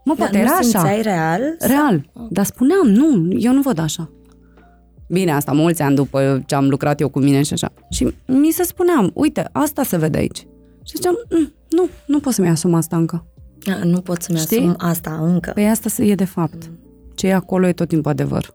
Mă, 0.05 0.15
poate 0.15 0.33
Dar 0.33 0.41
era 0.41 0.51
nu 0.51 0.57
așa. 0.57 0.63
simțeai 0.69 1.03
real? 1.03 1.41
Real. 1.59 2.11
Dar 2.31 2.45
spuneam, 2.45 2.87
nu, 2.87 3.33
eu 3.39 3.53
nu 3.53 3.61
văd 3.61 3.79
așa. 3.79 4.11
Bine, 5.09 5.33
asta 5.33 5.53
mulți 5.53 5.83
ani 5.83 5.95
după 5.95 6.43
ce 6.47 6.55
am 6.55 6.69
lucrat 6.69 7.01
eu 7.01 7.09
cu 7.09 7.19
mine 7.19 7.43
și 7.43 7.53
așa. 7.53 7.73
Și 7.91 8.15
mi 8.27 8.51
se 8.51 8.63
spuneam, 8.63 9.11
uite, 9.15 9.49
asta 9.53 9.83
se 9.83 9.97
vede 9.97 10.19
aici. 10.19 10.39
Și 10.83 10.93
ziceam, 10.97 11.15
mm, 11.31 11.53
nu, 11.71 11.89
nu 12.07 12.21
pot 12.21 12.33
să-mi 12.33 12.49
asum 12.49 12.75
asta 12.75 12.97
încă. 12.97 13.27
A, 13.67 13.85
Nu 13.85 14.01
pot 14.01 14.23
să-mi 14.23 14.39
Știi? 14.39 14.59
asum 14.59 14.75
asta 14.79 15.19
încă. 15.23 15.51
Păi 15.55 15.69
asta 15.69 16.03
e 16.03 16.15
de 16.15 16.25
fapt. 16.25 16.71
Ce 17.15 17.27
e 17.27 17.35
acolo 17.35 17.67
e 17.67 17.73
tot 17.73 17.89
timpul 17.89 18.11
adevăr. 18.11 18.55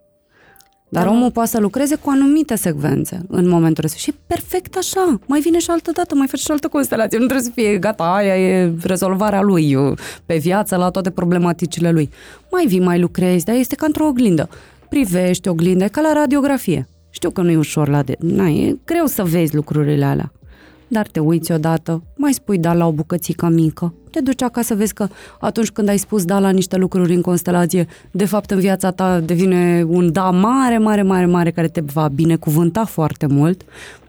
Dar 0.89 1.07
omul 1.07 1.31
poate 1.31 1.49
să 1.49 1.59
lucreze 1.59 1.95
cu 1.95 2.09
anumite 2.09 2.55
secvențe 2.55 3.21
în 3.27 3.47
momentul 3.47 3.81
respectiv. 3.81 4.13
Și 4.13 4.19
e 4.19 4.23
perfect 4.27 4.77
așa. 4.77 5.19
Mai 5.25 5.39
vine 5.39 5.59
și 5.59 5.69
altă 5.69 5.91
dată, 5.91 6.15
mai 6.15 6.27
face 6.27 6.41
și 6.41 6.51
altă 6.51 6.67
constelație. 6.67 7.17
Nu 7.17 7.25
trebuie 7.25 7.45
să 7.45 7.51
fie 7.53 7.77
gata, 7.77 8.03
aia 8.03 8.37
e 8.37 8.73
rezolvarea 8.83 9.41
lui 9.41 9.71
eu, 9.71 9.95
pe 10.25 10.37
viață, 10.37 10.75
la 10.75 10.89
toate 10.89 11.09
problematicile 11.09 11.91
lui. 11.91 12.09
Mai 12.51 12.65
vii, 12.65 12.79
mai 12.79 12.99
lucrezi, 12.99 13.45
dar 13.45 13.55
este 13.55 13.75
ca 13.75 13.85
într-o 13.85 14.05
oglindă. 14.05 14.49
Privești 14.89 15.47
oglinda, 15.47 15.85
e 15.85 15.87
ca 15.87 16.01
la 16.01 16.13
radiografie. 16.13 16.87
Știu 17.09 17.29
că 17.29 17.41
nu 17.41 17.49
e 17.49 17.57
ușor 17.57 17.87
la 17.87 18.03
de... 18.03 18.15
Na, 18.19 18.47
e 18.47 18.77
greu 18.85 19.05
să 19.05 19.23
vezi 19.23 19.55
lucrurile 19.55 20.05
alea. 20.05 20.31
Dar 20.91 21.07
te 21.07 21.19
uiți 21.19 21.51
odată, 21.51 22.03
mai 22.15 22.33
spui 22.33 22.57
da 22.57 22.73
la 22.73 22.87
o 22.87 22.91
bucățică 22.91 23.47
mică, 23.47 23.93
te 24.11 24.19
duci 24.21 24.41
acasă, 24.41 24.75
vezi 24.75 24.93
că 24.93 25.07
atunci 25.39 25.69
când 25.69 25.89
ai 25.89 25.97
spus 25.97 26.25
da 26.25 26.39
la 26.39 26.49
niște 26.49 26.77
lucruri 26.77 27.13
în 27.13 27.21
constelație, 27.21 27.87
de 28.11 28.25
fapt 28.25 28.51
în 28.51 28.59
viața 28.59 28.91
ta 28.91 29.19
devine 29.19 29.85
un 29.87 30.11
da 30.11 30.29
mare, 30.29 30.77
mare, 30.77 31.01
mare, 31.01 31.25
mare, 31.25 31.51
care 31.51 31.67
te 31.67 31.81
va 31.81 32.07
binecuvânta 32.07 32.85
foarte 32.85 33.25
mult. 33.25 33.61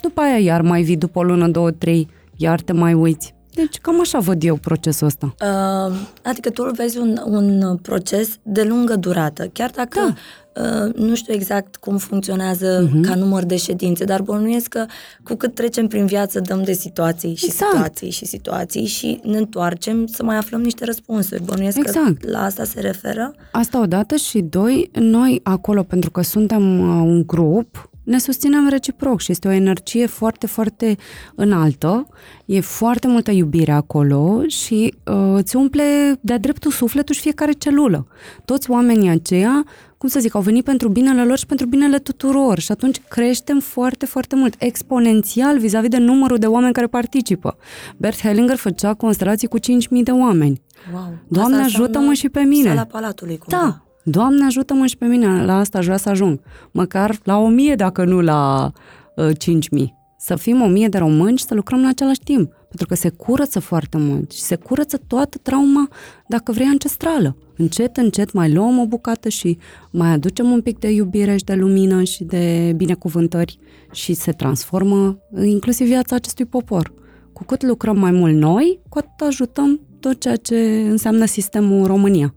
După 0.03 0.21
aia 0.21 0.39
iar 0.39 0.63
mai 0.63 0.83
vii 0.83 0.97
după 0.97 1.19
o 1.19 1.23
lună, 1.23 1.49
două, 1.49 1.71
trei, 1.71 2.09
iar 2.37 2.61
te 2.61 2.73
mai 2.73 2.95
uiți. 2.95 3.35
Deci 3.55 3.79
cam 3.79 4.01
așa 4.01 4.19
văd 4.19 4.43
eu 4.45 4.57
procesul 4.57 5.07
ăsta. 5.07 5.35
Uh, 5.43 5.95
adică 6.23 6.51
tu 6.51 6.63
îl 6.67 6.73
vezi 6.73 6.99
un, 6.99 7.21
un 7.27 7.77
proces 7.83 8.29
de 8.43 8.63
lungă 8.63 8.97
durată, 8.97 9.47
chiar 9.53 9.71
dacă 9.75 10.15
Da. 10.55 10.63
uh, 10.87 10.95
nu 10.95 11.15
știu 11.15 11.35
exact 11.35 11.77
cum 11.77 11.97
funcționează 11.97 12.89
Mhm. 12.93 13.03
ca 13.03 13.15
număr 13.15 13.45
de 13.45 13.57
ședințe, 13.57 14.05
dar 14.05 14.23
bănuiesc 14.23 14.67
că 14.69 14.87
cu 15.25 15.35
cât 15.35 15.55
trecem 15.55 15.87
prin 15.87 16.07
viață 16.07 16.41
dăm 16.41 16.63
de 16.63 16.73
situații 16.73 17.35
și 17.35 17.45
Exact. 17.45 17.71
situații 17.73 18.11
și 18.11 18.25
situații 18.27 18.87
și 18.87 19.21
ne 19.25 19.37
întoarcem 19.39 20.07
să 20.07 20.23
mai 20.23 20.37
aflăm 20.37 20.61
niște 20.61 20.85
răspunsuri. 20.85 21.43
Bănuiesc 21.45 21.79
Exact. 21.79 22.19
că 22.21 22.31
la 22.31 22.43
asta 22.45 22.65
se 22.65 22.81
referă. 22.81 23.35
Asta 23.53 23.81
odată 23.81 24.17
și 24.17 24.41
doi, 24.41 24.91
noi 24.93 25.41
acolo, 25.43 25.83
pentru 25.83 26.11
că 26.11 26.23
suntem 26.23 26.79
uh, 26.81 26.87
un 27.07 27.27
grup, 27.27 27.90
ne 28.03 28.19
susținem 28.19 28.69
reciproc 28.69 29.21
și 29.21 29.31
este 29.31 29.49
o 29.49 29.51
energie 29.51 30.07
foarte, 30.07 30.47
foarte 30.47 30.97
înaltă, 31.35 32.09
e 32.45 32.61
foarte 32.61 33.07
multă 33.07 33.31
iubire 33.31 33.73
acolo 33.73 34.43
și 34.47 34.95
uh, 35.05 35.33
îți 35.35 35.57
umple 35.57 36.19
de-a 36.21 36.39
dreptul 36.39 36.71
sufletul 36.71 37.15
și 37.15 37.21
fiecare 37.21 37.53
celulă. 37.53 38.07
Toți 38.45 38.71
oamenii 38.71 39.09
aceia, 39.09 39.65
cum 39.99 40.09
să 40.09 40.21
zic, 40.21 40.35
au 40.35 40.41
venit 40.41 40.65
pentru 40.65 40.89
binele 40.89 41.25
lor 41.25 41.39
și 41.39 41.47
pentru 41.47 41.67
binele 41.67 41.99
tuturor 41.99 42.59
și 42.59 42.73
atunci 42.73 43.01
creștem 43.09 43.61
foarte, 43.61 44.07
foarte 44.07 44.37
mult, 44.37 44.55
exponențial 44.59 45.59
vis-a-vis 45.59 45.89
de 45.89 45.99
numărul 45.99 46.39
de 46.39 46.47
oameni 46.47 46.73
care 46.73 46.87
participă. 46.87 47.57
Bert 47.97 48.21
Hellinger 48.21 48.57
făcea 48.57 48.95
constelații 48.95 49.49
cu 49.49 49.59
5.000 49.59 49.65
de 50.03 50.11
oameni. 50.11 50.63
Wow. 50.93 51.19
Doamne, 51.29 51.55
Asta 51.55 51.65
ajută-mă 51.67 51.87
înseamnă 51.87 52.13
și 52.13 52.29
pe 52.29 52.41
mine. 52.41 52.69
Sala 52.69 52.85
Palatului, 52.85 53.39
cumva. 53.39 53.63
Da, 53.65 53.85
Doamne 54.11 54.45
ajută-mă 54.45 54.87
și 54.87 54.97
pe 54.97 55.07
mine, 55.07 55.45
la 55.45 55.59
asta 55.59 55.79
aș 55.79 55.85
vrea 55.85 55.97
să 55.97 56.09
ajung. 56.09 56.41
Măcar 56.71 57.19
la 57.25 57.39
o 57.39 57.49
mie, 57.49 57.75
dacă 57.75 58.05
nu 58.05 58.21
la 58.21 58.73
uh, 59.17 59.29
cinci 59.39 59.69
mii. 59.69 59.95
Să 60.19 60.37
fim 60.37 60.63
o 60.63 60.67
mie 60.67 60.89
de 60.89 60.99
români 60.99 61.39
și 61.39 61.45
să 61.45 61.55
lucrăm 61.55 61.81
la 61.83 61.89
același 61.89 62.21
timp. 62.21 62.53
Pentru 62.53 62.87
că 62.87 62.95
se 62.95 63.09
curăță 63.09 63.61
foarte 63.61 63.97
mult 63.99 64.33
și 64.33 64.41
se 64.41 64.55
curăță 64.55 65.01
toată 65.07 65.39
trauma, 65.43 65.89
dacă 66.29 66.53
vrei, 66.53 66.67
ancestrală. 66.67 67.37
Încet, 67.57 67.97
încet 67.97 68.33
mai 68.33 68.53
luăm 68.53 68.79
o 68.79 68.87
bucată 68.87 69.29
și 69.29 69.59
mai 69.91 70.09
aducem 70.09 70.51
un 70.51 70.61
pic 70.61 70.79
de 70.79 70.91
iubire 70.91 71.37
și 71.37 71.45
de 71.45 71.55
lumină 71.55 72.03
și 72.03 72.25
de 72.25 72.73
binecuvântări 72.77 73.59
și 73.93 74.15
se 74.15 74.33
transformă 74.33 75.19
uh, 75.31 75.47
inclusiv 75.47 75.87
viața 75.87 76.17
acestui 76.17 76.45
popor. 76.45 76.93
Cu 77.33 77.45
cât 77.45 77.63
lucrăm 77.63 77.99
mai 77.99 78.11
mult 78.11 78.35
noi, 78.35 78.81
cu 78.89 78.99
atât 78.99 79.27
ajutăm 79.27 79.81
tot 80.01 80.21
ceea 80.21 80.37
ce 80.37 80.87
înseamnă 80.89 81.25
sistemul 81.25 81.87
România. 81.87 82.35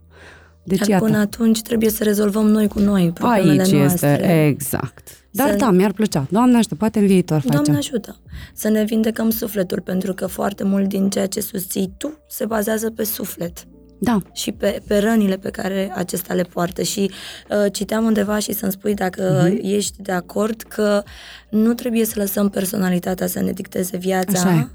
Deci, 0.64 0.78
Dar 0.78 0.88
iată, 0.88 1.04
până 1.04 1.16
atunci 1.18 1.62
trebuie 1.62 1.90
să 1.90 2.04
rezolvăm 2.04 2.46
noi 2.46 2.68
cu 2.68 2.78
noi 2.78 3.10
problemele 3.14 3.62
aici 3.62 3.72
noastre. 3.72 4.10
este, 4.10 4.46
exact. 4.46 5.08
Dar 5.30 5.50
Să- 5.50 5.56
da, 5.56 5.70
mi-ar 5.70 5.92
plăcea. 5.92 6.26
Doamne 6.30 6.56
ajută, 6.56 6.74
poate 6.74 6.98
în 6.98 7.06
viitor 7.06 7.40
facem. 7.40 7.50
Doamne 7.62 7.76
ajută 7.76 8.16
să 8.54 8.68
ne 8.68 8.84
vindecăm 8.84 9.30
sufletul, 9.30 9.80
pentru 9.80 10.14
că 10.14 10.26
foarte 10.26 10.64
mult 10.64 10.88
din 10.88 11.10
ceea 11.10 11.26
ce 11.26 11.40
susții 11.40 11.94
tu 11.96 12.18
se 12.28 12.44
bazează 12.44 12.90
pe 12.90 13.04
suflet 13.04 13.66
Da, 13.98 14.22
și 14.32 14.52
pe, 14.52 14.82
pe 14.86 14.98
rănile 14.98 15.36
pe 15.36 15.50
care 15.50 15.92
acesta 15.94 16.34
le 16.34 16.42
poartă. 16.42 16.82
Și 16.82 17.10
uh, 17.50 17.72
citeam 17.72 18.04
undeva 18.04 18.38
și 18.38 18.52
să-mi 18.52 18.72
spui 18.72 18.94
dacă 18.94 19.48
uh-huh. 19.48 19.62
ești 19.62 20.02
de 20.02 20.12
acord 20.12 20.62
că 20.62 21.02
nu 21.50 21.74
trebuie 21.74 22.04
să 22.04 22.14
lăsăm 22.16 22.48
personalitatea 22.48 23.26
să 23.26 23.40
ne 23.40 23.52
dicteze 23.52 23.96
viața. 23.96 24.70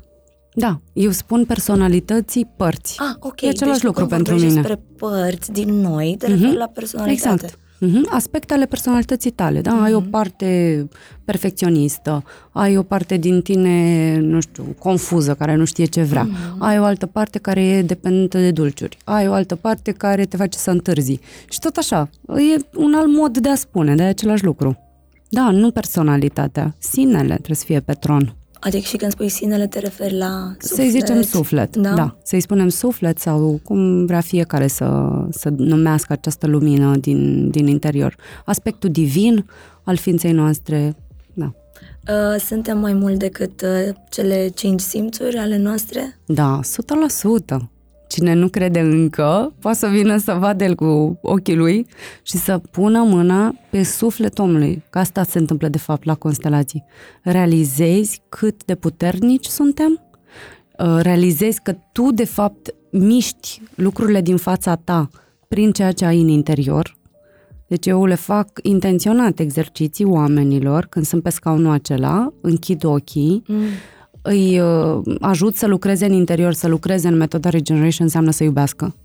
Așa 0.59 0.67
e. 0.67 0.69
da. 0.69 0.79
Eu 1.01 1.11
spun 1.11 1.45
personalității 1.45 2.49
părți. 2.57 2.95
Ah, 2.99 3.15
ok. 3.19 3.41
E 3.41 3.47
același 3.47 3.79
deci 3.79 3.79
tu 3.79 3.85
lucru 3.85 3.99
când 4.05 4.09
pentru 4.09 4.33
vorbești 4.33 4.57
mine. 4.57 4.67
despre 4.67 4.85
părți 4.97 5.51
din 5.51 5.73
noi, 5.73 6.15
te 6.19 6.27
referi 6.27 6.55
la 6.55 6.67
personalitate. 6.67 7.33
Exact. 7.45 7.59
Mhm, 7.81 8.07
Aspecte 8.09 8.53
ale 8.53 8.65
personalității 8.65 9.31
tale, 9.31 9.61
da? 9.61 9.81
Ai 9.81 9.93
o 9.93 10.01
parte 10.01 10.87
perfecționistă, 11.25 12.23
ai 12.51 12.77
o 12.77 12.83
parte 12.83 13.17
din 13.17 13.41
tine, 13.41 14.17
nu 14.19 14.39
știu, 14.41 14.75
confuză, 14.79 15.33
care 15.33 15.55
nu 15.55 15.65
știe 15.65 15.85
ce 15.85 16.01
vrea, 16.03 16.27
ai 16.57 16.79
o 16.79 16.83
altă 16.83 17.05
parte 17.05 17.39
care 17.39 17.61
e 17.65 17.81
dependentă 17.81 18.37
de 18.37 18.51
dulciuri, 18.51 18.97
ai 19.03 19.27
o 19.27 19.33
altă 19.33 19.55
parte 19.55 19.91
care 19.91 20.25
te 20.25 20.37
face 20.37 20.57
să 20.57 20.71
întârzi. 20.71 21.19
Și 21.49 21.59
tot 21.59 21.75
așa, 21.75 22.09
e 22.27 22.59
un 22.75 22.93
alt 22.93 23.07
mod 23.15 23.37
de 23.37 23.49
a 23.49 23.55
spune, 23.55 23.95
de 23.95 24.03
același 24.03 24.43
lucru. 24.43 24.77
Da, 25.29 25.49
nu 25.51 25.71
personalitatea, 25.71 26.75
sinele 26.77 27.33
trebuie 27.33 27.55
să 27.57 27.63
fie 27.65 27.79
pe 27.79 27.93
tron. 27.93 28.35
Adică 28.59 28.83
și 28.85 28.97
când 28.97 29.11
spui 29.11 29.29
sinele 29.29 29.67
te 29.67 29.79
referi 29.79 30.17
la 30.17 30.55
suflet. 30.59 30.77
Să-i 30.77 30.89
zicem 30.89 31.21
suflet, 31.21 31.75
Da? 31.75 31.93
da. 31.93 32.17
Să-i 32.23 32.39
spunem 32.39 32.69
suflet 32.69 33.19
sau 33.19 33.59
cum 33.63 34.05
vrea 34.05 34.21
fiecare 34.21 34.67
să, 34.67 35.09
să 35.29 35.49
numească 35.57 36.13
această 36.13 36.47
lumină 36.47 36.95
din, 36.95 37.49
din 37.49 37.67
interior. 37.67 38.15
Aspectul 38.45 38.89
divin 38.89 39.45
al 39.83 39.95
ființei 39.95 40.31
noastre, 40.31 40.95
da. 41.33 41.53
Uh, 42.09 42.39
suntem 42.39 42.77
mai 42.79 42.93
mult 42.93 43.19
decât 43.19 43.61
uh, 43.61 43.95
cele 44.09 44.47
cinci 44.47 44.79
simțuri 44.79 45.37
ale 45.37 45.57
noastre? 45.57 46.17
Da, 46.25 46.59
100%. 47.61 47.69
Cine 48.09 48.33
nu 48.33 48.47
crede 48.47 48.79
încă, 48.79 49.53
poate 49.59 49.77
să 49.77 49.87
vină 49.87 50.17
să 50.17 50.33
vadă 50.33 50.63
el 50.63 50.75
cu 50.75 51.19
ochii 51.21 51.55
lui 51.55 51.85
și 52.23 52.37
să 52.37 52.57
pună 52.71 53.03
mâna 53.03 53.55
pe 53.69 53.83
sufletul 53.83 54.43
omului. 54.43 54.83
Că 54.89 54.99
asta 54.99 55.23
se 55.23 55.37
întâmplă 55.37 55.67
de 55.67 55.77
fapt 55.77 56.03
la 56.03 56.15
constelații. 56.15 56.83
Realizezi 57.23 58.21
cât 58.29 58.65
de 58.65 58.75
puternici 58.75 59.45
suntem? 59.45 60.01
Uh, 60.79 60.97
Realizezi 61.01 61.59
că 61.63 61.75
tu 61.91 62.11
de 62.11 62.25
fapt 62.25 62.73
miști 62.91 63.61
lucrurile 63.75 64.21
din 64.21 64.37
fața 64.37 64.75
ta 64.75 65.09
prin 65.47 65.71
ceea 65.71 65.91
ce 65.91 66.05
ai 66.05 66.21
în 66.21 66.27
interior. 66.27 66.97
Deci 67.67 67.85
eu 67.87 68.05
le 68.05 68.15
fac 68.15 68.49
intenționat 68.63 69.39
exerciții 69.39 70.05
oamenilor 70.05 70.85
când 70.85 71.05
sunt 71.05 71.23
pe 71.23 71.29
scaunul 71.29 71.71
acela, 71.71 72.33
închid 72.41 72.83
ochii, 72.83 73.43
Mm. 73.47 73.57
Îi 74.29 74.59
uh, 74.59 75.01
ajut 75.19 75.55
să 75.55 75.67
lucreze 75.67 76.05
în 76.05 76.11
interior, 76.11 76.53
să 76.53 76.67
lucreze 76.67 77.07
în 77.07 77.17
metoda 77.17 77.49
Regeneration 77.49 78.05
înseamnă 78.05 78.31
să 78.31 78.43
iubească. 78.43 78.95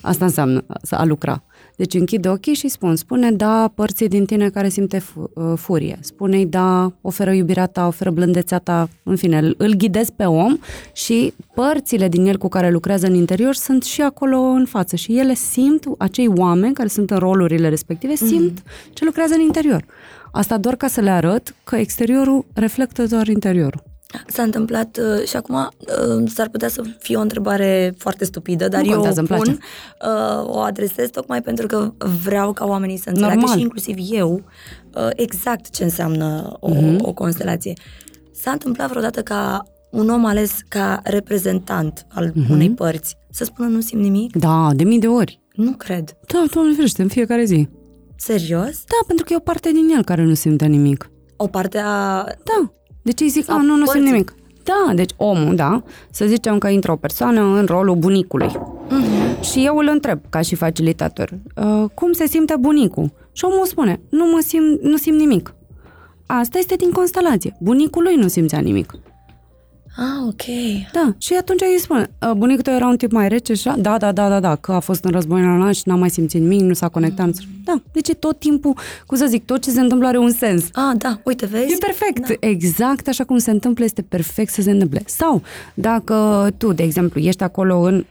Asta 0.00 0.24
înseamnă 0.24 0.64
să 0.82 0.94
a 0.94 1.04
lucra. 1.04 1.42
Deci 1.76 1.94
închid 1.94 2.26
ochii 2.26 2.54
și 2.54 2.68
spun, 2.68 2.96
spune 2.96 3.30
da 3.32 3.72
părții 3.74 4.08
din 4.08 4.24
tine 4.24 4.48
care 4.48 4.68
simte 4.68 4.98
fu- 4.98 5.30
uh, 5.34 5.52
furie. 5.56 5.98
Spune-i 6.00 6.46
da, 6.46 6.92
oferă 7.00 7.32
iubirea 7.32 7.66
ta, 7.66 7.86
oferă 7.86 8.10
blândețea 8.10 8.58
ta, 8.58 8.88
în 9.02 9.16
fine, 9.16 9.38
îl- 9.38 9.54
îl 9.58 9.72
ghidez 9.74 10.10
pe 10.10 10.24
om 10.24 10.58
și 10.92 11.32
părțile 11.54 12.08
din 12.08 12.26
el 12.26 12.36
cu 12.38 12.48
care 12.48 12.70
lucrează 12.70 13.06
în 13.06 13.14
interior 13.14 13.54
sunt 13.54 13.82
și 13.82 14.02
acolo 14.02 14.38
în 14.38 14.64
față 14.64 14.96
și 14.96 15.18
ele 15.18 15.34
simt, 15.34 15.84
acei 15.98 16.28
oameni 16.36 16.74
care 16.74 16.88
sunt 16.88 17.10
în 17.10 17.18
rolurile 17.18 17.68
respective, 17.68 18.14
simt 18.14 18.62
ce 18.92 19.04
lucrează 19.04 19.34
în 19.34 19.40
interior. 19.40 19.84
Asta 20.32 20.58
doar 20.58 20.76
ca 20.76 20.86
să 20.86 21.00
le 21.00 21.10
arăt 21.10 21.54
că 21.64 21.76
exteriorul 21.76 22.44
reflectă 22.54 23.06
doar 23.06 23.26
interiorul. 23.26 23.85
S-a 24.26 24.42
întâmplat 24.42 24.98
uh, 25.02 25.26
și 25.28 25.36
acum 25.36 25.54
uh, 25.54 26.30
s-ar 26.30 26.48
putea 26.48 26.68
să 26.68 26.82
fie 26.98 27.16
o 27.16 27.20
întrebare 27.20 27.94
foarte 27.98 28.24
stupidă, 28.24 28.68
dar 28.68 28.80
Nu 28.80 28.86
eu 28.86 28.92
o 28.92 28.94
contează, 28.94 29.18
îmi 29.20 29.28
pun, 29.28 29.38
place. 29.38 29.58
uh, 30.16 30.44
o 30.54 30.58
adresez 30.58 31.08
tocmai 31.10 31.42
pentru 31.42 31.66
că 31.66 31.92
vreau 32.22 32.52
ca 32.52 32.66
oamenii 32.66 32.96
să 32.96 33.08
înțeleagă 33.08 33.34
Normal. 33.38 33.56
și 33.56 33.62
inclusiv 33.62 33.96
eu 34.10 34.42
uh, 34.94 35.08
exact 35.16 35.70
ce 35.70 35.84
înseamnă 35.84 36.56
o, 36.60 36.68
Mhm. 36.70 36.98
o 37.06 37.12
constelație. 37.12 37.72
S-a 38.32 38.50
întâmplat 38.50 38.88
vreodată 38.88 39.22
ca 39.22 39.62
un 39.90 40.08
om 40.08 40.24
ales 40.24 40.52
ca 40.68 41.00
reprezentant 41.04 42.06
al 42.12 42.30
Mhm. 42.34 42.52
unei 42.52 42.70
părți 42.70 43.16
să 43.30 43.44
spună 43.44 43.68
nu 43.68 43.80
simt 43.80 44.02
nimic? 44.02 44.36
Da, 44.36 44.70
de 44.74 44.84
mii 44.84 44.98
de 44.98 45.06
ori. 45.06 45.40
Nu 45.54 45.72
cred. 45.72 46.16
Da, 46.32 46.44
Doamne 46.52 46.74
ferește, 46.74 47.02
în 47.02 47.08
fiecare 47.08 47.44
zi. 47.44 47.68
Serios? 48.16 48.70
Da, 48.84 49.04
pentru 49.06 49.24
că 49.24 49.32
e 49.32 49.36
o 49.36 49.40
parte 49.40 49.70
din 49.72 49.88
el 49.96 50.04
care 50.04 50.22
nu 50.22 50.34
simte 50.34 50.66
nimic. 50.66 51.10
O 51.36 51.46
parte 51.46 51.78
a... 51.78 52.22
Da. 52.24 52.70
Deci 53.06 53.20
îi 53.20 53.28
zic, 53.28 53.50
A 53.50 53.54
a, 53.54 53.56
nu, 53.56 53.62
nu 53.66 53.74
simt 53.74 53.84
părții. 53.86 54.02
nimic. 54.10 54.34
Da, 54.62 54.94
deci 54.94 55.10
omul, 55.16 55.54
da, 55.54 55.82
să 56.10 56.24
zicem 56.26 56.58
că 56.58 56.68
intră 56.68 56.92
o 56.92 56.96
persoană 56.96 57.40
în 57.40 57.64
rolul 57.66 57.96
bunicului. 57.96 58.50
Mhm. 58.88 59.42
Și 59.42 59.64
eu 59.64 59.76
îl 59.76 59.88
întreb, 59.92 60.20
ca 60.30 60.40
și 60.40 60.54
facilitator, 60.54 61.38
uh, 61.56 61.84
cum 61.94 62.12
se 62.12 62.26
simte 62.26 62.54
bunicul? 62.60 63.10
Și 63.32 63.44
omul 63.44 63.66
spune, 63.66 64.00
nu 64.08 64.24
mă 64.24 64.40
simt, 64.46 64.82
nu 64.82 64.96
simt 64.96 65.18
nimic. 65.18 65.54
Asta 66.26 66.58
este 66.58 66.74
din 66.76 66.90
constelație. 66.90 67.56
Bunicul 67.60 68.02
lui 68.02 68.14
nu 68.14 68.28
simțea 68.28 68.58
nimic. 68.58 68.92
Ah, 69.98 70.26
ok. 70.26 70.42
Da, 70.92 71.14
și 71.18 71.34
atunci 71.34 71.60
îi 71.60 71.78
spune, 71.80 72.10
"Uh, 72.22 72.32
bunicul 72.36 72.62
tău 72.62 72.74
era 72.74 72.86
un 72.86 72.96
tip 72.96 73.12
mai 73.12 73.28
rece 73.28 73.54
și 73.54 73.68
a- 73.68 73.76
da, 73.76 73.96
da, 73.98 74.12
da, 74.12 74.28
da, 74.28 74.40
da, 74.40 74.54
că 74.56 74.72
a 74.72 74.80
fost 74.80 75.04
în 75.04 75.10
război 75.10 75.40
în 75.40 75.60
ăla 75.60 75.72
și 75.72 75.82
n-a 75.84 75.94
mai 75.94 76.10
simțit 76.10 76.40
nimic, 76.40 76.60
nu 76.60 76.72
s-a 76.74 76.88
conectat. 76.88 77.26
Mm. 77.26 77.32
Da, 77.64 77.80
deci 77.92 78.08
e 78.08 78.12
tot 78.14 78.38
timpul, 78.38 78.74
cum 79.06 79.16
să 79.16 79.26
zic, 79.28 79.44
tot 79.44 79.62
ce 79.62 79.70
se 79.70 79.80
întâmplă 79.80 80.06
are 80.06 80.18
un 80.18 80.30
sens. 80.30 80.64
Ah, 80.72 80.96
da, 80.98 81.20
uite, 81.24 81.46
vezi? 81.46 81.72
E 81.72 81.76
perfect, 81.80 82.28
da. 82.28 82.46
exact 82.48 83.08
așa 83.08 83.24
cum 83.24 83.38
se 83.38 83.50
întâmplă, 83.50 83.84
este 83.84 84.02
perfect 84.02 84.52
să 84.52 84.62
se 84.62 84.70
întâmple. 84.70 85.02
Sau, 85.06 85.42
dacă 85.74 86.46
tu, 86.56 86.72
de 86.72 86.82
exemplu, 86.82 87.20
ești 87.20 87.42
acolo 87.42 87.80
în 87.80 88.04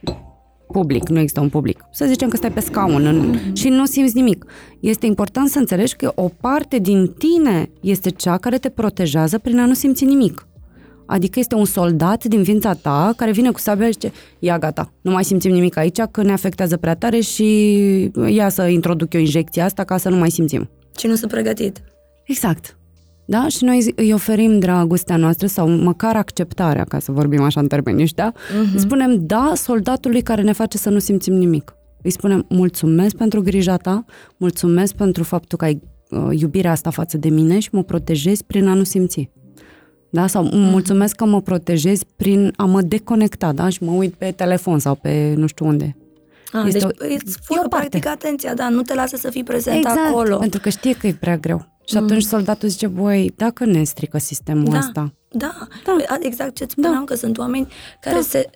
public, 0.72 1.08
nu 1.08 1.18
există 1.18 1.40
un 1.40 1.48
public, 1.48 1.84
să 1.92 2.04
zicem 2.06 2.28
că 2.28 2.36
stai 2.36 2.52
pe 2.52 2.60
scaun 2.60 3.06
în, 3.06 3.34
mm-hmm. 3.36 3.52
și 3.52 3.68
nu 3.68 3.84
simți 3.84 4.14
nimic. 4.14 4.44
Este 4.80 5.06
important 5.06 5.48
să 5.48 5.58
înțelegi 5.58 5.96
că 5.96 6.12
o 6.14 6.28
parte 6.40 6.78
din 6.78 7.14
tine 7.18 7.70
este 7.80 8.10
cea 8.10 8.36
care 8.36 8.58
te 8.58 8.68
protejează 8.68 9.38
prin 9.38 9.58
a 9.58 9.66
nu 9.66 9.74
simți 9.74 10.04
nimic. 10.04 10.46
Adică 11.06 11.38
este 11.38 11.54
un 11.54 11.64
soldat 11.64 12.24
din 12.24 12.44
ființa 12.44 12.72
ta 12.72 13.12
care 13.16 13.30
vine 13.30 13.50
cu 13.50 13.58
sabia 13.58 13.86
și 13.86 13.92
zice, 13.92 14.12
ia 14.38 14.58
gata, 14.58 14.92
nu 15.00 15.10
mai 15.10 15.24
simțim 15.24 15.52
nimic 15.52 15.76
aici, 15.76 16.00
că 16.10 16.22
ne 16.22 16.32
afectează 16.32 16.76
prea 16.76 16.94
tare 16.94 17.20
și 17.20 18.12
ia 18.28 18.48
să 18.48 18.66
introduc 18.66 19.12
eu 19.12 19.20
injecția 19.20 19.64
asta 19.64 19.84
ca 19.84 19.96
să 19.96 20.08
nu 20.08 20.16
mai 20.16 20.30
simțim. 20.30 20.70
Și 20.98 21.06
nu 21.06 21.14
sunt 21.14 21.30
pregătit. 21.30 21.82
Exact. 22.24 22.78
Da? 23.24 23.48
Și 23.48 23.64
noi 23.64 23.80
zi- 23.80 23.92
îi 23.96 24.12
oferim 24.12 24.58
dragostea 24.58 25.16
noastră 25.16 25.46
sau 25.46 25.68
măcar 25.68 26.16
acceptarea, 26.16 26.84
ca 26.84 26.98
să 26.98 27.12
vorbim 27.12 27.42
așa 27.42 27.60
în 27.60 27.66
termeni 27.66 28.02
ăștia. 28.02 28.32
Uh-huh. 28.32 28.72
Îi 28.74 28.80
spunem 28.80 29.26
da 29.26 29.52
soldatului 29.54 30.22
care 30.22 30.42
ne 30.42 30.52
face 30.52 30.78
să 30.78 30.90
nu 30.90 30.98
simțim 30.98 31.34
nimic. 31.34 31.74
Îi 32.02 32.10
spunem 32.10 32.46
mulțumesc 32.48 33.16
pentru 33.16 33.42
grija 33.42 33.76
ta, 33.76 34.04
mulțumesc 34.36 34.94
pentru 34.94 35.22
faptul 35.22 35.58
că 35.58 35.64
ai 35.64 35.82
uh, 36.10 36.40
iubirea 36.40 36.70
asta 36.70 36.90
față 36.90 37.16
de 37.16 37.28
mine 37.28 37.58
și 37.58 37.68
mă 37.72 37.82
protejezi 37.82 38.44
prin 38.44 38.66
a 38.66 38.74
nu 38.74 38.84
simți. 38.84 39.30
Da? 40.16 40.26
Sau 40.26 40.48
mulțumesc 40.52 41.14
că 41.16 41.24
mă 41.24 41.40
protejezi 41.40 42.04
prin 42.16 42.52
a 42.56 42.64
mă 42.64 42.82
deconecta, 42.82 43.52
da? 43.52 43.68
Și 43.68 43.82
mă 43.82 43.90
uit 43.90 44.14
pe 44.14 44.30
telefon 44.30 44.78
sau 44.78 44.94
pe 44.94 45.34
nu 45.36 45.46
știu 45.46 45.66
unde. 45.66 45.96
Ah, 46.52 46.62
Este 46.66 46.78
deci 46.78 46.82
o- 46.82 47.04
îți 47.14 47.36
e 47.36 47.40
fură 47.42 47.60
o 47.64 47.68
parte. 47.68 47.88
practic 47.88 48.06
atenția, 48.10 48.54
da, 48.54 48.68
nu 48.68 48.82
te 48.82 48.94
lasă 48.94 49.16
să 49.16 49.30
fii 49.30 49.42
prezent 49.44 49.86
acolo. 49.86 50.34
Mm. 50.34 50.40
pentru 50.40 50.60
că 50.60 50.68
știe 50.68 50.92
că 50.92 51.06
e 51.06 51.12
prea 51.20 51.36
greu. 51.36 51.66
Și 51.88 51.96
atunci 51.96 52.22
soldatul 52.22 52.68
zice, 52.68 52.86
băi, 52.86 53.32
dacă 53.36 53.64
ne 53.64 53.82
strică 53.82 54.18
sistemul 54.18 54.70
Da, 54.70 54.78
ăsta, 54.78 55.12
da, 55.30 55.54
Da. 55.84 55.96
da. 56.08 56.16
Exact 56.20 56.54
ce 56.54 56.66
spuneam, 56.68 57.04
că 57.04 57.14
sunt 57.14 57.38
oameni 57.38 57.68
care 58.00 58.16
Da. 58.16 58.22
se, 58.22 58.50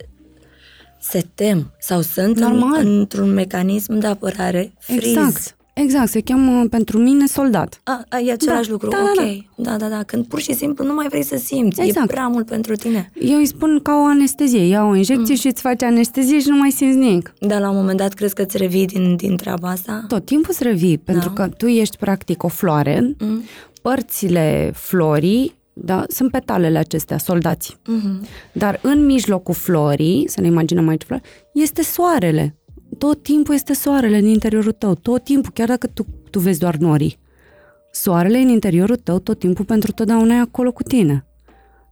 se 1.01 1.27
tem 1.35 1.73
sau 1.79 2.01
sunt 2.01 2.37
în, 2.37 2.43
Normal. 2.43 2.87
într-un 2.87 3.33
mecanism 3.33 3.99
de 3.99 4.07
apărare 4.07 4.73
freeze. 4.79 5.09
Exact. 5.09 5.57
Exact, 5.83 6.09
se 6.09 6.21
cheamă 6.21 6.67
pentru 6.67 6.99
mine 6.99 7.27
soldat. 7.27 7.81
A, 7.85 8.05
a, 8.09 8.19
e 8.19 8.33
același 8.33 8.67
Da, 8.67 8.73
lucru, 8.73 8.89
da, 8.89 8.97
da, 8.97 9.23
ok. 9.23 9.45
Da, 9.57 9.77
da, 9.77 9.89
da. 9.89 10.03
Când 10.03 10.27
pur 10.27 10.41
și 10.41 10.55
simplu 10.55 10.85
nu 10.85 10.95
mai 10.95 11.07
vrei 11.09 11.23
să 11.25 11.37
simți, 11.37 11.81
Exact. 11.81 12.11
e 12.11 12.13
prea 12.13 12.27
mult 12.27 12.47
pentru 12.47 12.75
tine. 12.75 13.11
Eu 13.21 13.39
îi 13.39 13.47
spun 13.47 13.81
ca 13.83 13.93
o 13.93 14.05
anestezie. 14.05 14.67
Ia 14.67 14.85
o 14.85 14.95
injecție 14.95 15.35
mm. 15.35 15.41
și 15.41 15.47
îți 15.47 15.61
face 15.61 15.85
anestezie 15.85 16.41
și 16.41 16.49
nu 16.49 16.57
mai 16.57 16.71
simți 16.71 16.97
nimic. 16.97 17.33
Dar 17.39 17.61
la 17.61 17.71
un 17.71 17.77
moment 17.77 17.99
dat 17.99 18.13
crezi 18.13 18.35
că 18.35 18.43
îți 18.43 18.57
revii 18.57 18.87
din, 18.87 19.17
din 19.17 19.37
treaba 19.37 19.69
asta? 19.69 20.05
Tot 20.09 20.25
timpul 20.25 20.51
îți 20.51 20.63
revii, 20.63 20.99
pentru 20.99 21.31
că 21.31 21.49
tu 21.57 21.67
ești 21.67 21.97
practic 21.97 22.43
o 22.43 22.49
floare, 22.49 23.17
mm. 23.19 23.43
părțile 23.83 24.73
florii 24.75 25.59
da, 25.83 26.05
sunt 26.09 26.31
petalele 26.31 26.79
acestea, 26.79 27.19
soldați. 27.19 27.77
Mm-hmm. 27.77 28.29
Dar 28.53 28.79
în 28.83 29.05
mijlocul 29.05 29.55
florii, 29.55 30.29
să 30.29 30.41
ne 30.41 30.47
imaginăm 30.47 30.89
aici 30.89 31.03
floare, 31.03 31.25
este 31.53 31.83
soarele. 31.83 32.57
Tot 33.01 33.23
timpul 33.23 33.55
este 33.55 33.73
soarele 33.73 34.17
în 34.17 34.27
interiorul 34.27 34.73
tău, 34.73 34.95
tot 34.95 35.25
timpul, 35.25 35.53
chiar 35.55 35.69
dacă 35.69 35.87
tu, 35.87 36.07
tu 36.31 36.39
vezi 36.39 36.59
doar 36.59 36.77
norii. 36.77 37.19
Soarele 37.93 38.39
în 38.39 38.49
interiorul 38.49 38.97
tău 38.97 39.19
tot 39.19 39.39
timpul 39.39 39.65
pentru 39.65 39.93
totdeauna 39.93 40.35
e 40.35 40.39
acolo 40.39 40.73
cu 40.73 40.83
tine. 40.83 41.27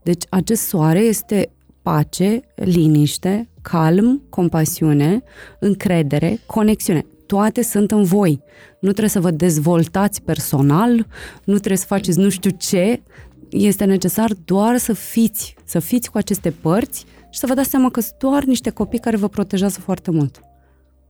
Deci 0.03 0.23
acest 0.29 0.61
soare 0.61 0.99
este 0.99 1.51
pace, 1.81 2.41
liniște, 2.55 3.49
calm, 3.61 4.21
compasiune, 4.29 5.23
încredere, 5.59 6.39
conexiune. 6.45 7.05
Toate 7.25 7.61
sunt 7.61 7.91
în 7.91 8.03
voi. 8.03 8.41
Nu 8.79 8.89
trebuie 8.89 9.09
să 9.09 9.19
vă 9.19 9.31
dezvoltați 9.31 10.21
personal, 10.21 11.07
nu 11.43 11.57
trebuie 11.57 11.77
să 11.77 11.85
faceți 11.85 12.19
nu 12.19 12.29
știu 12.29 12.49
ce. 12.49 13.01
Este 13.49 13.85
necesar 13.85 14.31
doar 14.45 14.77
să 14.77 14.93
fiți, 14.93 15.55
să 15.65 15.79
fiți 15.79 16.11
cu 16.11 16.17
aceste 16.17 16.49
părți 16.51 17.05
și 17.29 17.39
să 17.39 17.45
vă 17.47 17.53
dați 17.53 17.69
seama 17.69 17.89
că 17.89 17.99
sunt 17.99 18.15
doar 18.19 18.43
niște 18.43 18.69
copii 18.69 18.99
care 18.99 19.17
vă 19.17 19.27
protejează 19.27 19.79
foarte 19.79 20.11
mult. 20.11 20.39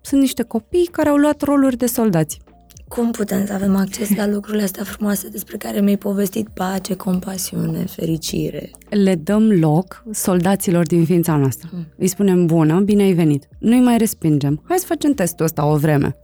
Sunt 0.02 0.22
niște 0.22 0.44
copii 0.44 0.90
care 0.92 1.10
au 1.10 1.16
luat 1.16 1.42
roluri 1.42 1.78
de 1.78 1.86
soldați. 1.86 2.40
Cum 2.90 3.12
putem 3.12 3.46
să 3.46 3.54
avem 3.54 3.76
acces 3.76 4.16
la 4.16 4.28
lucrurile 4.28 4.64
astea 4.64 4.84
frumoase 4.84 5.28
despre 5.28 5.58
care 5.58 5.80
mi-ai 5.82 5.98
povestit? 5.98 6.48
Pace, 6.48 6.96
compasiune, 6.96 7.86
fericire. 7.86 8.72
le 8.90 9.16
dăm 9.16 9.52
loc 9.52 10.04
soldaților 10.12 10.86
din 10.86 11.06
ființa 11.06 11.36
noastră. 11.36 11.70
Mm. 11.72 11.86
Îi 11.98 12.08
spunem, 12.08 12.46
bună, 12.46 12.80
bine 12.80 13.04
ai 13.04 13.14
venit. 13.14 13.48
Nu-i 13.60 13.80
mai 13.80 13.98
respingem. 13.98 14.62
Hai 14.68 14.78
să 14.78 14.86
facem 14.86 15.14
testul 15.14 15.46
ăsta 15.46 15.66
o 15.66 15.76
vreme. 15.76 16.18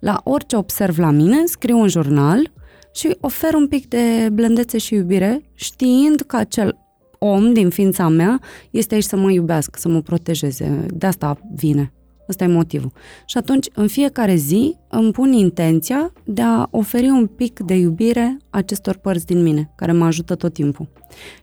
La 0.00 0.20
orice 0.24 0.56
observ 0.56 0.98
la 0.98 1.10
mine, 1.10 1.36
scriu 1.46 1.78
un 1.78 1.88
jurnal 1.88 2.52
și 2.92 3.16
ofer 3.20 3.54
un 3.54 3.68
pic 3.68 3.88
de 3.88 4.28
blândețe 4.32 4.78
și 4.78 4.94
iubire, 4.94 5.42
știind 5.54 6.20
că 6.20 6.36
acel 6.36 6.78
om 7.18 7.52
din 7.52 7.70
ființa 7.70 8.08
mea 8.08 8.40
este 8.70 8.94
aici 8.94 9.04
să 9.04 9.16
mă 9.16 9.30
iubească, 9.30 9.78
să 9.78 9.88
mă 9.88 10.00
protejeze. 10.00 10.86
De 10.94 11.06
asta 11.06 11.38
vine. 11.54 11.92
Ăsta 12.28 12.44
e 12.44 12.46
motivul. 12.46 12.92
Și 13.26 13.36
atunci, 13.38 13.66
în 13.74 13.86
fiecare 13.86 14.34
zi, 14.34 14.76
îmi 14.88 15.10
pun 15.12 15.32
intenția 15.32 16.12
de 16.24 16.42
a 16.42 16.66
oferi 16.70 17.08
un 17.08 17.26
pic 17.26 17.60
de 17.60 17.74
iubire 17.74 18.36
acestor 18.50 18.96
părți 18.96 19.26
din 19.26 19.42
mine, 19.42 19.70
care 19.76 19.92
mă 19.92 20.04
ajută 20.04 20.34
tot 20.34 20.52
timpul. 20.52 20.88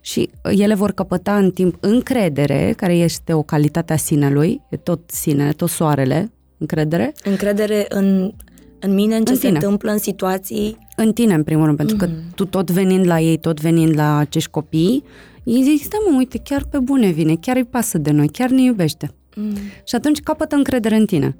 Și 0.02 0.30
ele 0.44 0.74
vor 0.74 0.92
căpăta 0.92 1.38
în 1.38 1.52
timp 1.52 1.76
încredere, 1.80 2.74
care 2.78 2.94
este 2.96 3.34
o 3.34 3.42
calitate 3.42 3.94
a 3.94 3.98
sinelui, 3.98 4.62
e 4.70 4.76
tot 4.78 5.00
sine, 5.06 5.52
tot 5.52 5.70
soarele, 5.70 6.32
încredere, 6.58 7.14
Încredere 7.24 7.86
în, 7.90 8.32
în 8.80 8.94
mine, 8.94 9.16
în 9.16 9.24
ce 9.24 9.32
În 9.32 9.38
se 9.38 9.46
tine. 9.46 9.58
întâmplă 9.58 9.92
în 9.92 9.98
situații. 9.98 10.78
în 10.96 11.14
tine, 11.14 11.34
în 11.34 11.44
primul 11.44 11.66
rând, 11.66 11.78
pentru 11.78 11.96
că 11.96 12.10
tu 12.36 12.46
tot 12.46 12.72
venind 12.72 13.06
la 13.08 13.20
ei, 13.20 13.38
tot 13.38 13.62
venind 13.62 13.96
la 13.96 14.18
acești 14.18 14.50
copii, 14.50 15.04
ei 15.44 15.64
zic, 15.64 15.82
stai 15.84 16.00
mă, 16.10 16.16
uite, 16.18 16.38
chiar 16.44 16.66
pe 16.72 16.80
bune 16.80 17.10
vine, 17.12 17.36
chiar 17.36 17.56
îi 17.56 17.64
pasă 17.66 17.98
de 17.98 18.12
noi, 18.12 18.28
chiar 18.28 18.50
ne 18.50 18.62
iubește. 18.62 19.12
Mm. 19.36 19.56
Și 19.84 19.96
atunci 19.96 20.20
capătă 20.20 20.56
încredere 20.56 20.96
în 20.96 21.06
tine. 21.06 21.38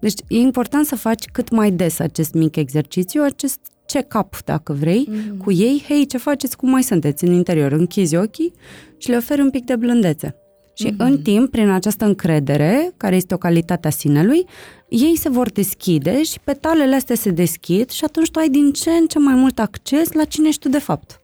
Deci 0.00 0.20
e 0.28 0.36
important 0.36 0.86
să 0.86 0.96
faci 0.96 1.24
cât 1.32 1.50
mai 1.50 1.70
des 1.70 1.98
acest 1.98 2.34
mic 2.34 2.56
exercițiu, 2.56 3.22
acest 3.22 3.58
check-up, 3.86 4.36
dacă 4.44 4.72
vrei, 4.72 5.08
mm. 5.08 5.36
cu 5.36 5.52
ei. 5.52 5.84
Hei, 5.88 6.06
ce 6.06 6.18
faceți? 6.18 6.56
Cum 6.56 6.70
mai 6.70 6.82
sunteți 6.82 7.24
în 7.24 7.32
interior? 7.32 7.72
Închizi 7.72 8.16
ochii 8.16 8.52
și 8.98 9.08
le 9.08 9.16
oferi 9.16 9.40
un 9.40 9.50
pic 9.50 9.64
de 9.64 9.76
blândețe. 9.76 10.36
Și 10.74 10.92
mm-hmm. 10.92 10.96
în 10.96 11.22
timp, 11.22 11.50
prin 11.50 11.68
această 11.68 12.04
încredere, 12.04 12.92
care 12.96 13.16
este 13.16 13.34
o 13.34 13.38
calitate 13.38 13.86
a 13.86 13.90
sinelui, 13.90 14.46
ei 14.88 15.16
se 15.16 15.28
vor 15.28 15.50
deschide 15.50 16.22
și 16.22 16.40
petalele 16.40 16.94
astea 16.94 17.14
se 17.14 17.30
deschid 17.30 17.90
și 17.90 18.04
atunci 18.04 18.30
tu 18.30 18.38
ai 18.38 18.48
din 18.48 18.72
ce 18.72 18.90
în 18.90 19.06
ce 19.06 19.18
mai 19.18 19.34
mult 19.34 19.58
acces 19.58 20.12
la 20.12 20.24
cine 20.24 20.48
ești 20.48 20.60
tu 20.60 20.68
de 20.68 20.78
fapt. 20.78 21.20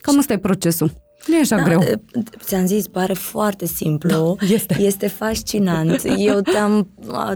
Cam 0.00 0.18
ăsta 0.18 0.32
e 0.32 0.38
procesul. 0.38 0.92
Nu 1.26 1.34
e 1.36 1.40
așa 1.40 1.56
da, 1.56 1.62
greu. 1.62 1.80
e, 1.80 2.00
Ți-am 2.44 2.66
zis, 2.66 2.86
pare 2.86 3.12
foarte 3.12 3.66
simplu. 3.66 4.36
Da, 4.40 4.46
este. 4.54 4.76
Este 4.80 5.06
fascinant. 5.08 6.02
Eu 6.16 6.40
te-am, 6.40 6.88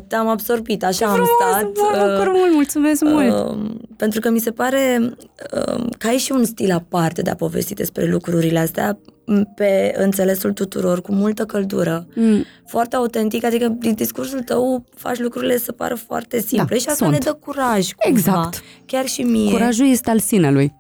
te-am 0.08 0.28
absorbit, 0.28 0.84
așa 0.84 1.06
am 1.06 1.12
Frumos, 1.12 1.28
stat. 1.40 1.62
mă 1.62 1.68
bucur 2.16 2.26
uh, 2.26 2.38
mult, 2.38 2.52
mulțumesc 2.52 3.02
mult. 3.02 3.48
Um, 3.48 3.80
pentru 3.96 4.20
că 4.20 4.30
mi 4.30 4.38
se 4.38 4.50
pare 4.50 4.96
um, 5.00 5.88
că 5.98 6.06
ai 6.06 6.16
și 6.16 6.32
un 6.32 6.44
stil 6.44 6.72
aparte 6.72 7.22
de 7.22 7.30
a 7.30 7.34
povesti 7.34 7.74
despre 7.74 8.06
lucrurile 8.10 8.58
astea 8.58 8.98
m, 9.26 9.52
pe 9.54 9.94
înțelesul 9.96 10.52
tuturor, 10.52 11.00
cu 11.00 11.12
multă 11.12 11.44
căldură, 11.44 12.06
Mm. 12.14 12.44
foarte 12.66 12.96
autentic, 12.96 13.44
adică 13.44 13.68
din 13.78 13.94
discursul 13.94 14.40
tău 14.40 14.84
faci 14.94 15.18
lucrurile 15.18 15.58
să 15.58 15.72
pară 15.72 15.94
foarte 15.94 16.40
simple 16.40 16.66
Da, 16.70 16.74
și 16.80 16.88
asta 16.88 17.04
sunt. 17.04 17.10
ne 17.10 17.18
dă 17.18 17.32
curaj 17.32 17.92
cumva. 17.92 18.18
Exact. 18.18 18.62
Chiar 18.86 19.06
și 19.06 19.22
mie. 19.22 19.50
Curajul 19.50 19.86
este 19.88 20.10
al 20.10 20.18
sinelui. 20.18 20.74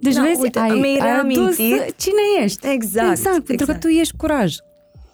Deci 0.00 0.14
Da, 0.14 0.22
vezi, 0.22 0.40
uite, 0.40 0.58
ai, 0.58 0.68
mi-ai 0.70 0.98
ai 1.00 1.10
adus 1.18 1.56
reamintit. 1.56 1.96
cine 1.96 2.20
ești. 2.42 2.66
Exact, 2.68 3.10
Exact, 3.10 3.44
pentru 3.44 3.66
că 3.66 3.72
exact. 3.72 3.80
tu 3.80 3.88
ești 3.88 4.16
curaj. 4.16 4.54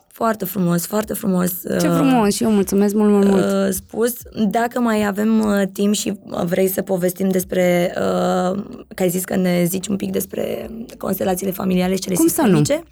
Foarte 0.07 0.45
frumos, 0.45 0.87
foarte 0.87 1.15
frumos. 1.15 1.51
Ce 1.81 1.89
uh, 1.89 1.95
frumos 1.95 2.35
și 2.35 2.43
eu 2.43 2.51
mulțumesc 2.51 2.95
mult, 2.95 3.11
mult, 3.13 3.27
mult. 3.29 3.45
uh, 3.45 3.69
spus. 3.71 4.13
Dacă 4.49 4.81
mai 4.81 5.07
avem 5.07 5.39
uh, 5.41 5.63
timp 5.73 5.95
și 5.95 6.13
vrei 6.45 6.69
să 6.69 6.83
povestim 6.83 7.29
despre, 7.29 7.93
uh, 7.97 8.63
că 8.95 9.03
ai 9.03 9.09
zis 9.09 9.25
că 9.25 9.37
ne 9.37 9.65
zici 9.65 9.87
un 9.87 9.97
pic 9.97 10.11
despre 10.11 10.71
constelațiile 10.99 11.53
familiale 11.53 11.95
și 11.95 12.01
cele 12.01 12.15
Cum 12.15 12.27
să 12.27 12.41
nu? 12.43 12.57
sistemice, 12.57 12.83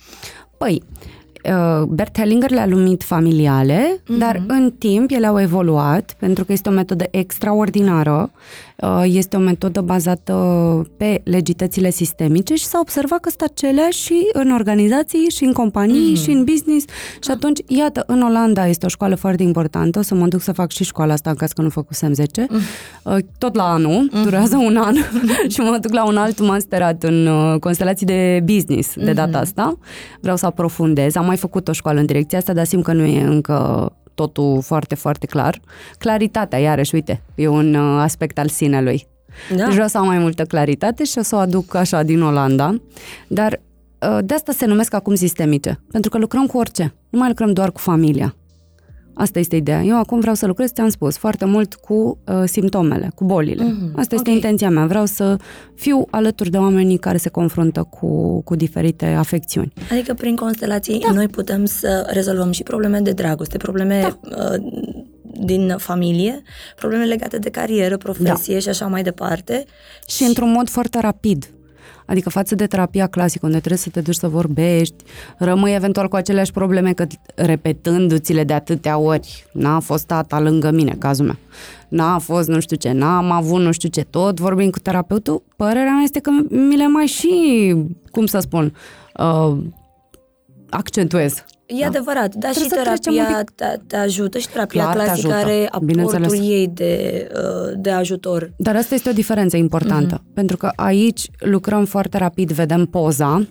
Păi, 0.58 0.82
uh, 1.44 1.82
Bert 1.88 2.18
Hellinger 2.18 2.50
le-a 2.50 2.66
numit 2.66 3.02
familiale, 3.02 3.96
mm-hmm. 3.96 4.18
dar 4.18 4.42
în 4.46 4.72
timp 4.78 5.10
ele 5.10 5.26
au 5.26 5.40
evoluat 5.40 6.14
pentru 6.18 6.44
că 6.44 6.52
este 6.52 6.68
o 6.68 6.72
metodă 6.72 7.04
extraordinară, 7.10 8.30
uh, 8.76 9.02
este 9.04 9.36
o 9.36 9.40
metodă 9.40 9.80
bazată 9.80 10.32
pe 10.96 11.20
legitățile 11.24 11.90
sistemice 11.90 12.54
și 12.54 12.64
s-a 12.64 12.78
observat 12.80 13.20
că 13.20 13.28
sunt 13.28 13.50
aceleași 13.50 14.02
și 14.02 14.28
în 14.32 14.50
organizații, 14.50 15.30
și 15.30 15.44
în 15.44 15.52
companii, 15.52 16.12
mm-hmm. 16.12 16.22
și 16.22 16.30
în 16.30 16.44
business. 16.44 16.84
Și 17.20 17.30
atunci, 17.30 17.58
iată, 17.66 18.04
în 18.06 18.22
Olanda 18.22 18.66
este 18.66 18.86
o 18.86 18.88
școală 18.88 19.14
foarte 19.14 19.42
importantă, 19.42 19.98
o 19.98 20.02
să 20.02 20.14
mă 20.14 20.26
duc 20.26 20.40
să 20.40 20.52
fac 20.52 20.70
și 20.70 20.84
școala 20.84 21.12
asta 21.12 21.30
în 21.30 21.36
caz 21.36 21.52
că 21.52 21.62
nu 21.62 21.68
făcusem 21.68 22.12
10, 22.12 22.46
mm-hmm. 22.46 23.18
tot 23.38 23.54
la 23.54 23.72
anul, 23.72 24.08
mm-hmm. 24.08 24.22
durează 24.22 24.56
un 24.56 24.76
an 24.76 24.94
și 25.52 25.60
mă 25.60 25.78
duc 25.80 25.92
la 25.92 26.06
un 26.06 26.16
alt 26.16 26.40
masterat 26.40 27.02
în 27.02 27.28
constelații 27.60 28.06
de 28.06 28.42
business 28.44 28.94
de 28.96 29.12
data 29.12 29.38
asta. 29.38 29.78
Vreau 30.20 30.36
să 30.36 30.46
aprofundez. 30.46 31.16
Am 31.16 31.28
mai 31.32 31.40
făcut 31.40 31.68
o 31.68 31.72
școală 31.72 32.00
în 32.00 32.06
direcția 32.06 32.38
asta, 32.38 32.52
dar 32.52 32.64
simt 32.64 32.84
că 32.84 32.92
nu 32.92 33.04
e 33.04 33.22
încă 33.22 33.92
totul 34.14 34.62
foarte, 34.62 34.94
foarte 34.94 35.26
clar. 35.26 35.60
Claritatea, 35.98 36.58
iarăși, 36.58 36.94
uite, 36.94 37.22
e 37.34 37.48
un 37.48 37.74
uh, 37.74 38.00
aspect 38.00 38.38
al 38.38 38.48
sinelui. 38.48 39.06
Da. 39.56 39.64
Deci 39.64 39.72
vreau 39.72 39.88
să 39.88 39.98
am 39.98 40.06
mai 40.06 40.18
multă 40.18 40.44
claritate 40.44 41.04
și 41.04 41.18
o 41.18 41.22
să 41.22 41.34
o 41.34 41.38
aduc 41.38 41.74
așa 41.74 42.02
din 42.02 42.22
Olanda. 42.22 42.74
Dar 43.28 43.60
uh, 43.98 44.18
de 44.24 44.34
asta 44.34 44.52
se 44.52 44.66
numesc 44.66 44.94
acum 44.94 45.14
sistemice, 45.14 45.80
pentru 45.90 46.10
că 46.10 46.18
lucrăm 46.18 46.46
cu 46.46 46.58
orice. 46.58 46.94
Nu 47.10 47.18
mai 47.18 47.28
lucrăm 47.28 47.52
doar 47.52 47.72
cu 47.72 47.80
familia. 47.80 48.34
Asta 49.14 49.38
este 49.38 49.56
ideea. 49.56 49.82
Eu 49.82 49.98
acum 49.98 50.20
vreau 50.20 50.34
să 50.34 50.46
lucrez, 50.46 50.72
ți-am 50.72 50.88
spus, 50.88 51.16
foarte 51.16 51.44
mult 51.44 51.74
cu 51.74 52.18
uh, 52.26 52.42
simptomele, 52.44 53.10
cu 53.14 53.24
bolile. 53.24 53.64
Mm-hmm. 53.64 53.94
Asta 53.96 54.14
este 54.14 54.16
okay. 54.16 54.34
intenția 54.34 54.70
mea. 54.70 54.86
Vreau 54.86 55.04
să 55.04 55.36
fiu 55.74 56.06
alături 56.10 56.50
de 56.50 56.56
oamenii 56.56 56.98
care 56.98 57.16
se 57.16 57.28
confruntă 57.28 57.82
cu, 57.82 58.40
cu 58.42 58.54
diferite 58.54 59.06
afecțiuni. 59.06 59.72
Adică 59.90 60.14
prin 60.14 60.36
constelații 60.36 60.98
da. 60.98 61.12
noi 61.12 61.28
putem 61.28 61.64
să 61.64 62.08
rezolvăm 62.12 62.50
și 62.50 62.62
probleme 62.62 62.98
de 62.98 63.10
dragoste, 63.10 63.56
probleme 63.56 64.00
da. 64.00 64.36
uh, 64.52 64.72
din 65.44 65.74
familie, 65.78 66.42
probleme 66.76 67.04
legate 67.04 67.38
de 67.38 67.50
carieră, 67.50 67.96
profesie 67.96 68.54
da. 68.54 68.60
și 68.60 68.68
așa 68.68 68.86
mai 68.86 69.02
departe. 69.02 69.64
Și, 70.06 70.16
și 70.16 70.22
într-un 70.22 70.50
mod 70.50 70.68
foarte 70.68 71.00
rapid. 71.00 71.50
Adică 72.06 72.30
față 72.30 72.54
de 72.54 72.66
terapia 72.66 73.06
clasică, 73.06 73.46
unde 73.46 73.58
trebuie 73.58 73.78
să 73.78 73.90
te 73.90 74.00
duci 74.00 74.14
să 74.14 74.28
vorbești, 74.28 75.04
rămâi 75.38 75.74
eventual 75.74 76.08
cu 76.08 76.16
aceleași 76.16 76.52
probleme, 76.52 76.92
că 76.92 77.06
repetându-ți-le 77.34 78.44
de 78.44 78.52
atâtea 78.52 78.98
ori, 78.98 79.46
n-a 79.52 79.80
fost 79.80 80.06
tata 80.06 80.40
lângă 80.40 80.70
mine, 80.70 80.94
cazul 80.98 81.24
meu, 81.24 81.36
n-a 81.88 82.18
fost 82.18 82.48
nu 82.48 82.60
știu 82.60 82.76
ce, 82.76 82.92
n-am 82.92 83.30
avut 83.30 83.60
nu 83.60 83.72
știu 83.72 83.88
ce, 83.88 84.00
tot 84.00 84.40
vorbim 84.40 84.70
cu 84.70 84.78
terapeutul, 84.78 85.42
părerea 85.56 85.92
mea 85.92 86.02
este 86.02 86.20
că 86.20 86.30
mi 86.50 86.76
le 86.76 86.86
mai 86.86 87.06
și, 87.06 87.74
cum 88.10 88.26
să 88.26 88.38
spun, 88.38 88.74
uh, 89.16 89.56
accentuez. 90.72 91.44
E 91.66 91.80
da? 91.80 91.86
adevărat, 91.86 92.34
dar 92.34 92.52
Trebuie 92.52 92.78
și 92.78 92.84
terapia 92.84 93.44
te, 93.54 93.64
te 93.86 93.96
ajută 93.96 94.38
și 94.38 94.48
terapia 94.48 94.82
Clar, 94.82 94.94
clasică 94.94 95.32
are 95.32 95.68
aportul 95.70 96.34
ei 96.34 96.70
de, 96.74 97.26
uh, 97.34 97.72
de 97.76 97.90
ajutor. 97.90 98.52
Dar 98.56 98.76
asta 98.76 98.94
este 98.94 99.08
o 99.08 99.12
diferență 99.12 99.56
importantă, 99.56 100.18
mm-hmm. 100.18 100.34
pentru 100.34 100.56
că 100.56 100.70
aici 100.76 101.30
lucrăm 101.38 101.84
foarte 101.84 102.18
rapid, 102.18 102.50
vedem 102.50 102.86
poza, 102.86 103.46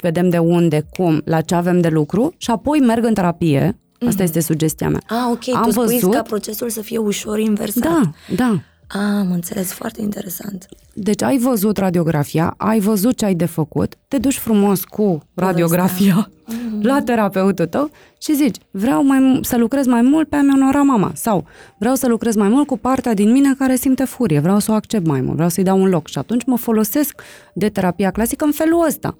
vedem 0.00 0.28
de 0.28 0.38
unde, 0.38 0.86
cum, 0.90 1.20
la 1.24 1.40
ce 1.40 1.54
avem 1.54 1.80
de 1.80 1.88
lucru 1.88 2.34
și 2.36 2.50
apoi 2.50 2.78
merg 2.78 3.04
în 3.04 3.14
terapie. 3.14 3.78
Asta 4.06 4.20
mm-hmm. 4.20 4.24
este 4.24 4.40
sugestia 4.40 4.88
mea. 4.88 5.00
Ah, 5.06 5.30
ok, 5.30 5.56
Am 5.56 5.62
tu 5.62 5.70
spui 5.70 5.84
văzut... 5.84 6.12
ca 6.12 6.22
procesul 6.22 6.70
să 6.70 6.80
fie 6.80 6.98
ușor 6.98 7.38
inversat. 7.38 7.82
Da, 7.82 8.10
da. 8.36 8.60
Am 8.88 9.32
înțeles, 9.32 9.72
foarte 9.72 10.00
interesant. 10.00 10.68
Deci 10.92 11.22
ai 11.22 11.38
văzut 11.38 11.76
radiografia, 11.76 12.54
ai 12.56 12.80
văzut 12.80 13.16
ce 13.16 13.24
ai 13.24 13.34
de 13.34 13.44
făcut, 13.44 13.94
te 14.08 14.18
duci 14.18 14.38
frumos 14.38 14.84
cu 14.84 15.22
radiografia 15.34 16.28
mm-hmm. 16.28 16.82
la 16.90 17.02
terapeutul 17.02 17.66
tău 17.66 17.90
și 18.18 18.34
zici, 18.34 18.56
vreau 18.70 19.04
mai, 19.04 19.38
să 19.42 19.56
lucrez 19.56 19.86
mai 19.86 20.02
mult 20.02 20.28
pe 20.28 20.36
a-mi 20.36 20.52
onora 20.54 20.82
mama 20.82 21.12
sau 21.14 21.46
vreau 21.78 21.94
să 21.94 22.08
lucrez 22.08 22.34
mai 22.34 22.48
mult 22.48 22.66
cu 22.66 22.78
partea 22.78 23.14
din 23.14 23.32
mine 23.32 23.54
care 23.54 23.76
simte 23.76 24.04
furie, 24.04 24.38
vreau 24.38 24.58
să 24.58 24.70
o 24.70 24.74
accept 24.74 25.06
mai 25.06 25.20
mult, 25.20 25.34
vreau 25.34 25.48
să-i 25.48 25.64
dau 25.64 25.80
un 25.80 25.88
loc 25.88 26.08
și 26.08 26.18
atunci 26.18 26.44
mă 26.44 26.56
folosesc 26.56 27.22
de 27.54 27.68
terapia 27.68 28.10
clasică 28.10 28.44
în 28.44 28.52
felul 28.52 28.84
ăsta, 28.86 29.16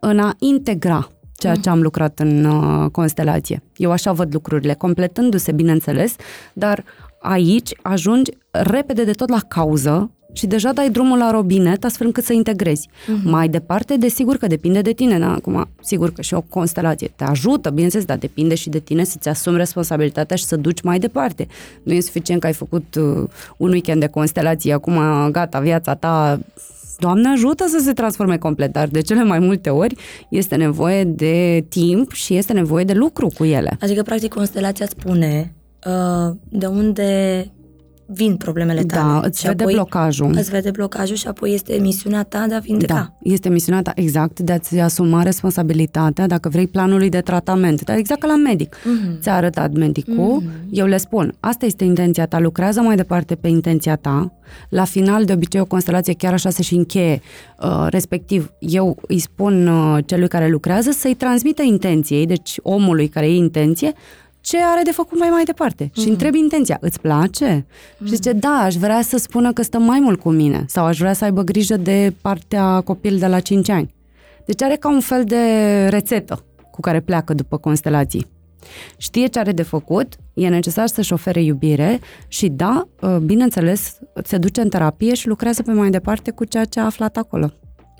în 0.00 0.18
a 0.18 0.34
integra 0.38 1.08
ceea 1.36 1.54
ce 1.54 1.68
am 1.68 1.82
lucrat 1.82 2.18
în 2.18 2.44
uh, 2.44 2.90
constelație. 2.90 3.62
Eu 3.76 3.90
așa 3.90 4.12
văd 4.12 4.34
lucrurile, 4.34 4.74
completându-se, 4.74 5.52
bineînțeles, 5.52 6.14
dar 6.52 6.84
aici 7.24 7.70
ajungi 7.82 8.30
repede 8.50 9.04
de 9.04 9.12
tot 9.12 9.28
la 9.28 9.40
cauză 9.48 10.10
și 10.32 10.46
deja 10.46 10.72
dai 10.72 10.90
drumul 10.90 11.18
la 11.18 11.30
robinet 11.30 11.84
astfel 11.84 12.06
încât 12.06 12.24
să 12.24 12.32
integrezi. 12.32 12.88
Uh-huh. 12.88 13.22
Mai 13.24 13.48
departe, 13.48 13.96
desigur 13.96 14.36
că 14.36 14.46
depinde 14.46 14.80
de 14.80 14.92
tine. 14.92 15.18
Da? 15.18 15.32
Acum, 15.32 15.68
sigur 15.80 16.12
că 16.12 16.22
și 16.22 16.34
o 16.34 16.40
constelație 16.40 17.12
te 17.16 17.24
ajută, 17.24 17.70
bineînțeles, 17.70 18.06
dar 18.06 18.16
depinde 18.16 18.54
și 18.54 18.68
de 18.68 18.78
tine 18.78 19.04
să-ți 19.04 19.28
asumi 19.28 19.56
responsabilitatea 19.56 20.36
și 20.36 20.44
să 20.44 20.56
duci 20.56 20.82
mai 20.82 20.98
departe. 20.98 21.46
Nu 21.82 21.92
e 21.92 22.00
suficient 22.00 22.40
că 22.40 22.46
ai 22.46 22.52
făcut 22.52 22.94
uh, 22.94 23.28
un 23.56 23.70
weekend 23.70 24.00
de 24.00 24.06
constelație, 24.06 24.72
acum 24.72 24.98
gata, 25.30 25.60
viața 25.60 25.94
ta 25.94 26.40
Doamne 26.98 27.28
ajută 27.28 27.64
să 27.68 27.78
se 27.82 27.92
transforme 27.92 28.36
complet, 28.36 28.72
dar 28.72 28.88
de 28.88 29.00
cele 29.00 29.24
mai 29.24 29.38
multe 29.38 29.70
ori 29.70 29.94
este 30.28 30.56
nevoie 30.56 31.04
de 31.04 31.64
timp 31.68 32.12
și 32.12 32.36
este 32.36 32.52
nevoie 32.52 32.84
de 32.84 32.92
lucru 32.92 33.30
cu 33.36 33.44
ele. 33.44 33.76
Adică, 33.80 34.02
practic, 34.02 34.34
constelația 34.34 34.86
spune 34.86 35.54
uh, 35.54 35.63
de 36.48 36.66
unde 36.66 37.48
vin 38.06 38.36
problemele 38.36 38.82
da, 38.82 38.96
tale. 38.96 39.20
Da, 39.20 39.26
îți 39.26 39.40
și 39.40 39.46
vede 39.46 39.62
apoi, 39.62 39.74
blocajul. 39.74 40.34
Îți 40.36 40.50
vede 40.50 40.70
blocajul 40.70 41.16
și 41.16 41.26
apoi 41.26 41.54
este 41.54 41.78
misiunea 41.80 42.22
ta 42.22 42.44
de 42.48 42.54
a 42.54 42.58
vindeca. 42.58 42.94
Da, 42.94 43.14
este 43.22 43.48
misiunea 43.48 43.82
ta, 43.82 43.92
exact, 43.94 44.40
de 44.40 44.52
a-ți 44.52 44.78
asuma 44.78 45.22
responsabilitatea, 45.22 46.26
dacă 46.26 46.48
vrei 46.48 46.66
planului 46.66 47.08
de 47.08 47.20
tratament. 47.20 47.84
Dar 47.84 47.96
exact 47.96 48.20
ca 48.20 48.26
la 48.26 48.36
medic. 48.36 48.76
Mm-hmm. 48.76 49.20
Ți-a 49.20 49.34
arătat 49.34 49.72
medicul, 49.72 50.42
mm-hmm. 50.42 50.68
eu 50.70 50.86
le 50.86 50.96
spun, 50.96 51.34
asta 51.40 51.66
este 51.66 51.84
intenția 51.84 52.26
ta, 52.26 52.38
lucrează 52.38 52.80
mai 52.80 52.96
departe 52.96 53.34
pe 53.34 53.48
intenția 53.48 53.96
ta. 53.96 54.32
La 54.68 54.84
final, 54.84 55.24
de 55.24 55.32
obicei, 55.32 55.60
o 55.60 55.64
constelație 55.64 56.14
chiar 56.14 56.32
așa 56.32 56.50
se 56.50 56.62
și 56.62 56.74
încheie. 56.74 57.20
Uh, 57.62 57.86
respectiv, 57.88 58.52
eu 58.58 58.96
îi 59.08 59.18
spun 59.18 59.66
uh, 59.66 59.98
celui 60.06 60.28
care 60.28 60.48
lucrează 60.48 60.90
să-i 60.90 61.14
transmită 61.14 61.62
intenției, 61.62 62.26
deci 62.26 62.58
omului 62.62 63.08
care 63.08 63.26
e 63.26 63.34
intenție, 63.34 63.92
ce 64.44 64.58
are 64.62 64.82
de 64.84 64.90
făcut 64.90 65.18
mai 65.18 65.28
mai 65.28 65.44
departe. 65.44 65.84
Mm-hmm. 65.84 65.92
Și 65.92 66.00
mhm. 66.00 66.10
întrebi 66.10 66.38
intenția, 66.38 66.78
îți 66.80 67.00
place? 67.00 67.66
Mm-hmm. 67.66 68.06
Și 68.06 68.14
zice, 68.14 68.32
da, 68.32 68.48
aș 68.48 68.74
vrea 68.74 69.02
să 69.02 69.16
spună 69.16 69.52
că 69.52 69.62
stă 69.62 69.78
mai 69.78 70.00
mult 70.00 70.20
cu 70.20 70.30
mine 70.30 70.64
sau 70.68 70.84
aș 70.84 70.98
vrea 70.98 71.12
să 71.12 71.24
aibă 71.24 71.42
grijă 71.42 71.76
de 71.76 72.14
partea 72.20 72.80
copil 72.80 73.18
de 73.18 73.26
la 73.26 73.40
5 73.40 73.68
ani. 73.68 73.94
Deci 74.44 74.62
are 74.62 74.76
ca 74.76 74.88
un 74.88 75.00
fel 75.00 75.24
de 75.24 75.36
rețetă 75.88 76.44
cu 76.70 76.80
care 76.80 77.00
pleacă 77.00 77.34
după 77.34 77.56
constelații. 77.56 78.26
Știe 78.96 79.26
ce 79.26 79.38
are 79.38 79.52
de 79.52 79.62
făcut, 79.62 80.16
e 80.34 80.48
necesar 80.48 80.86
să-și 80.86 81.12
ofere 81.12 81.42
iubire 81.42 82.00
și 82.28 82.48
da, 82.48 82.88
ă, 83.02 83.18
bineînțeles, 83.18 83.98
se 84.24 84.38
duce 84.38 84.60
în 84.60 84.68
terapie 84.68 85.14
și 85.14 85.28
lucrează 85.28 85.62
pe 85.62 85.72
mai 85.72 85.90
departe 85.90 86.30
cu 86.30 86.44
ceea 86.44 86.64
ce 86.64 86.80
a 86.80 86.84
aflat 86.84 87.16
acolo. 87.16 87.50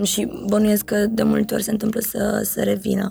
Și 0.03 0.29
bănuiesc 0.47 0.85
că 0.85 1.07
de 1.11 1.23
multe 1.23 1.55
ori 1.55 1.63
se 1.63 1.71
întâmplă 1.71 2.01
să, 2.01 2.41
să 2.45 2.63
revină 2.63 3.11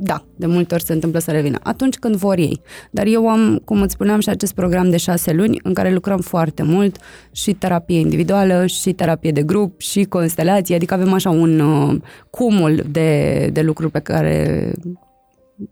da, 0.00 0.24
de 0.36 0.46
multe 0.46 0.74
ori 0.74 0.82
se 0.82 0.92
întâmplă 0.92 1.18
să 1.18 1.30
revină, 1.30 1.58
atunci 1.62 1.96
când 1.96 2.16
vor 2.16 2.38
ei. 2.38 2.60
Dar 2.90 3.06
eu 3.06 3.28
am, 3.28 3.60
cum 3.64 3.82
îți 3.82 3.92
spuneam, 3.92 4.20
și 4.20 4.28
acest 4.28 4.54
program 4.54 4.90
de 4.90 4.96
șase 4.96 5.32
luni 5.32 5.60
în 5.62 5.74
care 5.74 5.92
lucrăm 5.92 6.20
foarte 6.20 6.62
mult 6.62 6.96
și 7.32 7.52
terapie 7.52 7.98
individuală 7.98 8.66
și 8.66 8.92
terapie 8.92 9.32
de 9.32 9.42
grup 9.42 9.80
și 9.80 10.04
constelație, 10.04 10.74
adică 10.74 10.94
avem 10.94 11.12
așa 11.12 11.30
un 11.30 11.60
uh, 11.60 12.00
cumul 12.30 12.84
de, 12.90 13.50
de 13.52 13.60
lucruri 13.60 13.90
pe 13.90 13.98
care 13.98 14.72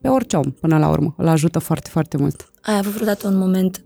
pe 0.00 0.08
orice 0.08 0.36
om, 0.36 0.50
până 0.50 0.78
la 0.78 0.88
urmă, 0.88 1.14
îl 1.16 1.26
ajută 1.26 1.58
foarte, 1.58 1.90
foarte 1.90 2.16
mult. 2.16 2.50
Ai 2.62 2.76
avut 2.76 2.92
vreodată 2.92 3.28
un 3.28 3.36
moment 3.36 3.84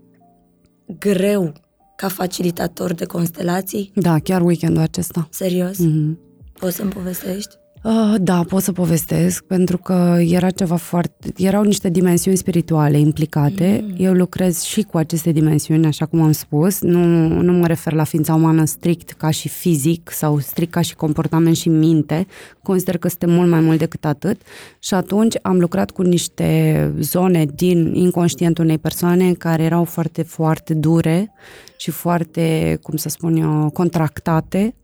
greu 0.99 1.53
ca 1.95 2.07
facilitator 2.07 2.93
de 2.93 3.05
constelații? 3.05 3.91
Da, 3.95 4.19
chiar 4.19 4.41
weekendul 4.41 4.81
acesta. 4.81 5.27
Serios? 5.31 5.77
Mm-hmm. 5.77 6.17
Poți 6.59 6.75
să-mi 6.75 6.91
povestești? 6.91 7.55
Uh, 7.83 8.15
da, 8.19 8.43
pot 8.43 8.61
să 8.61 8.71
povestesc, 8.71 9.43
pentru 9.43 9.77
că 9.77 10.17
era 10.19 10.49
ceva 10.49 10.75
foarte... 10.75 11.33
erau 11.37 11.63
niște 11.63 11.89
dimensiuni 11.89 12.37
spirituale 12.37 12.99
implicate. 12.99 13.83
Mm. 13.83 13.95
Eu 13.97 14.13
lucrez 14.13 14.61
și 14.61 14.81
cu 14.81 14.97
aceste 14.97 15.31
dimensiuni, 15.31 15.85
așa 15.85 16.05
cum 16.05 16.21
am 16.21 16.31
spus. 16.31 16.81
Nu, 16.81 17.27
nu 17.41 17.53
mă 17.53 17.67
refer 17.67 17.93
la 17.93 18.03
ființa 18.03 18.33
umană 18.33 18.65
strict 18.65 19.11
ca 19.11 19.29
și 19.29 19.49
fizic 19.49 20.11
sau 20.11 20.39
strict 20.39 20.71
ca 20.71 20.81
și 20.81 20.95
comportament 20.95 21.55
și 21.55 21.69
minte. 21.69 22.27
Consider 22.61 22.97
că 22.97 23.07
este 23.07 23.25
mult 23.25 23.49
mai 23.49 23.59
mult 23.59 23.77
decât 23.79 24.05
atât. 24.05 24.41
Și 24.79 24.93
atunci 24.93 25.35
am 25.41 25.59
lucrat 25.59 25.91
cu 25.91 26.01
niște 26.01 26.93
zone 26.99 27.45
din 27.55 27.93
inconștientul 27.95 28.63
unei 28.63 28.77
persoane 28.77 29.33
care 29.33 29.63
erau 29.63 29.83
foarte, 29.83 30.21
foarte 30.21 30.73
dure 30.73 31.31
și 31.77 31.91
foarte, 31.91 32.77
cum 32.81 32.95
să 32.95 33.09
spun 33.09 33.35
eu, 33.35 33.69
contractate 33.73 34.75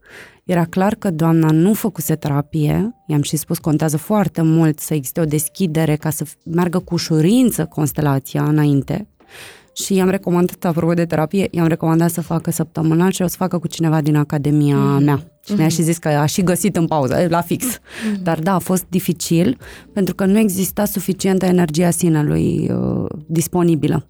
era 0.48 0.66
clar 0.66 0.96
că 0.96 1.12
doamna 1.12 1.52
nu 1.52 1.74
făcuse 1.74 2.16
terapie, 2.16 2.96
i-am 3.08 3.22
și 3.22 3.38
spus, 3.38 3.58
contează 3.58 3.98
foarte 3.98 4.42
mult 4.42 4.80
să 4.80 4.94
existe 4.94 5.20
o 5.20 5.26
deschidere 5.26 5.96
ca 5.96 6.10
să 6.10 6.26
meargă 6.44 6.80
cu 6.80 6.94
ușurință 6.94 7.66
constelația 7.66 8.44
înainte 8.44 9.08
și 9.84 9.94
i-am 9.94 10.10
recomandat, 10.10 10.66
apropo 10.66 10.94
de 10.94 11.06
terapie, 11.06 11.48
i-am 11.52 11.68
recomandat 11.68 12.12
să 12.12 12.22
facă 12.22 12.52
săptămânal 12.52 13.12
și 13.12 13.22
o 13.22 13.28
să 13.28 13.36
facă 13.38 13.58
cu 13.58 13.68
cineva 13.68 14.02
din 14.02 14.16
academia 14.16 14.78
mm. 14.78 15.04
mea. 15.04 15.32
Și 15.46 15.54
mi-a 15.54 15.68
și 15.68 15.82
zis 15.82 15.98
că 15.98 16.08
a 16.08 16.26
și 16.26 16.44
găsit 16.44 16.76
în 16.76 16.88
pauză, 16.88 17.26
la 17.30 17.42
fix. 17.42 17.66
Mm. 17.66 18.24
Dar 18.24 18.40
da, 18.40 18.54
a 18.54 18.60
fost 18.60 18.86
dificil 18.90 19.58
pentru 19.94 20.16
că 20.16 20.26
nu 20.26 20.40
exista 20.40 20.86
suficientă 20.86 21.46
energie 21.46 21.86
a 21.86 21.90
sinelui 21.90 22.72
uh, 22.72 23.10
disponibilă. 23.28 24.08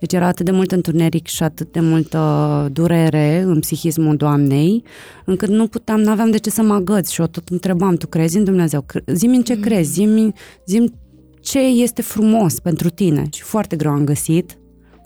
Deci 0.00 0.12
era 0.12 0.26
atât 0.26 0.44
de 0.44 0.50
mult 0.50 0.72
întuneric 0.72 1.26
și 1.26 1.42
atât 1.42 1.72
de 1.72 1.80
multă 1.80 2.68
durere 2.72 3.40
în 3.46 3.60
psihismul 3.60 4.16
doamnei, 4.16 4.82
încât 5.24 5.48
nu 5.48 5.66
puteam, 5.66 6.00
nu 6.00 6.10
aveam 6.10 6.30
de 6.30 6.38
ce 6.38 6.50
să 6.50 6.62
mă 6.62 6.74
agăț 6.74 7.08
și 7.08 7.20
o 7.20 7.26
tot 7.26 7.48
întrebam, 7.48 7.94
tu 7.94 8.06
crezi 8.06 8.36
în 8.36 8.44
Dumnezeu? 8.44 8.84
Zi-mi 9.06 9.36
în 9.36 9.42
ce 9.42 9.54
mm. 9.54 9.60
crezi, 9.60 9.92
zi-mi, 9.92 10.32
zi 10.66 10.92
ce 11.40 11.58
este 11.58 12.02
frumos 12.02 12.58
pentru 12.58 12.90
tine. 12.90 13.28
Și 13.32 13.42
foarte 13.42 13.76
greu 13.76 13.92
am 13.92 14.04
găsit, 14.04 14.58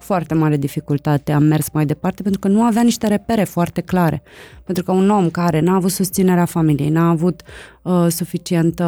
foarte 0.05 0.35
mare 0.35 0.57
dificultate 0.57 1.33
am 1.33 1.43
mers 1.43 1.69
mai 1.73 1.87
departe 1.87 2.23
pentru 2.23 2.41
că 2.41 2.49
nu 2.49 2.63
avea 2.63 2.83
niște 2.83 3.07
repere 3.07 3.45
foarte 3.45 3.81
clare. 3.81 4.23
Pentru 4.65 4.85
că 4.85 4.93
un 4.93 5.11
om 5.11 5.31
care 5.31 5.61
n-a 5.61 5.75
avut 5.75 5.91
susținerea 5.91 6.45
familiei, 6.45 6.89
n-a 6.89 7.09
avut 7.09 7.43
uh, 7.83 8.07
suficientă, 8.09 8.85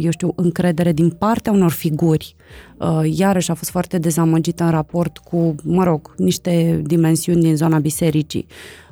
eu 0.00 0.10
știu, 0.10 0.32
încredere 0.36 0.92
din 0.92 1.10
partea 1.10 1.52
unor 1.52 1.70
figuri, 1.70 2.36
uh, 2.76 3.00
iarăși 3.04 3.50
a 3.50 3.54
fost 3.54 3.70
foarte 3.70 3.98
dezamăgită 3.98 4.64
în 4.64 4.70
raport 4.70 5.18
cu, 5.18 5.54
mă 5.62 5.84
rog, 5.84 6.14
niște 6.16 6.80
dimensiuni 6.84 7.40
din 7.40 7.56
zona 7.56 7.78
bisericii. 7.78 8.46
Uh, 8.48 8.85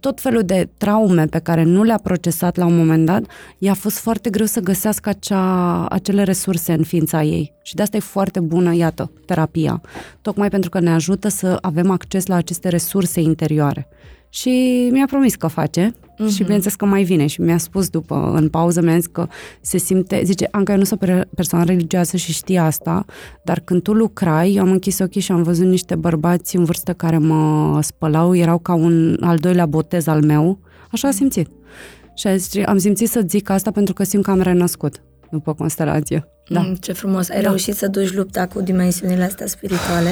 tot 0.00 0.20
felul 0.20 0.42
de 0.42 0.68
traume 0.76 1.26
pe 1.26 1.38
care 1.38 1.62
nu 1.62 1.82
le-a 1.82 2.00
procesat 2.02 2.56
la 2.56 2.66
un 2.66 2.76
moment 2.76 3.06
dat, 3.06 3.22
i-a 3.58 3.74
fost 3.74 3.98
foarte 3.98 4.30
greu 4.30 4.46
să 4.46 4.60
găsească 4.60 5.08
acea, 5.08 5.86
acele 5.86 6.22
resurse 6.22 6.72
în 6.72 6.82
ființa 6.82 7.22
ei. 7.22 7.52
Și 7.62 7.74
de 7.74 7.82
asta 7.82 7.96
e 7.96 8.00
foarte 8.00 8.40
bună, 8.40 8.74
iată, 8.74 9.10
terapia. 9.26 9.80
Tocmai 10.22 10.48
pentru 10.48 10.70
că 10.70 10.80
ne 10.80 10.90
ajută 10.90 11.28
să 11.28 11.58
avem 11.60 11.90
acces 11.90 12.26
la 12.26 12.34
aceste 12.34 12.68
resurse 12.68 13.20
interioare. 13.20 13.88
Și 14.28 14.88
mi-a 14.92 15.06
promis 15.06 15.34
că 15.34 15.46
face 15.46 15.94
uh-huh. 16.20 16.34
și 16.34 16.42
bineînțeles 16.42 16.74
că 16.74 16.84
mai 16.84 17.02
vine 17.02 17.26
și 17.26 17.40
mi-a 17.40 17.58
spus 17.58 17.88
după, 17.88 18.32
în 18.34 18.48
pauză, 18.48 18.80
mi-a 18.80 18.96
zis 18.96 19.06
că 19.06 19.26
se 19.60 19.78
simte, 19.78 20.20
zice, 20.24 20.48
Anca, 20.50 20.72
eu 20.72 20.78
nu 20.78 20.84
sunt 20.84 21.26
persoană 21.34 21.64
religioasă 21.64 22.16
și 22.16 22.32
știi 22.32 22.58
asta, 22.58 23.04
dar 23.44 23.60
când 23.60 23.82
tu 23.82 23.92
lucrai, 23.92 24.54
eu 24.54 24.62
am 24.62 24.70
închis 24.70 24.98
ochii 24.98 25.20
și 25.20 25.32
am 25.32 25.42
văzut 25.42 25.66
niște 25.66 25.94
bărbați 25.94 26.56
în 26.56 26.64
vârstă 26.64 26.92
care 26.92 27.18
mă 27.18 27.78
spălau, 27.82 28.36
erau 28.36 28.58
ca 28.58 28.74
un 28.74 29.16
al 29.20 29.36
doilea 29.36 29.66
botez 29.66 30.06
al 30.06 30.22
meu, 30.22 30.58
așa 30.90 31.08
a 31.08 31.10
simțit. 31.10 31.48
Și 32.14 32.26
a 32.26 32.36
zis, 32.36 32.64
am 32.66 32.78
simțit 32.78 33.08
să 33.08 33.22
zic 33.28 33.50
asta 33.50 33.70
pentru 33.70 33.94
că 33.94 34.04
simt 34.04 34.24
că 34.24 34.30
am 34.30 34.40
renăscut 34.40 35.02
după 35.30 35.54
constelație. 35.54 36.28
Da. 36.48 36.60
Mm, 36.60 36.74
ce 36.74 36.92
frumos! 36.92 37.28
Ai 37.30 37.42
da. 37.42 37.48
reușit 37.48 37.74
să 37.74 37.88
duci 37.88 38.14
lupta 38.14 38.46
cu 38.46 38.60
dimensiunile 38.60 39.22
astea 39.22 39.46
spirituale? 39.46 40.10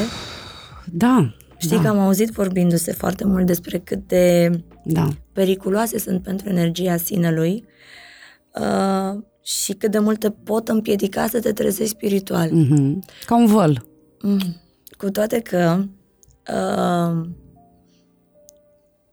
Da, 0.85 1.33
Știi 1.59 1.77
da. 1.77 1.83
că 1.83 1.89
am 1.89 1.99
auzit 1.99 2.31
vorbindu-se 2.31 2.93
foarte 2.93 3.25
mult 3.27 3.47
despre 3.47 3.79
cât 3.79 4.07
de 4.07 4.51
da. 4.93 5.09
periculoase 5.33 5.99
sunt 5.99 6.23
pentru 6.23 6.49
energia 6.49 6.97
sinelui 6.97 7.65
uh, 8.55 9.23
și 9.43 9.73
cât 9.73 9.91
de 9.91 9.99
mult 9.99 10.19
te 10.19 10.31
pot 10.31 10.69
împiedica 10.69 11.27
să 11.27 11.41
te 11.41 11.53
trezești 11.53 11.93
spiritual. 11.93 12.49
Mm-hmm. 12.49 13.25
Ca 13.27 13.37
un 13.37 13.47
văl. 13.47 13.87
Mm. 14.23 14.57
Cu 14.99 15.11
toate 15.11 15.41
că 15.41 15.85
uh, 16.53 17.29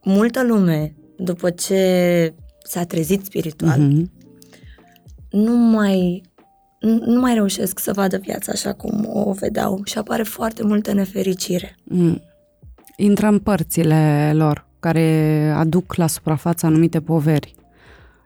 multă 0.03 0.43
lume, 0.43 0.95
după 1.17 1.49
ce 1.49 2.33
s-a 2.63 2.83
trezit 2.83 3.25
spiritual, 3.25 3.79
mm-hmm. 3.79 4.03
nu 5.29 5.55
mai 5.55 6.23
nu 6.79 7.19
mai 7.19 7.33
reușesc 7.33 7.79
să 7.79 7.93
vadă 7.93 8.17
viața 8.17 8.51
așa 8.51 8.73
cum 8.73 9.09
o 9.13 9.31
vedeau 9.31 9.81
și 9.83 9.97
apare 9.97 10.23
foarte 10.23 10.63
multă 10.63 10.93
nefericire. 10.93 11.75
Mm 11.83 12.21
intră 12.95 13.27
în 13.27 13.39
părțile 13.39 14.31
lor, 14.33 14.64
care 14.85 15.53
aduc 15.55 15.95
la 15.95 16.07
suprafață 16.07 16.65
anumite 16.65 17.01
poveri. 17.01 17.55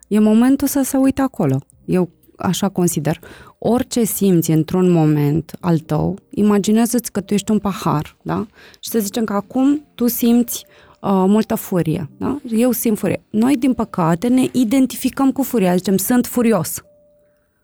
E 0.07 0.19
momentul 0.19 0.67
să 0.67 0.81
se 0.83 0.97
uite 0.97 1.21
acolo. 1.21 1.59
Eu 1.85 2.09
așa 2.35 2.69
consider. 2.69 3.19
Orice 3.57 4.03
simți 4.03 4.51
într-un 4.51 4.91
moment 4.91 5.57
al 5.59 5.77
tău, 5.77 6.17
imaginează-ți 6.29 7.11
că 7.11 7.21
tu 7.21 7.33
ești 7.33 7.51
un 7.51 7.59
pahar, 7.59 8.17
da? 8.21 8.45
Și 8.79 8.89
să 8.89 8.99
zicem 8.99 9.23
că 9.23 9.33
acum 9.33 9.85
tu 9.95 10.07
simți 10.07 10.65
uh, 11.01 11.09
multă 11.27 11.55
furie, 11.55 12.09
da? 12.17 12.39
Eu 12.51 12.71
simt 12.71 12.97
furie. 12.97 13.21
Noi, 13.29 13.57
din 13.57 13.73
păcate, 13.73 14.27
ne 14.27 14.47
identificăm 14.51 15.31
cu 15.31 15.43
furia, 15.43 15.75
zicem, 15.75 15.97
sunt 15.97 16.25
furios. 16.25 16.83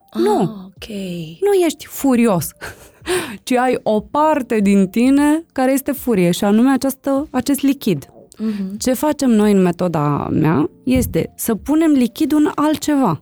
Ah, 0.09 0.22
nu. 0.22 0.41
ok. 0.41 0.89
Nu 1.41 1.53
ești 1.65 1.85
furios. 1.85 2.49
ci 3.43 3.51
ai 3.51 3.80
o 3.84 3.99
parte 3.99 4.59
din 4.59 4.88
tine 4.88 5.43
care 5.51 5.72
este 5.72 5.91
furie 5.91 6.31
și 6.31 6.43
anume 6.43 6.72
această, 6.72 7.27
acest 7.31 7.61
lichid. 7.61 8.09
Uh-huh. 8.36 8.78
Ce 8.78 8.94
facem 8.94 9.30
noi 9.30 9.52
în 9.52 9.62
metoda 9.62 10.28
mea 10.32 10.70
este 10.84 11.34
să 11.36 11.56
punem 11.56 11.91
lichidul 11.91 12.40
în 12.40 12.52
altceva. 12.56 13.22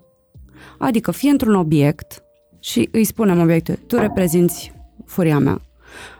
Adică 0.77 1.11
fie 1.11 1.30
într-un 1.30 1.56
obiect 1.56 2.23
și 2.60 2.90
îi 2.91 3.03
spunem 3.03 3.40
obiectul, 3.40 3.80
tu 3.88 3.95
reprezinți 3.95 4.73
furia 5.06 5.40
mea, 5.40 5.61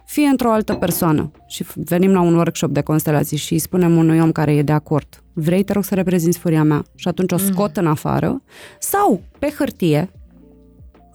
fie 0.06 0.28
într-o 0.28 0.52
altă 0.52 0.74
persoană 0.74 1.32
și 1.48 1.66
venim 1.76 2.12
la 2.12 2.22
un 2.22 2.36
workshop 2.36 2.72
de 2.72 2.82
constelații 2.82 3.38
și 3.38 3.54
îi 3.54 3.60
spunem 3.60 3.98
unui 3.98 4.20
om 4.20 4.32
care 4.32 4.54
e 4.56 4.62
de 4.62 4.72
acord, 4.72 5.24
vrei, 5.34 5.64
te 5.64 5.74
rog 5.74 5.84
să 5.84 5.96
reprezinți 5.96 6.38
furia 6.38 6.64
mea 6.64 6.84
și 6.96 7.08
atunci 7.08 7.32
o 7.32 7.38
scot 7.38 7.72
uh-huh. 7.72 7.74
în 7.82 7.88
afară 7.88 8.42
sau 8.80 9.22
pe 9.40 9.54
hârtie, 9.58 10.12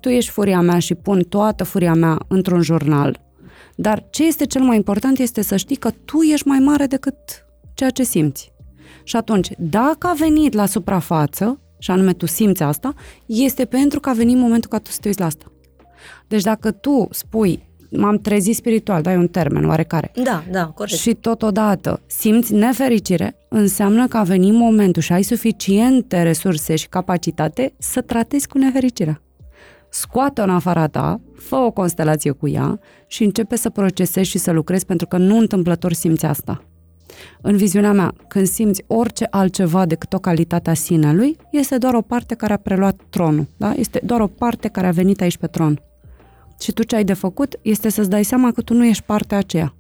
tu 0.01 0.09
ești 0.09 0.31
furia 0.31 0.61
mea 0.61 0.79
și 0.79 0.95
pun 0.95 1.25
toată 1.29 1.65
furia 1.65 1.95
mea 1.95 2.19
într-un 2.29 2.63
jurnal, 2.63 3.21
dar 3.75 4.07
ce 4.11 4.27
este 4.27 4.45
cel 4.47 4.63
mai 4.63 4.77
important 4.77 5.19
este 5.19 5.43
să 5.43 5.57
știi 5.57 5.77
că 5.77 5.91
tu 6.05 6.21
ești 6.21 6.49
mai 6.49 6.59
mare 6.59 6.87
decât 6.87 7.17
ceea 7.79 7.91
ce 7.91 8.03
simți. 8.03 8.53
Și 9.03 9.17
atunci, 9.17 9.49
dacă 9.59 10.07
a 10.07 10.15
venit 10.19 10.53
la 10.53 10.67
suprafață, 10.67 11.61
și 11.79 11.91
anume 11.91 12.13
tu 12.13 12.27
simți 12.27 12.63
asta, 12.63 12.95
este 13.27 13.65
pentru 13.65 14.01
că 14.01 14.09
a 14.09 14.13
venit 14.13 14.37
momentul 14.37 14.71
ca 14.71 14.79
tu 14.79 14.91
să 14.91 14.99
te 15.01 15.09
uiți 15.09 15.21
la 15.21 15.27
asta. 15.27 15.53
Deci 16.29 16.43
dacă 16.43 16.71
tu 16.71 17.09
spui, 17.11 17.69
m-am 17.91 18.19
trezit 18.19 18.55
spiritual, 18.57 19.03
dai 19.03 19.17
un 19.17 19.29
termen 19.29 19.65
oarecare. 19.65 20.11
Da, 20.23 20.45
da, 20.51 20.67
corect. 20.67 20.99
Și 20.99 21.15
totodată 21.15 22.01
simți 22.07 22.53
nefericire, 22.53 23.37
înseamnă 23.49 24.07
că 24.07 24.17
a 24.17 24.23
venit 24.23 24.53
momentul 24.53 25.03
și 25.03 25.13
ai 25.13 25.23
suficiente 25.23 26.23
resurse 26.23 26.77
și 26.77 26.89
capacitate 26.89 27.75
să 27.79 28.01
tratezi 28.01 28.49
cu 28.49 28.59
nefericirea 28.59 29.23
scoate-o 29.89 30.45
în 30.45 30.51
afara 30.51 30.87
ta, 30.87 31.21
fă 31.37 31.57
o 31.57 31.71
constelație 31.71 32.31
cu 32.31 32.49
ea 32.49 32.81
și 33.07 33.25
începe 33.25 33.57
să 33.57 33.71
procesezi 33.71 34.29
și 34.29 34.39
să 34.39 34.51
lucrezi 34.51 34.87
pentru 34.87 35.07
că 35.07 35.17
nu 35.17 35.39
întâmplător 35.39 35.93
simți 35.93 36.27
asta. 36.27 36.63
În 37.41 37.57
viziunea 37.57 37.93
mea, 37.93 38.13
când 38.29 38.47
simți 38.47 38.85
orice 38.87 39.27
altceva 39.31 39.87
decât 39.87 40.13
o 40.13 40.19
calitate 40.19 40.71
a 40.71 40.75
sinelui, 40.75 41.37
este 41.51 41.79
doar 41.79 41.95
o 41.95 42.01
parte 42.01 42.35
care 42.35 42.53
a 42.53 42.57
preluat 42.57 43.01
tronul, 43.11 43.47
da? 43.57 43.73
Este 43.73 44.01
doar 44.05 44.21
o 44.21 44.27
parte 44.27 44.69
care 44.69 44.87
a 44.87 44.91
venit 44.91 45.21
aici 45.21 45.37
pe 45.37 45.47
tron. 45.47 45.81
Și 46.61 46.73
tu 46.73 46.83
ce 46.83 46.97
ai 46.97 47.05
de 47.05 47.13
făcut 47.13 47.59
este 47.63 47.89
să-ți 47.89 48.11
dai 48.11 48.25
seama 48.25 48.53
că 48.53 48.61
tu 48.61 48.75
nu 48.75 48.85
ești 48.85 49.03
partea 49.03 49.39
aceea. 49.39 49.75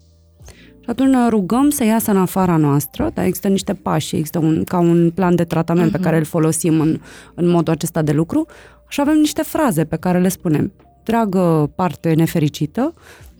Și 0.80 0.94
atunci 0.94 1.10
ne 1.10 1.28
rugăm 1.28 1.70
să 1.70 1.84
iasă 1.84 2.10
în 2.10 2.16
afara 2.16 2.56
noastră, 2.56 3.10
dar 3.14 3.24
există 3.24 3.48
niște 3.48 3.74
pași, 3.74 4.16
există 4.16 4.38
un, 4.38 4.64
ca 4.64 4.78
un 4.78 5.10
plan 5.10 5.34
de 5.34 5.44
tratament 5.44 5.88
uh-huh. 5.88 5.92
pe 5.92 5.98
mhm. 5.98 6.06
care 6.06 6.18
îl 6.18 6.24
folosim 6.24 6.80
în, 6.80 7.00
în 7.34 7.48
modul 7.48 7.72
acesta 7.72 8.02
de 8.02 8.12
lucru, 8.12 8.46
și 8.88 9.00
avem 9.00 9.16
niște 9.16 9.42
fraze 9.42 9.84
pe 9.84 9.96
care 9.96 10.18
le 10.20 10.28
spunem. 10.28 10.72
Dragă 11.04 11.70
parte 11.74 12.14
nefericită, 12.14 12.92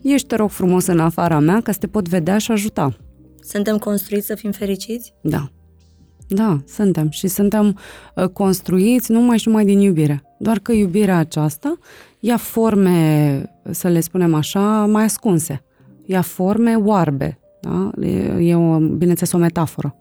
ești, 0.02 0.26
te 0.26 0.36
rog 0.36 0.50
frumos, 0.50 0.86
în 0.86 1.00
afara 1.00 1.38
mea 1.38 1.60
ca 1.60 1.72
să 1.72 1.78
te 1.78 1.86
pot 1.86 2.08
vedea 2.08 2.38
și 2.38 2.52
ajuta. 2.52 2.96
Suntem 3.48 3.78
construiți 3.78 4.26
să 4.26 4.34
fim 4.34 4.50
fericiți? 4.50 5.12
Da. 5.20 5.50
Da, 6.28 6.58
suntem. 6.66 7.10
Și 7.10 7.28
suntem 7.28 7.78
uh, 8.14 8.24
construiți 8.24 9.12
numai 9.12 9.38
și 9.38 9.48
numai 9.48 9.64
din 9.64 9.80
iubire. 9.80 10.22
Doar 10.38 10.58
că 10.58 10.72
iubirea 10.72 11.18
aceasta 11.18 11.78
ia 12.20 12.36
forme, 12.36 13.42
să 13.70 13.88
le 13.88 14.00
spunem 14.00 14.34
așa, 14.34 14.86
mai 14.86 15.04
ascunse. 15.04 15.62
Ia 16.04 16.20
forme 16.20 16.74
oarbe. 16.74 17.38
Da? 17.60 17.90
E, 18.38 18.54
o, 18.54 18.78
bineînțeles, 18.78 19.32
o 19.32 19.38
metaforă. 19.38 19.96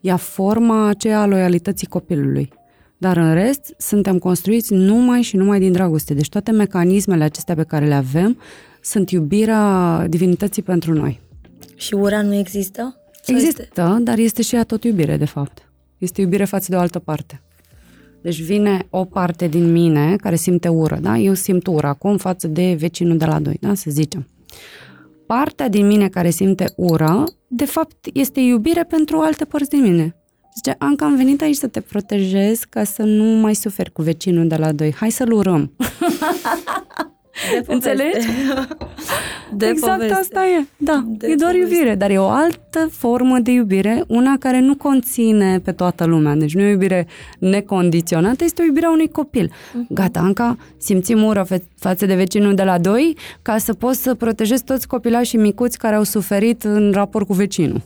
Ia 0.00 0.16
forma 0.16 0.86
aceea 0.86 1.20
a 1.20 1.26
loialității 1.26 1.86
copilului. 1.86 2.52
Dar 2.98 3.16
în 3.16 3.34
rest, 3.34 3.74
suntem 3.78 4.18
construiți 4.18 4.74
numai 4.74 5.22
și 5.22 5.36
numai 5.36 5.58
din 5.58 5.72
dragoste. 5.72 6.14
Deci 6.14 6.28
toate 6.28 6.50
mecanismele 6.50 7.24
acestea 7.24 7.54
pe 7.54 7.64
care 7.64 7.86
le 7.86 7.94
avem 7.94 8.38
sunt 8.80 9.10
iubirea 9.10 10.06
divinității 10.08 10.62
pentru 10.62 10.92
noi. 10.92 11.20
Și 11.80 11.94
ura 11.94 12.22
nu 12.22 12.34
există? 12.34 13.00
există, 13.26 13.62
este? 13.62 14.02
dar 14.02 14.18
este 14.18 14.42
și 14.42 14.54
ea 14.54 14.64
tot 14.64 14.84
iubire, 14.84 15.16
de 15.16 15.24
fapt. 15.24 15.70
Este 15.98 16.20
iubire 16.20 16.44
față 16.44 16.66
de 16.70 16.76
o 16.76 16.78
altă 16.78 16.98
parte. 16.98 17.42
Deci 18.22 18.42
vine 18.42 18.86
o 18.90 19.04
parte 19.04 19.46
din 19.46 19.72
mine 19.72 20.16
care 20.16 20.36
simte 20.36 20.68
ură, 20.68 20.98
da? 21.02 21.16
Eu 21.16 21.34
simt 21.34 21.66
ură 21.66 21.86
acum 21.86 22.16
față 22.16 22.46
de 22.46 22.76
vecinul 22.78 23.16
de 23.16 23.24
la 23.24 23.40
doi, 23.40 23.56
da? 23.60 23.74
Să 23.74 23.90
zicem. 23.90 24.26
Partea 25.26 25.68
din 25.68 25.86
mine 25.86 26.08
care 26.08 26.30
simte 26.30 26.72
ură, 26.76 27.24
de 27.48 27.64
fapt, 27.64 28.06
este 28.12 28.40
iubire 28.40 28.84
pentru 28.84 29.18
alte 29.18 29.44
părți 29.44 29.70
din 29.70 29.82
mine. 29.82 30.14
Zice, 30.54 30.76
Anca, 30.78 31.04
am 31.04 31.16
venit 31.16 31.42
aici 31.42 31.56
să 31.56 31.66
te 31.66 31.80
protejez 31.80 32.60
ca 32.68 32.84
să 32.84 33.02
nu 33.02 33.24
mai 33.24 33.54
suferi 33.54 33.92
cu 33.92 34.02
vecinul 34.02 34.46
de 34.46 34.56
la 34.56 34.72
doi. 34.72 34.94
Hai 34.94 35.10
să-l 35.10 35.32
urăm. 35.32 35.72
De 37.50 37.64
Înțelegi? 37.72 38.26
De 39.56 39.66
exact 39.66 39.92
poveste. 39.96 40.14
asta 40.14 40.46
e. 40.46 40.64
Da, 40.76 41.04
De 41.06 41.26
e 41.26 41.34
doar 41.34 41.50
poveste. 41.52 41.74
iubire, 41.74 41.94
dar 41.94 42.10
e 42.10 42.18
o 42.18 42.28
altă 42.28 42.88
formă 42.90 43.38
de 43.38 43.50
iubire, 43.50 44.04
una 44.06 44.36
care 44.38 44.60
nu 44.60 44.74
conține 44.76 45.58
pe 45.60 45.72
toată 45.72 46.04
lumea. 46.04 46.34
Deci 46.34 46.54
nu 46.54 46.60
e 46.60 46.66
o 46.66 46.70
iubire 46.70 47.06
necondiționată, 47.38 48.44
este 48.44 48.62
o 48.62 48.64
iubire 48.64 48.86
a 48.86 48.90
unui 48.90 49.08
copil. 49.08 49.50
Mhm. 49.72 49.86
Gata, 49.94 50.20
Anca, 50.20 50.56
simțim 50.78 51.22
ură 51.24 51.42
fe- 51.42 51.62
față 51.78 52.06
de 52.06 52.14
vecinul 52.14 52.54
de 52.54 52.62
la 52.62 52.78
doi 52.78 53.16
ca 53.42 53.58
să 53.58 53.72
poți 53.72 54.02
să 54.02 54.14
protejezi 54.14 54.64
toți 54.64 54.86
copilașii 54.86 55.38
micuți 55.38 55.78
care 55.78 55.94
au 55.94 56.02
suferit 56.02 56.64
în 56.64 56.90
raport 56.94 57.26
cu 57.26 57.32
vecinul. 57.32 57.82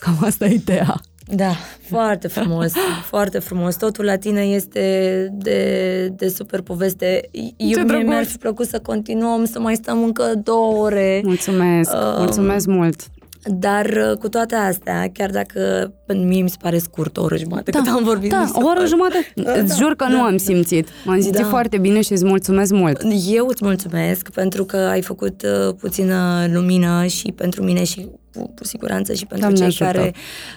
Cam 0.00 0.16
asta 0.20 0.46
e 0.46 0.52
ideea. 0.54 0.94
Da, 1.34 1.50
foarte 1.88 2.28
frumos, 2.28 2.72
foarte 3.10 3.38
frumos. 3.38 3.76
Totul 3.76 4.04
la 4.04 4.16
tine 4.16 4.40
este 4.42 5.28
de, 5.32 6.08
de 6.16 6.28
super 6.28 6.60
poveste. 6.60 7.28
Eu 7.32 7.44
mie 7.56 7.82
drăguț. 7.86 8.06
mi-ar 8.06 8.24
fi 8.24 8.36
plăcut 8.36 8.66
să 8.66 8.78
continuăm, 8.78 9.44
să 9.44 9.60
mai 9.60 9.74
stăm 9.74 10.02
încă 10.02 10.24
două 10.44 10.82
ore. 10.82 11.20
Mulțumesc, 11.24 11.90
Um, 11.92 11.98
mulțumesc 12.18 12.66
mult. 12.66 13.00
Dar 13.44 13.86
uh, 13.86 14.18
cu 14.18 14.28
toate 14.28 14.54
astea, 14.54 15.10
chiar 15.12 15.30
dacă 15.30 15.92
pentru 16.06 16.26
mie 16.26 16.42
mi 16.42 16.48
se 16.50 16.56
pare 16.60 16.78
scurt 16.78 17.16
o 17.16 17.22
oră 17.22 17.36
jumătate 17.36 17.70
cât 17.70 17.86
am 17.88 18.04
vorbit. 18.04 18.30
da, 18.30 18.40
mi 18.40 18.46
se 18.46 18.52
o 18.56 18.64
oră 18.66 18.74
pare- 18.74 18.88
jumătate. 18.88 19.32
Da, 19.44 19.52
Îți 19.52 19.66
da, 19.78 19.84
jur 19.84 19.94
că 19.96 20.04
da, 20.04 20.10
nu 20.10 20.20
am 20.22 20.30
da. 20.36 20.42
simțit. 20.42 20.88
M-am 21.04 21.20
simțit 21.20 21.40
Da. 21.42 21.48
foarte 21.48 21.78
bine 21.78 22.00
și 22.00 22.12
îți 22.12 22.24
mulțumesc 22.24 22.72
mult. 22.72 23.02
Eu 23.32 23.46
îți 23.46 23.64
mulțumesc 23.64 24.30
pentru 24.30 24.64
că 24.64 24.76
ai 24.76 25.02
făcut 25.02 25.42
uh, 25.42 25.74
puțină 25.80 26.46
lumină 26.52 27.06
și 27.06 27.32
pentru 27.36 27.62
mine 27.62 27.84
și 27.84 28.08
cu, 28.34 28.52
cu 28.56 28.64
siguranță 28.64 29.12
și 29.12 29.26
pentru 29.26 29.48
Doamne 29.50 29.58
cei 29.70 29.86
ajută. 29.86 29.98
care 29.98 30.14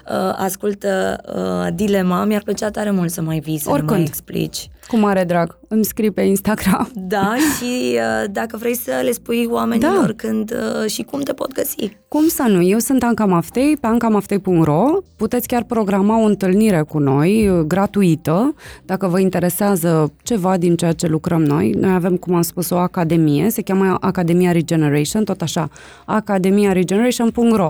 uh, 0.10 0.36
ascultă 0.38 1.18
uh, 1.36 1.74
Dilema. 1.76 2.24
Mi-ar 2.26 2.42
plăcea 2.44 2.70
tare 2.70 2.92
mult 2.92 3.12
să 3.12 3.22
mai 3.22 3.40
vii, 3.40 3.58
să 3.58 3.64
ne 3.68 3.74
Oricând. 3.74 3.98
mai 4.00 4.08
explici. 4.08 4.70
Cu 4.88 4.98
mare 4.98 5.24
drag. 5.24 5.58
Îmi 5.68 5.86
scrii 5.86 6.12
pe 6.12 6.22
Instagram. 6.22 6.90
Da, 7.08 7.34
și 7.58 7.94
uh, 7.94 8.24
dacă 8.32 8.58
vrei 8.58 8.76
să 8.76 8.92
le 9.04 9.12
spui 9.12 9.48
oamenilor 9.50 10.06
Da. 10.06 10.14
când 10.16 10.52
uh, 10.84 10.90
și 10.90 11.02
cum 11.04 11.20
te 11.22 11.34
pot 11.34 11.54
găsi. 11.54 11.98
Cum 12.08 12.28
să 12.28 12.44
nu? 12.48 12.62
Eu 12.64 12.78
sunt 12.78 13.04
Anca 13.04 13.26
Maftei, 13.26 13.78
pe 13.78 13.88
ancamaftei.ro. 13.88 14.84
Puteți 15.16 15.48
chiar 15.48 15.64
programa 15.64 16.20
o 16.22 16.24
întâlnire 16.26 16.82
cu 16.82 16.98
noi, 17.00 17.48
uh, 17.50 17.60
gratuită, 17.60 18.54
dacă 18.86 19.08
vă 19.08 19.20
interesează 19.20 20.14
ceva 20.24 20.58
din 20.58 20.76
ceea 20.76 20.92
ce 20.92 21.08
lucrăm 21.08 21.44
noi. 21.44 21.70
Noi 21.70 21.94
avem, 21.94 22.16
cum 22.16 22.34
am 22.36 22.42
spus, 22.42 22.70
o 22.70 22.78
academie, 22.78 23.50
se 23.50 23.62
cheamă 23.62 23.98
Academia 24.02 24.52
Regeneration, 24.52 25.24
tot 25.24 25.42
așa, 25.42 25.70
academiaregeneration.ro 26.06 27.65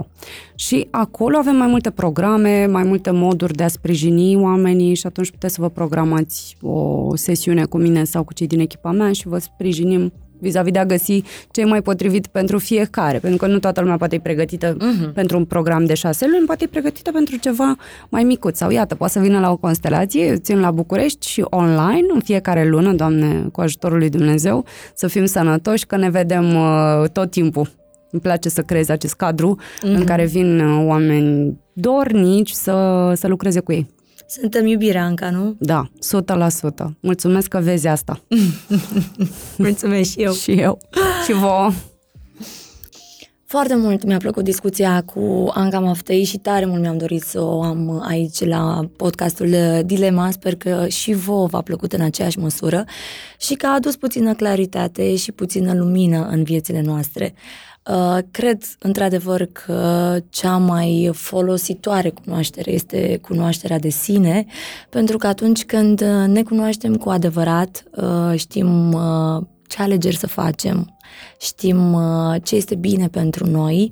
și 0.56 0.88
acolo 0.92 1.38
avem 1.38 1.56
mai 1.56 1.68
multe 1.68 1.90
programe, 1.92 2.66
mai 2.66 2.84
multe 2.84 3.12
moduri 3.12 3.54
de 3.54 3.64
a 3.64 3.68
sprijini 3.68 4.36
oamenii 4.36 4.96
și 4.96 5.08
atunci 5.08 5.32
puteți 5.32 5.54
să 5.54 5.62
vă 5.62 5.70
programați 5.70 6.58
o 6.62 7.16
sesiune 7.16 7.66
cu 7.66 7.78
mine 7.78 8.04
sau 8.04 8.24
cu 8.24 8.34
cei 8.34 8.48
din 8.48 8.60
echipa 8.60 8.92
mea 8.92 9.12
și 9.12 9.28
vă 9.28 9.38
sprijinim 9.38 10.14
vis-a-vis 10.40 10.72
de 10.72 10.80
a 10.80 10.86
găsi 10.86 11.24
ce 11.52 11.62
e 11.62 11.66
mai 11.66 11.82
potrivit 11.82 12.28
pentru 12.28 12.58
fiecare, 12.58 13.20
pentru 13.20 13.38
că 13.38 13.52
nu 13.52 13.60
toată 13.60 13.82
lumea 13.82 13.98
poate 13.98 14.16
e 14.16 14.20
pregătită 14.20 14.78
uh-huh. 14.78 15.14
pentru 15.14 15.38
un 15.38 15.46
program 15.46 15.86
de 15.86 15.94
șase 15.94 16.28
luni, 16.28 16.46
poate 16.46 16.64
e 16.64 16.68
pregătită 16.68 17.12
pentru 17.12 17.36
ceva 17.36 17.76
mai 18.10 18.24
micuț. 18.24 18.58
Sau 18.58 18.70
iată, 18.70 18.96
poate 18.96 19.14
să 19.14 19.20
vină 19.20 19.40
la 19.40 19.52
o 19.52 19.58
constelație, 19.58 20.26
eu 20.26 20.36
țin 20.36 20.60
la 20.60 20.72
București 20.72 21.28
și 21.28 21.46
online 21.50 22.06
în 22.14 22.20
fiecare 22.20 22.68
lună, 22.68 22.94
Doamne, 22.94 23.48
cu 23.52 23.62
ajutorul 23.62 23.98
lui 23.98 24.10
Dumnezeu, 24.10 24.66
să 24.94 25.08
fim 25.08 25.26
sănătoși, 25.26 25.86
că 25.86 25.98
ne 25.98 26.10
vedem 26.10 26.56
uh, 26.56 27.10
tot 27.12 27.32
timpul. 27.32 27.70
Îmi 28.16 28.24
place 28.24 28.50
să 28.50 28.62
creez 28.62 28.90
acest 28.90 29.14
cadru 29.14 29.58
uh-huh. 29.60 29.96
în 29.96 30.04
care 30.04 30.26
vin 30.26 30.60
uh, 30.60 30.86
oameni 30.88 31.58
dornici 31.74 32.52
să, 32.52 33.12
să 33.16 33.28
lucreze 33.28 33.60
cu 33.60 33.72
ei. 33.72 33.88
Suntem 34.28 34.66
iubirea, 34.66 35.04
Anca, 35.04 35.30
nu? 35.30 35.56
Da, 35.60 35.90
100%. 36.86 36.86
Mulțumesc 37.00 37.48
că 37.48 37.60
vezi 37.60 37.88
asta. 37.88 38.22
Mulțumesc 39.58 40.10
și 40.10 40.22
eu. 40.22 40.34
și 40.34 40.52
eu. 40.52 40.78
și 41.26 41.34
vouă. 41.34 41.72
Foarte 43.46 43.76
mult 43.76 44.04
mi-a 44.04 44.18
plăcut 44.18 44.44
discuția 44.44 45.02
cu 45.02 45.52
Anca 45.54 45.80
Maftei 45.80 46.24
și 46.24 46.38
tare 46.38 46.66
mult 46.66 46.82
mi-am 46.82 46.98
dorit 46.98 47.22
să 47.22 47.42
o 47.42 47.62
am 47.62 48.04
aici 48.08 48.46
la 48.46 48.90
podcastul 48.96 49.56
Dilema. 49.86 50.32
Sper 50.32 50.56
că 50.56 50.88
și 50.88 51.14
vouă 51.14 51.48
v-a 51.48 51.62
plăcut 51.62 51.94
în 51.94 52.02
aceeași 52.02 52.40
măsură 52.40 52.86
și 53.40 53.54
că 53.54 53.66
a 53.66 53.74
adus 53.74 53.96
puțină 53.96 54.34
claritate 54.34 55.16
și 55.16 55.32
puțină 55.32 55.74
lumină 55.74 56.28
în 56.32 56.44
viețile 56.44 56.82
noastre. 56.82 57.34
Uh, 57.90 58.18
Cred, 58.32 58.64
într-adevăr, 58.80 59.46
că 59.46 60.18
cea 60.30 60.58
mai 60.58 61.10
folositoare 61.14 62.10
cunoaștere 62.10 62.72
este 62.72 63.20
cunoașterea 63.22 63.80
de 63.80 63.90
sine, 63.90 64.46
pentru 64.90 65.18
că 65.18 65.28
atunci 65.28 65.66
când 65.66 66.02
ne 66.28 66.44
cunoaștem 66.44 66.96
cu 66.96 67.10
adevărat, 67.10 67.84
uh, 67.92 68.40
știm 68.40 68.92
uh, 68.92 69.44
ce 69.68 69.82
alegeri 69.82 70.16
să 70.16 70.28
facem, 70.28 70.98
știm 71.40 71.94
uh, 71.94 72.36
ce 72.44 72.56
este 72.56 72.76
bine 72.76 73.08
pentru 73.08 73.48
noi 73.50 73.92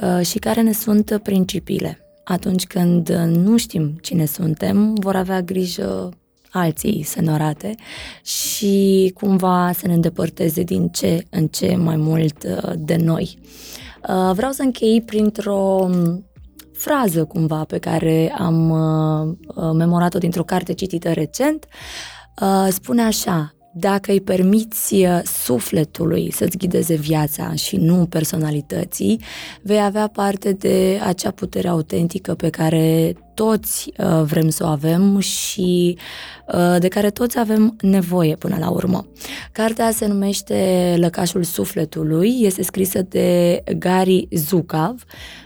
uh, 0.00 0.26
și 0.26 0.38
care 0.38 0.60
ne 0.60 0.72
sunt 0.72 1.20
principiile. 1.22 1.98
Atunci 2.24 2.66
când 2.66 3.08
nu 3.24 3.56
știm 3.56 3.98
cine 4.02 4.24
suntem, 4.24 4.94
vor 4.94 5.16
avea 5.16 5.42
grijă 5.42 6.08
alții 6.50 7.02
să 7.02 7.20
ne 7.20 7.30
arate 7.30 7.74
și 8.22 9.12
cumva 9.14 9.70
să 9.74 9.86
ne 9.86 9.94
îndepărteze 9.94 10.62
din 10.62 10.88
ce 10.88 11.26
în 11.30 11.46
ce 11.46 11.76
mai 11.76 11.96
mult 11.96 12.44
uh, 12.44 12.72
de 12.76 12.96
noi. 12.96 13.38
Uh, 14.08 14.34
Vreau 14.34 14.52
să 14.52 14.62
închei 14.62 15.02
printr-o 15.02 15.90
frază 16.72 17.24
cumva 17.24 17.64
pe 17.64 17.78
care 17.78 18.34
am 18.38 18.70
uh, 18.70 19.36
uh, 19.54 19.70
memorat-o 19.74 20.18
dintr-o 20.18 20.44
carte 20.44 20.72
citită 20.72 21.12
recent. 21.12 21.66
Uh, 22.40 22.66
Spune 22.70 23.02
așa, 23.02 23.52
dacă 23.74 24.12
îi 24.12 24.20
permiți 24.20 24.94
uh, 24.94 25.20
sufletului 25.24 26.32
să-ți 26.32 26.56
ghideze 26.56 26.94
viața 26.94 27.54
și 27.54 27.76
nu 27.76 28.06
personalității, 28.06 29.20
vei 29.62 29.82
avea 29.82 30.06
parte 30.06 30.52
de 30.52 31.00
acea 31.06 31.30
putere 31.30 31.68
autentică 31.68 32.34
pe 32.34 32.50
care 32.50 33.16
toți 33.38 33.92
uh, 33.98 34.22
vrem 34.22 34.48
să 34.48 34.64
o 34.64 34.66
avem 34.66 35.18
și 35.18 35.98
uh, 36.54 36.76
de 36.78 36.88
care 36.88 37.10
toți 37.10 37.38
avem 37.38 37.76
nevoie 37.80 38.36
până 38.36 38.56
la 38.60 38.70
urmă. 38.70 39.06
Cartea 39.52 39.90
se 39.90 40.06
numește 40.06 40.94
Lăcașul 40.98 41.42
sufletului, 41.42 42.36
este 42.40 42.62
scrisă 42.62 43.02
de 43.02 43.62
Gary 43.78 44.28
Zukav. 44.30 45.04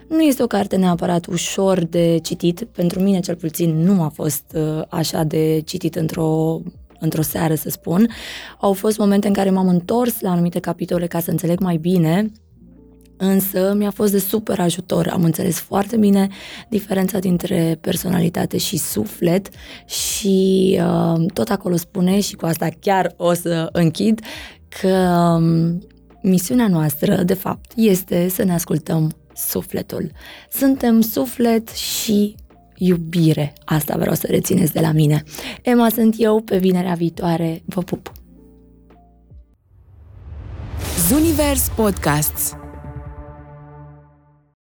Nu 0.08 0.20
este 0.20 0.42
o 0.42 0.46
carte 0.46 0.76
neapărat 0.76 1.26
ușor 1.26 1.84
de 1.84 2.18
citit, 2.22 2.64
pentru 2.64 3.00
mine 3.00 3.20
cel 3.20 3.36
puțin 3.36 3.82
nu 3.82 4.02
a 4.02 4.08
fost 4.08 4.44
uh, 4.54 4.82
așa 4.88 5.22
de 5.22 5.62
citit 5.64 5.94
într-o 5.94 6.60
într-o 7.00 7.22
seară, 7.22 7.54
să 7.54 7.68
spun. 7.68 8.08
Au 8.60 8.72
fost 8.72 8.98
momente 8.98 9.26
în 9.26 9.32
care 9.32 9.50
m-am 9.50 9.68
întors 9.68 10.20
la 10.20 10.30
anumite 10.30 10.58
capitole 10.58 11.06
ca 11.06 11.20
să 11.20 11.30
înțeleg 11.30 11.60
mai 11.60 11.76
bine, 11.76 12.32
însă 13.22 13.74
mi-a 13.76 13.90
fost 13.90 14.12
de 14.12 14.18
super 14.18 14.60
ajutor. 14.60 15.08
Am 15.08 15.24
înțeles 15.24 15.58
foarte 15.58 15.96
bine 15.96 16.28
diferența 16.68 17.18
dintre 17.18 17.78
personalitate 17.80 18.58
și 18.58 18.76
suflet 18.76 19.48
și 19.86 20.78
uh, 20.80 21.32
tot 21.32 21.48
acolo 21.48 21.76
spune, 21.76 22.20
și 22.20 22.34
cu 22.34 22.46
asta 22.46 22.68
chiar 22.80 23.14
o 23.16 23.32
să 23.32 23.68
închid, 23.72 24.20
că 24.80 24.88
um, 25.38 25.82
misiunea 26.22 26.68
noastră, 26.68 27.22
de 27.22 27.34
fapt, 27.34 27.72
este 27.76 28.28
să 28.28 28.44
ne 28.44 28.52
ascultăm 28.52 29.16
sufletul. 29.34 30.10
Suntem 30.52 31.00
suflet 31.00 31.68
și 31.68 32.34
iubire. 32.76 33.52
Asta 33.64 33.96
vreau 33.98 34.14
să 34.14 34.26
rețineți 34.30 34.72
de 34.72 34.80
la 34.80 34.92
mine. 34.92 35.22
Emma 35.62 35.88
sunt 35.88 36.14
eu, 36.18 36.40
pe 36.40 36.58
vinerea 36.58 36.94
viitoare. 36.94 37.62
Vă 37.64 37.82
pup! 37.82 38.12
Zunivers 41.08 41.68
Podcasts 41.76 42.56